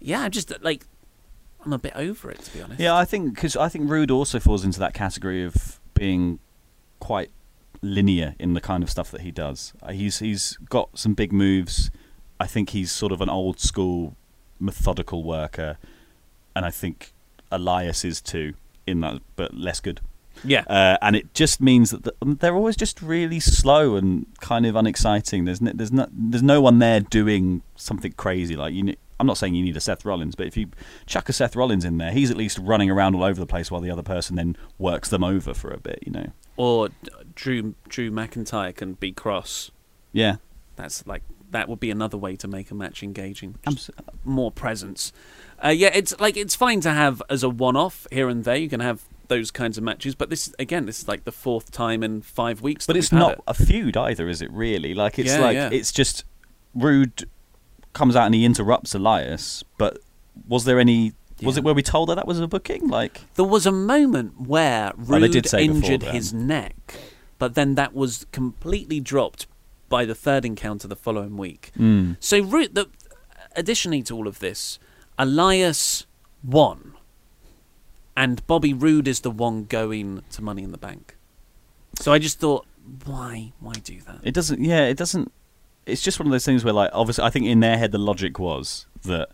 yeah, 0.00 0.20
I'm 0.22 0.30
just 0.30 0.52
like 0.62 0.86
I'm 1.64 1.72
a 1.72 1.78
bit 1.78 1.92
over 1.96 2.30
it 2.30 2.40
to 2.42 2.52
be 2.52 2.62
honest. 2.62 2.80
Yeah, 2.80 2.94
I 2.94 3.04
think 3.04 3.34
because 3.34 3.56
I 3.56 3.68
think 3.68 3.88
Roode 3.90 4.10
also 4.10 4.38
falls 4.40 4.64
into 4.64 4.78
that 4.80 4.92
category 4.94 5.44
of 5.44 5.80
being 5.94 6.38
quite 7.00 7.30
linear 7.82 8.34
in 8.38 8.54
the 8.54 8.60
kind 8.60 8.82
of 8.82 8.90
stuff 8.90 9.10
that 9.10 9.20
he 9.22 9.30
does. 9.30 9.72
Uh, 9.82 9.92
He's 9.92 10.18
he's 10.18 10.58
got 10.68 10.98
some 10.98 11.14
big 11.14 11.32
moves. 11.32 11.90
I 12.40 12.46
think 12.46 12.70
he's 12.70 12.90
sort 12.92 13.12
of 13.12 13.20
an 13.20 13.28
old 13.30 13.60
school 13.60 14.16
methodical 14.58 15.22
worker, 15.24 15.78
and 16.56 16.64
I 16.66 16.70
think 16.70 17.12
Elias 17.50 18.04
is 18.04 18.20
too. 18.20 18.54
in 18.86 19.00
that, 19.00 19.22
but 19.36 19.54
less 19.54 19.80
good. 19.80 20.00
Yeah. 20.44 20.64
Uh, 20.68 20.98
and 21.00 21.16
it 21.16 21.34
just 21.34 21.60
means 21.60 21.90
that 21.90 22.04
the, 22.04 22.14
they're 22.22 22.54
always 22.54 22.76
just 22.76 23.00
really 23.02 23.40
slow 23.40 23.96
and 23.96 24.26
kind 24.40 24.66
of 24.66 24.76
unexciting. 24.76 25.44
There's 25.44 25.60
no, 25.60 25.72
there's 25.74 25.92
no 25.92 26.06
there's 26.12 26.42
no 26.42 26.60
one 26.60 26.78
there 26.78 27.00
doing 27.00 27.62
something 27.76 28.12
crazy 28.12 28.56
like 28.56 28.74
you. 28.74 28.94
I'm 29.20 29.26
not 29.26 29.38
saying 29.38 29.54
you 29.54 29.62
need 29.62 29.76
a 29.76 29.80
Seth 29.80 30.04
Rollins, 30.04 30.34
but 30.34 30.46
if 30.46 30.56
you 30.56 30.68
chuck 31.06 31.28
a 31.28 31.32
Seth 31.32 31.54
Rollins 31.54 31.84
in 31.84 31.98
there, 31.98 32.10
he's 32.10 32.30
at 32.30 32.36
least 32.36 32.58
running 32.58 32.90
around 32.90 33.14
all 33.14 33.22
over 33.22 33.38
the 33.38 33.46
place 33.46 33.70
while 33.70 33.80
the 33.80 33.90
other 33.90 34.02
person 34.02 34.36
then 34.36 34.56
works 34.78 35.08
them 35.08 35.22
over 35.22 35.54
for 35.54 35.70
a 35.70 35.78
bit. 35.78 36.00
You 36.04 36.12
know. 36.12 36.26
Or 36.56 36.88
Drew 37.34 37.74
Drew 37.88 38.10
McIntyre 38.10 38.74
can 38.74 38.94
be 38.94 39.12
cross. 39.12 39.70
Yeah. 40.12 40.36
That's 40.76 41.06
like 41.06 41.22
that 41.50 41.68
would 41.68 41.80
be 41.80 41.90
another 41.90 42.18
way 42.18 42.34
to 42.36 42.48
make 42.48 42.70
a 42.70 42.74
match 42.74 43.02
engaging. 43.02 43.56
Abs- 43.66 43.90
more 44.24 44.50
presence. 44.50 45.12
Uh, 45.64 45.68
yeah, 45.68 45.90
it's 45.94 46.18
like 46.20 46.36
it's 46.36 46.56
fine 46.56 46.80
to 46.80 46.90
have 46.90 47.22
as 47.30 47.42
a 47.42 47.48
one-off 47.48 48.06
here 48.10 48.28
and 48.28 48.44
there. 48.44 48.56
You 48.56 48.68
can 48.68 48.80
have 48.80 49.04
those 49.28 49.50
kinds 49.50 49.78
of 49.78 49.84
matches, 49.84 50.14
but 50.14 50.30
this 50.30 50.52
again, 50.58 50.86
this 50.86 51.00
is 51.00 51.08
like 51.08 51.24
the 51.24 51.32
fourth 51.32 51.70
time 51.70 52.02
in 52.02 52.22
five 52.22 52.60
weeks. 52.60 52.86
But 52.86 52.96
it's 52.96 53.12
not 53.12 53.32
it. 53.32 53.40
a 53.46 53.54
feud 53.54 53.96
either, 53.96 54.28
is 54.28 54.42
it? 54.42 54.50
Really? 54.50 54.94
Like 54.94 55.18
it's 55.18 55.32
Yeah, 55.32 55.40
like 55.40 55.54
yeah. 55.54 55.70
it's 55.72 55.92
just 55.92 56.24
Roode 56.74 57.28
comes 57.92 58.16
out 58.16 58.26
and 58.26 58.34
he 58.34 58.44
interrupts 58.44 58.94
Elias. 58.94 59.64
But 59.78 59.98
was 60.48 60.64
there 60.64 60.78
any? 60.78 61.12
Was 61.42 61.56
it 61.56 61.64
where 61.64 61.74
we 61.74 61.82
told 61.82 62.08
her 62.08 62.14
that 62.14 62.26
was 62.26 62.38
a 62.40 62.46
booking? 62.46 62.88
Like 62.88 63.20
There 63.34 63.44
was 63.44 63.66
a 63.66 63.72
moment 63.72 64.40
where 64.40 64.92
Well, 64.96 65.20
Roode 65.20 65.32
did 65.32 65.48
say 65.48 65.66
before 65.66 65.82
injured 65.90 66.02
his 66.04 66.32
neck, 66.32 66.94
but 67.38 67.54
then 67.54 67.74
that 67.74 67.92
was 67.92 68.26
completely 68.32 69.00
dropped 69.00 69.46
by 69.88 70.04
the 70.04 70.14
third 70.14 70.44
encounter 70.44 70.88
the 70.88 70.96
following 70.96 71.36
week. 71.36 71.70
Mm. 71.78 72.16
So, 72.20 72.40
Roode, 72.40 72.74
the, 72.74 72.88
additionally 73.54 74.02
to 74.04 74.16
all 74.16 74.26
of 74.26 74.38
this, 74.38 74.78
Elias 75.18 76.06
won, 76.42 76.93
and 78.16 78.46
Bobby 78.46 78.72
Roode 78.72 79.08
is 79.08 79.20
the 79.20 79.30
one 79.30 79.64
going 79.64 80.22
to 80.30 80.42
Money 80.42 80.62
in 80.62 80.72
the 80.72 80.78
Bank. 80.78 81.16
So 81.96 82.12
I 82.12 82.18
just 82.18 82.40
thought, 82.40 82.66
why, 83.04 83.52
why 83.60 83.72
do 83.72 84.00
that? 84.02 84.20
It 84.22 84.34
doesn't. 84.34 84.60
Yeah, 84.60 84.86
it 84.86 84.96
doesn't. 84.96 85.32
It's 85.86 86.02
just 86.02 86.18
one 86.18 86.26
of 86.26 86.32
those 86.32 86.44
things 86.44 86.64
where, 86.64 86.72
like, 86.72 86.90
obviously, 86.92 87.24
I 87.24 87.30
think 87.30 87.46
in 87.46 87.60
their 87.60 87.76
head 87.76 87.92
the 87.92 87.98
logic 87.98 88.38
was 88.38 88.86
that, 89.04 89.28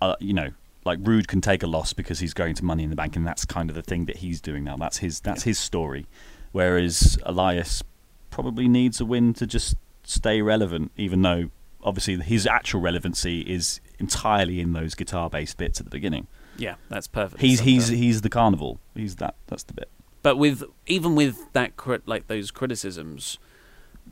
uh, 0.00 0.16
you 0.20 0.32
know, 0.32 0.50
like 0.84 0.98
Roode 1.02 1.28
can 1.28 1.40
take 1.40 1.62
a 1.62 1.66
loss 1.66 1.92
because 1.92 2.18
he's 2.18 2.34
going 2.34 2.54
to 2.56 2.64
Money 2.64 2.84
in 2.84 2.90
the 2.90 2.96
Bank, 2.96 3.16
and 3.16 3.26
that's 3.26 3.44
kind 3.44 3.68
of 3.68 3.76
the 3.76 3.82
thing 3.82 4.06
that 4.06 4.16
he's 4.16 4.40
doing 4.40 4.64
now. 4.64 4.76
That's 4.76 4.98
his. 4.98 5.20
That's 5.20 5.42
his 5.44 5.58
story. 5.58 6.06
Whereas 6.52 7.18
Elias 7.24 7.82
probably 8.30 8.68
needs 8.68 9.00
a 9.00 9.04
win 9.04 9.32
to 9.34 9.46
just 9.46 9.76
stay 10.04 10.42
relevant, 10.42 10.92
even 10.96 11.22
though 11.22 11.50
obviously 11.84 12.16
his 12.16 12.46
actual 12.46 12.80
relevancy 12.80 13.40
is 13.40 13.80
entirely 13.98 14.60
in 14.60 14.72
those 14.72 14.94
guitar-based 14.94 15.56
bits 15.56 15.80
at 15.80 15.86
the 15.86 15.90
beginning. 15.90 16.26
Yeah, 16.56 16.74
that's 16.88 17.06
perfect. 17.06 17.40
He's 17.40 17.60
he's 17.60 17.88
he's 17.88 18.20
the 18.22 18.28
carnival. 18.30 18.78
He's 18.94 19.16
that. 19.16 19.36
That's 19.46 19.62
the 19.64 19.74
bit. 19.74 19.88
But 20.22 20.36
with 20.36 20.62
even 20.86 21.14
with 21.14 21.52
that 21.52 21.76
crit, 21.76 22.06
like 22.06 22.26
those 22.28 22.50
criticisms, 22.50 23.38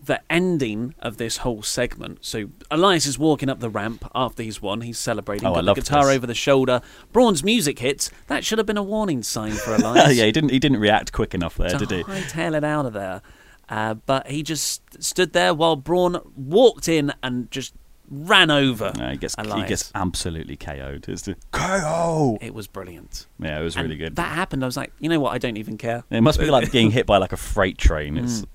the 0.04 0.20
ending 0.30 0.94
of 1.00 1.18
this 1.18 1.38
whole 1.38 1.62
segment. 1.62 2.18
So 2.24 2.50
Elias 2.70 3.06
is 3.06 3.18
walking 3.18 3.48
up 3.48 3.60
the 3.60 3.68
ramp 3.70 4.08
after 4.14 4.42
he's 4.42 4.60
won. 4.62 4.80
He's 4.80 4.98
celebrating. 4.98 5.46
Oh, 5.46 5.52
I 5.52 5.54
got 5.56 5.60
the 5.60 5.66
loved 5.66 5.80
guitar 5.80 6.06
this. 6.06 6.16
over 6.16 6.26
the 6.26 6.34
shoulder. 6.34 6.80
Braun's 7.12 7.44
music 7.44 7.78
hits. 7.78 8.10
That 8.28 8.44
should 8.44 8.58
have 8.58 8.66
been 8.66 8.76
a 8.78 8.82
warning 8.82 9.22
sign 9.22 9.52
for 9.52 9.74
Elias. 9.76 10.16
yeah, 10.16 10.24
he 10.24 10.32
didn't 10.32 10.50
he 10.50 10.58
didn't 10.58 10.78
react 10.80 11.12
quick 11.12 11.34
enough 11.34 11.56
there, 11.56 11.70
to 11.70 11.86
did 11.86 11.90
he? 11.98 12.02
hightail 12.04 12.56
it 12.56 12.64
out 12.64 12.86
of 12.86 12.92
there. 12.92 13.22
Uh, 13.68 13.94
but 13.94 14.26
he 14.26 14.42
just 14.42 14.82
stood 15.02 15.32
there 15.32 15.54
while 15.54 15.76
Braun 15.76 16.18
walked 16.34 16.88
in 16.88 17.12
and 17.22 17.48
just 17.52 17.72
ran 18.10 18.50
over. 18.50 18.92
No, 18.96 19.10
he 19.10 19.16
gets 19.16 19.34
he 19.36 19.42
Elias. 19.46 19.68
gets 19.68 19.92
absolutely 19.94 20.56
KO'd. 20.56 21.08
It's 21.08 21.22
the 21.22 21.36
KO. 21.52 22.38
It 22.40 22.54
was 22.54 22.66
brilliant. 22.66 23.26
Yeah, 23.38 23.60
it 23.60 23.62
was 23.62 23.76
And 23.76 23.84
really 23.84 23.96
good. 23.96 24.16
That 24.16 24.34
happened. 24.34 24.62
I 24.62 24.66
was 24.66 24.76
like, 24.76 24.92
you 24.98 25.08
know 25.08 25.20
what? 25.20 25.32
I 25.32 25.38
don't 25.38 25.56
even 25.56 25.78
care. 25.78 26.04
It 26.10 26.20
must 26.22 26.38
be 26.40 26.50
like 26.50 26.72
being 26.72 26.90
hit 26.90 27.06
by 27.06 27.18
like 27.18 27.32
a 27.32 27.36
freight 27.36 27.78
train. 27.78 28.16
It's 28.18 28.40
Mm. 28.42 28.46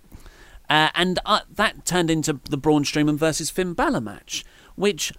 Uh, 0.67 0.89
and 0.95 1.19
uh, 1.27 1.41
that 1.53 1.85
turned 1.85 2.09
into 2.09 2.39
the 2.49 2.57
Braun 2.57 2.83
Strowman 2.83 3.17
versus 3.19 3.51
Finn 3.51 3.73
Balor 3.73 4.01
match, 4.01 4.43
which 4.75 5.13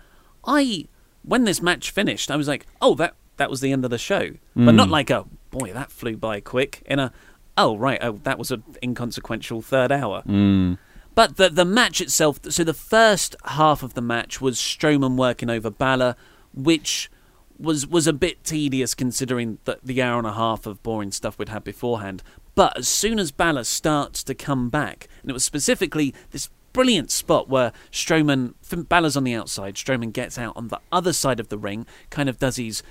I, 0.45 0.89
when 1.23 1.45
this 1.45 1.63
match 1.63 1.93
finished, 1.93 2.33
I 2.33 2.37
was 2.37 2.49
like, 2.49 2.67
oh, 2.83 2.97
that 2.97 3.15
that 3.37 3.49
was 3.49 3.61
the 3.61 3.71
end 3.71 3.85
of 3.85 3.93
the 3.93 3.99
show, 3.99 4.31
but 4.57 4.73
not 4.73 4.89
Mm. 4.89 4.91
like 4.91 5.09
a 5.11 5.25
boy 5.53 5.73
that 5.73 5.93
flew 5.93 6.17
by 6.17 6.41
quick. 6.41 6.83
In 6.87 6.99
a 6.99 7.13
oh 7.57 7.77
right, 7.77 8.01
oh 8.03 8.19
that 8.25 8.41
was 8.41 8.51
an 8.51 8.65
inconsequential 8.83 9.63
third 9.63 9.93
hour. 9.93 10.23
Mm. 10.27 10.79
But 11.17 11.37
the 11.37 11.49
the 11.49 11.65
match 11.65 12.01
itself, 12.01 12.39
so 12.49 12.63
the 12.63 12.73
first 12.75 13.35
half 13.45 13.83
of 13.83 13.95
the 13.95 14.01
match 14.03 14.41
was 14.41 14.59
Strowman 14.59 15.17
working 15.17 15.51
over 15.51 15.71
Balor, 15.71 16.15
which 16.55 17.11
was 17.59 17.87
was 17.87 18.07
a 18.07 18.13
bit 18.13 18.45
tedious 18.45 18.95
considering 18.95 19.59
the, 19.65 19.79
the 19.83 20.01
hour 20.03 20.19
and 20.19 20.27
a 20.27 20.35
half 20.35 20.67
of 20.67 20.83
boring 20.85 21.11
stuff 21.11 21.39
we'd 21.39 21.49
had 21.49 21.65
beforehand. 21.65 22.23
But 22.55 22.77
as 22.79 22.87
soon 22.87 23.19
as 23.19 23.31
Balor 23.33 23.65
starts 23.65 24.23
to 24.25 24.35
come 24.35 24.69
back, 24.69 25.09
and 25.23 25.31
it 25.31 25.35
was 25.35 25.45
specifically 25.45 26.15
this 26.33 26.51
brilliant 26.75 27.11
spot 27.11 27.49
where 27.49 27.73
Strowman, 27.91 28.53
Balor's 28.89 29.17
on 29.17 29.25
the 29.25 29.35
outside, 29.35 29.77
Strowman 29.77 30.13
gets 30.13 30.39
out 30.39 30.55
on 30.55 30.69
the 30.69 30.81
other 30.93 31.15
side 31.15 31.41
of 31.41 31.49
the 31.49 31.57
ring, 31.57 31.87
kind 32.11 32.29
of 32.29 32.39
does 32.39 32.57
his 32.57 32.83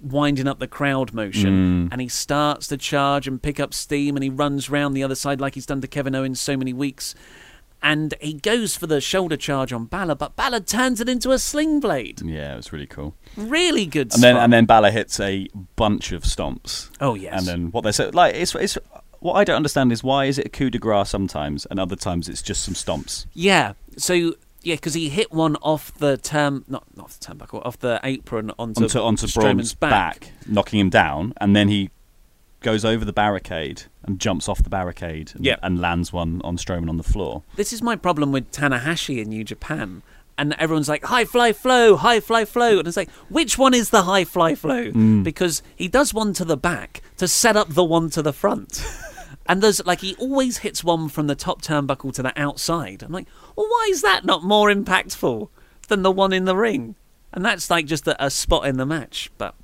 winding 0.00 0.46
up 0.46 0.60
the 0.60 0.68
crowd 0.68 1.12
motion, 1.12 1.86
Mm. 1.86 1.88
and 1.90 2.00
he 2.00 2.08
starts 2.08 2.68
to 2.68 2.76
charge 2.76 3.26
and 3.26 3.42
pick 3.42 3.58
up 3.58 3.74
steam, 3.74 4.16
and 4.16 4.22
he 4.22 4.30
runs 4.30 4.70
round 4.70 4.96
the 4.96 5.02
other 5.02 5.14
side 5.16 5.40
like 5.40 5.54
he's 5.56 5.66
done 5.66 5.80
to 5.80 5.88
Kevin 5.88 6.14
Owens 6.14 6.40
so 6.40 6.56
many 6.56 6.72
weeks. 6.72 7.14
And 7.84 8.14
he 8.20 8.32
goes 8.32 8.76
for 8.76 8.86
the 8.86 9.00
shoulder 9.00 9.36
charge 9.36 9.72
on 9.72 9.84
Balor, 9.84 10.14
but 10.14 10.34
Balor 10.36 10.60
turns 10.60 11.00
it 11.02 11.08
into 11.08 11.30
a 11.32 11.38
sling 11.38 11.80
blade. 11.80 12.22
yeah, 12.24 12.54
it 12.54 12.56
was 12.56 12.72
really 12.72 12.86
cool. 12.86 13.14
Really 13.36 13.84
good 13.84 14.12
And 14.14 14.22
then 14.22 14.34
spot. 14.36 14.44
and 14.44 14.52
then 14.52 14.64
Balor 14.64 14.90
hits 14.90 15.20
a 15.20 15.48
bunch 15.76 16.10
of 16.12 16.22
stomps. 16.22 16.88
Oh, 17.00 17.14
yes. 17.14 17.34
And 17.36 17.46
then 17.46 17.70
what 17.72 17.82
they 17.84 17.92
said, 17.92 18.14
like 18.14 18.34
it's 18.34 18.54
it's 18.54 18.78
what 19.20 19.34
I 19.34 19.44
don't 19.44 19.56
understand 19.56 19.92
is 19.92 20.02
why 20.02 20.24
is 20.24 20.38
it 20.38 20.46
a 20.46 20.48
coup 20.48 20.70
de 20.70 20.78
grace 20.78 21.10
sometimes 21.10 21.66
and 21.66 21.78
other 21.78 21.94
times 21.96 22.28
it's 22.28 22.42
just 22.42 22.62
some 22.64 22.74
stomps. 22.74 23.26
Yeah. 23.34 23.74
So 23.98 24.14
yeah, 24.62 24.76
because 24.76 24.94
he 24.94 25.10
hit 25.10 25.30
one 25.30 25.56
off 25.56 25.92
the 25.98 26.16
term, 26.16 26.64
not 26.66 26.84
not 26.96 27.04
off 27.04 27.18
the 27.20 27.26
turnbuckle, 27.26 27.64
off 27.66 27.78
the 27.78 28.00
apron 28.02 28.50
onto 28.58 28.84
onto 28.84 28.98
onto 28.98 29.26
Braun's 29.28 29.74
back. 29.74 30.32
knocking 30.46 30.80
him 30.80 30.88
down, 30.88 31.34
and 31.38 31.54
then 31.54 31.68
he 31.68 31.90
goes 32.64 32.84
over 32.84 33.04
the 33.04 33.12
barricade 33.12 33.84
and 34.02 34.18
jumps 34.18 34.48
off 34.48 34.62
the 34.62 34.70
barricade 34.70 35.30
and, 35.36 35.44
Yeah. 35.44 35.56
and 35.62 35.80
lands 35.80 36.12
one 36.12 36.40
on 36.42 36.56
Strowman 36.56 36.88
on 36.88 36.96
the 36.96 37.02
floor. 37.04 37.42
This 37.54 37.72
is 37.72 37.80
my 37.82 37.94
problem 37.94 38.32
with 38.32 38.50
Tanahashi 38.50 39.22
in 39.22 39.28
New 39.28 39.44
Japan. 39.44 40.02
And 40.36 40.52
everyone's 40.58 40.88
like, 40.88 41.04
high 41.04 41.24
fly 41.26 41.52
flow, 41.52 41.94
high 41.94 42.18
fly 42.18 42.44
flow. 42.44 42.80
And 42.80 42.88
it's 42.88 42.96
like, 42.96 43.10
which 43.28 43.56
one 43.56 43.72
is 43.72 43.90
the 43.90 44.02
high 44.02 44.24
fly 44.24 44.56
flow? 44.56 44.90
Mm. 44.90 45.22
Because 45.22 45.62
he 45.76 45.86
does 45.86 46.12
one 46.12 46.32
to 46.32 46.44
the 46.44 46.56
back 46.56 47.02
to 47.18 47.28
set 47.28 47.56
up 47.56 47.68
the 47.74 47.84
one 47.84 48.10
to 48.10 48.20
the 48.22 48.32
front. 48.32 48.84
and 49.46 49.62
there's 49.62 49.84
like, 49.86 50.00
he 50.00 50.16
always 50.16 50.58
hits 50.58 50.82
one 50.82 51.08
from 51.08 51.28
the 51.28 51.36
top 51.36 51.62
turnbuckle 51.62 52.12
to 52.14 52.22
the 52.22 52.32
outside. 52.40 53.04
I'm 53.04 53.12
like, 53.12 53.28
well, 53.54 53.66
why 53.68 53.86
is 53.90 54.02
that 54.02 54.24
not 54.24 54.42
more 54.42 54.68
impactful 54.72 55.48
than 55.86 56.02
the 56.02 56.10
one 56.10 56.32
in 56.32 56.46
the 56.46 56.56
ring? 56.56 56.96
And 57.32 57.44
that's 57.44 57.70
like 57.70 57.86
just 57.86 58.08
a, 58.08 58.24
a 58.24 58.28
spot 58.30 58.66
in 58.66 58.76
the 58.76 58.86
match. 58.86 59.30
But 59.38 59.54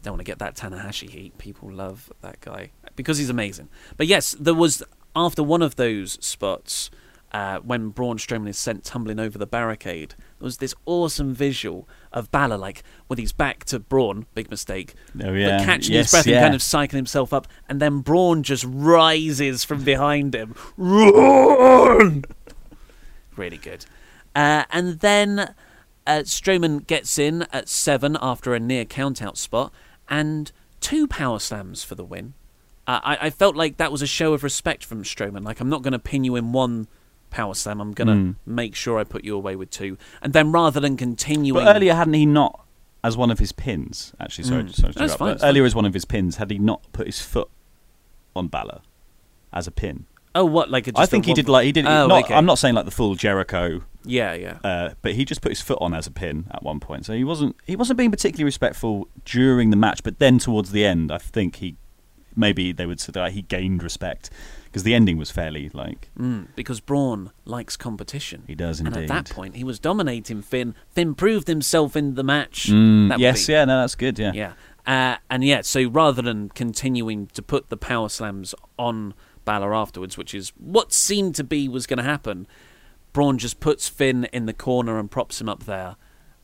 I 0.00 0.04
don't 0.04 0.12
want 0.14 0.20
to 0.20 0.24
get 0.24 0.38
that 0.38 0.56
Tanahashi 0.56 1.10
heat. 1.10 1.36
People 1.38 1.70
love 1.70 2.10
that 2.22 2.40
guy 2.40 2.70
because 2.96 3.18
he's 3.18 3.30
amazing. 3.30 3.68
But 3.96 4.06
yes, 4.06 4.34
there 4.40 4.54
was 4.54 4.82
after 5.14 5.42
one 5.42 5.60
of 5.62 5.76
those 5.76 6.12
spots 6.24 6.90
uh, 7.32 7.58
when 7.60 7.90
Braun 7.90 8.16
Strowman 8.16 8.48
is 8.48 8.58
sent 8.58 8.82
tumbling 8.82 9.20
over 9.20 9.36
the 9.38 9.46
barricade. 9.46 10.14
There 10.38 10.44
was 10.46 10.56
this 10.56 10.74
awesome 10.86 11.34
visual 11.34 11.86
of 12.12 12.30
Balor 12.32 12.56
like 12.56 12.82
with 13.08 13.18
his 13.18 13.32
back 13.32 13.64
to 13.66 13.78
Braun, 13.78 14.26
big 14.34 14.50
mistake, 14.50 14.94
Oh, 15.22 15.32
yeah. 15.32 15.58
but 15.58 15.64
catching 15.66 15.94
Yes, 15.94 16.06
his 16.06 16.10
breath 16.12 16.26
yeah. 16.26 16.36
and 16.38 16.44
kind 16.44 16.54
of 16.54 16.62
cycling 16.62 16.98
himself 16.98 17.32
up, 17.32 17.46
and 17.68 17.78
then 17.80 18.00
Braun 18.00 18.42
just 18.42 18.64
rises 18.66 19.62
from 19.64 19.84
behind 19.84 20.34
him. 20.34 20.54
Run! 20.76 22.24
Really 23.36 23.58
good. 23.58 23.86
Uh, 24.34 24.64
and 24.70 25.00
then 25.00 25.54
uh, 26.06 26.22
Strowman 26.24 26.86
gets 26.86 27.18
in 27.18 27.42
at 27.52 27.68
seven 27.68 28.16
after 28.20 28.54
a 28.54 28.60
near 28.60 28.84
countout 28.84 29.36
spot, 29.36 29.72
and 30.10 30.52
two 30.80 31.06
power 31.06 31.38
slams 31.38 31.82
for 31.84 31.94
the 31.94 32.04
win. 32.04 32.34
Uh, 32.86 33.00
I, 33.04 33.18
I 33.26 33.30
felt 33.30 33.54
like 33.56 33.76
that 33.76 33.92
was 33.92 34.02
a 34.02 34.06
show 34.06 34.32
of 34.34 34.42
respect 34.42 34.84
from 34.84 35.04
Strowman. 35.04 35.44
Like, 35.44 35.60
I'm 35.60 35.68
not 35.68 35.82
going 35.82 35.92
to 35.92 35.98
pin 35.98 36.24
you 36.24 36.34
in 36.36 36.52
one 36.52 36.88
power 37.30 37.54
slam. 37.54 37.80
I'm 37.80 37.92
going 37.92 38.08
to 38.08 38.14
Mm. 38.14 38.34
make 38.44 38.74
sure 38.74 38.98
I 38.98 39.04
put 39.04 39.22
you 39.24 39.36
away 39.36 39.54
with 39.54 39.70
two. 39.70 39.96
And 40.20 40.32
then 40.32 40.50
rather 40.50 40.80
than 40.80 40.96
continuing. 40.96 41.62
But 41.64 41.76
earlier, 41.76 41.94
hadn't 41.94 42.14
he 42.14 42.26
not, 42.26 42.64
as 43.04 43.16
one 43.16 43.30
of 43.30 43.38
his 43.38 43.52
pins? 43.52 44.12
Actually, 44.18 44.44
sorry, 44.44 44.64
Mm. 44.64 44.74
sorry 44.74 44.92
to 44.94 44.98
interrupt, 45.00 45.18
fine, 45.18 45.30
it's 45.32 45.40
fine. 45.42 45.48
earlier 45.50 45.64
as 45.64 45.74
one 45.74 45.84
of 45.84 45.94
his 45.94 46.04
pins, 46.04 46.36
had 46.36 46.50
he 46.50 46.58
not 46.58 46.82
put 46.92 47.06
his 47.06 47.20
foot 47.20 47.48
on 48.34 48.48
Balor 48.48 48.80
as 49.52 49.66
a 49.68 49.70
pin? 49.70 50.06
Oh, 50.34 50.44
what? 50.44 50.70
Like 50.70 50.86
a, 50.88 50.92
I 50.96 51.06
think 51.06 51.26
he 51.26 51.34
did 51.34 51.48
like 51.48 51.64
he 51.66 51.72
did. 51.72 51.86
Oh, 51.86 52.06
not, 52.06 52.24
okay. 52.24 52.34
I'm 52.34 52.46
not 52.46 52.58
saying 52.58 52.74
like 52.74 52.84
the 52.84 52.90
full 52.90 53.14
Jericho. 53.16 53.82
Yeah, 54.04 54.32
yeah. 54.34 54.58
Uh, 54.64 54.90
but 55.02 55.12
he 55.14 55.24
just 55.24 55.42
put 55.42 55.50
his 55.50 55.60
foot 55.60 55.78
on 55.80 55.92
as 55.92 56.06
a 56.06 56.10
pin 56.10 56.46
at 56.52 56.62
one 56.62 56.80
point, 56.80 57.04
so 57.06 57.12
he 57.12 57.24
wasn't 57.24 57.56
he 57.66 57.76
wasn't 57.76 57.96
being 57.98 58.10
particularly 58.10 58.44
respectful 58.44 59.08
during 59.24 59.70
the 59.70 59.76
match. 59.76 60.02
But 60.02 60.18
then 60.20 60.38
towards 60.38 60.70
the 60.72 60.84
end, 60.84 61.10
I 61.10 61.18
think 61.18 61.56
he 61.56 61.76
maybe 62.36 62.72
they 62.72 62.86
would 62.86 63.00
say 63.00 63.10
that 63.12 63.32
he 63.32 63.42
gained 63.42 63.82
respect 63.82 64.30
because 64.66 64.84
the 64.84 64.94
ending 64.94 65.18
was 65.18 65.32
fairly 65.32 65.68
like 65.70 66.10
Mm, 66.16 66.46
because 66.54 66.78
Braun 66.78 67.32
likes 67.44 67.76
competition. 67.76 68.44
he 68.46 68.54
does 68.54 68.78
And 68.78 68.86
indeed. 68.88 69.02
at 69.02 69.08
that 69.08 69.34
point, 69.34 69.56
he 69.56 69.64
was 69.64 69.80
dominating 69.80 70.42
Finn. 70.42 70.76
Finn 70.90 71.16
proved 71.16 71.48
himself 71.48 71.96
in 71.96 72.14
the 72.14 72.22
match. 72.22 72.68
Mm, 72.70 73.18
yes, 73.18 73.48
be- 73.48 73.52
yeah, 73.54 73.64
no, 73.64 73.80
that's 73.80 73.96
good. 73.96 74.16
Yeah, 74.18 74.30
Yeah. 74.32 74.52
Uh, 74.86 75.16
and 75.28 75.44
yeah, 75.44 75.60
so 75.60 75.88
rather 75.88 76.22
than 76.22 76.48
continuing 76.50 77.26
to 77.28 77.42
put 77.42 77.68
the 77.68 77.76
power 77.76 78.08
slams 78.08 78.54
on 78.78 79.12
Balor 79.50 79.74
afterwards, 79.74 80.16
which 80.16 80.32
is 80.32 80.52
what 80.58 80.92
seemed 80.92 81.34
to 81.34 81.42
be 81.42 81.68
was 81.68 81.84
going 81.88 81.96
to 81.96 82.04
happen, 82.04 82.46
Braun 83.12 83.36
just 83.36 83.58
puts 83.58 83.88
Finn 83.88 84.28
in 84.32 84.46
the 84.46 84.52
corner 84.52 84.96
and 84.96 85.10
props 85.10 85.40
him 85.40 85.48
up 85.48 85.64
there, 85.64 85.96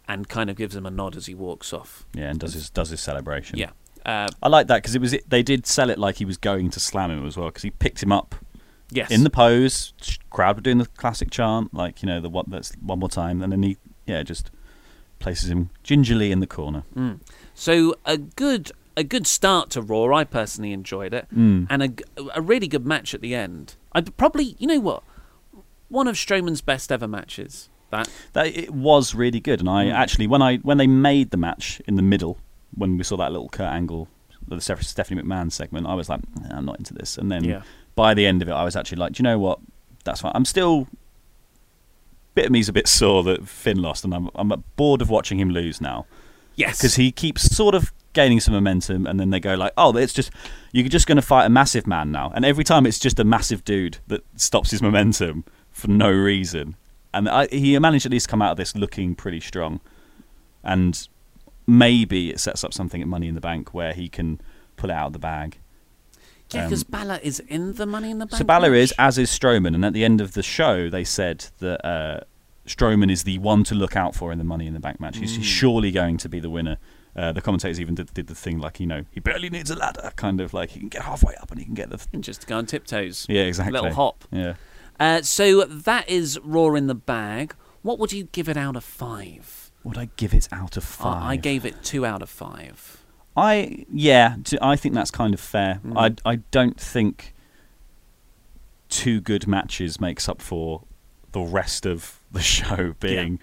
and 0.09 0.29
kind 0.29 0.51
of 0.51 0.57
gives 0.57 0.75
him 0.75 0.85
a 0.85 0.91
nod 0.91 1.15
as 1.15 1.27
he 1.27 1.35
walks 1.35 1.73
off. 1.73 2.05
Yeah, 2.15 2.31
and 2.31 2.41
does 2.41 2.55
his 2.55 2.69
does 2.69 2.91
his 2.91 3.01
celebration. 3.01 3.61
Yeah. 3.61 3.71
Uh, 4.05 4.27
I 4.43 4.49
like 4.49 4.67
that 4.67 4.83
because 4.83 4.97
it 4.97 5.01
was 5.01 5.15
they 5.29 5.45
did 5.45 5.69
sell 5.69 5.89
it 5.89 6.01
like 6.01 6.17
he 6.17 6.25
was 6.25 6.37
going 6.37 6.69
to 6.71 6.81
slam 6.81 7.13
him 7.13 7.25
as 7.25 7.37
well 7.37 7.47
because 7.47 7.63
he 7.63 7.71
picked 7.71 8.03
him 8.03 8.11
up 8.11 8.35
yes. 8.91 9.13
in 9.13 9.23
the 9.23 9.31
pose. 9.31 9.93
Crowd 10.31 10.57
were 10.57 10.63
doing 10.63 10.79
the 10.79 10.87
classic 10.87 11.31
chant 11.31 11.73
like 11.73 12.03
you 12.03 12.09
know 12.09 12.21
the 12.21 12.29
one 12.29 12.47
that's 12.49 12.73
one 12.83 12.99
more 12.99 13.09
time, 13.09 13.41
and 13.41 13.53
then 13.53 13.63
he 13.63 13.77
yeah 14.05 14.25
just 14.25 14.51
places 15.21 15.49
him 15.49 15.71
gingerly 15.85 16.33
in 16.33 16.41
the 16.41 16.49
corner. 16.49 16.83
Mm. 16.97 17.21
So 17.55 17.95
a 18.05 18.19
good 18.19 18.73
a 18.97 19.05
good 19.05 19.27
start 19.27 19.71
to 19.71 19.83
Raw. 19.83 20.15
I 20.17 20.25
personally 20.25 20.73
enjoyed 20.73 21.13
it, 21.15 21.27
Mm. 21.35 21.67
and 21.71 21.83
a, 21.83 21.91
a 22.35 22.41
really 22.41 22.69
good 22.69 22.87
match 22.87 23.15
at 23.15 23.21
the 23.21 23.35
end. 23.35 23.75
I 23.93 24.01
probably 24.03 24.57
you 24.59 24.67
know 24.67 24.81
what 24.81 25.03
one 25.89 26.09
of 26.09 26.17
Strowman's 26.17 26.61
best 26.63 26.91
ever 26.91 27.07
matches. 27.09 27.69
That 27.91 28.09
That 28.33 28.47
it 28.49 28.71
was 28.73 29.15
really 29.15 29.39
good, 29.41 29.61
and 29.61 29.69
I 29.69 29.87
Mm. 29.87 29.93
actually 29.93 30.27
when 30.27 30.43
I 30.43 30.57
when 30.59 30.79
they 30.79 30.87
made 30.87 31.31
the 31.31 31.37
match 31.37 31.81
in 31.87 31.97
the 31.97 32.03
middle 32.03 32.39
when 32.75 32.97
we 32.99 33.05
saw 33.05 33.17
that 33.17 33.31
little 33.33 33.49
Kurt 33.49 33.69
Angle, 33.73 34.09
the 34.49 34.61
Steph- 34.61 34.83
Stephanie 34.83 35.23
McMahon 35.23 35.51
segment, 35.53 35.87
I 35.87 35.95
was 35.95 36.09
like, 36.09 36.21
I'm 36.51 36.65
not 36.67 36.79
into 36.79 36.93
this. 36.95 37.17
And 37.17 37.31
then 37.33 37.45
Yeah. 37.45 37.63
by 37.95 38.13
the 38.15 38.27
end 38.27 38.43
of 38.43 38.49
it, 38.49 38.53
I 38.53 38.65
was 38.65 38.77
actually 38.77 38.99
like, 38.99 39.13
do 39.15 39.21
you 39.21 39.25
know 39.25 39.39
what? 39.39 39.61
That's 40.05 40.21
fine. 40.21 40.33
I'm 40.35 40.45
still 40.45 40.87
bit 42.35 42.47
of 42.47 42.53
me's 42.53 42.69
a 42.69 42.73
bit 42.73 42.87
sore 42.87 43.23
that 43.25 43.49
Finn 43.49 43.81
lost, 43.81 44.05
and 44.05 44.15
I'm 44.15 44.29
I'm 44.35 44.65
bored 44.77 45.01
of 45.03 45.09
watching 45.11 45.39
him 45.41 45.51
lose 45.51 45.81
now. 45.81 46.07
yes, 46.55 46.79
because 46.79 46.97
he 46.97 47.13
keeps 47.13 47.43
sort 47.55 47.75
of 47.75 47.93
gaining 48.17 48.41
some 48.41 48.53
momentum, 48.55 49.07
and 49.07 49.21
then 49.21 49.31
they 49.31 49.39
go 49.39 49.55
like, 49.55 49.73
"Oh, 49.77 49.97
it's 49.97 50.13
just 50.13 50.31
you're 50.73 50.89
just 50.89 51.07
going 51.07 51.17
to 51.17 51.23
fight 51.23 51.45
a 51.45 51.49
massive 51.51 51.87
man 51.87 52.11
now," 52.11 52.33
and 52.35 52.45
every 52.45 52.65
time 52.65 52.85
it's 52.87 52.99
just 52.99 53.21
a 53.21 53.25
massive 53.25 53.65
dude 53.65 53.99
that 54.09 54.25
stops 54.35 54.73
his 54.73 54.83
momentum 54.83 55.45
for 55.71 55.89
no 55.89 56.11
reason. 56.11 56.75
And 57.15 57.29
I, 57.29 57.47
he 57.47 57.79
managed 57.79 58.05
at 58.07 58.13
least 58.13 58.27
to 58.27 58.31
come 58.31 58.43
out 58.43 58.51
of 58.51 58.57
this 58.57 58.75
looking 58.75 59.15
pretty 59.15 59.41
strong, 59.41 59.81
and 60.65 61.07
maybe 61.67 62.31
it 62.31 62.41
sets 62.41 62.65
up 62.65 62.73
something 62.75 63.01
at 63.01 63.09
Money 63.09 63.29
in 63.29 63.35
the 63.35 63.41
Bank 63.41 63.73
where 63.73 63.93
he 63.93 64.09
can 64.09 64.41
pull 64.77 64.91
it 64.91 64.95
out 64.95 65.07
of 65.09 65.13
the 65.13 65.19
bag. 65.19 65.59
yeah, 66.53 66.63
um, 66.65 66.69
because 66.69 66.85
Balor 66.85 67.19
is 67.23 67.41
in 67.49 67.75
the 67.75 67.87
Money 67.87 68.11
in 68.11 68.19
the 68.19 68.27
Bank. 68.27 68.39
So 68.39 68.45
Balor 68.45 68.75
is, 68.75 68.93
as 68.99 69.19
is 69.19 69.31
Strowman, 69.31 69.75
and 69.75 69.85
at 69.85 69.93
the 69.93 70.05
end 70.05 70.21
of 70.21 70.33
the 70.33 70.43
show, 70.43 70.89
they 70.91 71.05
said 71.05 71.47
that 71.59 71.85
uh, 71.87 72.21
Strowman 72.67 73.11
is 73.11 73.25
the 73.25 73.39
one 73.39 73.65
to 73.65 73.75
look 73.75 73.97
out 73.97 74.15
for 74.15 74.31
in 74.33 74.39
the 74.39 74.45
Money 74.45 74.67
in 74.67 74.75
the 74.75 74.81
Bank 74.81 75.01
match. 75.01 75.17
He's, 75.19 75.37
he's 75.37 75.47
Mm. 75.47 75.49
surely 75.51 75.91
going 75.91 76.17
to 76.19 76.29
be 76.29 76.41
the 76.41 76.51
winner. 76.51 76.77
Uh, 77.17 77.33
the 77.33 77.41
commentators 77.41 77.81
even 77.81 77.95
did, 77.95 78.13
did 78.13 78.27
the 78.27 78.35
thing 78.35 78.59
like, 78.59 78.79
you 78.79 78.87
know, 78.87 79.05
he 79.11 79.21
barely 79.21 79.49
needs 79.49 79.71
a 79.71 79.77
ladder, 79.77 80.13
kind 80.17 80.41
of 80.41 80.53
like 80.53 80.71
he 80.71 80.81
can 80.81 80.91
get 80.91 81.03
halfway 81.03 81.35
up 81.37 81.51
and 81.51 81.59
he 81.59 81.65
can 81.65 81.75
get 81.75 81.89
the. 81.89 82.05
And 82.13 82.23
just 82.23 82.43
to 82.43 82.47
go 82.47 82.59
on 82.59 82.67
tiptoes. 82.67 83.27
Yeah, 83.29 83.43
exactly. 83.43 83.73
Little 83.73 83.95
hop. 83.95 84.25
Yeah. 84.31 84.55
Uh, 85.01 85.23
so 85.23 85.65
that 85.65 86.09
is 86.09 86.39
Raw 86.43 86.75
in 86.75 86.87
the 86.89 86.95
bag. 86.95 87.55
What 87.83 87.99
would 87.99 88.13
you 88.13 88.25
give 88.25 88.49
it 88.49 88.57
out 88.57 88.77
of 88.77 88.85
five? 88.85 89.71
Would 89.85 89.97
I 89.97 90.09
give 90.17 90.35
it 90.35 90.49
out 90.51 90.77
of 90.77 90.85
five? 90.85 91.23
I, 91.23 91.31
I 91.33 91.37
gave 91.37 91.65
it 91.65 91.83
two 91.83 92.05
out 92.05 92.21
of 92.21 92.29
five. 92.29 93.03
I 93.37 93.85
yeah, 93.93 94.37
t- 94.43 94.59
I 94.61 94.77
think 94.77 94.95
that's 94.95 95.11
kind 95.11 95.35
of 95.35 95.41
fair. 95.41 95.81
Mm. 95.85 96.19
I 96.25 96.31
I 96.31 96.37
don't 96.51 96.81
think 96.81 97.35
two 98.89 99.21
good 99.21 99.47
matches 99.47 100.01
makes 100.01 100.29
up 100.29 100.41
for 100.41 100.83
the 101.33 101.41
rest 101.41 101.87
of 101.87 102.21
the 102.33 102.41
show 102.55 102.95
being, 102.99 103.39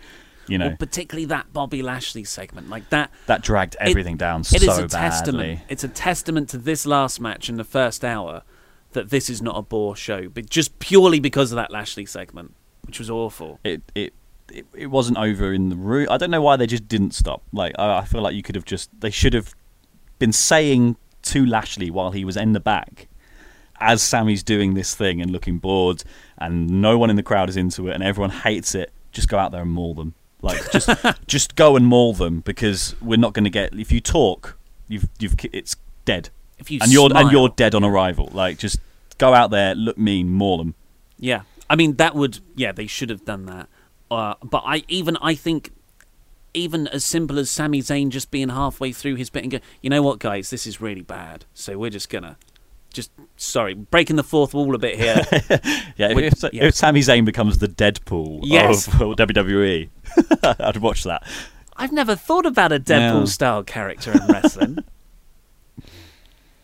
you 0.48 0.58
know, 0.58 0.76
particularly 0.78 1.26
that 1.26 1.54
Bobby 1.54 1.82
Lashley 1.82 2.24
segment, 2.24 2.70
like 2.70 2.90
that. 2.90 3.12
that 3.28 3.42
dragged 3.42 3.76
it- 3.76 3.90
everything 3.90 4.18
down 4.18 4.42
It 4.42 4.46
so 4.46 4.56
is 4.58 4.64
a 4.64 4.68
badly. 4.88 4.88
testament. 4.90 5.60
It's 5.70 5.84
a 5.84 5.88
testament 5.88 6.50
to 6.50 6.58
this 6.58 6.86
last 6.86 7.20
match 7.22 7.50
in 7.50 7.56
the 7.58 7.64
first 7.64 8.04
hour 8.04 8.44
that 8.92 9.10
this 9.10 9.30
is 9.30 9.42
not 9.42 9.58
a 9.58 9.62
bore 9.62 9.96
show, 9.96 10.30
but 10.30 10.50
just 10.50 10.78
purely 10.80 11.20
because 11.20 11.52
of 11.52 11.56
that 11.56 11.72
Lashley 11.72 12.06
segment, 12.06 12.54
which 12.86 13.00
was 13.00 13.10
awful. 13.10 13.60
it 13.64 13.82
it 13.96 14.14
it, 14.52 14.66
it 14.76 14.88
wasn't 14.88 15.18
over 15.18 15.54
in 15.54 15.70
the 15.70 15.76
room. 15.76 16.08
I 16.12 16.18
don't 16.18 16.30
know 16.30 16.42
why 16.42 16.58
they 16.58 16.68
just 16.68 16.88
didn't 16.88 17.14
stop. 17.16 17.42
Like 17.54 17.74
I, 17.80 18.00
I 18.00 18.06
feel 18.06 18.22
like 18.22 18.36
you 18.36 18.44
could 18.44 18.56
have 18.56 18.66
just 18.66 18.90
they 19.00 19.10
should 19.10 19.34
have 19.34 19.56
been 20.20 20.34
saying 20.34 20.98
to 21.24 21.46
Lashley 21.46 21.90
while 21.90 22.12
he 22.12 22.24
was 22.26 22.36
in 22.38 22.52
the 22.54 22.60
back 22.60 23.08
as 23.80 24.02
Sami's 24.04 24.44
doing 24.44 24.74
this 24.76 24.94
thing 24.94 25.22
and 25.22 25.32
looking 25.32 25.58
bored 25.58 26.04
and 26.38 26.70
no 26.82 26.98
one 26.98 27.10
in 27.10 27.16
the 27.16 27.24
crowd 27.24 27.50
is 27.50 27.58
into 27.58 27.88
it 27.88 27.94
and 27.94 28.04
everyone 28.04 28.30
hates 28.30 28.76
it. 28.76 28.92
Just 29.12 29.28
go 29.30 29.38
out 29.38 29.52
there 29.52 29.62
and 29.62 29.72
maul 29.72 29.94
them. 29.96 30.14
Like 30.44 30.72
just 30.72 30.90
just 31.28 31.56
go 31.56 31.76
and 31.76 31.88
maul 31.88 32.14
them 32.14 32.42
because 32.42 32.96
we're 33.02 33.18
not 33.18 33.34
going 33.34 33.46
to 33.46 33.50
get 33.50 33.74
if 33.74 33.92
you 33.92 34.00
talk 34.02 34.58
you've 34.88 35.08
you've 35.20 35.36
it's 35.52 35.76
dead. 36.06 36.30
If 36.60 36.70
you 36.70 36.80
and 36.82 36.92
you're 36.92 37.10
smile, 37.10 37.24
and 37.24 37.32
you're 37.32 37.50
dead 37.50 37.74
on 37.74 37.84
arrival. 37.84 38.30
Like 38.32 38.58
just 38.58 38.80
go 39.18 39.34
out 39.34 39.50
there, 39.50 39.74
look 39.74 39.98
mean, 39.98 40.30
maul 40.30 40.58
them. 40.58 40.76
Yeah, 41.18 41.44
I 41.70 41.76
mean 41.76 41.96
that 41.96 42.14
would 42.14 42.40
yeah 42.56 42.72
they 42.72 42.88
should 42.88 43.10
have 43.10 43.26
done 43.26 43.46
that. 43.48 43.70
Uh, 44.12 44.36
but 44.44 44.64
I 44.66 44.84
even 44.88 45.18
I 45.22 45.34
think 45.34 45.72
even 46.54 46.88
as 46.88 47.04
simple 47.04 47.40
as 47.40 47.50
Sami 47.50 47.82
Zayn 47.82 48.10
just 48.10 48.30
being 48.30 48.50
halfway 48.50 48.92
through 48.92 49.16
his 49.16 49.32
bit 49.32 49.42
and 49.44 49.52
go, 49.52 49.60
you 49.82 49.90
know 49.90 50.04
what, 50.04 50.20
guys, 50.20 50.52
this 50.52 50.68
is 50.68 50.80
really 50.80 51.02
bad. 51.02 51.46
So 51.54 51.78
we're 51.78 51.90
just 51.90 52.10
gonna 52.10 52.38
just 52.94 53.12
sorry 53.36 53.74
breaking 53.74 54.16
the 54.16 54.24
fourth 54.24 54.54
wall 54.54 54.74
a 54.74 54.78
bit 54.78 54.98
here. 55.00 55.16
Yeah, 55.98 56.10
if, 56.18 56.44
if, 56.44 56.54
yeah. 56.54 56.64
if 56.66 56.76
Sami 56.76 57.02
Zayn 57.02 57.26
becomes 57.26 57.58
the 57.60 57.68
Deadpool 57.68 58.40
Yes. 58.44 58.88
of 58.88 58.94
WWE, 58.96 59.90
I'd 60.60 60.78
watch 60.78 61.04
that. 61.04 61.24
I've 61.76 61.92
never 61.92 62.16
thought 62.16 62.46
about 62.46 62.72
a 62.72 62.80
Deadpool 62.80 63.20
Yeah. 63.22 63.26
style 63.26 63.64
character 63.64 64.12
in 64.12 64.26
wrestling. 64.28 64.78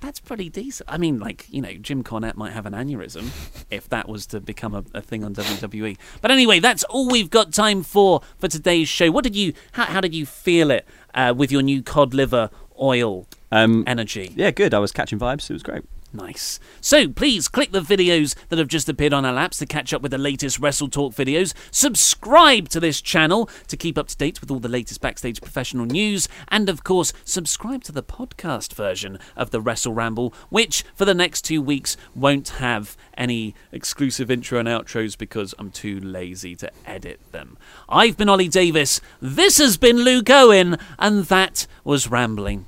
That's 0.02 0.20
pretty 0.22 0.50
decent. 0.50 0.90
I 0.90 0.98
mean, 0.98 1.20
like, 1.20 1.46
you 1.50 1.62
know, 1.62 1.74
Jim 1.74 2.04
Cornette 2.06 2.36
might 2.36 2.54
have 2.54 2.66
an 2.66 2.72
aneurysm 2.74 3.30
if 3.70 3.90
that 3.90 4.08
was 4.08 4.26
to 4.28 4.40
become 4.40 4.74
a, 4.74 4.84
a 4.94 5.02
thing 5.02 5.26
on 5.26 5.36
WWE. 5.36 5.98
But 6.22 6.32
anyway, 6.32 6.60
that's 6.62 6.86
all 6.86 7.10
we've 7.10 7.30
got 7.30 7.52
time 7.52 7.84
for 7.84 8.22
for 8.38 8.48
today's 8.48 8.88
show. 8.88 9.12
What 9.12 9.26
did 9.26 9.36
you, 9.36 9.54
how, 9.74 9.84
how 9.86 10.00
did 10.02 10.16
you 10.16 10.26
feel 10.26 10.72
it 10.72 10.88
uh, 11.14 11.34
with 11.36 11.52
your 11.52 11.62
new 11.62 11.84
cod 11.84 12.14
liver 12.14 12.50
oil 12.82 13.28
Um, 13.52 13.84
energy? 13.88 14.32
yeah, 14.38 14.52
good. 14.52 14.74
I 14.74 14.80
was 14.80 14.94
catching 14.94 15.20
vibes. 15.20 15.50
It 15.50 15.54
was 15.54 15.64
great. 15.64 15.84
Nice. 16.12 16.60
So 16.82 17.08
please 17.08 17.48
click 17.48 17.72
the 17.72 17.82
videos 17.82 18.34
that 18.50 18.58
have 18.58 18.68
just 18.68 18.90
appeared 18.90 19.14
on 19.14 19.26
our 19.26 19.34
laps 19.34 19.60
to 19.60 19.68
catch 19.68 19.94
up 19.94 20.02
with 20.02 20.12
the 20.12 20.18
latest 20.18 20.60
Wrestle 20.60 20.90
Talk 20.90 21.14
videos. 21.14 21.54
Subscribe 21.70 22.68
to 22.70 22.80
this 22.80 23.00
channel 23.00 23.48
to 23.68 23.78
keep 23.78 23.96
up 23.96 24.08
to 24.08 24.18
date 24.18 24.42
with 24.42 24.50
all 24.50 24.60
the 24.60 24.68
latest 24.68 25.02
backstage 25.02 25.40
professional 25.40 25.86
news. 25.86 26.28
And 26.48 26.68
of 26.68 26.84
course, 26.84 27.14
subscribe 27.26 27.84
to 27.84 27.92
the 27.92 28.02
podcast 28.02 28.74
version 28.74 29.20
of 29.36 29.52
the 29.52 29.62
Wrestle 29.62 29.94
Ramble, 29.94 30.34
which 30.50 30.84
for 30.96 31.06
the 31.06 31.14
next 31.14 31.44
two 31.44 31.62
weeks 31.62 31.96
won't 32.16 32.50
have 32.50 32.98
any 33.16 33.54
exclusive 33.72 34.32
intro 34.32 34.58
and 34.58 34.68
outros 34.68 35.16
because 35.16 35.54
I'm 35.60 35.70
too 35.70 36.00
lazy 36.00 36.56
to 36.56 36.72
edit 36.88 37.20
them. 37.32 37.56
I've 37.88 38.18
been 38.18 38.30
Ollie 38.30 38.48
Davis, 38.48 39.00
this 39.22 39.60
has 39.60 39.78
been 39.78 39.98
Luke 39.98 40.30
Owen, 40.32 40.78
and 40.98 41.26
that 41.26 41.68
was 41.84 42.10
Rambling. 42.10 42.68